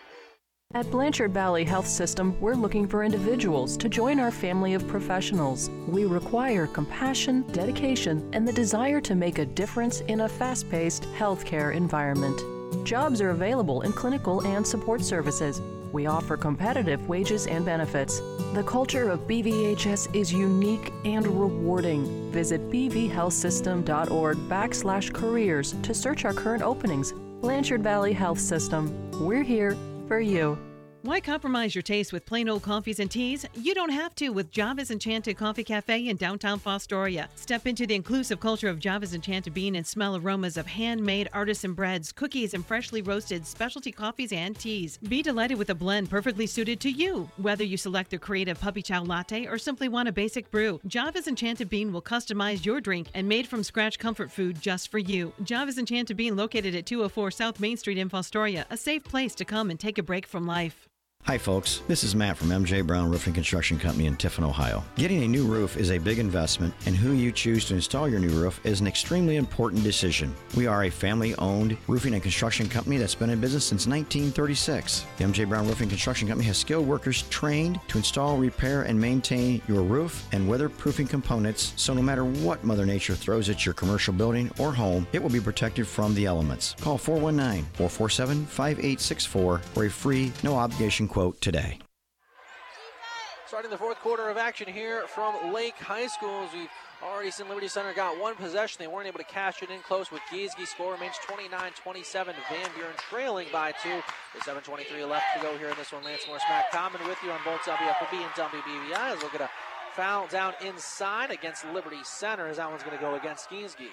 At 0.74 0.89
Blanchard 0.89 1.34
Valley 1.34 1.65
Health 1.65 1.88
System, 1.88 2.39
we're 2.39 2.53
looking 2.53 2.88
for 2.88 3.03
individuals 3.03 3.76
to 3.76 3.89
join 3.89 4.22
our 4.22 4.32
family 4.32 4.74
of 4.74 4.88
professionals. 4.88 5.69
We 5.86 6.05
require 6.05 6.65
compassion, 6.65 7.41
dedication, 7.51 8.30
and 8.32 8.47
the 8.47 8.53
desire 8.53 9.01
to 9.01 9.13
make 9.13 9.38
a 9.38 9.45
difference 9.45 9.99
in 10.01 10.22
a 10.22 10.30
fast 10.30 10.69
paced 10.69 11.03
healthcare 11.17 11.76
environment. 11.76 12.41
Jobs 12.86 13.19
are 13.19 13.32
available 13.32 13.82
in 13.82 13.91
clinical 13.91 14.47
and 14.47 14.65
support 14.65 15.03
services. 15.03 15.61
We 15.91 16.05
offer 16.05 16.38
competitive 16.38 17.05
wages 17.09 17.47
and 17.47 17.65
benefits. 17.65 18.22
The 18.53 18.63
culture 18.65 19.09
of 19.09 19.28
BVHS 19.28 20.15
is 20.15 20.32
unique 20.32 20.93
and 21.03 21.28
rewarding. 21.28 22.32
Visit 22.32 22.72
bvhealthsystem.org 22.72 24.38
backslash 24.47 25.13
careers 25.13 25.76
to 25.84 25.93
search 25.93 26.24
our 26.24 26.34
current 26.34 26.63
openings. 26.63 27.13
Blanchard 27.41 27.84
Valley 27.84 28.13
Health 28.13 28.39
System. 28.39 28.95
We're 29.19 29.43
here 29.43 29.76
for 30.12 30.20
you. 30.20 30.70
Why 31.03 31.19
compromise 31.19 31.73
your 31.73 31.81
taste 31.81 32.13
with 32.13 32.27
plain 32.27 32.47
old 32.47 32.61
coffees 32.61 32.99
and 32.99 33.09
teas? 33.09 33.43
You 33.55 33.73
don't 33.73 33.89
have 33.89 34.13
to 34.17 34.29
with 34.29 34.51
Java's 34.51 34.91
Enchanted 34.91 35.35
Coffee 35.35 35.63
Cafe 35.63 36.07
in 36.07 36.15
downtown 36.15 36.59
Fostoria. 36.59 37.27
Step 37.33 37.65
into 37.65 37.87
the 37.87 37.95
inclusive 37.95 38.39
culture 38.39 38.67
of 38.67 38.77
Java's 38.77 39.15
Enchanted 39.15 39.51
Bean 39.51 39.77
and 39.77 39.87
smell 39.87 40.15
aromas 40.15 40.57
of 40.57 40.67
handmade 40.67 41.27
artisan 41.33 41.73
breads, 41.73 42.11
cookies, 42.11 42.53
and 42.53 42.63
freshly 42.63 43.01
roasted 43.01 43.47
specialty 43.47 43.91
coffees 43.91 44.31
and 44.31 44.55
teas. 44.59 44.99
Be 44.99 45.23
delighted 45.23 45.57
with 45.57 45.71
a 45.71 45.75
blend 45.75 46.07
perfectly 46.07 46.45
suited 46.45 46.79
to 46.81 46.91
you. 46.91 47.27
Whether 47.37 47.63
you 47.63 47.77
select 47.77 48.11
the 48.11 48.19
creative 48.19 48.61
puppy 48.61 48.83
chow 48.83 49.01
latte 49.01 49.47
or 49.47 49.57
simply 49.57 49.89
want 49.89 50.07
a 50.07 50.11
basic 50.11 50.51
brew, 50.51 50.79
Java's 50.85 51.27
Enchanted 51.27 51.67
Bean 51.67 51.91
will 51.91 52.03
customize 52.03 52.63
your 52.63 52.79
drink 52.79 53.07
and 53.15 53.27
made 53.27 53.47
from 53.47 53.63
scratch 53.63 53.97
comfort 53.97 54.31
food 54.31 54.61
just 54.61 54.91
for 54.91 54.99
you. 54.99 55.33
Java's 55.41 55.79
Enchanted 55.79 56.15
Bean 56.15 56.35
located 56.35 56.75
at 56.75 56.85
204 56.85 57.31
South 57.31 57.59
Main 57.59 57.77
Street 57.77 57.97
in 57.97 58.07
Fostoria, 58.07 58.65
a 58.69 58.77
safe 58.77 59.03
place 59.03 59.33
to 59.33 59.45
come 59.45 59.71
and 59.71 59.79
take 59.79 59.97
a 59.97 60.03
break 60.03 60.27
from 60.27 60.45
life. 60.45 60.87
Hi, 61.26 61.38
folks. 61.38 61.84
This 61.88 62.03
is 62.03 62.15
Matt 62.15 62.36
from 62.36 62.49
MJ 62.49 62.86
Brown 62.86 63.09
Roofing 63.11 63.32
Construction 63.32 63.78
Company 63.78 64.07
in 64.07 64.17
Tiffin, 64.17 64.43
Ohio. 64.43 64.84
Getting 64.95 65.24
a 65.24 65.28
new 65.28 65.45
roof 65.45 65.78
is 65.78 65.91
a 65.91 65.99
big 65.99 66.17
investment, 66.17 66.74
and 66.88 66.95
who 66.95 67.11
you 67.11 67.32
choose 67.32 67.63
to 67.65 67.76
install 67.76 68.09
your 68.09 68.19
new 68.19 68.32
roof 68.32 68.59
is 68.65 68.82
an 68.82 68.88
extremely 68.88 69.36
important 69.36 69.84
decision. 69.84 70.34
We 70.57 70.65
are 70.65 70.86
a 70.86 70.89
family 70.89 71.36
owned 71.36 71.78
roofing 71.88 72.15
and 72.15 72.24
construction 72.24 72.67
company 72.67 72.97
that's 72.97 73.13
been 73.13 73.30
in 73.30 73.39
business 73.39 73.63
since 73.63 73.86
1936. 73.86 75.05
The 75.17 75.24
MJ 75.24 75.47
Brown 75.47 75.67
Roofing 75.67 75.89
Construction 75.89 76.28
Company 76.28 76.47
has 76.47 76.57
skilled 76.57 76.88
workers 76.88 77.22
trained 77.30 77.80
to 77.89 77.99
install, 77.99 78.38
repair, 78.38 78.82
and 78.82 78.99
maintain 78.99 79.61
your 79.67 79.84
roof 79.84 80.28
and 80.32 80.49
weatherproofing 80.49 81.07
components 81.07 81.74
so 81.76 81.93
no 81.93 82.01
matter 82.01 82.26
what 82.26 82.63
Mother 82.63 82.86
Nature 82.86 83.15
throws 83.15 83.47
at 83.47 83.63
your 83.63 83.76
commercial 83.76 84.13
building 84.13 84.49
or 84.57 84.74
home, 84.74 85.05
it 85.13 85.22
will 85.22 85.30
be 85.30 85.39
protected 85.39 85.86
from 85.86 86.15
the 86.15 86.26
elements. 86.26 86.76
Call 86.82 86.97
419 86.97 87.63
447 87.74 88.45
5864 88.47 89.57
for 89.59 89.86
a 89.86 89.89
free, 89.89 90.34
no 90.43 90.55
obligation 90.55 91.07
quote 91.12 91.41
today. 91.41 91.78
Starting 93.45 93.70
the 93.70 93.78
fourth 93.78 93.99
quarter 93.99 94.30
of 94.30 94.38
action 94.38 94.66
here 94.66 95.03
from 95.07 95.53
Lake 95.53 95.78
High 95.78 96.07
School 96.07 96.45
as 96.47 96.53
we've 96.53 96.70
already 97.03 97.30
seen 97.30 97.49
Liberty 97.49 97.68
Center 97.68 97.93
got 97.93 98.18
one 98.18 98.34
possession. 98.36 98.78
They 98.80 98.88
weren't 98.88 99.07
able 99.07 99.20
to 99.20 99.26
cash 99.26 99.62
it 99.62 99.70
in 99.70 99.80
close 99.82 100.09
with 100.09 100.22
Giesge. 100.32 100.66
Score 100.66 100.93
remains 100.93 101.16
29-27. 101.28 102.14
Van 102.14 102.70
Buren 102.78 102.93
trailing 103.09 103.47
by 103.51 103.74
two. 103.84 103.99
With 104.34 104.43
7.23 104.43 105.09
left 105.09 105.26
to 105.36 105.41
go 105.41 105.57
here 105.57 105.68
in 105.68 105.76
this 105.76 105.91
one. 105.91 106.01
Lance 106.05 106.22
Morris 106.28 106.43
Matt 106.47 106.72
Common 106.72 107.05
with 107.05 107.18
you 107.26 107.32
on 107.32 107.39
both 107.43 107.59
WFOB 107.59 108.14
and 108.14 108.32
WBVI 108.32 109.14
as 109.14 109.22
we'll 109.22 109.32
get 109.34 109.41
a 109.41 109.49
foul 109.93 110.28
down 110.28 110.53
inside 110.66 111.30
against 111.30 111.66
Liberty 111.74 111.99
Center 112.05 112.47
as 112.47 112.55
that 112.55 112.70
one's 112.70 112.84
going 112.84 112.95
to 112.95 113.03
go 113.03 113.16
against 113.16 113.49
Giesge. 113.49 113.89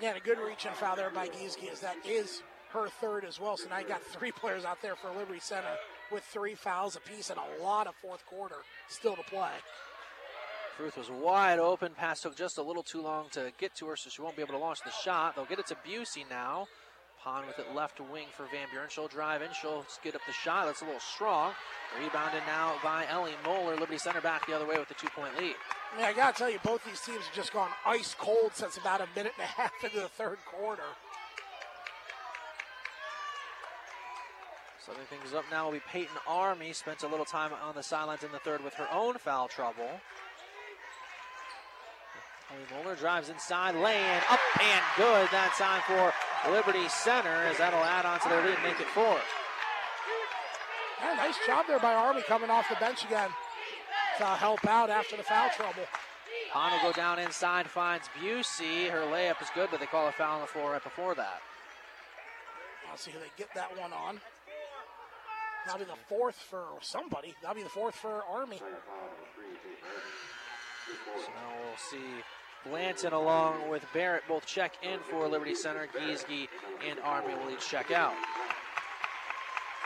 Yeah, 0.00 0.14
and 0.14 0.16
a 0.16 0.20
good 0.20 0.38
reach 0.38 0.64
and 0.64 0.74
foul 0.74 0.96
there 0.96 1.10
by 1.10 1.28
Giesge 1.28 1.70
as 1.70 1.80
that 1.80 1.96
is 2.06 2.42
her 2.72 2.88
third 2.88 3.26
as 3.26 3.38
well. 3.38 3.58
So 3.58 3.68
now 3.68 3.80
you 3.80 3.86
got 3.86 4.02
three 4.02 4.32
players 4.32 4.64
out 4.64 4.80
there 4.80 4.96
for 4.96 5.10
Liberty 5.10 5.40
Center 5.40 5.76
with 6.12 6.22
three 6.24 6.54
fouls 6.54 6.96
apiece 6.96 7.30
and 7.30 7.38
a 7.38 7.62
lot 7.62 7.86
of 7.86 7.94
fourth 7.96 8.24
quarter 8.26 8.56
still 8.88 9.16
to 9.16 9.22
play. 9.22 9.50
Fruth 10.76 10.96
was 10.96 11.10
wide 11.10 11.58
open. 11.58 11.92
Pass 11.92 12.22
took 12.22 12.36
just 12.36 12.58
a 12.58 12.62
little 12.62 12.82
too 12.82 13.02
long 13.02 13.26
to 13.32 13.52
get 13.58 13.74
to 13.76 13.86
her, 13.86 13.96
so 13.96 14.08
she 14.08 14.22
won't 14.22 14.36
be 14.36 14.42
able 14.42 14.54
to 14.54 14.58
launch 14.58 14.80
the 14.84 14.90
shot. 14.90 15.36
They'll 15.36 15.44
get 15.44 15.58
it 15.58 15.66
to 15.66 15.76
Busey 15.86 16.24
now. 16.30 16.66
Pond 17.22 17.46
with 17.46 17.58
it 17.58 17.72
left 17.74 18.00
wing 18.00 18.26
for 18.32 18.44
Van 18.44 18.66
Buren. 18.72 18.88
She'll 18.88 19.06
drive 19.06 19.42
in. 19.42 19.48
She'll 19.60 19.84
get 20.02 20.16
up 20.16 20.22
the 20.26 20.32
shot. 20.32 20.66
That's 20.66 20.82
a 20.82 20.84
little 20.84 20.98
strong. 20.98 21.52
Rebounded 22.00 22.42
now 22.46 22.74
by 22.82 23.06
Ellie 23.08 23.34
Moeller. 23.44 23.76
Liberty 23.76 23.98
Center 23.98 24.20
back 24.20 24.46
the 24.46 24.56
other 24.56 24.66
way 24.66 24.78
with 24.78 24.88
the 24.88 24.94
two 24.94 25.08
point 25.14 25.36
lead. 25.38 25.54
Yeah, 25.98 26.06
I 26.06 26.14
got 26.14 26.34
to 26.34 26.38
tell 26.38 26.50
you, 26.50 26.58
both 26.64 26.84
these 26.84 27.00
teams 27.00 27.24
have 27.24 27.34
just 27.34 27.52
gone 27.52 27.70
ice 27.86 28.16
cold 28.18 28.52
since 28.54 28.76
about 28.76 29.02
a 29.02 29.06
minute 29.14 29.32
and 29.38 29.44
a 29.44 29.46
half 29.46 29.72
into 29.84 30.00
the 30.00 30.08
third 30.08 30.38
quarter. 30.46 30.82
Setting 34.84 35.04
things 35.04 35.32
up 35.32 35.44
now 35.48 35.66
will 35.66 35.74
be 35.74 35.82
Peyton 35.88 36.16
Army. 36.26 36.72
Spent 36.72 37.04
a 37.04 37.06
little 37.06 37.24
time 37.24 37.52
on 37.62 37.76
the 37.76 37.84
sidelines 37.84 38.24
in 38.24 38.32
the 38.32 38.40
third 38.40 38.64
with 38.64 38.74
her 38.74 38.88
own 38.92 39.14
foul 39.14 39.46
trouble. 39.46 39.88
Ellie 42.50 42.82
Moeller 42.82 42.96
drives 42.96 43.28
inside, 43.28 43.76
laying 43.76 44.20
up 44.28 44.40
and 44.60 44.82
good 44.96 45.28
that 45.30 45.54
time 45.56 45.82
for 45.86 46.50
Liberty 46.50 46.88
Center 46.88 47.30
as 47.46 47.58
that'll 47.58 47.78
add 47.78 48.04
on 48.04 48.18
to 48.20 48.28
their 48.28 48.44
lead 48.44 48.54
and 48.54 48.62
make 48.64 48.80
it 48.80 48.88
four. 48.88 49.16
Yeah, 51.00 51.14
nice 51.14 51.36
job 51.46 51.66
there 51.68 51.78
by 51.78 51.94
Army 51.94 52.22
coming 52.22 52.50
off 52.50 52.68
the 52.68 52.74
bench 52.80 53.04
again 53.04 53.30
to 54.18 54.24
help 54.24 54.64
out 54.66 54.90
after 54.90 55.16
the 55.16 55.22
foul 55.22 55.48
trouble. 55.50 55.84
Pond 56.52 56.74
will 56.74 56.90
go 56.90 56.96
down 56.96 57.20
inside, 57.20 57.68
finds 57.68 58.08
Busey. 58.20 58.90
Her 58.90 59.02
layup 59.02 59.40
is 59.40 59.48
good, 59.54 59.68
but 59.70 59.78
they 59.78 59.86
call 59.86 60.08
a 60.08 60.12
foul 60.12 60.34
on 60.34 60.40
the 60.40 60.48
floor 60.48 60.72
right 60.72 60.82
before 60.82 61.14
that. 61.14 61.40
I'll 62.90 62.98
see 62.98 63.12
who 63.12 63.20
they 63.20 63.30
get 63.38 63.48
that 63.54 63.78
one 63.78 63.92
on. 63.92 64.20
That'll 65.64 65.78
be 65.78 65.84
the 65.84 65.98
fourth 66.08 66.36
for 66.36 66.64
somebody. 66.80 67.34
That'll 67.40 67.56
be 67.56 67.62
the 67.62 67.68
fourth 67.68 67.94
for 67.94 68.24
Army. 68.30 68.58
So 68.58 68.64
now 71.28 71.52
we'll 71.64 71.76
see 71.90 72.22
Blanton 72.66 73.12
along 73.12 73.68
with 73.68 73.84
Barrett 73.92 74.24
both 74.28 74.46
check 74.46 74.72
in 74.82 74.98
for 75.00 75.28
Liberty 75.28 75.54
Center. 75.54 75.86
Giesge 75.86 76.48
and 76.88 76.98
Army 77.00 77.34
will 77.34 77.50
each 77.50 77.68
check 77.68 77.90
out. 77.90 78.14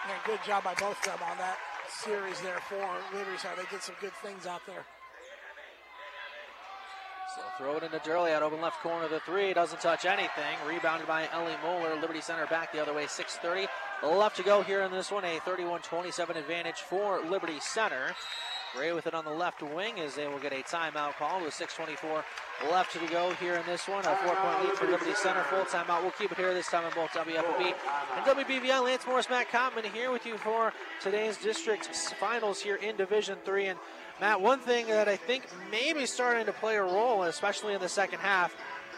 Yeah, 0.08 0.14
good 0.24 0.40
job 0.46 0.64
by 0.64 0.74
both 0.74 0.98
of 0.98 1.04
them 1.04 1.18
on 1.30 1.36
that 1.38 1.58
series 1.88 2.40
there 2.40 2.60
for 2.68 2.86
Liberty 3.12 3.38
Center. 3.38 3.56
They 3.56 3.68
did 3.70 3.82
some 3.82 3.96
good 4.00 4.14
things 4.22 4.46
out 4.46 4.62
there. 4.66 4.84
So 7.34 7.42
throw 7.58 7.76
it 7.76 7.82
into 7.82 7.98
Durliat 7.98 8.40
open 8.40 8.62
left 8.62 8.80
corner. 8.80 9.08
The 9.08 9.20
three 9.20 9.52
doesn't 9.52 9.80
touch 9.80 10.06
anything. 10.06 10.56
Rebounded 10.66 11.06
by 11.06 11.28
Ellie 11.32 11.56
Moeller. 11.62 12.00
Liberty 12.00 12.22
Center 12.22 12.46
back 12.46 12.72
the 12.72 12.80
other 12.80 12.94
way. 12.94 13.04
6:30 13.06 13.68
left 14.02 14.36
to 14.36 14.42
go 14.42 14.62
here 14.62 14.82
in 14.82 14.90
this 14.90 15.10
one. 15.10 15.24
A 15.24 15.38
31-27 15.40 16.36
advantage 16.36 16.80
for 16.80 17.20
Liberty 17.22 17.58
Center. 17.60 18.14
Gray 18.74 18.92
with 18.92 19.06
it 19.06 19.14
on 19.14 19.24
the 19.24 19.30
left 19.30 19.62
wing 19.62 20.00
as 20.00 20.16
they 20.16 20.26
will 20.26 20.38
get 20.38 20.52
a 20.52 20.56
timeout 20.56 21.14
call 21.14 21.40
with 21.42 21.54
6.24 21.54 22.22
left 22.70 22.92
to 22.92 22.98
go 23.10 23.30
here 23.34 23.54
in 23.54 23.64
this 23.64 23.88
one. 23.88 24.04
A 24.04 24.16
four-point 24.16 24.64
lead 24.64 24.72
for 24.74 24.86
Liberty 24.86 25.14
Center. 25.14 25.42
Full 25.44 25.64
timeout. 25.64 26.02
We'll 26.02 26.10
keep 26.12 26.30
it 26.32 26.36
here 26.36 26.52
this 26.52 26.68
time 26.68 26.84
in 26.84 26.92
both 26.92 27.10
WFOB 27.10 27.74
and 28.16 28.26
WBVI. 28.26 28.84
Lance 28.84 29.06
Morris, 29.06 29.30
Matt 29.30 29.48
Cottman 29.48 29.84
here 29.84 30.10
with 30.10 30.26
you 30.26 30.36
for 30.36 30.72
today's 31.00 31.38
district 31.38 31.86
finals 32.20 32.60
here 32.60 32.76
in 32.76 32.96
Division 32.96 33.38
Three. 33.44 33.68
And 33.68 33.78
Matt, 34.20 34.40
one 34.40 34.58
thing 34.58 34.88
that 34.88 35.08
I 35.08 35.16
think 35.16 35.44
maybe 35.70 36.04
starting 36.04 36.44
to 36.46 36.52
play 36.52 36.76
a 36.76 36.82
role, 36.82 37.22
especially 37.22 37.72
in 37.72 37.80
the 37.80 37.88
second 37.88 38.18
half, 38.18 38.54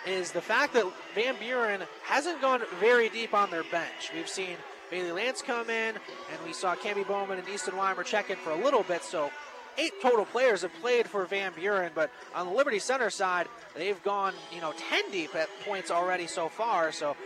is 0.07 0.33
the 0.33 0.41
fact 0.41 0.73
that 0.73 0.87
Van 1.15 1.37
Buren 1.39 1.83
hasn't 2.05 2.41
gone 2.41 2.63
very 2.81 3.09
deep 3.11 3.35
on 3.35 3.51
their 3.51 3.65
bench. 3.65 4.11
We've 4.15 4.29
seen 4.29 4.57
Bailey 4.91 5.12
Lance 5.12 5.43
come 5.43 5.70
in, 5.70 5.95
and 5.97 6.47
we 6.47 6.53
saw 6.53 6.74
Cami 6.74 7.07
Bowman 7.07 7.39
and 7.39 7.49
Easton 7.49 7.76
Weimer 7.76 8.03
check 8.03 8.30
in 8.30 8.36
for 8.36 8.51
a 8.51 8.57
little 8.57 8.82
bit. 8.82 9.03
So 9.03 9.30
eight 9.76 9.93
total 10.03 10.24
players 10.24 10.62
have 10.62 10.72
played 10.80 11.07
for 11.07 11.24
Van 11.26 11.53
Buren, 11.55 11.93
but 11.95 12.11
on 12.34 12.47
the 12.47 12.53
Liberty 12.53 12.78
Center 12.78 13.11
side, 13.11 13.49
they've 13.74 14.03
gone, 14.03 14.34
you 14.53 14.61
know, 14.61 14.72
10 14.91 15.11
deep 15.11 15.34
at 15.34 15.49
points 15.64 15.91
already 15.91 16.26
so 16.26 16.49
far. 16.49 16.93
So 16.93 17.16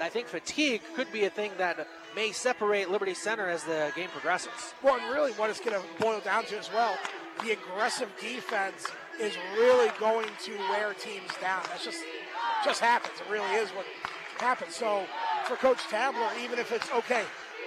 I 0.00 0.08
think 0.08 0.26
fatigue 0.26 0.82
could 0.94 1.10
be 1.12 1.24
a 1.24 1.30
thing 1.30 1.52
that 1.58 1.86
may 2.14 2.32
separate 2.32 2.90
Liberty 2.90 3.14
Center 3.14 3.48
as 3.48 3.64
the 3.64 3.92
game 3.96 4.08
progresses. 4.08 4.74
Well, 4.82 4.96
and 4.96 5.12
really 5.12 5.32
what 5.32 5.50
it's 5.50 5.60
going 5.60 5.80
to 5.80 6.02
boil 6.02 6.20
down 6.20 6.44
to 6.46 6.58
as 6.58 6.70
well, 6.72 6.96
the 7.42 7.52
aggressive 7.52 8.10
defense 8.20 8.86
is 9.20 9.36
really 9.54 9.90
going 9.98 10.28
to 10.44 10.52
wear 10.70 10.94
teams 10.94 11.30
down. 11.40 11.62
That's 11.68 11.84
just 11.84 12.02
just 12.64 12.80
happens. 12.80 13.14
It 13.20 13.32
really 13.32 13.50
is 13.54 13.70
what 13.70 13.86
happens. 14.38 14.74
So 14.74 15.04
for 15.46 15.56
Coach 15.56 15.80
Tabler, 15.88 16.28
even 16.42 16.58
if 16.58 16.72
it's 16.72 16.90
okay, 16.92 17.24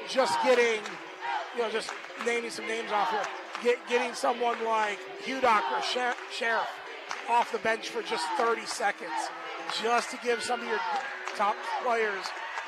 just 0.09 0.41
getting, 0.43 0.82
you 1.55 1.61
know, 1.61 1.69
just 1.69 1.91
naming 2.26 2.51
some 2.51 2.67
names 2.67 2.91
off 2.91 3.09
here, 3.09 3.24
get, 3.63 3.88
getting 3.89 4.13
someone 4.13 4.63
like 4.63 4.99
Hudock 5.26 5.63
or 5.71 5.82
Sher- 5.82 6.15
Sheriff 6.32 6.67
off 7.30 7.51
the 7.51 7.59
bench 7.59 7.89
for 7.89 8.01
just 8.01 8.26
30 8.38 8.65
seconds, 8.65 9.11
just 9.82 10.11
to 10.11 10.17
give 10.24 10.41
some 10.41 10.61
of 10.61 10.67
your 10.67 10.80
top 11.36 11.55
players 11.84 12.26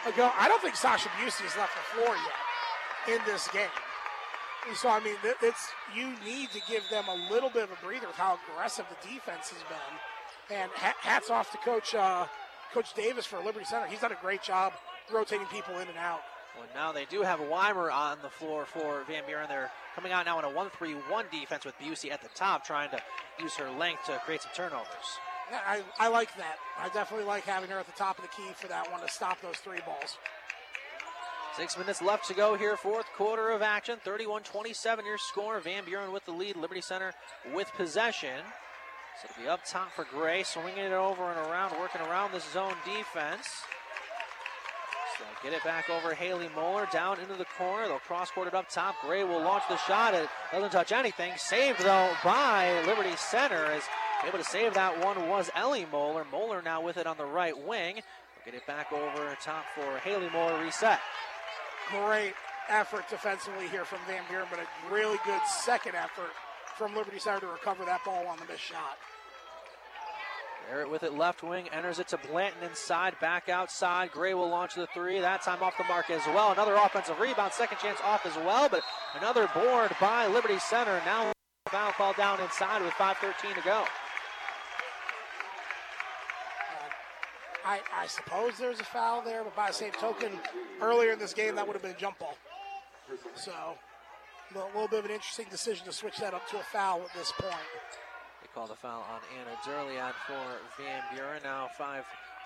a 0.07 0.11
go. 0.11 0.31
I 0.37 0.47
don't 0.47 0.61
think 0.61 0.75
Sasha 0.75 1.09
Busey 1.19 1.43
has 1.43 1.55
left 1.57 1.73
the 1.75 2.01
floor 2.01 2.15
yet 2.15 3.15
in 3.15 3.21
this 3.25 3.47
game. 3.49 3.69
And 4.67 4.75
so 4.75 4.89
I 4.89 4.99
mean, 4.99 5.15
it's 5.41 5.69
you 5.95 6.13
need 6.25 6.49
to 6.51 6.61
give 6.67 6.83
them 6.89 7.05
a 7.07 7.31
little 7.31 7.49
bit 7.49 7.63
of 7.63 7.71
a 7.71 7.85
breather 7.85 8.07
with 8.07 8.15
how 8.15 8.39
aggressive 8.49 8.85
the 8.89 9.07
defense 9.07 9.49
has 9.49 9.61
been. 9.69 10.57
And 10.57 10.71
hats 10.73 11.29
off 11.29 11.51
to 11.51 11.57
Coach 11.57 11.93
uh, 11.93 12.25
Coach 12.73 12.93
Davis 12.93 13.25
for 13.25 13.39
Liberty 13.39 13.65
Center. 13.65 13.87
He's 13.87 13.99
done 13.99 14.11
a 14.11 14.21
great 14.21 14.41
job 14.41 14.73
rotating 15.11 15.47
people 15.47 15.75
in 15.79 15.87
and 15.87 15.97
out. 15.97 16.21
Well, 16.57 16.67
now 16.73 16.91
they 16.91 17.05
do 17.05 17.21
have 17.21 17.39
Weimer 17.41 17.91
on 17.91 18.17
the 18.21 18.29
floor 18.29 18.65
for 18.65 19.03
Van 19.07 19.23
Buren. 19.27 19.49
They're 19.49 19.71
coming 19.93 20.11
out 20.11 20.25
now 20.25 20.39
in 20.39 20.45
a 20.45 20.49
1-3-1 20.49 21.31
defense 21.31 21.65
with 21.65 21.77
Busey 21.79 22.11
at 22.11 22.21
the 22.21 22.29
top, 22.29 22.65
trying 22.65 22.89
to 22.91 23.01
use 23.39 23.53
her 23.55 23.69
length 23.71 24.05
to 24.05 24.17
create 24.25 24.41
some 24.41 24.51
turnovers. 24.55 25.19
Yeah, 25.51 25.59
I, 25.67 25.81
I 25.99 26.07
like 26.07 26.35
that. 26.37 26.57
I 26.79 26.89
definitely 26.89 27.25
like 27.25 27.43
having 27.43 27.69
her 27.69 27.79
at 27.79 27.85
the 27.85 27.91
top 27.91 28.17
of 28.17 28.23
the 28.23 28.29
key 28.29 28.49
for 28.55 28.67
that 28.67 28.89
one 28.91 29.01
to 29.01 29.09
stop 29.09 29.41
those 29.41 29.57
three 29.57 29.79
balls. 29.85 30.17
Six 31.55 31.77
minutes 31.77 32.01
left 32.01 32.27
to 32.27 32.33
go 32.33 32.55
here, 32.55 32.75
fourth 32.75 33.05
quarter 33.15 33.51
of 33.51 33.61
action. 33.61 33.97
31 34.03 34.43
27 34.43 35.05
your 35.05 35.17
score. 35.17 35.59
Van 35.59 35.85
Buren 35.85 36.11
with 36.11 36.25
the 36.25 36.31
lead. 36.31 36.57
Liberty 36.57 36.81
Center 36.81 37.13
with 37.53 37.71
possession. 37.77 38.41
So 39.21 39.29
it'll 39.31 39.43
be 39.43 39.47
up 39.47 39.61
top 39.63 39.93
for 39.93 40.03
Gray, 40.03 40.43
swinging 40.43 40.83
it 40.83 40.91
over 40.91 41.23
and 41.23 41.39
around, 41.47 41.79
working 41.79 42.01
around 42.01 42.33
this 42.33 42.43
zone 42.51 42.73
defense. 42.83 43.47
Get 45.43 45.53
it 45.53 45.63
back 45.63 45.89
over 45.89 46.13
Haley 46.13 46.49
Moeller 46.55 46.87
down 46.91 47.19
into 47.19 47.35
the 47.35 47.45
corner. 47.57 47.87
They'll 47.87 47.99
cross 47.99 48.31
court 48.31 48.47
it 48.47 48.53
up 48.53 48.69
top. 48.69 48.95
Gray 49.01 49.23
will 49.23 49.41
launch 49.41 49.63
the 49.69 49.77
shot. 49.77 50.13
It 50.13 50.27
doesn't 50.51 50.71
touch 50.71 50.91
anything. 50.91 51.33
Saved 51.37 51.79
though 51.79 52.11
by 52.23 52.83
Liberty 52.85 53.15
Center 53.15 53.71
Is 53.73 53.83
able 54.25 54.39
to 54.39 54.43
save 54.43 54.73
that 54.73 55.03
one 55.03 55.29
was 55.29 55.51
Ellie 55.55 55.85
Moeller. 55.91 56.25
Moeller 56.31 56.61
now 56.61 56.81
with 56.81 56.97
it 56.97 57.05
on 57.05 57.17
the 57.17 57.25
right 57.25 57.55
wing. 57.55 57.95
We'll 57.95 58.45
get 58.45 58.55
it 58.55 58.65
back 58.65 58.91
over 58.91 59.37
top 59.41 59.65
for 59.75 59.99
Haley 59.99 60.29
Moeller. 60.33 60.63
Reset. 60.63 60.99
Great 61.91 62.33
effort 62.67 63.07
defensively 63.09 63.67
here 63.67 63.85
from 63.85 63.99
Van 64.07 64.23
Buren, 64.29 64.47
but 64.49 64.59
a 64.59 64.93
really 64.93 65.17
good 65.25 65.41
second 65.47 65.95
effort 65.95 66.31
from 66.75 66.95
Liberty 66.95 67.19
Center 67.19 67.41
to 67.41 67.47
recover 67.47 67.85
that 67.85 68.03
ball 68.03 68.25
on 68.27 68.37
the 68.37 68.45
missed 68.45 68.63
shot. 68.63 68.97
Barrett 70.69 70.89
with 70.89 71.03
it 71.03 71.13
left 71.13 71.43
wing, 71.43 71.67
enters 71.69 71.99
it 71.99 72.07
to 72.09 72.17
Blanton 72.17 72.63
inside, 72.63 73.19
back 73.19 73.49
outside. 73.49 74.11
Gray 74.11 74.33
will 74.33 74.49
launch 74.49 74.75
the 74.75 74.87
three. 74.87 75.19
That 75.19 75.43
time 75.43 75.61
off 75.61 75.77
the 75.77 75.83
mark 75.83 76.09
as 76.09 76.25
well. 76.27 76.51
Another 76.51 76.75
offensive 76.75 77.19
rebound, 77.19 77.53
second 77.53 77.77
chance 77.77 77.99
off 78.03 78.25
as 78.25 78.35
well, 78.37 78.67
but 78.69 78.81
another 79.17 79.49
board 79.53 79.91
by 80.01 80.27
Liberty 80.27 80.59
Center. 80.59 81.01
Now 81.05 81.31
foul 81.69 81.91
call 81.91 82.13
down 82.13 82.39
inside 82.39 82.81
with 82.81 82.93
5.13 82.93 83.55
to 83.55 83.61
go. 83.61 83.81
Uh, 83.81 83.85
I, 87.65 87.79
I, 87.95 88.07
suppose 88.07 88.57
there's 88.57 88.79
a 88.79 88.83
foul 88.83 89.21
there, 89.21 89.43
but 89.43 89.55
by 89.55 89.67
the 89.67 89.73
same 89.73 89.91
token, 89.91 90.31
earlier 90.81 91.11
in 91.11 91.19
this 91.19 91.33
game, 91.33 91.55
that 91.55 91.65
would 91.65 91.73
have 91.73 91.81
been 91.81 91.91
a 91.91 91.97
jump 91.97 92.19
ball. 92.19 92.37
So, 93.35 93.51
a 94.55 94.59
little 94.59 94.87
bit 94.87 94.99
of 94.99 95.05
an 95.05 95.11
interesting 95.11 95.47
decision 95.49 95.85
to 95.85 95.91
switch 95.91 96.17
that 96.19 96.33
up 96.33 96.47
to 96.49 96.57
a 96.57 96.63
foul 96.63 97.01
at 97.01 97.13
this 97.17 97.31
point. 97.37 97.55
Call 98.55 98.67
the 98.67 98.73
foul 98.73 99.05
on 99.11 99.19
Anna 99.37 99.53
Durliat 99.65 100.13
for 100.25 100.81
Van 100.81 101.03
Buren. 101.13 101.43
Now 101.43 101.67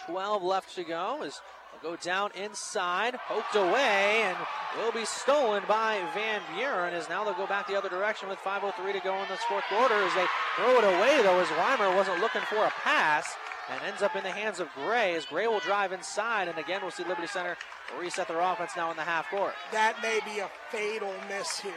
5-12 0.10 0.42
left 0.42 0.74
to 0.74 0.84
go 0.84 1.22
as 1.22 1.40
they'll 1.72 1.92
go 1.92 1.98
down 1.98 2.32
inside, 2.34 3.20
poked 3.28 3.54
away, 3.54 4.24
and 4.24 4.36
will 4.80 4.92
be 4.92 5.06
stolen 5.06 5.62
by 5.68 6.02
Van 6.16 6.42
Buren 6.56 6.96
as 6.96 7.08
now 7.10 7.24
they'll 7.24 7.36
go 7.36 7.46
back 7.46 7.68
the 7.68 7.78
other 7.78 7.90
direction 7.90 8.28
with 8.28 8.40
5.03 8.40 8.92
to 8.92 9.00
go 9.02 9.22
in 9.22 9.30
this 9.30 9.44
fourth 9.48 9.64
quarter 9.70 9.94
as 9.94 10.12
they 10.16 10.26
throw 10.56 10.80
it 10.80 10.84
away, 10.84 11.22
though, 11.22 11.40
as 11.40 11.50
Weimer 11.52 11.96
wasn't 11.96 12.20
looking 12.20 12.42
for 12.50 12.66
a 12.66 12.72
pass 12.84 13.36
and 13.70 13.80
ends 13.84 14.02
up 14.02 14.16
in 14.16 14.24
the 14.24 14.32
hands 14.32 14.60
of 14.60 14.68
Gray 14.74 15.14
as 15.16 15.28
Gray 15.28 15.46
will 15.46 15.60
drive 15.60 15.92
inside. 15.92 16.48
And 16.48 16.58
again, 16.58 16.82
we'll 16.82 16.90
see 16.90 17.04
Liberty 17.04 17.28
Center 17.28 17.56
reset 18.00 18.28
their 18.28 18.40
offense 18.40 18.72
now 18.76 18.90
in 18.90 18.98
the 18.98 19.04
half 19.04 19.30
court. 19.30 19.54
That 19.72 20.02
may 20.02 20.22
be 20.26 20.40
a 20.40 20.50
fatal 20.72 21.14
miss 21.30 21.60
here 21.60 21.74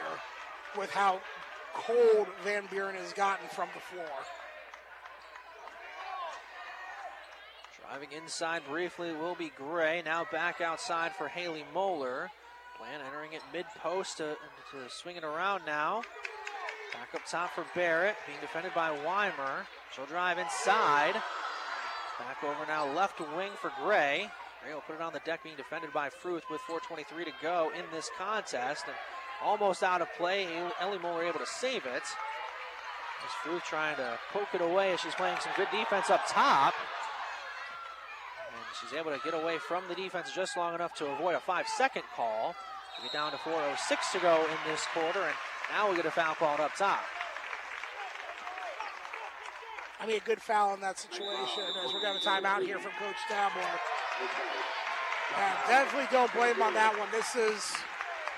with 0.78 0.90
how 0.90 1.20
cold 1.74 2.26
Van 2.44 2.64
Buren 2.70 2.94
has 2.94 3.12
gotten 3.12 3.48
from 3.48 3.68
the 3.74 3.80
floor. 3.80 4.06
Driving 7.80 8.12
inside 8.12 8.62
briefly 8.68 9.12
will 9.12 9.34
be 9.34 9.52
Gray. 9.56 10.02
Now 10.04 10.26
back 10.32 10.60
outside 10.60 11.12
for 11.12 11.28
Haley 11.28 11.64
Moeller. 11.74 12.30
Plan 12.78 13.00
entering 13.06 13.34
it 13.34 13.42
mid 13.52 13.66
post 13.78 14.16
to, 14.16 14.36
to 14.70 14.88
swing 14.88 15.16
it 15.16 15.24
around 15.24 15.62
now. 15.66 16.02
Back 16.92 17.14
up 17.14 17.26
top 17.26 17.54
for 17.54 17.64
Barrett, 17.74 18.16
being 18.26 18.38
defended 18.40 18.72
by 18.74 18.90
Weimer. 18.90 19.66
She'll 19.94 20.06
drive 20.06 20.38
inside. 20.38 21.14
Back 22.18 22.44
over 22.44 22.66
now, 22.66 22.92
left 22.94 23.20
wing 23.36 23.50
for 23.60 23.72
Gray. 23.82 24.30
Gray 24.62 24.74
will 24.74 24.82
put 24.82 24.96
it 24.96 25.02
on 25.02 25.12
the 25.12 25.20
deck, 25.24 25.42
being 25.42 25.56
defended 25.56 25.92
by 25.92 26.08
Fruth 26.08 26.44
with 26.50 26.60
4.23 26.62 27.24
to 27.24 27.32
go 27.42 27.70
in 27.76 27.84
this 27.92 28.10
contest. 28.16 28.84
And 28.86 28.96
almost 29.42 29.82
out 29.82 30.00
of 30.00 30.08
play. 30.16 30.46
Ellie 30.80 30.98
Moeller 30.98 31.24
able 31.24 31.40
to 31.40 31.46
save 31.46 31.84
it. 31.86 32.02
As 33.24 33.30
Fruth 33.42 33.62
trying 33.64 33.96
to 33.96 34.18
poke 34.32 34.48
it 34.54 34.60
away 34.60 34.92
as 34.92 35.00
she's 35.00 35.14
playing 35.14 35.36
some 35.40 35.52
good 35.56 35.68
defense 35.70 36.10
up 36.10 36.22
top. 36.28 36.74
And 38.48 38.60
she's 38.80 38.98
able 38.98 39.12
to 39.12 39.20
get 39.24 39.34
away 39.34 39.58
from 39.58 39.84
the 39.88 39.94
defense 39.94 40.32
just 40.34 40.56
long 40.56 40.74
enough 40.74 40.94
to 40.96 41.06
avoid 41.06 41.34
a 41.34 41.40
five 41.40 41.66
second 41.68 42.02
call. 42.16 42.54
We 42.98 43.08
get 43.08 43.12
down 43.14 43.32
to 43.32 43.38
4.06 43.38 44.12
to 44.12 44.18
go 44.18 44.36
in 44.36 44.70
this 44.70 44.84
quarter, 44.92 45.20
and 45.20 45.34
now 45.70 45.90
we 45.90 45.96
get 45.96 46.06
a 46.06 46.10
foul 46.10 46.34
called 46.34 46.60
up 46.60 46.74
top. 46.76 47.00
I 50.02 50.06
mean, 50.06 50.16
a 50.16 50.26
good 50.26 50.42
foul 50.42 50.74
in 50.74 50.80
that 50.80 50.98
situation 50.98 51.62
as 51.84 51.92
we're 51.94 52.02
going 52.02 52.18
to 52.18 52.26
timeout 52.26 52.66
here 52.66 52.78
from 52.78 52.90
Coach 52.98 53.14
Stabler. 53.26 53.62
And 55.38 55.54
definitely 55.68 56.08
don't 56.10 56.32
blame 56.34 56.60
on 56.60 56.74
that 56.74 56.98
one. 56.98 57.08
This 57.12 57.36
is, 57.36 57.72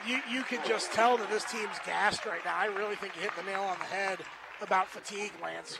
you, 0.06 0.20
you 0.30 0.42
can 0.42 0.60
just 0.66 0.92
tell 0.92 1.16
that 1.16 1.30
this 1.30 1.44
team's 1.44 1.78
gassed 1.86 2.26
right 2.26 2.44
now. 2.44 2.56
I 2.56 2.66
really 2.66 2.96
think 2.96 3.14
you 3.16 3.22
hit 3.22 3.32
the 3.36 3.42
nail 3.44 3.62
on 3.62 3.78
the 3.78 3.84
head 3.84 4.18
about 4.60 4.88
fatigue, 4.88 5.32
Lance. 5.42 5.78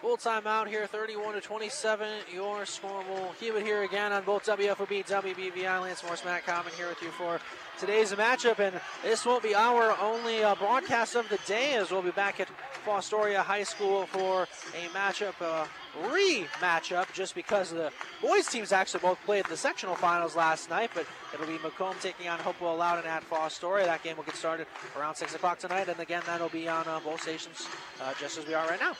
Full 0.00 0.16
timeout 0.18 0.66
here, 0.66 0.86
31 0.86 1.32
to 1.32 1.40
27. 1.40 2.06
Your 2.30 2.66
score. 2.66 3.02
We'll 3.08 3.32
keep 3.40 3.54
it 3.54 3.64
here 3.64 3.84
again 3.84 4.12
on 4.12 4.22
both 4.22 4.44
WFOB, 4.44 5.06
WBVI. 5.06 5.80
Lance 5.80 6.02
Morris, 6.02 6.22
Matt 6.26 6.44
Common 6.44 6.72
here 6.76 6.88
with 6.88 7.00
you 7.00 7.08
for 7.12 7.40
today's 7.78 8.12
matchup. 8.12 8.58
And 8.58 8.78
this 9.02 9.24
won't 9.24 9.42
be 9.42 9.54
our 9.54 9.98
only 9.98 10.44
uh, 10.44 10.56
broadcast 10.56 11.14
of 11.14 11.26
the 11.30 11.38
day, 11.46 11.72
as 11.76 11.90
we'll 11.90 12.02
be 12.02 12.10
back 12.10 12.38
at 12.38 12.48
Fostoria 12.84 13.38
High 13.38 13.62
School 13.62 14.04
for 14.04 14.42
a 14.42 14.88
matchup, 14.88 15.40
uh, 15.40 15.66
re-matchup, 16.10 17.12
just 17.12 17.34
because 17.34 17.70
the 17.70 17.90
boys 18.20 18.46
teams 18.46 18.72
actually 18.72 19.00
both 19.00 19.18
played 19.24 19.44
the 19.46 19.56
sectional 19.56 19.94
finals 19.94 20.36
last 20.36 20.70
night. 20.70 20.90
But 20.94 21.06
it'll 21.32 21.46
be 21.46 21.58
McComb 21.58 22.00
taking 22.00 22.28
on 22.28 22.38
Hopewell 22.38 22.76
Loudon 22.76 23.06
at 23.06 23.28
Fostoria. 23.28 23.84
That 23.84 24.02
game 24.02 24.16
will 24.16 24.24
get 24.24 24.36
started 24.36 24.66
around 24.98 25.14
6 25.16 25.34
o'clock 25.34 25.58
tonight. 25.58 25.88
And 25.88 25.98
again, 26.00 26.22
that'll 26.26 26.48
be 26.48 26.68
on 26.68 26.86
uh, 26.86 27.00
both 27.04 27.22
stations, 27.22 27.66
uh, 28.02 28.12
just 28.20 28.38
as 28.38 28.46
we 28.46 28.54
are 28.54 28.66
right 28.66 28.80
now 28.80 28.94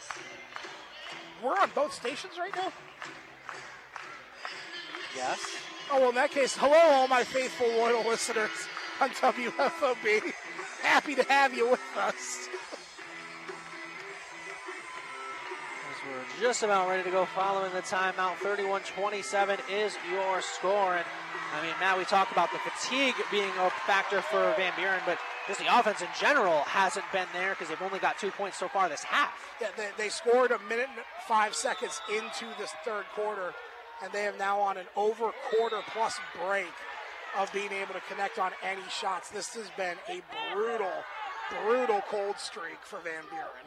we're 1.44 1.58
on 1.60 1.70
both 1.74 1.92
stations 1.92 2.38
right 2.38 2.54
now? 2.56 2.72
Yes. 5.14 5.40
Oh, 5.92 6.00
well, 6.00 6.08
in 6.08 6.14
that 6.14 6.30
case, 6.30 6.56
hello, 6.56 6.74
all 6.74 7.08
my 7.08 7.22
faithful, 7.22 7.68
loyal 7.68 8.02
listeners 8.08 8.50
on 9.00 9.10
WFOB. 9.10 10.32
Happy 10.82 11.14
to 11.14 11.22
have 11.24 11.54
you 11.54 11.70
with 11.70 11.80
us. 11.96 12.48
We're 16.06 16.46
just 16.46 16.62
about 16.62 16.88
ready 16.88 17.02
to 17.02 17.10
go 17.10 17.24
following 17.24 17.72
the 17.72 17.82
timeout, 17.82 18.36
31 18.36 18.82
27 18.82 19.58
is 19.70 19.96
your 20.10 20.40
score. 20.42 20.96
And 20.96 21.04
I 21.54 21.62
mean, 21.62 21.74
Matt, 21.80 21.98
we 21.98 22.04
talk 22.04 22.30
about 22.32 22.50
the 22.52 22.58
fatigue 22.58 23.14
being 23.30 23.50
a 23.60 23.70
factor 23.86 24.20
for 24.20 24.54
Van 24.56 24.72
Buren, 24.76 25.00
but 25.06 25.18
just 25.46 25.60
the 25.60 25.78
offense 25.78 26.00
in 26.00 26.08
general 26.18 26.60
hasn't 26.62 27.04
been 27.12 27.26
there 27.32 27.50
because 27.50 27.68
they've 27.68 27.82
only 27.82 27.98
got 27.98 28.18
two 28.18 28.30
points 28.30 28.58
so 28.58 28.68
far 28.68 28.88
this 28.88 29.04
half. 29.04 29.32
Yeah, 29.60 29.68
they, 29.76 29.88
they 29.96 30.08
scored 30.08 30.50
a 30.50 30.58
minute 30.68 30.88
and 30.88 31.04
five 31.26 31.54
seconds 31.54 32.00
into 32.08 32.46
this 32.58 32.72
third 32.84 33.04
quarter, 33.14 33.52
and 34.02 34.12
they 34.12 34.22
have 34.22 34.38
now 34.38 34.60
on 34.60 34.76
an 34.76 34.86
over 34.96 35.30
quarter 35.50 35.80
plus 35.92 36.18
break 36.44 36.72
of 37.38 37.52
being 37.52 37.72
able 37.72 37.94
to 37.94 38.00
connect 38.08 38.38
on 38.38 38.52
any 38.62 38.82
shots. 38.90 39.30
This 39.30 39.54
has 39.54 39.70
been 39.76 39.96
a 40.08 40.22
brutal, 40.54 40.92
brutal 41.62 42.00
cold 42.10 42.38
streak 42.38 42.78
for 42.82 42.98
Van 43.00 43.24
Buren. 43.30 43.66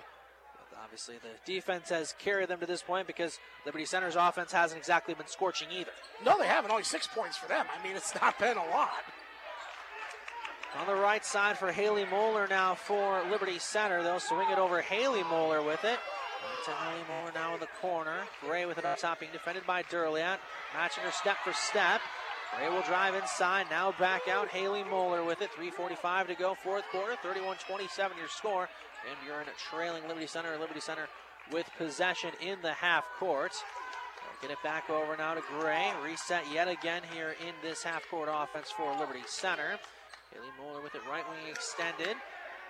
Obviously, 0.88 1.16
the 1.16 1.52
defense 1.52 1.90
has 1.90 2.16
carried 2.18 2.48
them 2.48 2.62
to 2.62 2.66
this 2.66 2.82
point 2.82 3.08
because 3.08 3.40
Liberty 3.66 3.84
Center's 3.84 4.16
offense 4.16 4.54
hasn't 4.54 4.80
exactly 4.80 5.14
been 5.14 5.28
scorching 5.28 5.68
either. 5.70 5.92
No, 6.24 6.40
they 6.40 6.48
haven't. 6.48 6.72
Only 6.72 6.86
six 6.86 7.06
points 7.08 7.36
for 7.36 7.50
them. 7.50 7.66
I 7.78 7.86
mean, 7.86 7.98
it's 7.98 8.16
not 8.16 8.40
been 8.40 8.56
a 8.56 8.66
lot. 8.68 9.04
On 10.80 10.88
the 10.88 10.96
right 10.96 11.26
side 11.26 11.58
for 11.58 11.74
Haley 11.74 12.06
Moeller 12.06 12.48
now 12.48 12.74
for 12.74 13.22
Liberty 13.30 13.60
Center. 13.60 14.02
They'll 14.02 14.22
swing 14.22 14.50
it 14.50 14.58
over 14.58 14.80
Haley 14.80 15.24
Moeller 15.24 15.62
with 15.62 15.84
it. 15.84 16.00
To 16.64 16.72
Haley 16.72 17.04
Moeller 17.10 17.34
now 17.34 17.54
in 17.56 17.60
the 17.60 17.68
corner. 17.82 18.20
Gray 18.40 18.66
with 18.66 18.78
it 18.78 18.86
up 18.86 18.98
top, 18.98 19.20
being 19.20 19.34
defended 19.34 19.68
by 19.68 19.84
Durliat. 19.84 20.38
Matching 20.74 21.04
her 21.04 21.12
step 21.12 21.36
for 21.44 21.52
step. 21.52 22.00
Gray 22.56 22.70
will 22.70 22.84
drive 22.84 23.14
inside. 23.14 23.66
Now 23.70 23.94
back 24.00 24.30
out. 24.30 24.48
Haley 24.48 24.86
Moeller 24.86 25.26
with 25.26 25.42
it. 25.42 25.50
3.45 25.52 26.28
to 26.28 26.36
go, 26.36 26.56
fourth 26.64 26.86
quarter. 26.94 27.18
31 27.22 27.58
27 27.68 28.18
your 28.18 28.30
score. 28.30 28.70
And 29.10 29.18
you're 29.26 29.42
in 29.42 29.48
a 29.48 29.58
trailing 29.72 30.08
Liberty 30.08 30.28
Center. 30.28 30.58
Liberty 30.58 30.82
Center 30.82 31.08
with 31.52 31.70
possession 31.78 32.32
in 32.42 32.62
the 32.62 32.74
half 32.74 33.06
court. 33.20 33.54
Get 34.42 34.52
it 34.52 34.62
back 34.64 34.90
over 34.90 35.18
now 35.18 35.34
to 35.34 35.42
Gray. 35.60 35.92
Reset 36.04 36.44
yet 36.54 36.68
again 36.68 37.02
here 37.12 37.36
in 37.42 37.54
this 37.64 37.82
half 37.82 38.08
court 38.10 38.30
offense 38.32 38.70
for 38.70 38.96
Liberty 39.00 39.24
Center. 39.26 39.80
Haley 40.32 40.48
Moeller 40.62 40.82
with 40.84 40.94
it 40.94 41.02
right 41.10 41.28
wing 41.28 41.50
extended. 41.50 42.16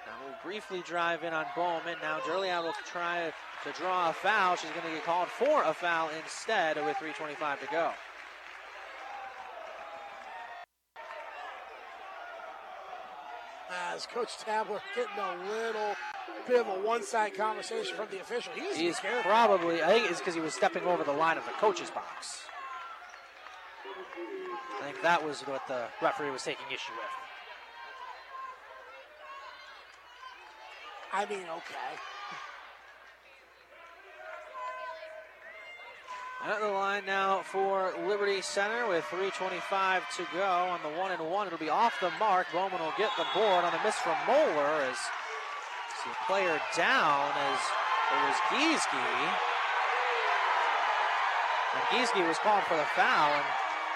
Now 0.05 0.13
we'll 0.23 0.37
briefly 0.43 0.81
drive 0.85 1.23
in 1.23 1.33
on 1.33 1.45
Bowman. 1.55 1.97
Now 2.01 2.19
Durliat 2.19 2.63
will 2.63 2.73
try 2.85 3.33
to 3.65 3.71
draw 3.73 4.11
a 4.11 4.13
foul. 4.13 4.55
She's 4.55 4.69
going 4.71 4.85
to 4.85 4.91
get 4.91 5.03
called 5.03 5.27
for 5.27 5.63
a 5.63 5.73
foul 5.73 6.09
instead 6.23 6.77
with 6.77 6.95
3.25 6.97 7.59
to 7.59 7.67
go. 7.69 7.91
As 13.93 14.05
Coach 14.05 14.37
Tabler 14.37 14.79
getting 14.95 15.17
a 15.17 15.51
little 15.51 15.95
bit 16.47 16.61
of 16.61 16.67
a 16.67 16.87
one-side 16.87 17.35
conversation 17.35 17.95
from 17.95 18.07
the 18.09 18.21
official. 18.21 18.53
He's, 18.53 18.77
He's 18.77 18.99
probably, 19.23 19.83
I 19.83 19.87
think 19.87 20.09
it's 20.09 20.19
because 20.19 20.35
he 20.35 20.41
was 20.41 20.53
stepping 20.53 20.83
over 20.83 21.03
the 21.03 21.11
line 21.11 21.37
of 21.37 21.45
the 21.45 21.51
coach's 21.51 21.89
box. 21.91 22.43
I 24.79 24.85
think 24.85 25.01
that 25.01 25.23
was 25.23 25.41
what 25.41 25.67
the 25.67 25.87
referee 26.01 26.31
was 26.31 26.43
taking 26.43 26.65
issue 26.67 26.93
with. 26.93 27.03
I 31.13 31.25
mean, 31.25 31.43
okay. 31.49 31.97
At 36.45 36.61
the 36.61 36.67
line 36.67 37.03
now 37.05 37.41
for 37.41 37.93
Liberty 38.07 38.41
Center 38.41 38.87
with 38.87 39.03
3.25 39.05 40.01
to 40.17 40.27
go 40.33 40.43
on 40.43 40.79
the 40.83 40.97
one 40.97 41.11
and 41.11 41.29
one. 41.29 41.47
It'll 41.47 41.59
be 41.59 41.69
off 41.69 41.95
the 41.99 42.11
mark. 42.19 42.47
Bowman 42.53 42.79
will 42.79 42.93
get 42.97 43.09
the 43.17 43.25
board 43.33 43.65
on 43.65 43.73
the 43.73 43.79
miss 43.83 43.95
from 43.95 44.15
Moeller 44.27 44.83
as 44.83 44.97
a 46.07 46.25
player 46.25 46.59
down 46.75 47.31
as 47.31 47.59
it 48.11 48.19
was 48.23 48.37
Giesge. 48.49 49.07
And 51.75 51.83
Giesge 51.91 52.27
was 52.27 52.37
called 52.39 52.63
for 52.63 52.75
the 52.75 52.87
foul, 52.95 53.33
and 53.33 53.45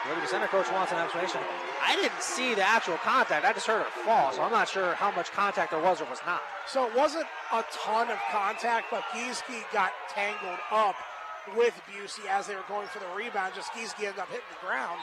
Liberty 0.10 0.28
Center 0.28 0.48
coach 0.48 0.72
wants 0.72 0.92
an 0.92 1.00
explanation. 1.00 1.42
I 1.82 1.96
didn't 1.96 2.22
see 2.22 2.54
the 2.54 2.68
actual 2.68 2.98
contact. 2.98 3.46
I 3.46 3.54
just 3.54 3.68
heard 3.68 3.84
her 3.84 4.04
fall, 4.06 4.32
so 4.32 4.42
I'm 4.42 4.52
not 4.52 4.68
sure 4.68 4.94
how 4.96 5.12
much 5.12 5.32
contact 5.32 5.72
there 5.72 5.82
was 5.82 6.02
or 6.02 6.06
was 6.06 6.20
not. 6.26 6.42
So 6.68 6.88
it 6.88 6.96
wasn't 6.96 7.26
a 7.54 7.64
ton 7.72 8.10
of 8.12 8.20
contact, 8.32 8.88
but 8.92 9.04
Giesky 9.14 9.64
got 9.74 9.92
tangled 10.10 10.60
up 10.72 10.96
with 11.56 11.74
Busey 11.90 12.28
as 12.30 12.48
they 12.48 12.56
were 12.56 12.68
going 12.68 12.88
for 12.88 13.00
the 13.00 13.10
rebound. 13.16 13.54
Just 13.56 13.72
Giesky 13.74 14.06
ended 14.06 14.20
up 14.20 14.30
hitting 14.30 14.46
the 14.50 14.68
ground. 14.68 15.00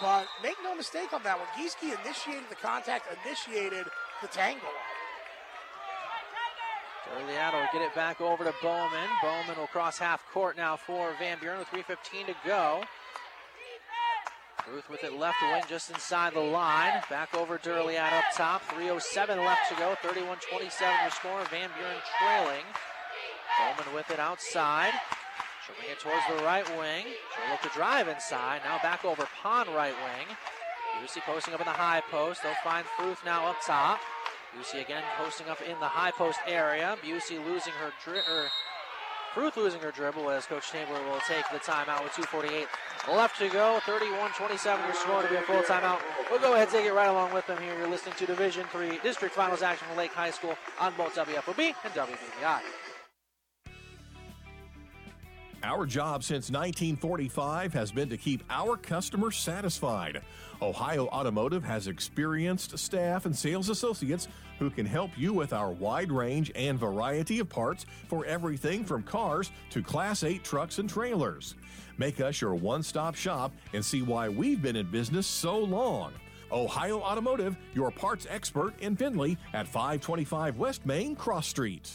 But 0.00 0.26
make 0.42 0.56
no 0.64 0.74
mistake 0.74 1.12
on 1.12 1.22
that 1.22 1.38
one. 1.38 1.46
Giesky 1.54 1.94
initiated 2.04 2.48
the 2.50 2.56
contact, 2.56 3.06
initiated 3.24 3.86
the 4.20 4.28
tangle. 4.28 4.68
Derliato 7.12 7.60
will 7.60 7.68
get 7.72 7.82
it 7.82 7.94
back 7.94 8.20
over 8.20 8.42
to 8.44 8.54
Bowman. 8.62 9.08
Bowman 9.22 9.58
will 9.58 9.66
cross 9.66 9.98
half 9.98 10.24
court 10.32 10.56
now 10.56 10.76
for 10.76 11.12
Van 11.18 11.38
Buren 11.40 11.58
with 11.58 11.68
3.15 11.68 12.26
to 12.26 12.34
go. 12.46 12.82
Fruth 14.64 14.88
with 14.88 15.04
it 15.04 15.12
left 15.12 15.36
wing 15.42 15.62
just 15.68 15.90
inside 15.90 16.34
the 16.34 16.40
line. 16.40 17.02
Back 17.10 17.34
over 17.34 17.58
Durliat 17.58 18.12
up 18.12 18.24
top. 18.34 18.62
3.07 18.70 19.44
left 19.44 19.68
to 19.68 19.74
go. 19.74 19.94
31 20.02 20.38
27 20.50 20.94
your 21.02 21.10
score. 21.10 21.44
Van 21.50 21.68
Buren 21.76 21.96
trailing. 22.18 22.64
Bowman 23.58 23.94
with 23.94 24.10
it 24.10 24.18
outside. 24.18 24.92
She'll 25.66 25.76
bring 25.76 25.90
it 25.90 26.00
towards 26.00 26.24
the 26.28 26.44
right 26.44 26.66
wing. 26.78 27.04
She'll 27.04 27.50
look 27.50 27.60
to 27.62 27.68
drive 27.76 28.08
inside. 28.08 28.62
Now 28.64 28.78
back 28.82 29.04
over 29.04 29.28
Pond 29.42 29.68
right 29.70 29.94
wing. 29.94 30.36
Busey 30.96 31.20
posting 31.22 31.54
up 31.54 31.60
in 31.60 31.66
the 31.66 31.72
high 31.72 32.02
post. 32.10 32.42
They'll 32.42 32.54
find 32.64 32.86
Fruth 32.96 33.18
now 33.24 33.48
up 33.48 33.56
top. 33.66 34.00
Busey 34.56 34.82
again 34.82 35.02
posting 35.16 35.48
up 35.48 35.60
in 35.62 35.78
the 35.80 35.88
high 35.88 36.10
post 36.10 36.38
area. 36.46 36.96
Busey 37.04 37.44
losing 37.44 37.72
her, 37.74 37.92
dri- 38.04 38.20
her 38.26 38.48
Fruth 39.34 39.56
losing 39.56 39.80
her 39.80 39.90
dribble 39.90 40.28
as 40.28 40.44
Coach 40.44 40.64
Stabler 40.68 41.02
will 41.04 41.18
take 41.26 41.44
the 41.50 41.58
timeout 41.58 42.04
with 42.04 42.12
2.48 42.12 42.66
left 43.16 43.38
to 43.38 43.48
go. 43.48 43.80
31-27 43.86 44.84
your 44.84 44.94
score 44.94 45.22
to 45.22 45.28
be 45.28 45.36
a 45.36 45.40
full 45.40 45.62
timeout. 45.62 46.00
We'll 46.30 46.38
go 46.38 46.52
ahead 46.52 46.68
and 46.68 46.76
take 46.76 46.84
it 46.84 46.92
right 46.92 47.08
along 47.08 47.32
with 47.32 47.46
them 47.46 47.56
here. 47.62 47.74
You're 47.78 47.88
listening 47.88 48.14
to 48.18 48.26
Division 48.26 48.66
Three 48.70 48.98
District 49.02 49.34
Finals 49.34 49.62
action 49.62 49.88
from 49.88 49.96
Lake 49.96 50.12
High 50.12 50.32
School 50.32 50.54
on 50.78 50.92
both 50.98 51.14
WFOB 51.16 51.74
and 51.82 51.94
WBVI. 51.94 52.60
Our 55.64 55.86
job 55.86 56.24
since 56.24 56.50
1945 56.50 57.72
has 57.72 57.92
been 57.92 58.08
to 58.08 58.16
keep 58.16 58.42
our 58.50 58.76
customers 58.76 59.36
satisfied. 59.36 60.22
Ohio 60.60 61.06
Automotive 61.06 61.62
has 61.62 61.86
experienced 61.86 62.76
staff 62.76 63.26
and 63.26 63.36
sales 63.36 63.68
associates 63.68 64.26
who 64.58 64.70
can 64.70 64.84
help 64.84 65.12
you 65.16 65.32
with 65.32 65.52
our 65.52 65.70
wide 65.70 66.10
range 66.10 66.50
and 66.56 66.80
variety 66.80 67.38
of 67.38 67.48
parts 67.48 67.86
for 68.08 68.26
everything 68.26 68.84
from 68.84 69.04
cars 69.04 69.52
to 69.70 69.82
Class 69.82 70.24
8 70.24 70.42
trucks 70.42 70.80
and 70.80 70.90
trailers. 70.90 71.54
Make 71.96 72.20
us 72.20 72.40
your 72.40 72.56
one 72.56 72.82
stop 72.82 73.14
shop 73.14 73.52
and 73.72 73.84
see 73.84 74.02
why 74.02 74.28
we've 74.28 74.60
been 74.60 74.76
in 74.76 74.90
business 74.90 75.28
so 75.28 75.58
long. 75.58 76.12
Ohio 76.50 76.98
Automotive, 76.98 77.56
your 77.72 77.92
parts 77.92 78.26
expert 78.28 78.74
in 78.80 78.96
Findlay 78.96 79.36
at 79.54 79.68
525 79.68 80.58
West 80.58 80.84
Main 80.84 81.14
Cross 81.14 81.46
Street. 81.46 81.88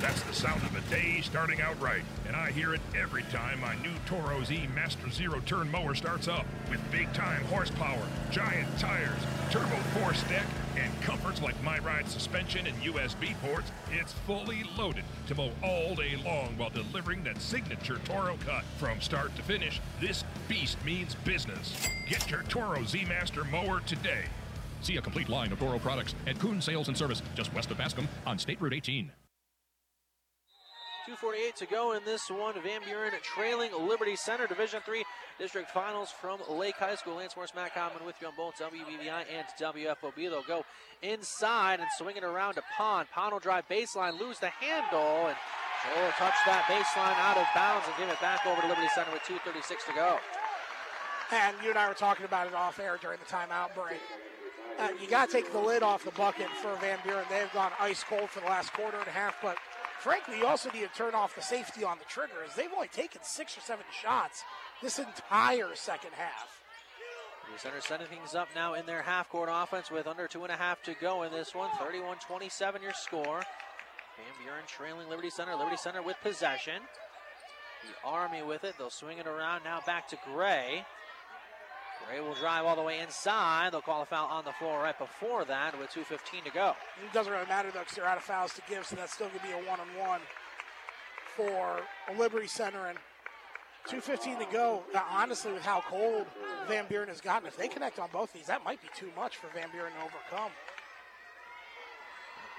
That's 0.00 0.22
the 0.22 0.34
sound 0.34 0.62
of 0.62 0.72
the 0.74 0.94
day 0.94 1.20
starting 1.22 1.60
out 1.60 1.80
right, 1.80 2.02
and 2.26 2.36
I 2.36 2.50
hear 2.50 2.74
it 2.74 2.80
every 2.94 3.22
time 3.24 3.60
my 3.60 3.74
new 3.76 3.92
Toro 4.06 4.44
Z 4.44 4.68
Master 4.74 5.10
Zero 5.10 5.40
Turn 5.46 5.70
mower 5.70 5.94
starts 5.94 6.28
up. 6.28 6.44
With 6.70 6.80
big 6.90 7.12
time 7.14 7.42
horsepower, 7.44 8.02
giant 8.30 8.68
tires, 8.78 9.20
turbo 9.50 9.76
force 9.98 10.22
deck, 10.24 10.44
and 10.76 10.92
comforts 11.02 11.40
like 11.40 11.60
My 11.62 11.78
Ride 11.78 12.08
suspension 12.08 12.66
and 12.66 12.76
USB 12.82 13.34
ports, 13.40 13.70
it's 13.92 14.12
fully 14.12 14.64
loaded 14.76 15.04
to 15.28 15.34
mow 15.34 15.50
all 15.62 15.94
day 15.94 16.16
long 16.24 16.56
while 16.58 16.70
delivering 16.70 17.24
that 17.24 17.40
signature 17.40 17.98
Toro 18.04 18.36
cut. 18.44 18.64
From 18.78 19.00
start 19.00 19.34
to 19.36 19.42
finish, 19.42 19.80
this 20.00 20.22
beast 20.48 20.76
means 20.84 21.14
business. 21.24 21.88
Get 22.08 22.30
your 22.30 22.42
Toro 22.44 22.84
Z 22.84 23.04
Master 23.06 23.44
mower 23.44 23.80
today. 23.80 24.24
See 24.82 24.98
a 24.98 25.02
complete 25.02 25.28
line 25.28 25.50
of 25.50 25.58
Toro 25.58 25.78
products 25.78 26.14
at 26.26 26.38
Coon 26.38 26.60
Sales 26.60 26.88
and 26.88 26.96
Service, 26.96 27.22
just 27.34 27.54
west 27.54 27.70
of 27.70 27.78
Bascom 27.78 28.06
on 28.26 28.38
State 28.38 28.60
Route 28.60 28.74
18. 28.74 29.10
248 31.04 31.56
to 31.56 31.66
go 31.66 31.92
in 31.92 32.02
this 32.04 32.30
one. 32.30 32.54
Van 32.62 32.80
Buren 32.86 33.12
trailing 33.22 33.70
Liberty 33.86 34.16
Center 34.16 34.46
Division 34.46 34.80
Three 34.86 35.04
District 35.38 35.70
Finals 35.70 36.10
from 36.10 36.40
Lake 36.48 36.76
High 36.76 36.94
School. 36.94 37.16
Lance 37.16 37.36
Morris, 37.36 37.52
Matt 37.54 37.74
Common 37.74 38.06
with 38.06 38.16
you 38.22 38.28
on 38.28 38.32
both 38.36 38.54
WBVI 38.56 39.24
and 39.28 39.46
WFOB. 39.60 40.16
They'll 40.16 40.42
go 40.42 40.64
inside 41.02 41.80
and 41.80 41.88
swing 41.98 42.16
it 42.16 42.24
around 42.24 42.54
to 42.54 42.62
Pond. 42.74 43.08
Pond 43.12 43.34
will 43.34 43.40
drive 43.40 43.68
baseline, 43.68 44.18
lose 44.18 44.38
the 44.38 44.48
handle, 44.48 45.28
and 45.28 45.36
Joel 45.84 46.10
touch 46.16 46.34
that 46.46 46.64
baseline 46.72 47.18
out 47.20 47.36
of 47.36 47.44
bounds 47.54 47.84
and 47.86 47.94
give 47.98 48.08
it 48.08 48.20
back 48.22 48.46
over 48.46 48.62
to 48.62 48.66
Liberty 48.66 48.88
Center 48.94 49.12
with 49.12 49.22
2.36 49.22 49.84
to 49.86 49.92
go. 49.94 50.16
And 51.32 51.54
you 51.62 51.68
and 51.68 51.78
I 51.78 51.86
were 51.86 51.94
talking 51.94 52.24
about 52.24 52.46
it 52.46 52.54
off 52.54 52.80
air 52.80 52.98
during 53.02 53.18
the 53.18 53.30
timeout 53.30 53.74
break. 53.74 54.00
Uh, 54.78 54.88
you 55.00 55.06
got 55.06 55.28
to 55.28 55.32
take 55.32 55.52
the 55.52 55.58
lid 55.58 55.82
off 55.82 56.02
the 56.04 56.10
bucket 56.12 56.48
for 56.62 56.74
Van 56.76 56.98
Buren. 57.04 57.24
They've 57.28 57.52
gone 57.52 57.72
ice 57.78 58.02
cold 58.02 58.30
for 58.30 58.40
the 58.40 58.46
last 58.46 58.72
quarter 58.72 58.96
and 58.96 59.06
a 59.06 59.10
half, 59.10 59.36
but 59.42 59.58
frankly, 60.04 60.38
you 60.38 60.46
also 60.46 60.70
need 60.70 60.82
to 60.82 60.94
turn 60.94 61.14
off 61.14 61.34
the 61.34 61.40
safety 61.40 61.82
on 61.82 61.98
the 61.98 62.04
trigger 62.04 62.44
as 62.46 62.54
they've 62.54 62.72
only 62.76 62.88
taken 62.88 63.22
six 63.24 63.56
or 63.56 63.62
seven 63.62 63.86
shots 63.90 64.44
this 64.82 64.98
entire 64.98 65.74
second 65.74 66.10
half. 66.12 66.60
The 67.50 67.58
center 67.58 67.80
setting 67.80 68.06
things 68.08 68.34
up 68.34 68.48
now 68.54 68.74
in 68.74 68.84
their 68.84 69.00
half 69.00 69.30
court 69.30 69.48
offense 69.50 69.90
with 69.90 70.06
under 70.06 70.28
two 70.28 70.42
and 70.42 70.52
a 70.52 70.56
half 70.56 70.82
to 70.82 70.94
go 71.00 71.22
in 71.22 71.32
this 71.32 71.54
one. 71.54 71.70
31 71.78 72.18
27 72.26 72.82
your 72.82 72.92
score. 72.92 73.40
Van 74.16 74.44
Buren 74.44 74.64
trailing 74.66 75.08
Liberty 75.08 75.30
Center. 75.30 75.54
Liberty 75.54 75.76
Center 75.76 76.02
with 76.02 76.16
possession. 76.22 76.82
The 77.82 78.08
Army 78.08 78.42
with 78.42 78.64
it. 78.64 78.74
They'll 78.76 78.90
swing 78.90 79.18
it 79.18 79.26
around 79.26 79.64
now 79.64 79.80
back 79.86 80.08
to 80.08 80.18
Gray. 80.32 80.84
Gray 82.06 82.20
will 82.20 82.34
drive 82.34 82.64
all 82.64 82.76
the 82.76 82.82
way 82.82 83.00
inside. 83.00 83.72
They'll 83.72 83.80
call 83.80 84.02
a 84.02 84.06
foul 84.06 84.26
on 84.28 84.44
the 84.44 84.52
floor 84.52 84.82
right 84.82 84.98
before 84.98 85.44
that 85.46 85.78
with 85.78 85.90
2.15 85.90 86.44
to 86.44 86.50
go. 86.50 86.74
It 87.04 87.12
doesn't 87.12 87.32
really 87.32 87.46
matter 87.46 87.70
though 87.72 87.80
because 87.80 87.96
they're 87.96 88.06
out 88.06 88.16
of 88.16 88.24
fouls 88.24 88.52
to 88.54 88.62
give, 88.68 88.86
so 88.86 88.96
that's 88.96 89.12
still 89.12 89.28
going 89.28 89.40
to 89.40 89.46
be 89.46 89.52
a 89.52 89.70
one 89.70 89.80
on 89.80 89.86
one 89.98 90.20
for 91.36 91.80
Liberty 92.16 92.46
Center. 92.46 92.86
And 92.86 92.98
2.15 93.88 94.38
to 94.38 94.46
go. 94.50 94.82
Now, 94.94 95.04
honestly, 95.10 95.52
with 95.52 95.62
how 95.62 95.82
cold 95.88 96.26
Van 96.66 96.86
Buren 96.88 97.08
has 97.08 97.20
gotten, 97.20 97.46
if 97.46 97.56
they 97.56 97.68
connect 97.68 97.98
on 97.98 98.08
both 98.12 98.32
these, 98.32 98.46
that 98.46 98.64
might 98.64 98.80
be 98.80 98.88
too 98.96 99.10
much 99.14 99.36
for 99.36 99.48
Van 99.48 99.68
Buren 99.72 99.92
to 99.92 99.98
overcome. 99.98 100.50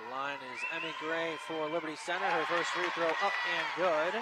The 0.05 0.11
line 0.13 0.37
is 0.53 0.61
Emmy 0.75 0.93
Gray 0.99 1.33
for 1.47 1.67
Liberty 1.69 1.95
Center. 1.95 2.25
Her 2.25 2.45
first 2.45 2.69
free 2.69 2.85
throw 2.93 3.07
up 3.07 3.33
and 3.57 3.65
good. 3.75 4.21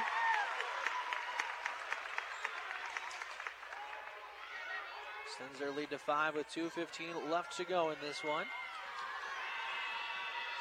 Their 5.59 5.71
lead 5.71 5.89
to 5.91 5.97
five 5.97 6.35
with 6.35 6.47
2.15 6.49 7.31
left 7.31 7.55
to 7.57 7.63
go 7.63 7.91
in 7.91 7.97
this 8.01 8.23
one. 8.23 8.45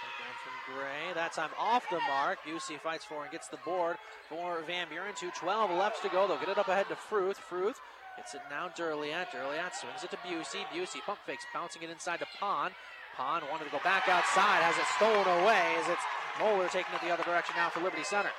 Second 0.03 0.35
from 0.45 0.75
Gray. 0.75 1.15
That 1.15 1.33
time 1.33 1.51
off 1.59 1.89
the 1.91 2.01
mark. 2.09 2.39
Busey 2.47 2.79
fights 2.79 3.05
for 3.05 3.23
and 3.23 3.33
gets 3.33 3.49
the 3.49 3.59
board 3.65 3.97
for 4.29 4.63
Van 4.67 4.89
Buren. 4.89 5.15
2.12 5.15 5.79
left 5.79 6.03
to 6.03 6.09
go. 6.09 6.29
They'll 6.29 6.39
get 6.39 6.51
it 6.51 6.59
up 6.59 6.69
ahead 6.69 6.89
to 6.89 6.97
Fruth. 6.97 7.39
Fruth 7.39 7.81
gets 8.17 8.35
it 8.35 8.43
now 8.51 8.69
Durliat. 8.69 9.29
Durliat 9.31 9.75
swings 9.75 10.05
it 10.05 10.11
to 10.11 10.17
Busey. 10.19 10.65
Busey 10.75 11.01
pump 11.05 11.19
fakes, 11.27 11.45
bouncing 11.55 11.83
it 11.83 11.91
inside 11.91 12.21
to 12.21 12.27
Pond. 12.39 12.75
Pond 13.17 13.45
wanted 13.51 13.65
to 13.65 13.71
go 13.71 13.81
back 13.85 14.09
outside, 14.09 14.63
has 14.63 14.77
it 14.77 14.89
stolen 14.97 15.29
away 15.43 15.77
as 15.81 15.89
it's 15.89 16.03
Moeller 16.41 16.69
taking 16.69 16.95
it 16.95 17.03
the 17.03 17.13
other 17.13 17.25
direction 17.25 17.55
now 17.57 17.69
for 17.69 17.81
Liberty 17.81 18.05
Center. 18.05 18.31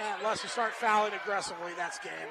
And 0.00 0.18
unless 0.18 0.42
you 0.42 0.48
start 0.48 0.72
fouling 0.72 1.12
aggressively, 1.14 1.72
that's 1.76 1.98
game. 1.98 2.30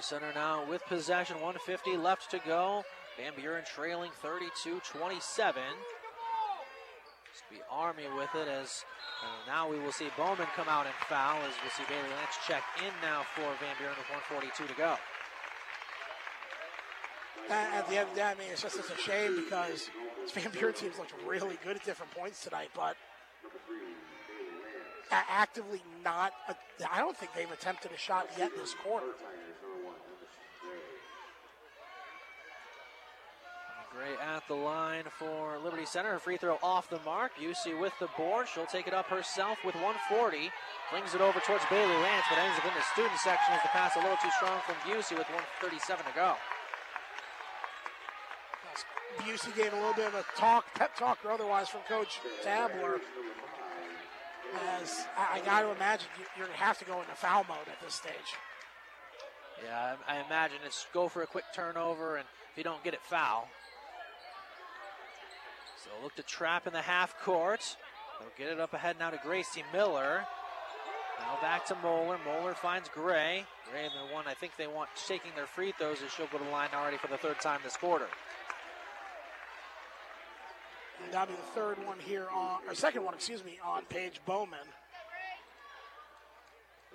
Center 0.00 0.32
now 0.34 0.64
with 0.68 0.84
possession, 0.86 1.36
150 1.36 1.96
left 1.96 2.30
to 2.30 2.40
go. 2.46 2.84
Van 3.16 3.32
Buren 3.36 3.64
trailing 3.64 4.10
32 4.22 4.80
27. 4.84 5.62
Be 7.50 7.60
Army 7.70 8.04
with 8.16 8.30
it 8.34 8.48
as 8.48 8.84
uh, 9.22 9.46
now 9.46 9.68
we 9.68 9.78
will 9.78 9.92
see 9.92 10.08
Bowman 10.16 10.46
come 10.56 10.68
out 10.68 10.86
and 10.86 10.94
foul 11.08 11.36
as 11.42 11.52
we'll 11.62 11.70
see 11.76 11.84
Bailey 11.88 12.08
Lance 12.16 12.38
check 12.46 12.62
in 12.78 12.92
now 13.02 13.22
for 13.34 13.42
Van 13.60 13.74
Buren 13.78 13.94
with 13.98 14.08
142 14.30 14.66
to 14.66 14.74
go. 14.78 14.96
At 17.50 17.86
the 17.88 17.98
end 17.98 18.08
of 18.08 18.14
the 18.14 18.20
day, 18.20 18.26
I 18.26 18.34
mean, 18.34 18.48
it's 18.50 18.62
just 18.62 18.78
it's 18.78 18.90
a 18.90 18.96
shame 18.96 19.36
because 19.36 19.90
this 20.22 20.32
Van 20.32 20.50
Buren 20.52 20.74
team's 20.74 20.98
looked 20.98 21.12
really 21.26 21.58
good 21.62 21.76
at 21.76 21.84
different 21.84 22.12
points 22.14 22.42
tonight, 22.44 22.70
but 22.74 22.96
actively 25.10 25.82
not. 26.02 26.32
I 26.90 26.98
don't 26.98 27.16
think 27.16 27.32
they've 27.34 27.50
attempted 27.50 27.92
a 27.92 27.98
shot 27.98 28.28
yet 28.38 28.50
this 28.56 28.74
quarter. 28.74 29.06
Gray 33.94 34.18
at 34.18 34.42
the 34.48 34.54
line 34.54 35.04
for 35.18 35.58
Liberty 35.62 35.86
Center. 35.86 36.10
Her 36.10 36.18
free 36.18 36.36
throw 36.36 36.58
off 36.62 36.90
the 36.90 36.98
mark. 37.04 37.30
Busey 37.38 37.78
with 37.78 37.92
the 38.00 38.08
board. 38.16 38.48
She'll 38.52 38.66
take 38.66 38.88
it 38.88 38.94
up 38.94 39.06
herself 39.06 39.58
with 39.64 39.76
140. 39.76 40.50
Flings 40.90 41.14
it 41.14 41.20
over 41.20 41.38
towards 41.38 41.64
Bailey 41.70 41.94
Lance, 42.02 42.26
but 42.28 42.38
ends 42.38 42.58
up 42.58 42.66
in 42.66 42.74
the 42.74 42.82
student 42.92 43.18
section 43.22 43.54
as 43.54 43.62
the 43.62 43.68
pass 43.68 43.94
a 43.94 44.00
little 44.00 44.18
too 44.18 44.30
strong 44.36 44.58
from 44.66 44.74
Busey 44.82 45.16
with 45.16 45.30
137 45.30 46.06
to 46.06 46.12
go. 46.14 46.34
Busey 49.22 49.54
gave 49.54 49.72
a 49.72 49.76
little 49.76 49.94
bit 49.94 50.08
of 50.08 50.14
a 50.14 50.24
talk, 50.36 50.66
pep 50.74 50.96
talk 50.96 51.18
or 51.24 51.30
otherwise 51.30 51.68
from 51.68 51.82
Coach 51.88 52.18
Tabler. 52.42 52.98
As 54.80 55.06
I, 55.16 55.38
I 55.38 55.40
got 55.44 55.62
to 55.62 55.70
imagine 55.70 56.08
you're 56.36 56.46
going 56.46 56.56
to 56.56 56.64
have 56.64 56.78
to 56.78 56.84
go 56.84 57.00
into 57.00 57.14
foul 57.14 57.44
mode 57.48 57.68
at 57.70 57.80
this 57.80 57.94
stage. 57.94 58.34
Yeah, 59.64 59.94
I, 60.08 60.16
I 60.16 60.26
imagine 60.26 60.58
it's 60.66 60.86
go 60.92 61.08
for 61.08 61.22
a 61.22 61.26
quick 61.26 61.44
turnover, 61.54 62.16
and 62.16 62.26
if 62.50 62.58
you 62.58 62.64
don't 62.64 62.82
get 62.82 62.94
it, 62.94 63.00
foul. 63.02 63.48
So 65.84 65.90
look 66.02 66.14
to 66.16 66.22
trap 66.22 66.66
in 66.66 66.72
the 66.72 66.80
half 66.80 67.14
court. 67.20 67.76
They'll 68.18 68.30
get 68.38 68.50
it 68.50 68.58
up 68.58 68.72
ahead 68.72 68.96
now 68.98 69.10
to 69.10 69.18
Gracie 69.22 69.62
Miller. 69.70 70.24
Now 71.20 71.38
back 71.42 71.66
to 71.66 71.76
Moeller. 71.82 72.18
Moeller 72.24 72.54
finds 72.54 72.88
Gray. 72.88 73.44
Gray, 73.70 73.88
the 73.88 74.14
one 74.14 74.24
I 74.26 74.32
think 74.32 74.56
they 74.56 74.66
want 74.66 74.88
shaking 75.06 75.32
their 75.36 75.46
free 75.46 75.74
throws, 75.78 75.98
as 76.02 76.10
she'll 76.10 76.26
go 76.28 76.38
to 76.38 76.44
the 76.44 76.50
line 76.50 76.70
already 76.74 76.96
for 76.96 77.08
the 77.08 77.18
third 77.18 77.38
time 77.40 77.60
this 77.62 77.76
quarter. 77.76 78.06
And 81.04 81.12
that'll 81.12 81.34
be 81.34 81.34
the 81.34 81.60
third 81.60 81.76
one 81.86 81.98
here 81.98 82.28
on, 82.34 82.60
or 82.66 82.74
second 82.74 83.04
one, 83.04 83.12
excuse 83.12 83.44
me, 83.44 83.58
on 83.62 83.84
Paige 83.84 84.20
Bowman. 84.24 84.58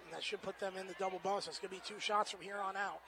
And 0.04 0.14
that 0.14 0.24
should 0.24 0.42
put 0.42 0.60
them 0.60 0.74
in 0.80 0.88
the 0.88 0.96
double 0.98 1.20
bonus. 1.24 1.48
It's 1.48 1.60
going 1.60 1.70
to 1.70 1.76
be 1.76 1.82
two 1.86 2.00
shots 2.00 2.32
from 2.32 2.42
here 2.42 2.58
on 2.58 2.76
out. 2.76 3.02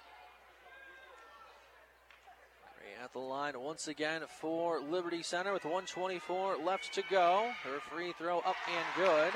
At 3.04 3.14
the 3.14 3.20
line 3.20 3.60
once 3.60 3.88
again 3.88 4.22
for 4.40 4.80
Liberty 4.80 5.24
Center 5.24 5.54
with 5.54 5.64
124 5.64 6.58
left 6.58 6.94
to 6.94 7.04
go. 7.10 7.52
Her 7.64 7.80
free 7.80 8.14
throw 8.18 8.40
up 8.40 8.56
and 8.68 8.86
good. 8.96 9.34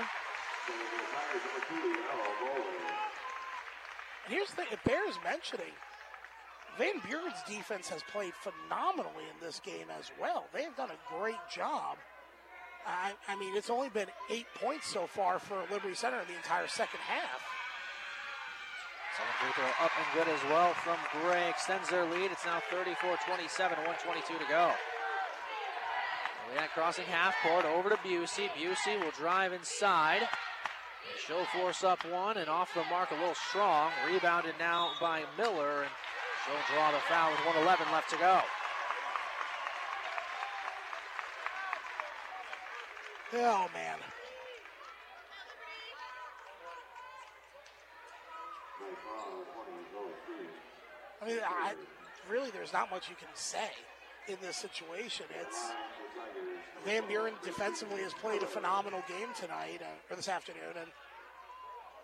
And 4.26 4.34
here's 4.34 4.50
the 4.50 4.56
thing, 4.56 4.68
it 4.72 4.84
bears 4.84 5.16
mentioning. 5.24 5.74
Van 6.78 7.00
Buren's 7.08 7.42
defense 7.48 7.88
has 7.90 8.02
played 8.12 8.34
phenomenally 8.34 9.24
in 9.34 9.46
this 9.46 9.60
game 9.60 9.88
as 9.98 10.12
well. 10.20 10.46
They've 10.54 10.76
done 10.76 10.90
a 10.90 11.18
great 11.18 11.40
job 11.54 11.98
I, 12.86 13.14
I 13.28 13.36
mean, 13.36 13.56
it's 13.58 13.70
only 13.70 13.90
been 13.90 14.08
eight 14.30 14.46
points 14.62 14.88
so 14.88 15.08
far 15.08 15.40
for 15.40 15.58
Liberty 15.72 15.96
Center 15.96 16.20
in 16.20 16.28
the 16.28 16.36
entire 16.36 16.68
second 16.68 17.00
half. 17.00 17.42
Second 19.16 19.36
free 19.40 19.52
throw 19.56 19.86
up 19.86 19.92
and 19.96 20.08
good 20.14 20.28
as 20.28 20.44
well 20.50 20.74
from 20.74 20.98
Gray. 21.22 21.50
Extends 21.50 21.90
their 21.90 22.06
lead. 22.06 22.32
It's 22.32 22.46
now 22.46 22.60
34-27, 22.70 23.00
122 23.00 24.38
to 24.38 24.46
go. 24.50 24.74
Joliet 26.50 26.70
crossing 26.74 27.06
half 27.06 27.34
court 27.42 27.64
over 27.64 27.90
to 27.90 27.96
Busey. 27.98 28.50
Busey 28.50 29.02
will 29.02 29.12
drive 29.12 29.54
inside. 29.54 30.28
She'll 31.26 31.46
force 31.46 31.84
up 31.84 32.04
one 32.06 32.38
and 32.38 32.50
off 32.50 32.74
the 32.74 32.84
mark 32.90 33.12
a 33.12 33.16
little 33.16 33.36
strong. 33.36 33.92
Rebounded 34.06 34.56
now 34.60 34.92
by 35.00 35.24
Miller 35.38 35.84
and 35.84 35.92
she'll 36.46 36.76
draw 36.76 36.92
the 36.92 37.00
foul 37.08 37.32
with 37.32 37.40
111 37.46 37.92
left 37.94 38.10
to 38.10 38.18
go. 38.18 38.42
Oh, 43.34 43.70
man. 43.74 43.98
I 51.26 51.28
mean, 51.28 51.40
I, 51.44 51.74
really, 52.30 52.52
there's 52.52 52.72
not 52.72 52.92
much 52.92 53.10
you 53.10 53.16
can 53.16 53.34
say 53.34 53.70
in 54.28 54.38
this 54.42 54.58
situation. 54.58 55.26
It's 55.42 55.72
Van 56.86 57.04
Buren 57.08 57.34
defensively 57.44 58.02
has 58.02 58.14
played 58.14 58.44
a 58.44 58.46
phenomenal 58.46 59.02
game 59.08 59.30
tonight 59.36 59.82
uh, 59.82 60.14
or 60.14 60.16
this 60.16 60.30
afternoon, 60.30 60.78
and 60.80 60.88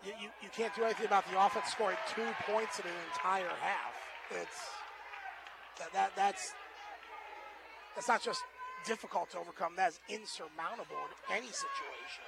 you, 0.03 0.13
you, 0.19 0.29
you 0.41 0.49
can't 0.55 0.73
do 0.75 0.83
anything 0.83 1.05
about 1.05 1.29
the 1.31 1.39
offense 1.39 1.67
scoring 1.67 1.97
two 2.15 2.25
points 2.51 2.79
in 2.79 2.85
an 2.85 2.97
entire 3.13 3.53
half. 3.61 3.93
It's 4.31 4.69
that, 5.77 5.93
that 5.93 6.11
that's 6.15 6.53
that's 7.93 8.07
not 8.07 8.23
just 8.23 8.41
difficult 8.87 9.29
to 9.31 9.37
overcome. 9.37 9.73
That's 9.75 9.99
insurmountable 10.09 10.97
in 11.29 11.37
any 11.37 11.47
situation. 11.47 12.25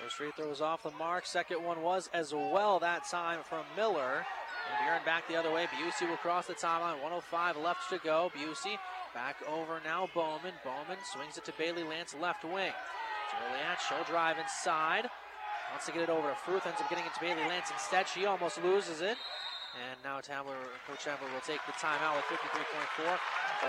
First 0.00 0.16
free 0.16 0.32
throw 0.36 0.48
was 0.48 0.60
off 0.60 0.82
the 0.82 0.90
mark. 0.92 1.26
Second 1.26 1.62
one 1.62 1.80
was 1.82 2.10
as 2.12 2.34
well 2.34 2.80
that 2.80 3.08
time 3.08 3.40
from 3.44 3.64
Miller. 3.76 4.26
Buren 4.82 5.04
back 5.04 5.28
the 5.28 5.36
other 5.36 5.52
way. 5.52 5.66
Busey 5.66 6.08
will 6.08 6.16
cross 6.16 6.46
the 6.46 6.54
timeline. 6.54 7.00
105 7.02 7.56
left 7.56 7.88
to 7.90 7.98
go. 7.98 8.30
Busey 8.36 8.76
back 9.14 9.36
over 9.48 9.80
now. 9.84 10.08
Bowman. 10.14 10.54
Bowman 10.64 10.98
swings 11.12 11.36
it 11.38 11.44
to 11.44 11.52
Bailey 11.58 11.84
Lance 11.84 12.14
left 12.20 12.44
wing. 12.44 12.72
Joliet, 13.30 13.78
she'll 13.88 14.04
drive 14.04 14.38
inside. 14.38 15.08
Wants 15.70 15.86
to 15.86 15.92
get 15.92 16.02
it 16.02 16.10
over 16.10 16.28
to 16.28 16.36
Fruth. 16.36 16.66
Ends 16.66 16.80
up 16.80 16.88
getting 16.88 17.04
it 17.04 17.14
to 17.14 17.20
Bailey 17.20 17.42
Lance 17.48 17.70
instead. 17.72 18.06
She 18.08 18.26
almost 18.26 18.62
loses 18.62 19.00
it. 19.00 19.16
And 19.74 19.98
now 20.04 20.20
Tabler, 20.20 20.54
Coach 20.86 21.02
Tabler 21.02 21.26
will 21.34 21.42
take 21.42 21.58
the 21.66 21.74
timeout 21.74 22.14
with 22.14 22.38
53.4 22.38 23.18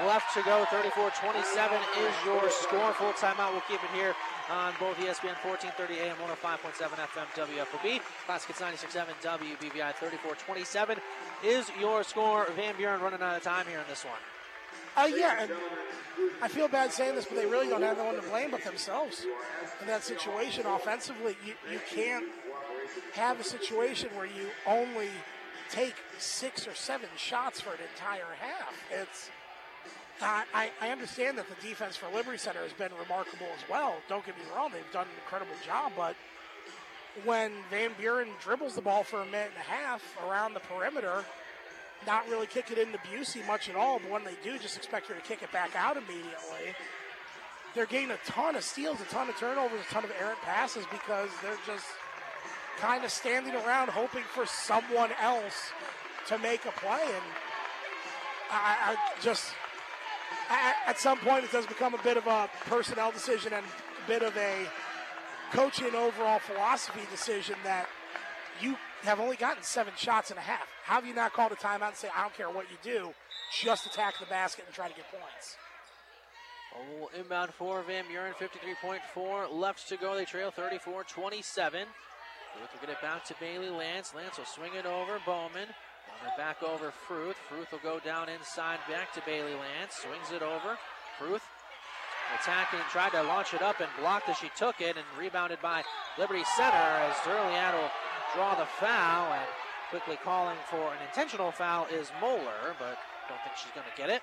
left 0.06 0.34
to 0.34 0.44
go. 0.44 0.66
34-27 0.70 1.82
is 1.98 2.14
your 2.26 2.50
score. 2.50 2.94
Full 2.94 3.14
timeout. 3.14 3.52
We'll 3.52 3.66
keep 3.68 3.84
it 3.84 3.90
here 3.94 4.14
on 4.50 4.74
both 4.80 4.98
ESPN 4.98 5.34
1430 5.42 6.00
AM 6.00 6.18
105.7 6.18 6.94
FM 6.94 7.28
WFOB. 7.34 8.02
Classic 8.26 8.56
96.7 8.56 9.08
WBVI 9.24 9.94
34-27 9.94 10.98
is 11.44 11.72
your 11.80 12.04
score. 12.04 12.48
Van 12.56 12.76
Buren 12.78 13.02
running 13.02 13.22
out 13.22 13.38
of 13.38 13.44
time 13.44 13.66
here 13.68 13.80
in 13.80 13.86
this 13.90 14.04
one. 14.04 14.20
Uh, 14.98 15.10
yeah, 15.14 15.44
and 15.44 15.52
I 16.42 16.48
feel 16.48 16.70
bad 16.70 16.94
saying 16.94 17.16
this, 17.16 17.26
but 17.26 17.36
they 17.36 17.46
really 17.46 17.68
don't 17.68 17.82
have 17.82 17.98
no 17.98 18.06
one 18.06 18.16
to 18.16 18.22
blame 18.22 18.52
but 18.52 18.64
themselves 18.64 19.26
in 19.82 19.88
that 19.88 20.04
situation. 20.04 20.66
Offensively, 20.66 21.36
you, 21.46 21.54
you 21.70 21.80
can't 21.90 22.26
have 23.14 23.40
a 23.40 23.44
situation 23.44 24.10
where 24.16 24.26
you 24.26 24.48
only 24.66 25.10
take 25.70 25.96
six 26.18 26.68
or 26.68 26.74
seven 26.74 27.10
shots 27.16 27.62
for 27.62 27.72
an 27.72 27.80
entire 27.94 28.34
half. 28.40 28.74
It's 28.92 29.30
uh, 30.22 30.44
I, 30.54 30.72
I 30.82 30.90
understand 30.90 31.38
that 31.38 31.46
the 31.50 31.68
defense 31.68 31.98
for 31.98 32.08
Liberty 32.16 32.38
Center 32.38 32.62
has 32.62 32.72
been 32.72 32.92
remarkable 33.02 33.48
as 33.54 33.70
well. 33.70 33.96
Don't 34.08 34.26
get 34.26 34.38
me 34.38 34.44
wrong; 34.56 34.72
they've 34.72 34.94
done 34.94 35.08
an 35.08 35.16
incredible 35.24 35.56
job. 35.66 35.92
But 35.98 36.16
when 37.26 37.52
Van 37.70 37.92
Buren 37.98 38.30
dribbles 38.42 38.76
the 38.76 38.82
ball 38.82 39.04
for 39.04 39.22
a 39.22 39.26
minute 39.26 39.52
and 39.56 39.58
a 39.58 39.70
half 39.70 40.02
around 40.26 40.54
the 40.54 40.62
perimeter, 40.62 41.26
not 42.06 42.28
really 42.30 42.48
kick 42.48 42.72
it 42.72 42.78
into 42.78 42.98
Busey 43.00 43.46
much 43.46 43.70
at 43.70 43.76
all. 43.76 44.00
But 44.00 44.10
when 44.10 44.24
they 44.24 44.36
do, 44.44 44.58
just 44.58 44.78
expect 44.78 45.08
her 45.08 45.16
to 45.16 45.22
kick 45.22 45.44
it 45.44 45.52
back 45.52 45.76
out 45.76 45.98
immediately. 45.98 46.76
They're 47.74 47.86
getting 47.86 48.12
a 48.12 48.18
ton 48.26 48.56
of 48.56 48.64
steals, 48.64 49.02
a 49.02 49.06
ton 49.06 49.28
of 49.28 49.36
turnovers, 49.36 49.82
a 49.82 49.94
ton 49.94 50.06
of 50.06 50.12
errant 50.20 50.40
passes 50.44 50.86
because 50.92 51.30
they're 51.42 51.58
just 51.68 51.86
kind 52.80 53.04
of 53.04 53.12
standing 53.12 53.56
around 53.56 53.90
hoping 53.90 54.24
for 54.24 54.46
someone 54.46 55.12
else 55.22 55.72
to 56.28 56.38
make 56.40 56.66
a 56.66 56.72
play. 56.72 57.02
And 57.04 57.24
I, 58.52 58.96
I 58.96 59.22
just, 59.22 59.52
at 60.88 61.00
some 61.00 61.18
point, 61.20 61.44
it 61.44 61.52
does 61.52 61.66
become 61.66 61.94
a 61.94 62.04
bit 62.04 62.18
of 62.18 62.28
a 62.28 62.50
personnel 62.66 63.12
decision 63.12 63.54
and 63.54 63.66
a 63.66 64.08
bit 64.08 64.22
of 64.22 64.36
a 64.38 64.68
coaching 65.52 65.94
overall 65.96 66.40
philosophy 66.40 67.02
decision 67.12 67.56
that 67.64 67.88
you 68.62 68.78
have 69.04 69.20
only 69.20 69.36
gotten 69.36 69.64
seven 69.64 69.94
shots 69.98 70.30
and 70.30 70.40
a 70.40 70.42
half. 70.42 70.68
How 70.84 70.96
have 70.96 71.06
you 71.06 71.14
not 71.14 71.34
called 71.34 71.52
a 71.52 71.56
timeout 71.56 71.90
and 71.90 71.96
say, 71.96 72.10
I 72.16 72.22
don't 72.22 72.34
care 72.34 72.50
what 72.50 72.66
you 72.72 72.78
do, 72.84 73.14
just 73.62 73.86
attack 73.86 74.16
the 74.20 74.26
basket 74.26 74.66
and 74.66 74.74
try 74.74 74.88
to 74.88 74.96
get 74.96 75.06
points? 75.12 75.58
Little 76.92 77.10
inbound 77.18 77.54
for 77.54 77.82
Van 77.84 78.04
Buren, 78.10 78.34
53.4 78.34 79.52
left 79.52 79.88
to 79.90 79.98
go. 79.98 80.16
They 80.16 80.26
trail 80.26 80.52
34 80.52 81.06
27. 81.06 81.88
Fruth 82.56 82.72
will 82.72 82.88
get 82.88 82.96
it 82.96 83.02
back 83.02 83.26
to 83.26 83.36
Bailey 83.40 83.70
Lance. 83.70 84.14
Lance 84.16 84.38
will 84.38 84.48
swing 84.48 84.72
it 84.80 84.86
over 84.86 85.20
Bowman. 85.26 85.68
Bowman 86.08 86.34
back 86.38 86.64
over 86.64 86.92
Fruth. 86.92 87.36
Fruth 87.50 87.72
will 87.72 87.84
go 87.84 88.00
down 88.00 88.30
inside 88.30 88.80
back 88.88 89.12
to 89.14 89.22
Bailey 89.26 89.54
Lance. 89.54 90.00
Swings 90.00 90.32
it 90.32 90.42
over. 90.42 90.78
Fruth 91.20 91.44
attacking, 92.40 92.80
tried 92.90 93.12
to 93.12 93.22
launch 93.24 93.54
it 93.54 93.62
up 93.62 93.80
and 93.80 93.90
blocked 94.00 94.30
as 94.30 94.38
she 94.38 94.50
took 94.56 94.80
it 94.80 94.96
and 94.96 95.06
rebounded 95.20 95.62
by 95.62 95.84
Liberty 96.18 96.44
Center 96.56 96.88
as 97.04 97.16
Durliat 97.28 97.74
will 97.74 97.92
draw 98.34 98.56
the 98.56 98.66
foul 98.80 99.34
and 99.34 99.48
quickly 99.90 100.18
calling 100.24 100.58
for 100.70 100.92
an 100.96 101.00
intentional 101.08 101.52
foul 101.52 101.88
is 101.92 102.12
Moeller, 102.20 102.76
but 102.80 102.98
don't 103.28 103.40
think 103.44 103.56
she's 103.58 103.72
going 103.76 103.86
to 103.86 103.98
get 103.98 104.10
it. 104.10 104.22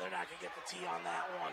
They're 0.00 0.10
not 0.10 0.28
going 0.28 0.38
to 0.38 0.44
get 0.44 0.52
the 0.54 0.64
T 0.64 0.86
on 0.86 1.02
that 1.04 1.26
one. 1.40 1.52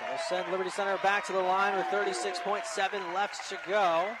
So 0.00 0.06
they'll 0.06 0.18
send 0.18 0.50
Liberty 0.50 0.70
Center 0.70 0.96
back 1.02 1.26
to 1.26 1.32
the 1.32 1.40
line 1.40 1.76
with 1.76 1.84
36.7 1.86 3.14
left 3.14 3.48
to 3.50 3.58
go. 3.68 4.16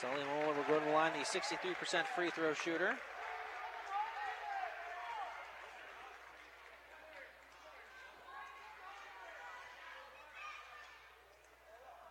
Sully 0.00 0.24
Moeller 0.24 0.54
will 0.54 0.64
go 0.64 0.80
to 0.80 0.84
the 0.84 0.90
line, 0.90 1.12
the 1.12 1.24
63% 1.24 2.06
free 2.16 2.30
throw 2.30 2.54
shooter. 2.54 2.94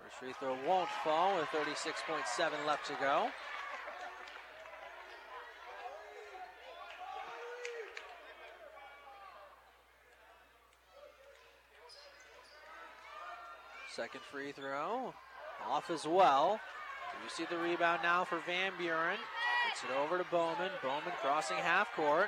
First 0.02 0.16
free 0.20 0.34
throw 0.40 0.56
won't 0.66 0.90
fall 1.04 1.36
with 1.36 1.48
36.7 1.48 2.66
left 2.66 2.86
to 2.88 2.94
go. 3.02 3.30
Second 14.00 14.22
free 14.32 14.54
throw. 14.54 15.14
Off 15.68 15.90
as 15.90 16.08
well. 16.08 16.58
You 17.22 17.30
see 17.30 17.44
the 17.50 17.58
rebound 17.58 18.00
now 18.02 18.24
for 18.24 18.40
Van 18.48 18.72
Buren. 18.78 19.18
Gets 19.68 19.84
it 19.84 19.92
over 20.02 20.18
to 20.18 20.24
Bowman. 20.32 20.72
Bowman 20.82 21.12
crossing 21.22 21.58
half 21.58 21.94
court. 21.98 22.28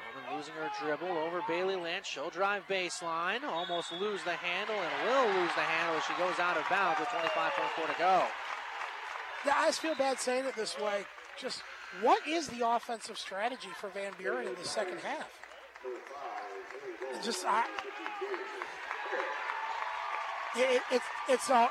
Bowman 0.00 0.38
losing 0.38 0.54
her 0.54 0.70
dribble 0.80 1.14
over 1.18 1.42
Bailey 1.46 1.76
Lance. 1.76 2.06
She'll 2.06 2.30
drive 2.30 2.62
baseline. 2.70 3.44
Almost 3.44 3.92
lose 3.92 4.24
the 4.24 4.32
handle 4.32 4.76
and 4.76 4.92
will 5.04 5.26
lose 5.42 5.52
the 5.52 5.60
handle 5.60 5.98
as 5.98 6.04
she 6.04 6.14
goes 6.14 6.38
out 6.40 6.56
of 6.56 6.64
bounds 6.70 7.00
with 7.00 7.10
25.4 7.10 7.92
to 7.92 7.98
go. 7.98 8.24
Yeah, 9.44 9.56
I 9.56 9.66
just 9.66 9.80
feel 9.80 9.94
bad 9.94 10.18
saying 10.18 10.46
it 10.46 10.56
this 10.56 10.80
way. 10.80 11.04
Just 11.38 11.64
what 12.00 12.26
is 12.26 12.48
the 12.48 12.66
offensive 12.66 13.18
strategy 13.18 13.68
for 13.78 13.90
Van 13.90 14.12
Buren 14.16 14.48
in 14.48 14.54
the 14.54 14.64
second 14.64 15.00
half? 15.00 15.28
Just 17.22 17.44
I, 17.46 17.66
it, 20.56 20.82
it, 20.90 21.02
it's 21.28 21.50
all. 21.50 21.68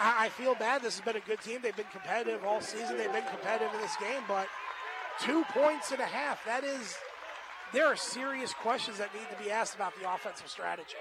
I, 0.00 0.26
I 0.26 0.28
feel 0.28 0.54
bad. 0.54 0.82
This 0.82 0.96
has 0.96 1.04
been 1.04 1.16
a 1.16 1.26
good 1.26 1.40
team. 1.40 1.60
They've 1.62 1.76
been 1.76 1.90
competitive 1.92 2.44
all 2.44 2.60
season. 2.60 2.96
They've 2.96 3.12
been 3.12 3.28
competitive 3.30 3.74
in 3.74 3.80
this 3.80 3.96
game, 4.00 4.22
but 4.28 4.46
two 5.20 5.44
points 5.52 5.90
and 5.92 6.00
a 6.00 6.06
half. 6.06 6.44
That 6.44 6.64
is, 6.64 6.96
there 7.72 7.86
are 7.86 7.96
serious 7.96 8.52
questions 8.52 8.98
that 8.98 9.12
need 9.14 9.28
to 9.36 9.42
be 9.42 9.50
asked 9.50 9.74
about 9.74 9.92
the 10.00 10.12
offensive 10.12 10.48
strategy. 10.48 10.96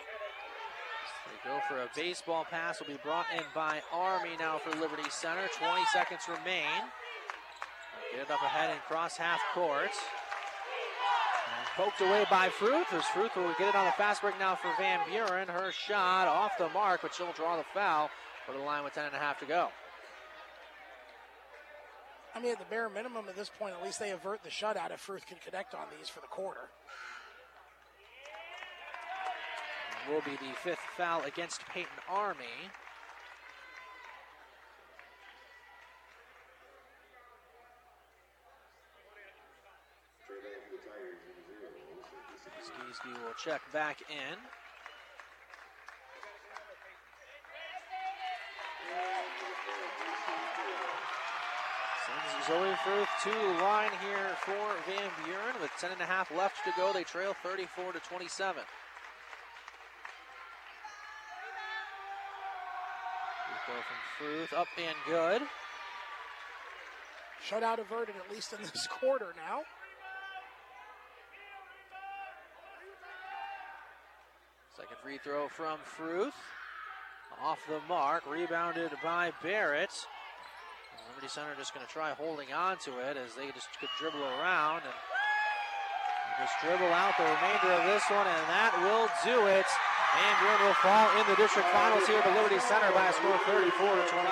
They 1.28 1.50
go 1.50 1.60
for 1.70 1.82
a 1.82 1.90
baseball 1.96 2.46
pass. 2.50 2.80
Will 2.80 2.88
be 2.88 3.00
brought 3.04 3.26
in 3.36 3.44
by 3.54 3.82
Army 3.94 4.32
now 4.40 4.58
for 4.58 4.72
Liberty 4.80 5.10
Center. 5.10 5.48
20 5.60 5.82
seconds 5.94 6.22
remain. 6.28 6.66
Get 8.12 8.22
it 8.22 8.32
up 8.32 8.42
ahead 8.42 8.72
and 8.72 8.80
cross 8.82 9.18
half 9.18 9.40
court. 9.54 9.92
Poked 11.78 12.02
away 12.02 12.26
by 12.28 12.50
Fruth. 12.50 12.92
As 12.92 13.06
Fruth 13.06 13.36
will 13.36 13.54
get 13.60 13.70
it 13.70 13.76
on 13.76 13.86
the 13.86 13.92
fast 13.92 14.24
break 14.24 14.40
now 14.40 14.56
for 14.56 14.74
Van 14.80 15.00
Buren. 15.08 15.48
Her 15.48 15.72
shot 15.72 16.28
off 16.28 16.58
the 16.58 16.70
mark, 16.70 17.04
but 17.04 17.14
she'll 17.14 17.32
draw 17.34 17.56
the 17.56 17.64
foul 17.72 18.10
for 18.48 18.54
the 18.54 18.58
line 18.58 18.84
with 18.84 18.96
10 18.96 19.06
and 19.06 19.14
a 19.16 19.20
half 19.20 19.40
to 19.42 19.46
go. 19.46 19.68
I 22.34 22.40
mean, 22.40 22.52
at 22.52 22.58
the 22.58 22.66
bare 22.66 22.90
minimum 22.90 23.26
at 23.30 23.36
this 23.36 23.52
point, 23.60 23.76
at 23.76 23.84
least 23.84 24.00
they 24.00 24.10
avert 24.10 24.42
the 24.42 24.50
shutout 24.50 24.92
if 24.92 25.00
Fruth 25.00 25.28
can 25.28 25.38
connect 25.46 25.76
on 25.76 25.86
these 25.96 26.10
for 26.10 26.20
the 26.20 26.28
quarter. 26.28 26.70
Will 30.10 30.22
be 30.22 30.32
the 30.32 30.56
fifth 30.64 30.80
foul 30.98 31.22
against 31.26 31.62
Peyton 31.72 31.92
Army. 32.10 32.72
Skiesky 43.08 43.24
will 43.24 43.34
check 43.34 43.62
back 43.72 44.02
in. 44.10 44.38
Sends 52.06 52.48
Zoe 52.48 52.76
Fruth 52.84 53.10
to 53.24 53.30
the 53.30 53.64
line 53.64 53.92
here 54.02 54.36
for 54.46 54.76
Van 54.88 55.10
Buren 55.26 55.56
with 55.62 55.72
10 55.80 55.92
and 55.92 56.02
a 56.02 56.06
half 56.06 56.32
left 56.36 56.64
to 56.66 56.72
go. 56.78 56.94
They 56.94 57.04
trail 57.04 57.36
34 57.44 57.94
to 57.94 58.00
27. 58.00 58.64
Go 63.68 63.74
from 63.74 64.26
Fruth, 64.26 64.54
up 64.54 64.68
and 64.78 64.96
good. 65.06 65.42
Shutout 67.46 67.80
averted 67.80 68.16
at 68.16 68.34
least 68.34 68.54
in 68.54 68.62
this 68.62 68.88
quarter 69.02 69.34
now. 69.36 69.64
Second 74.78 74.97
free 75.08 75.24
throw 75.24 75.48
from 75.48 75.80
Fruth. 75.88 76.36
Off 77.40 77.64
the 77.72 77.80
mark, 77.88 78.28
rebounded 78.28 78.92
by 79.00 79.32
Barrett. 79.40 79.96
Liberty 81.08 81.32
Center 81.32 81.56
just 81.56 81.72
going 81.72 81.80
to 81.80 81.88
try 81.88 82.12
holding 82.12 82.52
on 82.52 82.76
to 82.84 82.92
it 83.00 83.16
as 83.16 83.32
they 83.32 83.48
just 83.56 83.72
could 83.80 83.88
dribble 84.04 84.20
around 84.20 84.84
and 84.84 84.98
just 86.44 86.60
dribble 86.60 86.92
out 86.92 87.16
the 87.16 87.24
remainder 87.24 87.72
of 87.80 87.88
this 87.88 88.04
one, 88.12 88.28
and 88.28 88.44
that 88.52 88.76
will 88.84 89.08
do 89.24 89.48
it. 89.48 89.64
And 90.12 90.36
will 90.60 90.76
fall 90.84 91.08
in 91.16 91.24
the 91.32 91.40
district 91.40 91.72
finals 91.72 92.04
here 92.04 92.20
at 92.20 92.28
the 92.28 92.36
Liberty 92.36 92.60
Center 92.60 92.92
by 92.92 93.08
a 93.08 93.14
score 93.16 93.32
of 93.32 93.44
34 93.48 93.64
to 93.64 94.04
28. 94.12 94.28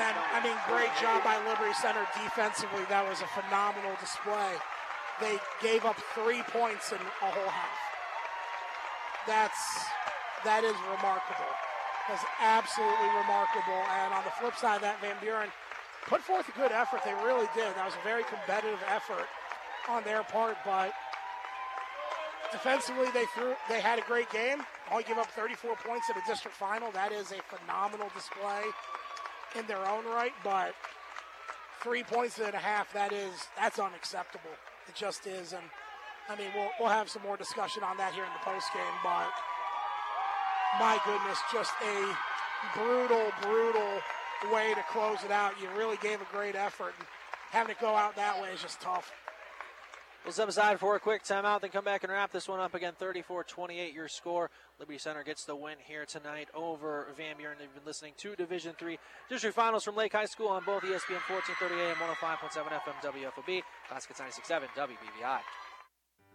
Man, 0.00 0.16
I 0.32 0.40
mean, 0.40 0.56
great 0.64 0.96
job 0.96 1.20
by 1.20 1.36
Liberty 1.44 1.76
Center 1.76 2.08
defensively. 2.16 2.88
That 2.88 3.04
was 3.04 3.20
a 3.20 3.28
phenomenal 3.36 3.92
display. 4.00 4.56
They 5.22 5.38
gave 5.62 5.84
up 5.84 5.94
three 6.18 6.42
points 6.50 6.90
in 6.90 6.98
a 6.98 7.30
whole 7.30 7.48
half. 7.48 7.78
That's 9.24 9.86
that 10.42 10.66
is 10.66 10.74
remarkable. 10.90 11.52
That's 12.10 12.26
absolutely 12.42 13.06
remarkable. 13.14 13.86
And 14.02 14.12
on 14.12 14.24
the 14.26 14.34
flip 14.42 14.58
side 14.58 14.76
of 14.76 14.82
that, 14.82 15.00
Van 15.00 15.14
Buren 15.22 15.46
put 16.10 16.20
forth 16.22 16.48
a 16.48 16.58
good 16.58 16.72
effort. 16.72 17.02
They 17.04 17.14
really 17.22 17.46
did. 17.54 17.70
That 17.78 17.86
was 17.86 17.94
a 17.94 18.02
very 18.02 18.24
competitive 18.24 18.82
effort 18.90 19.30
on 19.88 20.02
their 20.02 20.24
part, 20.24 20.58
but 20.66 20.90
defensively 22.50 23.06
they 23.14 23.24
threw 23.30 23.54
they 23.68 23.80
had 23.80 24.00
a 24.00 24.06
great 24.10 24.30
game. 24.30 24.58
Only 24.90 25.04
give 25.04 25.18
up 25.18 25.30
34 25.30 25.76
points 25.86 26.10
in 26.10 26.18
a 26.18 26.26
district 26.26 26.56
final. 26.56 26.90
That 26.90 27.12
is 27.12 27.30
a 27.30 27.38
phenomenal 27.46 28.10
display 28.10 28.66
in 29.54 29.66
their 29.70 29.86
own 29.86 30.04
right, 30.04 30.34
but 30.42 30.74
three 31.80 32.02
points 32.02 32.38
and 32.38 32.54
a 32.54 32.58
half, 32.58 32.92
that 32.92 33.12
is 33.12 33.46
that's 33.56 33.78
unacceptable. 33.78 34.58
It 34.88 34.94
just 34.94 35.26
is. 35.26 35.52
And 35.52 35.64
I 36.28 36.36
mean 36.36 36.48
we'll 36.54 36.70
we'll 36.80 36.88
have 36.88 37.08
some 37.08 37.22
more 37.22 37.36
discussion 37.36 37.82
on 37.82 37.96
that 37.98 38.14
here 38.14 38.24
in 38.24 38.32
the 38.32 38.44
post 38.44 38.66
game, 38.74 38.96
but 39.02 39.30
my 40.78 40.98
goodness, 41.04 41.38
just 41.52 41.72
a 41.84 42.16
brutal, 42.74 43.30
brutal 43.42 44.00
way 44.52 44.74
to 44.74 44.82
close 44.90 45.18
it 45.24 45.30
out. 45.30 45.52
You 45.60 45.68
really 45.76 45.98
gave 46.02 46.20
a 46.20 46.26
great 46.32 46.54
effort, 46.54 46.94
and 46.98 47.06
having 47.50 47.72
it 47.72 47.80
go 47.80 47.94
out 47.94 48.16
that 48.16 48.40
way 48.40 48.48
is 48.54 48.62
just 48.62 48.80
tough. 48.80 49.12
We'll 50.24 50.32
step 50.32 50.48
aside 50.48 50.78
for 50.78 50.94
a 50.94 51.00
quick 51.00 51.24
timeout, 51.24 51.62
then 51.62 51.70
come 51.70 51.84
back 51.84 52.04
and 52.04 52.12
wrap 52.12 52.30
this 52.30 52.48
one 52.48 52.60
up 52.60 52.74
again. 52.74 52.92
34-28 53.00 53.92
your 53.92 54.06
score. 54.06 54.50
Liberty 54.78 54.98
Center 54.98 55.24
gets 55.24 55.44
the 55.44 55.56
win 55.56 55.74
here 55.84 56.06
tonight 56.06 56.48
over 56.54 57.08
Van 57.16 57.36
Buren. 57.36 57.56
They've 57.58 57.74
been 57.74 57.84
listening 57.84 58.12
to 58.18 58.36
Division 58.36 58.74
Three 58.78 59.00
District 59.28 59.54
Finals 59.54 59.82
from 59.82 59.96
Lake 59.96 60.12
High 60.12 60.26
School 60.26 60.46
on 60.46 60.62
both 60.64 60.84
ESPN 60.84 61.18
1430 61.28 61.74
AM 61.74 61.96
105.7 61.96 62.70
FM 62.70 63.02
WFOB, 63.02 63.62
Classic 63.92 64.16
96.7 64.16 64.68
WBVI. 64.74 65.40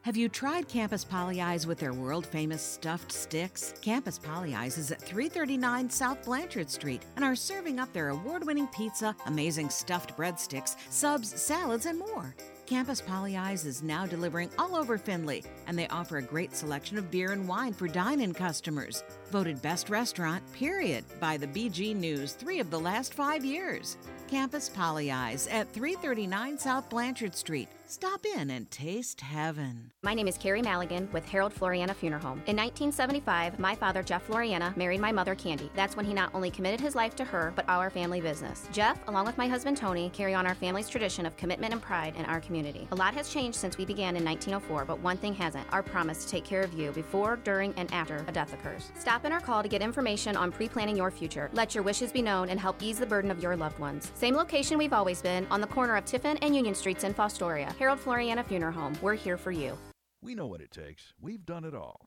Have 0.03 0.15
you 0.15 0.29
tried 0.29 0.67
Campus 0.67 1.03
Pollyeyes 1.03 1.65
with 1.65 1.79
their 1.79 1.91
world 1.91 2.23
famous 2.23 2.61
stuffed 2.61 3.11
sticks? 3.11 3.73
Campus 3.81 4.19
Pollyeyes 4.19 4.77
is 4.77 4.91
at 4.91 5.01
339 5.01 5.89
South 5.89 6.23
Blanchard 6.23 6.69
Street 6.69 7.01
and 7.15 7.25
are 7.25 7.35
serving 7.35 7.79
up 7.79 7.91
their 7.93 8.09
award 8.09 8.45
winning 8.45 8.67
pizza, 8.67 9.15
amazing 9.25 9.71
stuffed 9.71 10.15
breadsticks, 10.15 10.75
subs, 10.91 11.41
salads, 11.41 11.87
and 11.87 11.97
more. 11.97 12.35
Campus 12.67 13.01
Pollyeyes 13.01 13.65
is 13.65 13.81
now 13.81 14.05
delivering 14.05 14.51
all 14.59 14.75
over 14.75 14.99
Findlay, 14.99 15.41
and 15.65 15.79
they 15.79 15.87
offer 15.87 16.17
a 16.17 16.21
great 16.21 16.55
selection 16.55 16.99
of 16.99 17.09
beer 17.09 17.31
and 17.31 17.47
wine 17.47 17.73
for 17.73 17.87
dine 17.87 18.21
in 18.21 18.33
customers. 18.35 19.03
Voted 19.31 19.61
best 19.63 19.89
restaurant, 19.89 20.43
period, 20.53 21.05
by 21.19 21.37
the 21.37 21.47
BG 21.47 21.95
News 21.95 22.33
three 22.33 22.59
of 22.59 22.69
the 22.69 22.79
last 22.79 23.15
five 23.15 23.43
years. 23.43 23.97
Campus 24.27 24.69
Pollyeyes 24.69 25.47
at 25.51 25.71
339 25.71 26.59
South 26.59 26.89
Blanchard 26.89 27.35
Street. 27.35 27.69
Stop 27.89 28.25
in 28.25 28.49
and 28.49 28.69
taste 28.69 29.21
heaven. 29.21 29.91
My 30.03 30.13
name 30.13 30.27
is 30.27 30.37
Carrie 30.37 30.61
Maligan 30.61 31.07
with 31.13 31.25
Harold 31.25 31.55
Floriana 31.55 31.95
Funeral 31.95 32.21
Home. 32.21 32.41
In 32.45 32.57
1975, 32.57 33.59
my 33.59 33.75
father, 33.75 34.03
Jeff 34.03 34.27
Floriana, 34.27 34.75
married 34.75 34.99
my 34.99 35.13
mother, 35.13 35.35
Candy. 35.35 35.71
That's 35.73 35.95
when 35.95 36.05
he 36.05 36.13
not 36.13 36.29
only 36.33 36.51
committed 36.51 36.81
his 36.81 36.95
life 36.95 37.15
to 37.15 37.23
her, 37.23 37.53
but 37.55 37.63
our 37.69 37.89
family 37.89 38.19
business. 38.19 38.67
Jeff, 38.73 38.99
along 39.07 39.25
with 39.25 39.37
my 39.37 39.47
husband, 39.47 39.77
Tony, 39.77 40.09
carry 40.09 40.33
on 40.33 40.45
our 40.45 40.55
family's 40.55 40.89
tradition 40.89 41.25
of 41.25 41.37
commitment 41.37 41.71
and 41.71 41.81
pride 41.81 42.13
in 42.17 42.25
our 42.25 42.41
community. 42.41 42.89
A 42.91 42.95
lot 42.95 43.13
has 43.13 43.29
changed 43.29 43.57
since 43.57 43.77
we 43.77 43.85
began 43.85 44.17
in 44.17 44.25
1904, 44.25 44.83
but 44.83 44.99
one 44.99 45.15
thing 45.15 45.33
hasn't 45.33 45.65
our 45.71 45.81
promise 45.81 46.25
to 46.25 46.29
take 46.29 46.43
care 46.43 46.63
of 46.63 46.73
you 46.73 46.91
before, 46.91 47.37
during, 47.37 47.73
and 47.77 47.89
after 47.93 48.25
a 48.27 48.31
death 48.33 48.53
occurs. 48.53 48.91
Stop 48.99 49.23
in 49.23 49.31
or 49.31 49.39
call 49.39 49.63
to 49.63 49.69
get 49.69 49.81
information 49.81 50.35
on 50.35 50.51
pre 50.51 50.67
planning 50.67 50.97
your 50.97 51.09
future. 51.09 51.49
Let 51.53 51.73
your 51.73 51.85
wishes 51.85 52.11
be 52.11 52.21
known 52.21 52.49
and 52.49 52.59
help 52.59 52.83
ease 52.83 52.99
the 52.99 53.05
burden 53.05 53.31
of 53.31 53.41
your 53.41 53.55
loved 53.55 53.79
ones. 53.79 54.11
Same 54.17 54.35
location 54.35 54.79
we've 54.79 54.93
always 54.93 55.21
been, 55.21 55.45
on 55.51 55.61
the 55.61 55.67
corner 55.67 55.95
of 55.95 56.03
Tiffin 56.03 56.37
and 56.37 56.55
Union 56.55 56.73
Streets 56.73 57.03
in 57.03 57.13
Fostoria. 57.13 57.75
Harold 57.75 57.99
Floriana 57.99 58.43
Funeral 58.43 58.73
Home. 58.73 58.97
We're 58.99 59.13
here 59.13 59.37
for 59.37 59.51
you. 59.51 59.77
We 60.23 60.33
know 60.33 60.47
what 60.47 60.59
it 60.59 60.71
takes. 60.71 61.13
We've 61.21 61.45
done 61.45 61.63
it 61.63 61.75
all. 61.75 62.06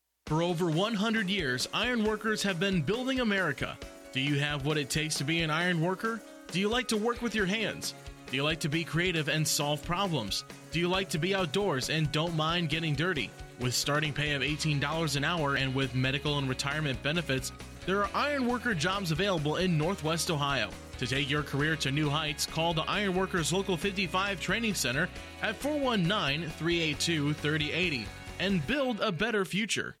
For 0.31 0.41
over 0.43 0.71
100 0.71 1.29
years, 1.29 1.67
ironworkers 1.73 2.41
have 2.43 2.57
been 2.57 2.81
building 2.81 3.19
America. 3.19 3.77
Do 4.13 4.21
you 4.21 4.39
have 4.39 4.65
what 4.65 4.77
it 4.77 4.89
takes 4.89 5.15
to 5.15 5.25
be 5.25 5.41
an 5.41 5.49
iron 5.49 5.81
worker? 5.81 6.21
Do 6.53 6.59
you 6.61 6.69
like 6.69 6.87
to 6.87 6.95
work 6.95 7.21
with 7.21 7.35
your 7.35 7.45
hands? 7.45 7.93
Do 8.27 8.37
you 8.37 8.43
like 8.45 8.61
to 8.61 8.69
be 8.69 8.85
creative 8.85 9.27
and 9.27 9.45
solve 9.45 9.83
problems? 9.83 10.45
Do 10.71 10.79
you 10.79 10.87
like 10.87 11.09
to 11.09 11.17
be 11.17 11.35
outdoors 11.35 11.89
and 11.89 12.09
don't 12.13 12.33
mind 12.33 12.69
getting 12.69 12.95
dirty? 12.95 13.29
With 13.59 13.73
starting 13.73 14.13
pay 14.13 14.31
of 14.31 14.41
$18 14.41 15.17
an 15.17 15.25
hour 15.25 15.55
and 15.55 15.75
with 15.75 15.95
medical 15.95 16.37
and 16.37 16.47
retirement 16.47 17.03
benefits, 17.03 17.51
there 17.85 18.01
are 18.01 18.09
ironworker 18.13 18.73
jobs 18.73 19.11
available 19.11 19.57
in 19.57 19.77
Northwest 19.77 20.31
Ohio. 20.31 20.69
To 20.99 21.07
take 21.07 21.29
your 21.29 21.43
career 21.43 21.75
to 21.75 21.91
new 21.91 22.09
heights, 22.09 22.45
call 22.45 22.73
the 22.73 22.89
Ironworkers 22.89 23.51
Local 23.51 23.75
55 23.75 24.39
Training 24.39 24.75
Center 24.75 25.09
at 25.41 25.57
419 25.57 26.49
382 26.51 27.33
3080 27.33 28.05
and 28.39 28.65
build 28.65 29.01
a 29.01 29.11
better 29.11 29.43
future. 29.43 29.97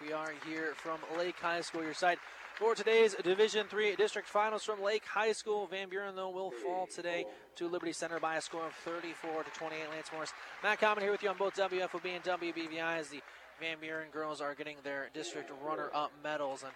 We 0.00 0.14
are 0.14 0.32
here 0.48 0.72
from 0.76 0.98
Lake 1.18 1.36
High 1.38 1.60
School, 1.60 1.82
your 1.82 1.92
site 1.92 2.18
for 2.54 2.74
today's 2.74 3.14
Division 3.22 3.66
Three 3.66 3.94
District 3.96 4.26
Finals 4.26 4.64
from 4.64 4.82
Lake 4.82 5.04
High 5.04 5.32
School. 5.32 5.66
Van 5.66 5.90
Buren, 5.90 6.16
though, 6.16 6.30
will 6.30 6.50
fall 6.50 6.86
today 6.86 7.26
to 7.56 7.68
Liberty 7.68 7.92
Center 7.92 8.18
by 8.18 8.36
a 8.36 8.40
score 8.40 8.66
of 8.66 8.72
34 8.72 9.44
to 9.44 9.50
28. 9.50 9.78
Lance 9.90 10.10
Morris, 10.10 10.32
Matt 10.62 10.80
Common 10.80 11.02
here 11.02 11.12
with 11.12 11.22
you 11.22 11.28
on 11.28 11.36
both 11.36 11.54
WFOB 11.54 12.16
and 12.16 12.24
WBVI 12.24 12.98
as 12.98 13.08
the 13.08 13.20
Van 13.60 13.76
Buren 13.78 14.08
girls 14.10 14.40
are 14.40 14.54
getting 14.54 14.76
their 14.82 15.10
district 15.12 15.50
runner-up 15.62 16.12
medals. 16.24 16.62
And 16.62 16.72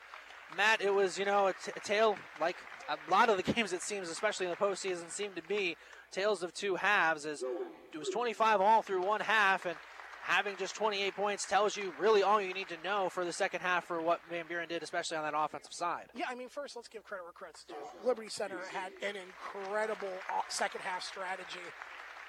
Matt, 0.55 0.83
it 0.83 0.93
was 0.93 1.19
you 1.19 1.25
know 1.25 1.47
a, 1.47 1.55
t- 1.55 1.73
a 1.75 1.81
tale 1.81 2.17
like 2.43 2.57
a 2.91 3.11
lot 3.11 3.31
of 3.31 3.39
the 3.39 3.53
games. 3.55 3.73
It 3.73 3.81
seems, 3.81 4.11
especially 4.11 4.47
in 4.47 4.51
the 4.51 4.57
postseason, 4.57 5.11
seemed 5.11 5.37
to 5.37 5.43
be 5.43 5.77
tales 6.11 6.43
of 6.43 6.53
two 6.53 6.75
halves. 6.75 7.25
As 7.25 7.43
it 7.91 7.99
was 7.99 8.11
25 8.11 8.61
all 8.61 8.83
through 8.83 9.03
one 9.07 9.23
half, 9.23 9.65
and 9.65 9.77
having 10.25 10.57
just 10.57 10.75
28 10.75 11.15
points 11.15 11.45
tells 11.45 11.77
you 11.77 11.93
really 11.99 12.23
all 12.23 12.41
you 12.41 12.55
need 12.55 12.69
to 12.69 12.79
know 12.83 13.11
for 13.11 13.27
the 13.27 13.33
second 13.33 13.61
half 13.61 13.85
for 13.85 14.01
what 14.01 14.21
Van 14.31 14.47
Buren 14.49 14.67
did, 14.69 14.83
especially 14.83 15.19
on 15.19 15.23
that 15.23 15.35
offensive 15.37 15.75
side. 15.75 16.07
Yeah, 16.15 16.25
I 16.31 16.35
mean, 16.35 16.49
first 16.49 16.77
let's 16.77 16.89
give 16.89 17.05
credit 17.05 17.25
where 17.25 17.33
credit's 17.33 17.65
due. 17.65 17.75
Liberty 18.05 18.31
Center 18.31 18.59
had 18.73 18.93
an 19.03 19.17
incredible 19.17 20.09
uh, 20.33 20.41
second 20.49 20.81
half 20.81 21.05
strategy 21.05 21.61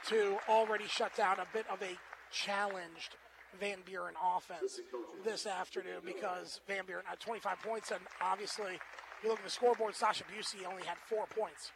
to 0.10 0.38
already 0.50 0.88
shut 0.88 1.16
down 1.16 1.40
a 1.40 1.46
bit 1.54 1.66
of 1.72 1.82
a 1.82 1.98
challenged 2.32 3.16
Van 3.60 3.78
Buren 3.86 4.16
offense 4.36 4.82
this 5.24 5.48
afternoon 5.48 6.02
because 6.06 6.60
Van 6.68 6.86
Buren 6.86 7.06
had 7.06 7.22
25 7.22 7.60
points, 7.62 7.92
and 7.92 8.02
obviously, 8.22 8.78
you 9.24 9.30
look 9.30 9.40
at 9.40 9.46
the 9.46 9.52
scoreboard, 9.52 9.96
Sasha 9.96 10.26
Busey 10.26 10.70
only 10.70 10.84
had 10.84 10.98
four 11.08 11.26
points 11.28 11.72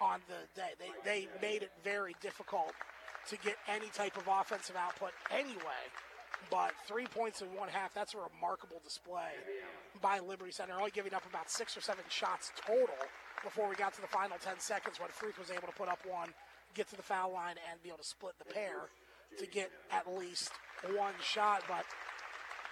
on 0.00 0.18
the 0.26 0.60
day. 0.60 0.70
They, 0.78 0.88
they 1.04 1.28
made 1.40 1.62
it 1.62 1.70
very 1.84 2.16
difficult 2.20 2.72
to 3.28 3.36
get 3.38 3.56
any 3.68 3.88
type 3.88 4.16
of 4.16 4.28
offensive 4.28 4.76
output 4.76 5.10
anyway. 5.30 5.84
But 6.50 6.72
three 6.86 7.06
points 7.06 7.42
in 7.42 7.48
one 7.54 7.68
half, 7.68 7.92
that's 7.94 8.14
a 8.14 8.18
remarkable 8.18 8.80
display 8.82 9.36
by 10.00 10.18
Liberty 10.18 10.52
Center, 10.52 10.74
only 10.78 10.90
giving 10.90 11.14
up 11.14 11.24
about 11.28 11.50
six 11.50 11.76
or 11.76 11.80
seven 11.80 12.04
shots 12.08 12.50
total 12.66 12.96
before 13.44 13.68
we 13.68 13.74
got 13.74 13.94
to 13.94 14.00
the 14.00 14.06
final 14.08 14.36
10 14.42 14.58
seconds 14.58 14.98
when 14.98 15.08
Freak 15.10 15.38
was 15.38 15.50
able 15.50 15.68
to 15.68 15.74
put 15.74 15.88
up 15.88 15.98
one, 16.08 16.28
get 16.74 16.88
to 16.90 16.96
the 16.96 17.02
foul 17.02 17.32
line, 17.32 17.56
and 17.70 17.82
be 17.82 17.88
able 17.88 17.98
to 17.98 18.04
split 18.04 18.34
the 18.38 18.52
pair 18.52 18.88
to 19.38 19.46
get 19.46 19.70
at 19.92 20.12
least 20.12 20.50
one 20.96 21.14
shot. 21.22 21.62
But 21.68 21.84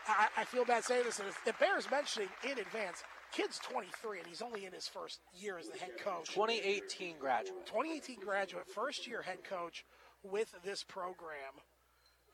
I, 0.06 0.28
I 0.38 0.44
feel 0.44 0.64
bad 0.64 0.84
saying 0.84 1.04
this, 1.04 1.20
and 1.20 1.28
it 1.28 1.58
bears 1.58 1.90
mentioning 1.90 2.28
in 2.44 2.58
advance. 2.58 3.02
Kid's 3.32 3.58
23, 3.58 4.18
and 4.18 4.26
he's 4.26 4.40
only 4.40 4.64
in 4.64 4.72
his 4.72 4.88
first 4.88 5.20
year 5.38 5.58
as 5.58 5.68
the 5.68 5.78
head 5.78 5.98
coach. 6.02 6.30
2018 6.34 7.16
graduate. 7.20 7.66
2018 7.66 8.20
graduate, 8.20 8.64
first 8.74 9.06
year 9.06 9.20
head 9.20 9.44
coach 9.44 9.84
with 10.22 10.54
this 10.64 10.84
program. 10.84 11.62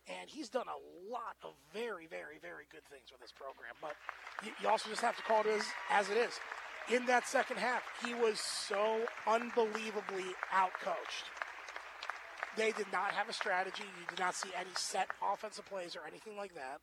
And 0.06 0.28
he's 0.28 0.50
done 0.50 0.66
a 0.68 1.10
lot 1.10 1.36
of 1.42 1.54
very, 1.72 2.06
very, 2.06 2.36
very 2.40 2.68
good 2.70 2.84
things 2.90 3.08
with 3.10 3.20
this 3.20 3.32
program. 3.32 3.72
But 3.80 3.96
you, 4.44 4.52
you 4.60 4.68
also 4.68 4.90
just 4.90 5.00
have 5.00 5.16
to 5.16 5.22
call 5.22 5.40
it 5.40 5.46
as, 5.46 5.64
as 5.90 6.10
it 6.10 6.18
is. 6.18 6.32
In 6.92 7.06
that 7.06 7.26
second 7.26 7.56
half, 7.56 7.82
he 8.04 8.12
was 8.12 8.38
so 8.38 9.04
unbelievably 9.26 10.36
outcoached. 10.52 11.32
They 12.56 12.72
did 12.72 12.86
not 12.92 13.12
have 13.12 13.28
a 13.28 13.32
strategy. 13.32 13.84
You 13.98 14.06
did 14.08 14.18
not 14.18 14.34
see 14.34 14.50
any 14.54 14.70
set 14.76 15.08
offensive 15.22 15.64
plays 15.64 15.96
or 15.96 16.06
anything 16.06 16.36
like 16.36 16.54
that. 16.54 16.80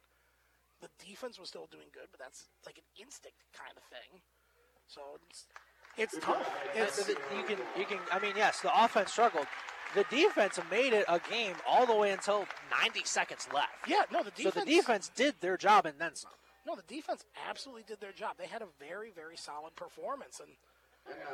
The 0.82 0.90
defense 1.06 1.40
was 1.40 1.50
still 1.50 1.68
doing 1.72 1.94
good, 1.94 2.10
but 2.10 2.20
that's 2.20 2.46
like 2.66 2.78
an 2.78 2.90
instinct 3.00 3.38
kind 3.54 3.78
of 3.78 3.84
thing. 3.84 4.22
So 4.88 5.02
it's, 5.30 5.46
it's 5.96 6.18
tough. 6.26 6.50
It's, 6.76 7.08
you 7.08 7.44
can, 7.48 7.58
you 7.78 7.86
can. 7.86 8.00
I 8.12 8.20
mean, 8.20 8.34
yes, 8.36 8.60
the 8.62 8.72
offense 8.74 9.12
struggled. 9.12 9.46
The 9.94 10.06
defense 10.10 10.60
made 10.70 10.94
it 10.94 11.06
a 11.10 11.20
game 11.30 11.56
all 11.68 11.86
the 11.86 11.96
way 11.96 12.12
until 12.12 12.46
90 12.82 13.02
seconds 13.04 13.48
left. 13.54 13.70
Yeah, 13.88 14.04
no, 14.12 14.24
the 14.24 14.32
defense. 14.32 14.56
So 14.56 14.60
the 14.62 14.66
defense 14.66 15.12
did 15.16 15.36
their 15.42 15.58
job 15.58 15.86
and 15.86 16.00
then 16.00 16.16
some. 16.16 16.32
No, 16.66 16.76
the 16.76 16.84
defense 16.88 17.26
absolutely 17.50 17.84
did 17.88 18.00
their 18.00 18.12
job. 18.12 18.36
They 18.38 18.46
had 18.46 18.62
a 18.62 18.68
very, 18.80 19.12
very 19.12 19.36
solid 19.36 19.76
performance, 19.76 20.40
and 20.40 20.50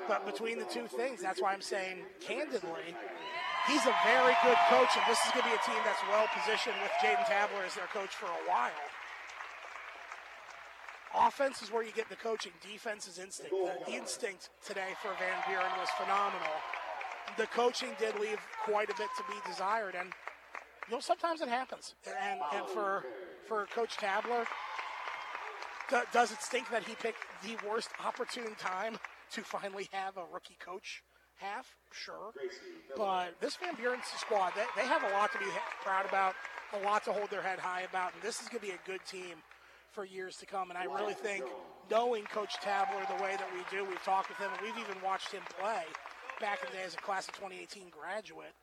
but 0.07 0.25
between 0.25 0.57
the 0.57 0.65
two 0.65 0.87
things, 0.87 1.21
that's 1.21 1.41
why 1.41 1.51
I'm 1.51 1.61
saying 1.61 1.97
candidly, 2.21 2.95
he's 3.67 3.85
a 3.85 3.95
very 4.05 4.33
good 4.41 4.57
coach, 4.69 4.89
and 4.95 5.03
this 5.07 5.19
is 5.25 5.31
going 5.33 5.43
to 5.43 5.49
be 5.49 5.55
a 5.55 5.65
team 5.67 5.81
that's 5.83 5.99
well 6.09 6.25
positioned 6.31 6.75
with 6.81 6.91
Jaden 7.03 7.27
Tabler 7.27 7.67
as 7.67 7.75
their 7.75 7.91
coach 7.91 8.15
for 8.15 8.27
a 8.27 8.43
while. 8.49 8.71
Offense 11.15 11.61
is 11.61 11.71
where 11.71 11.83
you 11.83 11.91
get 11.91 12.07
the 12.09 12.15
coaching. 12.15 12.53
Defense 12.61 13.07
is 13.07 13.19
instinct. 13.19 13.51
The 13.85 13.93
instinct 13.93 14.49
today 14.65 14.95
for 15.01 15.09
Van 15.19 15.43
Buren 15.47 15.71
was 15.79 15.89
phenomenal. 15.97 16.55
The 17.37 17.47
coaching 17.47 17.89
did 17.99 18.19
leave 18.19 18.39
quite 18.63 18.89
a 18.89 18.95
bit 18.95 19.09
to 19.17 19.23
be 19.27 19.35
desired, 19.47 19.95
and 19.95 20.11
you 20.87 20.95
know 20.95 20.99
sometimes 20.99 21.41
it 21.41 21.49
happens. 21.49 21.95
And 22.05 22.39
and 22.53 22.67
for 22.67 23.05
for 23.47 23.65
Coach 23.67 23.97
Tabler, 23.97 24.45
does 26.11 26.31
it 26.31 26.41
stink 26.41 26.69
that 26.71 26.83
he 26.83 26.95
picked 26.95 27.23
the 27.43 27.55
worst 27.67 27.89
opportune 28.03 28.55
time 28.57 28.97
to 29.31 29.41
finally 29.41 29.87
have 29.91 30.17
a 30.17 30.23
rookie 30.33 30.57
coach 30.59 31.03
Half, 31.37 31.75
Sure. 31.91 32.33
But 32.95 33.39
this 33.39 33.55
Van 33.57 33.75
Buren 33.75 33.99
squad, 34.03 34.53
they, 34.55 34.65
they 34.75 34.87
have 34.87 35.03
a 35.03 35.09
lot 35.13 35.31
to 35.33 35.37
be 35.37 35.45
proud 35.83 36.05
about, 36.07 36.33
a 36.73 36.79
lot 36.83 37.05
to 37.05 37.13
hold 37.13 37.29
their 37.29 37.41
head 37.41 37.59
high 37.59 37.81
about, 37.81 38.13
and 38.13 38.21
this 38.23 38.41
is 38.41 38.49
going 38.49 38.59
to 38.59 38.65
be 38.65 38.73
a 38.73 38.81
good 38.89 39.05
team 39.05 39.37
for 39.91 40.03
years 40.03 40.37
to 40.37 40.45
come. 40.47 40.69
And 40.71 40.77
I 40.77 40.85
really 40.85 41.13
think 41.13 41.45
knowing 41.91 42.23
Coach 42.25 42.55
Tabler 42.59 43.05
the 43.15 43.23
way 43.23 43.35
that 43.37 43.47
we 43.53 43.61
do, 43.69 43.85
we've 43.85 44.03
talked 44.03 44.29
with 44.29 44.37
him, 44.39 44.49
and 44.51 44.61
we've 44.61 44.83
even 44.83 45.01
watched 45.03 45.31
him 45.31 45.43
play 45.59 45.83
back 46.39 46.63
in 46.63 46.71
the 46.71 46.77
day 46.77 46.83
as 46.85 46.93
a 46.93 46.97
class 46.97 47.27
of 47.27 47.35
2018 47.35 47.89
graduate. 47.89 48.53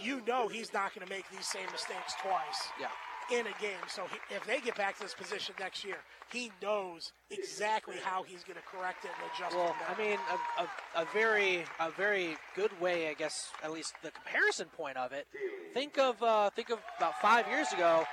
You 0.00 0.22
know 0.26 0.48
he's 0.48 0.72
not 0.72 0.94
going 0.94 1.06
to 1.06 1.12
make 1.12 1.28
these 1.30 1.46
same 1.46 1.66
mistakes 1.72 2.14
twice. 2.22 2.70
Yeah 2.80 2.88
in 3.30 3.46
a 3.46 3.60
game. 3.60 3.80
So 3.88 4.02
he, 4.10 4.34
if 4.34 4.44
they 4.46 4.60
get 4.60 4.76
back 4.76 4.96
to 4.96 5.02
this 5.02 5.14
position 5.14 5.54
next 5.58 5.84
year, 5.84 5.96
he 6.32 6.50
knows 6.62 7.12
exactly 7.30 7.96
how 8.02 8.22
he's 8.22 8.42
going 8.42 8.56
to 8.56 8.62
correct 8.62 9.04
it 9.04 9.10
and 9.20 9.30
adjust. 9.34 9.56
Well, 9.56 9.74
I 9.88 10.00
mean, 10.00 10.18
a, 10.58 10.62
a, 10.62 11.02
a, 11.02 11.06
very 11.12 11.64
a 11.80 11.90
very 11.90 12.36
good 12.54 12.78
way, 12.80 13.08
I 13.08 13.14
guess, 13.14 13.50
at 13.62 13.72
least 13.72 13.94
the 14.02 14.10
comparison 14.10 14.66
point 14.76 14.96
of 14.96 15.12
it. 15.12 15.26
Think 15.74 15.98
of 15.98 16.22
uh, 16.22 16.50
think 16.50 16.70
of 16.70 16.78
about 16.98 17.20
five 17.20 17.46
years 17.48 17.72
ago. 17.72 18.04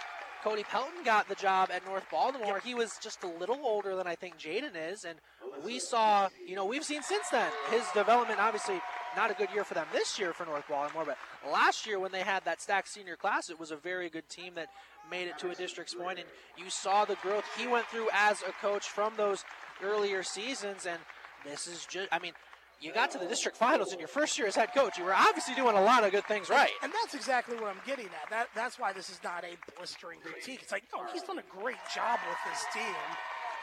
Cody 0.43 0.63
Pelton 0.63 1.03
got 1.03 1.27
the 1.27 1.35
job 1.35 1.69
at 1.71 1.85
North 1.85 2.05
Baltimore. 2.09 2.59
He 2.63 2.73
was 2.73 2.97
just 3.01 3.23
a 3.23 3.27
little 3.27 3.59
older 3.63 3.95
than 3.95 4.07
I 4.07 4.15
think 4.15 4.37
Jaden 4.37 4.71
is, 4.91 5.03
and 5.03 5.19
we 5.63 5.79
saw, 5.79 6.29
you 6.45 6.55
know, 6.55 6.65
we've 6.65 6.83
seen 6.83 7.03
since 7.03 7.29
then 7.29 7.51
his 7.71 7.83
development. 7.93 8.39
Obviously, 8.39 8.79
not 9.15 9.31
a 9.31 9.33
good 9.33 9.49
year 9.53 9.63
for 9.63 9.73
them 9.73 9.85
this 9.91 10.17
year 10.17 10.31
for 10.31 10.45
North 10.45 10.67
Baltimore, 10.69 11.03
but 11.05 11.17
last 11.51 11.85
year 11.85 11.99
when 11.99 12.11
they 12.11 12.21
had 12.21 12.45
that 12.45 12.61
stacked 12.61 12.87
senior 12.87 13.15
class, 13.15 13.49
it 13.49 13.59
was 13.59 13.71
a 13.71 13.75
very 13.75 14.09
good 14.09 14.29
team 14.29 14.53
that 14.55 14.69
made 15.11 15.27
it 15.27 15.37
to 15.39 15.49
a 15.49 15.55
district's 15.55 15.93
point, 15.93 16.19
and 16.19 16.27
you 16.57 16.69
saw 16.69 17.03
the 17.03 17.15
growth 17.15 17.43
he 17.57 17.67
went 17.67 17.85
through 17.87 18.07
as 18.13 18.41
a 18.43 18.51
coach 18.61 18.87
from 18.87 19.13
those 19.17 19.43
earlier 19.83 20.23
seasons. 20.23 20.85
And 20.85 20.99
this 21.43 21.67
is 21.67 21.85
just, 21.89 22.07
I 22.11 22.19
mean, 22.19 22.33
you 22.81 22.93
got 22.93 23.11
to 23.11 23.17
the 23.17 23.25
district 23.25 23.57
finals 23.57 23.93
in 23.93 23.99
your 23.99 24.07
first 24.07 24.37
year 24.37 24.47
as 24.47 24.55
head 24.55 24.69
coach. 24.73 24.97
You 24.97 25.03
were 25.03 25.13
obviously 25.13 25.55
doing 25.55 25.75
a 25.75 25.81
lot 25.81 26.03
of 26.03 26.11
good 26.11 26.25
things 26.25 26.49
right. 26.49 26.71
And 26.81 26.91
that's 26.91 27.13
exactly 27.13 27.55
what 27.55 27.67
I'm 27.67 27.81
getting 27.85 28.05
at. 28.05 28.29
That 28.29 28.49
that's 28.55 28.79
why 28.79 28.93
this 28.93 29.09
is 29.09 29.19
not 29.23 29.43
a 29.43 29.57
blistering 29.75 30.19
critique. 30.21 30.59
It's 30.61 30.71
like, 30.71 30.83
no, 30.95 31.03
he's 31.11 31.23
done 31.23 31.39
a 31.39 31.61
great 31.61 31.83
job 31.93 32.19
with 32.27 32.37
this 32.51 32.65
team. 32.73 32.95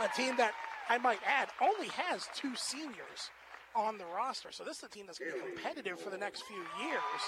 A 0.00 0.08
team 0.14 0.36
that 0.36 0.52
I 0.88 0.98
might 0.98 1.20
add 1.26 1.48
only 1.60 1.88
has 1.88 2.28
two 2.34 2.54
seniors 2.54 3.30
on 3.74 3.98
the 3.98 4.04
roster. 4.06 4.50
So 4.50 4.64
this 4.64 4.78
is 4.78 4.84
a 4.84 4.88
team 4.88 5.04
that's 5.06 5.18
going 5.18 5.32
to 5.32 5.38
be 5.38 5.52
competitive 5.52 6.00
for 6.00 6.10
the 6.10 6.16
next 6.16 6.44
few 6.44 6.56
years. 6.56 7.22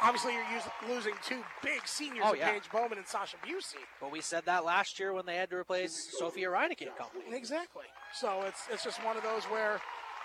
Obviously, 0.00 0.32
you're 0.32 0.46
using, 0.54 0.70
losing 0.88 1.14
two 1.24 1.42
big 1.62 1.86
seniors 1.86 2.24
oh, 2.26 2.34
yeah. 2.34 2.52
Paige 2.52 2.70
Bowman 2.70 2.98
and 2.98 3.06
Sasha 3.06 3.36
Busey. 3.44 3.82
But 4.00 4.12
we 4.12 4.20
said 4.20 4.44
that 4.46 4.64
last 4.64 5.00
year 5.00 5.12
when 5.12 5.26
they 5.26 5.34
had 5.34 5.50
to 5.50 5.56
replace 5.56 6.14
Sophia 6.16 6.48
Reineke 6.48 6.82
and 6.82 6.96
company. 6.96 7.24
Exactly. 7.32 7.84
So 8.14 8.42
it's 8.46 8.62
it's 8.70 8.84
just 8.84 9.04
one 9.04 9.16
of 9.16 9.24
those 9.24 9.42
where 9.44 9.80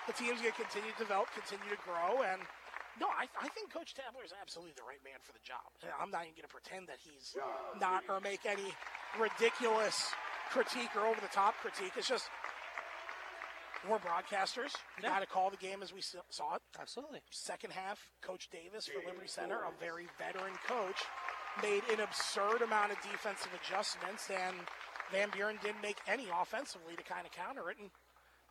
the 0.07 0.13
team's 0.13 0.39
going 0.41 0.51
to 0.53 0.61
continue 0.61 0.91
to 0.91 0.99
develop, 0.99 1.27
continue 1.33 1.69
to 1.71 1.79
grow, 1.83 2.23
and 2.23 2.41
no, 3.01 3.07
I, 3.09 3.25
I 3.41 3.49
think 3.49 3.73
Coach 3.73 3.95
Tabler 3.97 4.21
is 4.23 4.33
absolutely 4.37 4.73
the 4.77 4.85
right 4.85 5.01
man 5.03 5.17
for 5.25 5.33
the 5.33 5.41
job. 5.41 5.65
I'm 5.97 6.11
not 6.13 6.29
even 6.29 6.37
going 6.37 6.45
to 6.45 6.53
pretend 6.53 6.85
that 6.93 7.01
he's 7.01 7.33
not 7.81 8.03
or 8.07 8.19
make 8.21 8.45
any 8.45 8.69
ridiculous 9.17 10.13
critique 10.53 10.93
or 10.95 11.07
over 11.09 11.19
the 11.19 11.31
top 11.33 11.55
critique. 11.57 11.93
It's 11.97 12.07
just 12.07 12.29
we're 13.89 13.97
broadcasters. 13.99 14.71
We 14.97 15.03
Yeah. 15.03 15.09
got 15.09 15.19
to 15.19 15.25
call 15.25 15.49
the 15.49 15.57
game 15.57 15.81
as 15.83 15.91
we 15.91 16.01
saw 16.01 16.55
it. 16.55 16.61
Absolutely. 16.79 17.19
Second 17.31 17.71
half, 17.73 17.99
Coach 18.21 18.49
Davis 18.49 18.87
for 18.87 18.99
Liberty 19.05 19.27
Center, 19.27 19.63
a 19.63 19.71
very 19.79 20.07
veteran 20.17 20.53
coach, 20.65 21.01
made 21.61 21.83
an 21.91 21.99
absurd 21.99 22.61
amount 22.61 22.91
of 22.91 23.01
defensive 23.01 23.51
adjustments, 23.53 24.29
and 24.29 24.55
Van 25.11 25.29
Buren 25.31 25.57
didn't 25.61 25.81
make 25.81 25.97
any 26.07 26.27
offensively 26.29 26.95
to 26.95 27.03
kind 27.03 27.25
of 27.25 27.31
counter 27.33 27.69
it, 27.69 27.77
and 27.77 27.89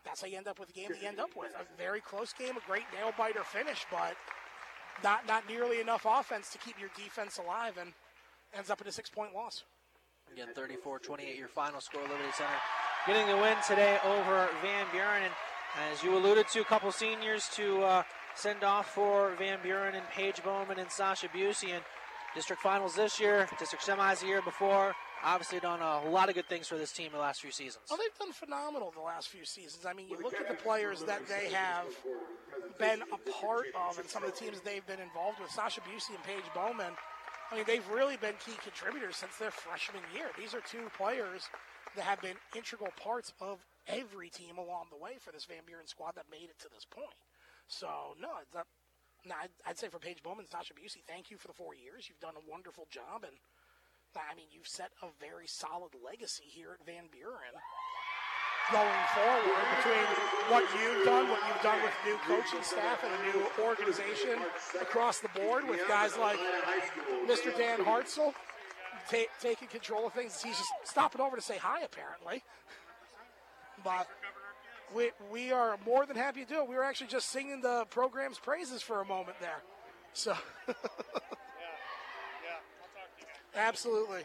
that's 0.05 0.21
how 0.21 0.27
you 0.27 0.37
end 0.37 0.49
up 0.49 0.59
with 0.59 0.69
the 0.69 0.75
game 0.75 0.91
you 1.01 1.09
end 1.09 1.21
up 1.21 1.31
with. 1.37 1.53
A 1.55 1.65
very 1.77 2.01
close 2.01 2.33
game, 2.33 2.57
a 2.57 2.67
great 2.67 2.85
nail 2.95 3.13
biter 3.17 3.45
finish, 3.45 3.87
but 3.91 4.17
not 5.03 5.27
not 5.27 5.49
nearly 5.49 5.81
enough 5.81 6.07
offense 6.09 6.51
to 6.51 6.59
keep 6.59 6.79
your 6.81 6.91
defense 6.97 7.39
alive, 7.39 7.79
and 7.81 7.93
ends 8.55 8.71
up 8.71 8.81
in 8.81 8.87
a 8.87 8.93
six 8.93 9.09
point 9.11 9.35
loss. 9.35 9.65
Again, 10.33 10.49
34-28 10.57 11.37
your 11.37 11.49
final 11.49 11.81
score, 11.81 12.01
Liberty 12.03 12.33
Center 12.33 12.49
getting 13.07 13.27
the 13.27 13.37
win 13.37 13.57
today 13.67 13.99
over 14.05 14.49
Van 14.63 14.87
Buren. 14.93 15.23
And 15.23 15.33
as 15.93 16.03
you 16.03 16.17
alluded 16.17 16.47
to, 16.49 16.61
a 16.61 16.65
couple 16.65 16.93
seniors 16.93 17.49
to 17.55 17.83
uh, 17.83 18.03
send 18.35 18.63
off 18.63 18.95
for 18.95 19.35
Van 19.39 19.59
Buren 19.63 19.95
and 19.95 20.07
Paige 20.11 20.43
Bowman 20.45 20.79
and 20.79 20.91
Sasha 20.91 21.29
Busey. 21.29 21.71
And 21.71 21.83
district 22.35 22.63
finals 22.63 22.95
this 22.95 23.19
year, 23.19 23.49
district 23.59 23.85
semis 23.85 24.21
the 24.21 24.27
year 24.27 24.43
before. 24.43 24.95
Obviously 25.25 25.61
done 25.61 25.81
a 25.81 26.09
lot 26.11 26.29
of 26.29 26.35
good 26.35 26.49
things 26.49 26.67
for 26.67 26.77
this 26.77 26.91
team 26.91 27.11
the 27.13 27.19
last 27.19 27.41
few 27.41 27.53
seasons. 27.53 27.85
Oh, 27.91 27.97
they've 27.97 28.19
done 28.19 28.33
phenomenal 28.33 28.91
the 28.91 29.03
last 29.03 29.29
few 29.29 29.45
seasons. 29.45 29.87
I 29.87 29.93
mean, 29.93 30.09
you 30.09 30.19
look 30.21 30.35
at 30.35 30.49
the 30.49 30.55
players 30.55 31.03
that 31.05 31.27
they 31.29 31.49
have 31.53 31.87
been 32.79 33.03
a 33.03 33.31
part 33.31 33.67
of 33.89 33.99
and 33.99 34.09
some 34.09 34.25
of 34.25 34.33
the 34.33 34.37
teams 34.37 34.61
they've 34.61 34.87
been 34.87 35.01
involved 35.01 35.39
with. 35.41 35.51
Sasha 35.51 35.81
Busey 35.83 36.15
and 36.15 36.25
Paige 36.25 36.51
Bowman. 36.55 36.93
I 37.53 37.55
mean, 37.55 37.65
they've 37.67 37.87
really 37.89 38.17
been 38.17 38.35
key 38.45 38.59
contributors 38.65 39.17
since 39.17 39.37
their 39.37 39.53
freshman 39.53 40.03
year. 40.15 40.27
These 40.37 40.55
are 40.55 40.63
two 40.67 40.91
players 40.97 41.49
that 41.95 42.05
have 42.05 42.21
been 42.21 42.37
integral 42.57 42.91
parts 42.97 43.33
of 43.41 43.59
every 43.87 44.29
team 44.29 44.59
along 44.59 44.87
the 44.91 44.97
way 44.97 45.19
for 45.21 45.31
this 45.31 45.45
Van 45.45 45.63
Buren 45.67 45.87
squad 45.87 46.17
that 46.17 46.27
made 46.31 46.49
it 46.49 46.59
to 46.61 46.69
this 46.73 46.87
point. 46.89 47.15
So, 47.69 48.17
no, 48.21 48.41
it's 48.41 48.55
not, 48.55 48.67
no 49.25 49.35
I'd, 49.41 49.55
I'd 49.69 49.79
say 49.79 49.89
for 49.89 49.99
Paige 49.99 50.23
Bowman 50.23 50.49
and 50.49 50.51
Sasha 50.51 50.75
Busey, 50.75 51.05
thank 51.07 51.31
you 51.31 51.37
for 51.37 51.49
the 51.49 51.55
four 51.55 51.75
years. 51.75 52.09
You've 52.09 52.21
done 52.21 52.35
a 52.35 52.51
wonderful 52.51 52.89
job, 52.91 53.23
and 53.23 53.37
I 54.17 54.35
mean, 54.35 54.47
you've 54.53 54.69
set 54.69 54.91
a 55.03 55.07
very 55.21 55.47
solid 55.47 55.93
legacy 56.05 56.45
here 56.47 56.77
at 56.79 56.85
Van 56.87 57.05
Buren 57.11 57.55
going 58.71 59.05
forward 59.15 59.65
between 59.77 60.07
what 60.49 60.65
you've 60.79 61.05
done, 61.05 61.29
what 61.29 61.41
you've 61.49 61.63
done 61.63 61.83
with 61.83 61.93
new 62.05 62.17
coaching 62.27 62.63
staff 62.63 63.05
and 63.05 63.13
a 63.13 63.37
new 63.37 63.47
organization 63.65 64.39
across 64.81 65.21
the 65.21 65.29
board 65.29 65.69
with 65.69 65.81
guys 65.89 66.17
like 66.17 66.39
Mr. 67.27 67.57
Dan 67.57 67.81
Hartzell 67.81 68.33
ta- 69.11 69.33
taking 69.41 69.69
control 69.69 70.07
of 70.07 70.13
things. 70.13 70.43
He's 70.43 70.57
just 70.57 70.71
stopping 70.85 71.21
over 71.21 71.37
to 71.37 71.43
say 71.43 71.59
hi, 71.59 71.83
apparently. 71.83 72.43
But 73.85 74.07
we, 74.95 75.11
we 75.31 75.53
are 75.53 75.79
more 75.85 76.07
than 76.07 76.17
happy 76.17 76.45
to 76.45 76.49
do 76.49 76.61
it. 76.61 76.69
We 76.69 76.77
were 76.77 76.85
actually 76.85 77.09
just 77.09 77.31
singing 77.31 77.61
the 77.61 77.87
program's 77.91 78.39
praises 78.39 78.83
for 78.83 79.01
a 79.01 79.05
moment 79.05 79.39
there. 79.41 79.63
So, 80.13 80.37
absolutely. 83.57 84.23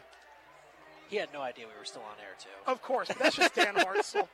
He 1.08 1.16
had 1.16 1.32
no 1.32 1.40
idea 1.40 1.66
we 1.66 1.78
were 1.78 1.84
still 1.84 2.02
on 2.02 2.16
air, 2.20 2.36
too. 2.38 2.70
Of 2.70 2.82
course, 2.82 3.08
but 3.08 3.18
that's 3.18 3.36
just 3.36 3.54
Dan 3.54 3.74
Hartzell. 3.76 4.28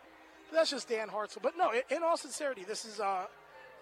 That's 0.53 0.71
just 0.71 0.89
Dan 0.89 1.09
Hartzell. 1.09 1.43
But 1.43 1.57
no, 1.57 1.73
in 1.91 2.03
all 2.03 2.17
sincerity, 2.17 2.65
this 2.65 2.85
is 2.85 3.01
uh, 3.01 3.27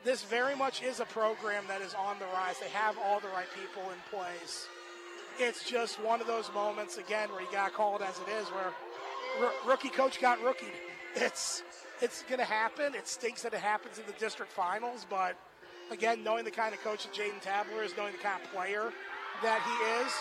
this 0.04 0.22
very 0.24 0.54
much 0.54 0.82
is 0.82 1.00
a 1.00 1.04
program 1.06 1.64
that 1.68 1.80
is 1.80 1.94
on 1.94 2.18
the 2.18 2.26
rise. 2.26 2.58
They 2.58 2.68
have 2.70 2.96
all 2.98 3.20
the 3.20 3.28
right 3.28 3.46
people 3.58 3.82
in 3.90 3.98
place. 4.10 4.66
It's 5.38 5.68
just 5.68 6.02
one 6.02 6.20
of 6.20 6.26
those 6.26 6.52
moments 6.52 6.98
again 6.98 7.30
where 7.30 7.40
you 7.40 7.48
got 7.50 7.68
to 7.68 7.74
call 7.74 7.96
it 7.96 8.02
as 8.02 8.18
it 8.18 8.30
is, 8.40 8.46
where 8.48 8.72
r- 9.40 9.52
rookie 9.66 9.88
coach 9.88 10.20
got 10.20 10.42
rookied. 10.42 10.72
It's 11.14 11.62
it's 12.00 12.22
going 12.24 12.38
to 12.40 12.44
happen. 12.44 12.94
It 12.94 13.06
stinks 13.08 13.42
that 13.42 13.54
it 13.54 13.60
happens 13.60 13.98
in 13.98 14.04
the 14.06 14.12
district 14.18 14.52
finals, 14.52 15.06
but 15.08 15.36
again, 15.90 16.24
knowing 16.24 16.44
the 16.44 16.50
kind 16.50 16.74
of 16.74 16.82
coach 16.82 17.04
that 17.04 17.14
Jaden 17.14 17.40
Tabler 17.40 17.82
is, 17.84 17.96
knowing 17.96 18.12
the 18.12 18.18
kind 18.18 18.42
of 18.42 18.50
player 18.52 18.92
that 19.42 19.62
he 19.62 20.04
is, 20.04 20.12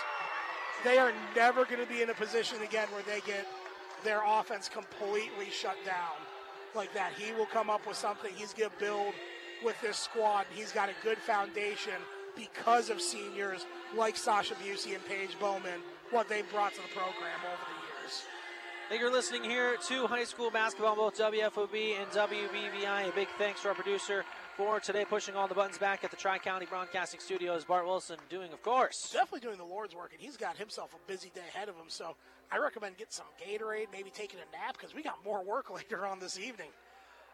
they 0.84 0.98
are 0.98 1.12
never 1.36 1.66
going 1.66 1.82
to 1.82 1.88
be 1.88 2.02
in 2.02 2.10
a 2.10 2.14
position 2.14 2.62
again 2.62 2.88
where 2.92 3.04
they 3.04 3.22
get 3.26 3.48
their 4.04 4.22
offense 4.26 4.68
completely 4.70 5.50
shut 5.52 5.78
down 5.86 6.18
like 6.76 6.94
that. 6.94 7.12
He 7.14 7.34
will 7.34 7.46
come 7.46 7.70
up 7.70 7.86
with 7.88 7.98
something. 7.98 8.32
He's 8.36 8.54
going 8.54 8.72
to 8.72 8.78
build 8.78 9.14
with 9.64 9.80
this 9.82 9.98
squad. 9.98 10.46
He's 10.54 10.72
got 10.72 10.90
a 10.90 10.96
good 11.04 11.18
foundation 11.18 11.94
because 12.36 12.90
of 12.90 13.02
seniors 13.02 13.66
like 13.96 14.16
Sasha 14.16 14.56
Busey 14.56 14.96
and 14.96 15.06
Paige 15.06 15.38
Bowman, 15.40 15.82
what 16.12 16.30
they 16.30 16.42
brought 16.44 16.74
to 16.74 16.82
the 16.82 16.88
program 16.88 17.40
over 17.46 17.62
the 17.68 17.74
years. 17.74 17.81
Thank 18.92 19.04
you 19.04 19.08
for 19.08 19.14
listening 19.14 19.46
here 19.46 19.78
to 19.88 20.06
high 20.06 20.26
school 20.26 20.52
basketball, 20.52 20.98
both 20.98 21.18
WFOB 21.18 21.96
and 22.02 22.12
WBVI. 22.12 23.08
A 23.08 23.12
big 23.14 23.30
thanks 23.38 23.62
to 23.62 23.70
our 23.70 23.74
producer 23.74 24.26
for 24.58 24.82
today, 24.82 25.06
pushing 25.06 25.34
all 25.34 25.48
the 25.48 25.56
buttons 25.56 25.78
back 25.78 26.04
at 26.04 26.12
the 26.12 26.18
Tri 26.18 26.38
County 26.40 26.66
Broadcasting 26.66 27.22
Studios. 27.22 27.64
Bart 27.64 27.86
Wilson 27.86 28.18
doing, 28.30 28.52
of 28.52 28.62
course. 28.62 29.10
Definitely 29.14 29.48
doing 29.48 29.58
the 29.58 29.64
Lord's 29.64 29.96
work, 29.96 30.12
and 30.12 30.20
he's 30.20 30.36
got 30.36 30.58
himself 30.58 30.94
a 30.94 31.10
busy 31.10 31.32
day 31.34 31.40
ahead 31.56 31.70
of 31.70 31.76
him. 31.76 31.86
So 31.88 32.18
I 32.52 32.58
recommend 32.58 32.98
getting 32.98 33.12
some 33.12 33.28
Gatorade, 33.40 33.88
maybe 33.94 34.10
taking 34.10 34.42
a 34.42 34.58
nap, 34.58 34.76
because 34.78 34.94
we 34.94 35.04
got 35.04 35.24
more 35.24 35.42
work 35.42 35.70
later 35.74 36.06
on 36.06 36.20
this 36.20 36.38
evening. 36.38 36.68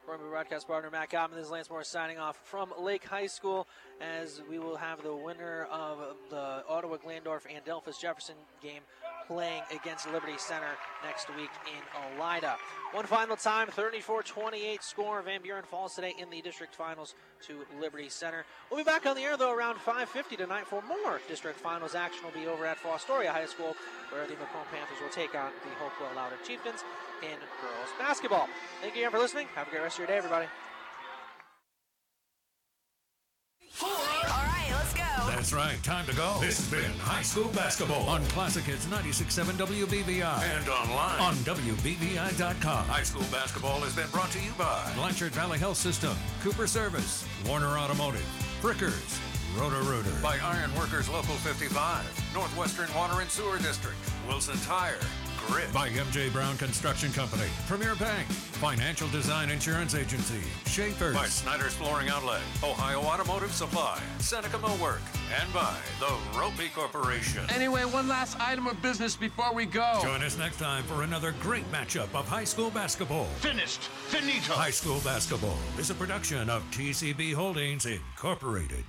Former 0.06 0.30
broadcast 0.30 0.68
partner 0.68 0.92
Matt 0.92 1.10
Gottman. 1.10 1.38
This 1.38 1.46
is 1.46 1.52
Lance 1.52 1.72
Moore 1.72 1.84
signing 1.84 2.20
off 2.20 2.38
from 2.44 2.72
Lake 2.80 3.04
High 3.04 3.26
School 3.26 3.68
as 4.00 4.44
we 4.48 4.60
will 4.60 4.78
have 4.78 5.02
the 5.02 5.16
winner 5.16 5.68
of 5.72 5.98
the 6.30 6.64
Ottawa 6.70 6.98
Glandorf 6.98 7.42
and 7.52 7.66
Delphos 7.66 8.00
Jefferson 8.00 8.36
game 8.62 8.84
playing 9.28 9.62
against 9.76 10.10
Liberty 10.12 10.38
Center 10.38 10.72
next 11.04 11.28
week 11.36 11.50
in 11.68 12.20
Elida. 12.20 12.56
One 12.94 13.06
final 13.06 13.36
time, 13.36 13.68
34-28 13.68 14.82
score. 14.82 15.22
Van 15.22 15.42
Buren 15.42 15.64
falls 15.64 15.94
today 15.94 16.14
in 16.18 16.30
the 16.30 16.42
district 16.42 16.74
finals 16.74 17.16
to 17.48 17.66
Liberty 17.82 18.10
Center. 18.10 18.46
We'll 18.72 18.80
be 18.80 18.84
back 18.84 19.06
on 19.06 19.16
the 19.16 19.22
air, 19.22 19.38
though, 19.38 19.54
around 19.54 19.78
5.50 19.78 20.38
tonight 20.38 20.66
for 20.66 20.82
more 20.82 21.20
district 21.28 21.60
finals 21.60 21.96
action. 21.96 22.24
will 22.24 22.40
be 22.40 22.48
over 22.48 22.66
at 22.66 22.78
Fostoria 22.78 23.28
High 23.28 23.46
School, 23.46 23.76
where 24.12 24.26
the 24.26 24.34
McComb 24.34 24.66
Panthers 24.72 25.02
will 25.02 25.10
take 25.10 25.36
on 25.36 25.52
the 25.64 25.70
Hopewell 25.84 26.10
Loudon 26.16 26.38
Chieftains 26.46 26.84
in 27.22 27.38
girls 27.62 27.90
basketball. 28.00 28.48
Thank 28.82 28.96
you 28.96 29.02
again 29.02 29.12
for 29.12 29.20
listening. 29.20 29.48
Have 29.56 29.68
a 29.68 29.70
great 29.70 29.84
rest 29.84 29.96
of 29.96 30.00
your 30.00 30.08
day, 30.08 30.18
everybody. 30.18 30.48
All 33.84 33.90
right. 33.90 34.57
That's 35.38 35.54
right. 35.54 35.82
Time 35.84 36.04
to 36.08 36.16
go. 36.16 36.38
This 36.42 36.58
has 36.58 36.72
been 36.72 36.92
High 36.98 37.22
School 37.22 37.50
Basketball 37.50 38.10
on 38.10 38.26
Classic 38.26 38.64
Hits 38.64 38.88
96.7 38.88 39.54
WBVI 39.54 40.42
and 40.58 40.68
online 40.68 41.20
on 41.20 41.36
WBVI.com. 41.46 42.86
High 42.88 43.04
School 43.04 43.22
Basketball 43.32 43.80
has 43.82 43.96
been 43.96 44.10
brought 44.10 44.32
to 44.32 44.40
you 44.42 44.50
by 44.58 44.92
Blanchard 44.96 45.34
Valley 45.34 45.60
Health 45.60 45.78
System, 45.78 46.16
Cooper 46.42 46.66
Service, 46.66 47.24
Warner 47.46 47.78
Automotive, 47.78 48.26
Frickers, 48.64 49.20
Roto 49.56 49.80
Rooter, 49.84 50.10
by 50.24 50.40
Iron 50.40 50.74
Workers 50.74 51.08
Local 51.08 51.36
55, 51.36 52.34
Northwestern 52.34 52.92
Water 52.96 53.22
and 53.22 53.30
Sewer 53.30 53.60
District, 53.60 53.98
Wilson 54.28 54.58
Tire, 54.66 54.98
Grit, 55.48 55.72
by 55.74 55.90
MJ 55.90 56.32
Brown 56.32 56.58
Construction 56.58 57.12
Company, 57.14 57.48
Premier 57.68 57.96
Bank, 57.96 58.28
Financial 58.28 59.08
Design 59.08 59.50
Insurance 59.50 59.96
Agency, 59.96 60.42
Schaefer's, 60.66 61.16
by 61.16 61.26
Snyder's 61.26 61.74
Flooring 61.74 62.10
Outlet, 62.10 62.42
Ohio 62.64 63.00
Automotive 63.00 63.54
Supply, 63.54 63.98
Seneca 64.20 64.58
Millwork, 64.58 65.00
and 65.42 65.54
by 65.54 65.74
the 66.00 66.08
Roppe 66.38 66.74
Corporation. 66.74 67.44
Anyway, 67.50 67.86
one 67.86 68.10
last 68.10 68.38
item 68.42 68.68
of 68.68 68.82
business 68.82 69.16
before 69.16 69.54
we 69.54 69.66
go. 69.66 70.00
Join 70.04 70.22
us 70.22 70.38
next 70.38 70.60
time 70.60 70.84
for 70.84 71.04
another 71.04 71.34
great 71.42 71.70
matchup 71.72 72.14
of 72.14 72.28
high 72.28 72.44
school 72.44 72.70
basketball. 72.70 73.26
Finished. 73.40 73.84
Finito. 74.08 74.54
High 74.54 74.72
School 74.72 75.00
Basketball 75.00 75.58
is 75.80 75.90
a 75.90 75.96
production 75.96 76.50
of 76.50 76.62
TCB 76.72 77.34
Holdings 77.34 77.86
Incorporated. 77.86 78.84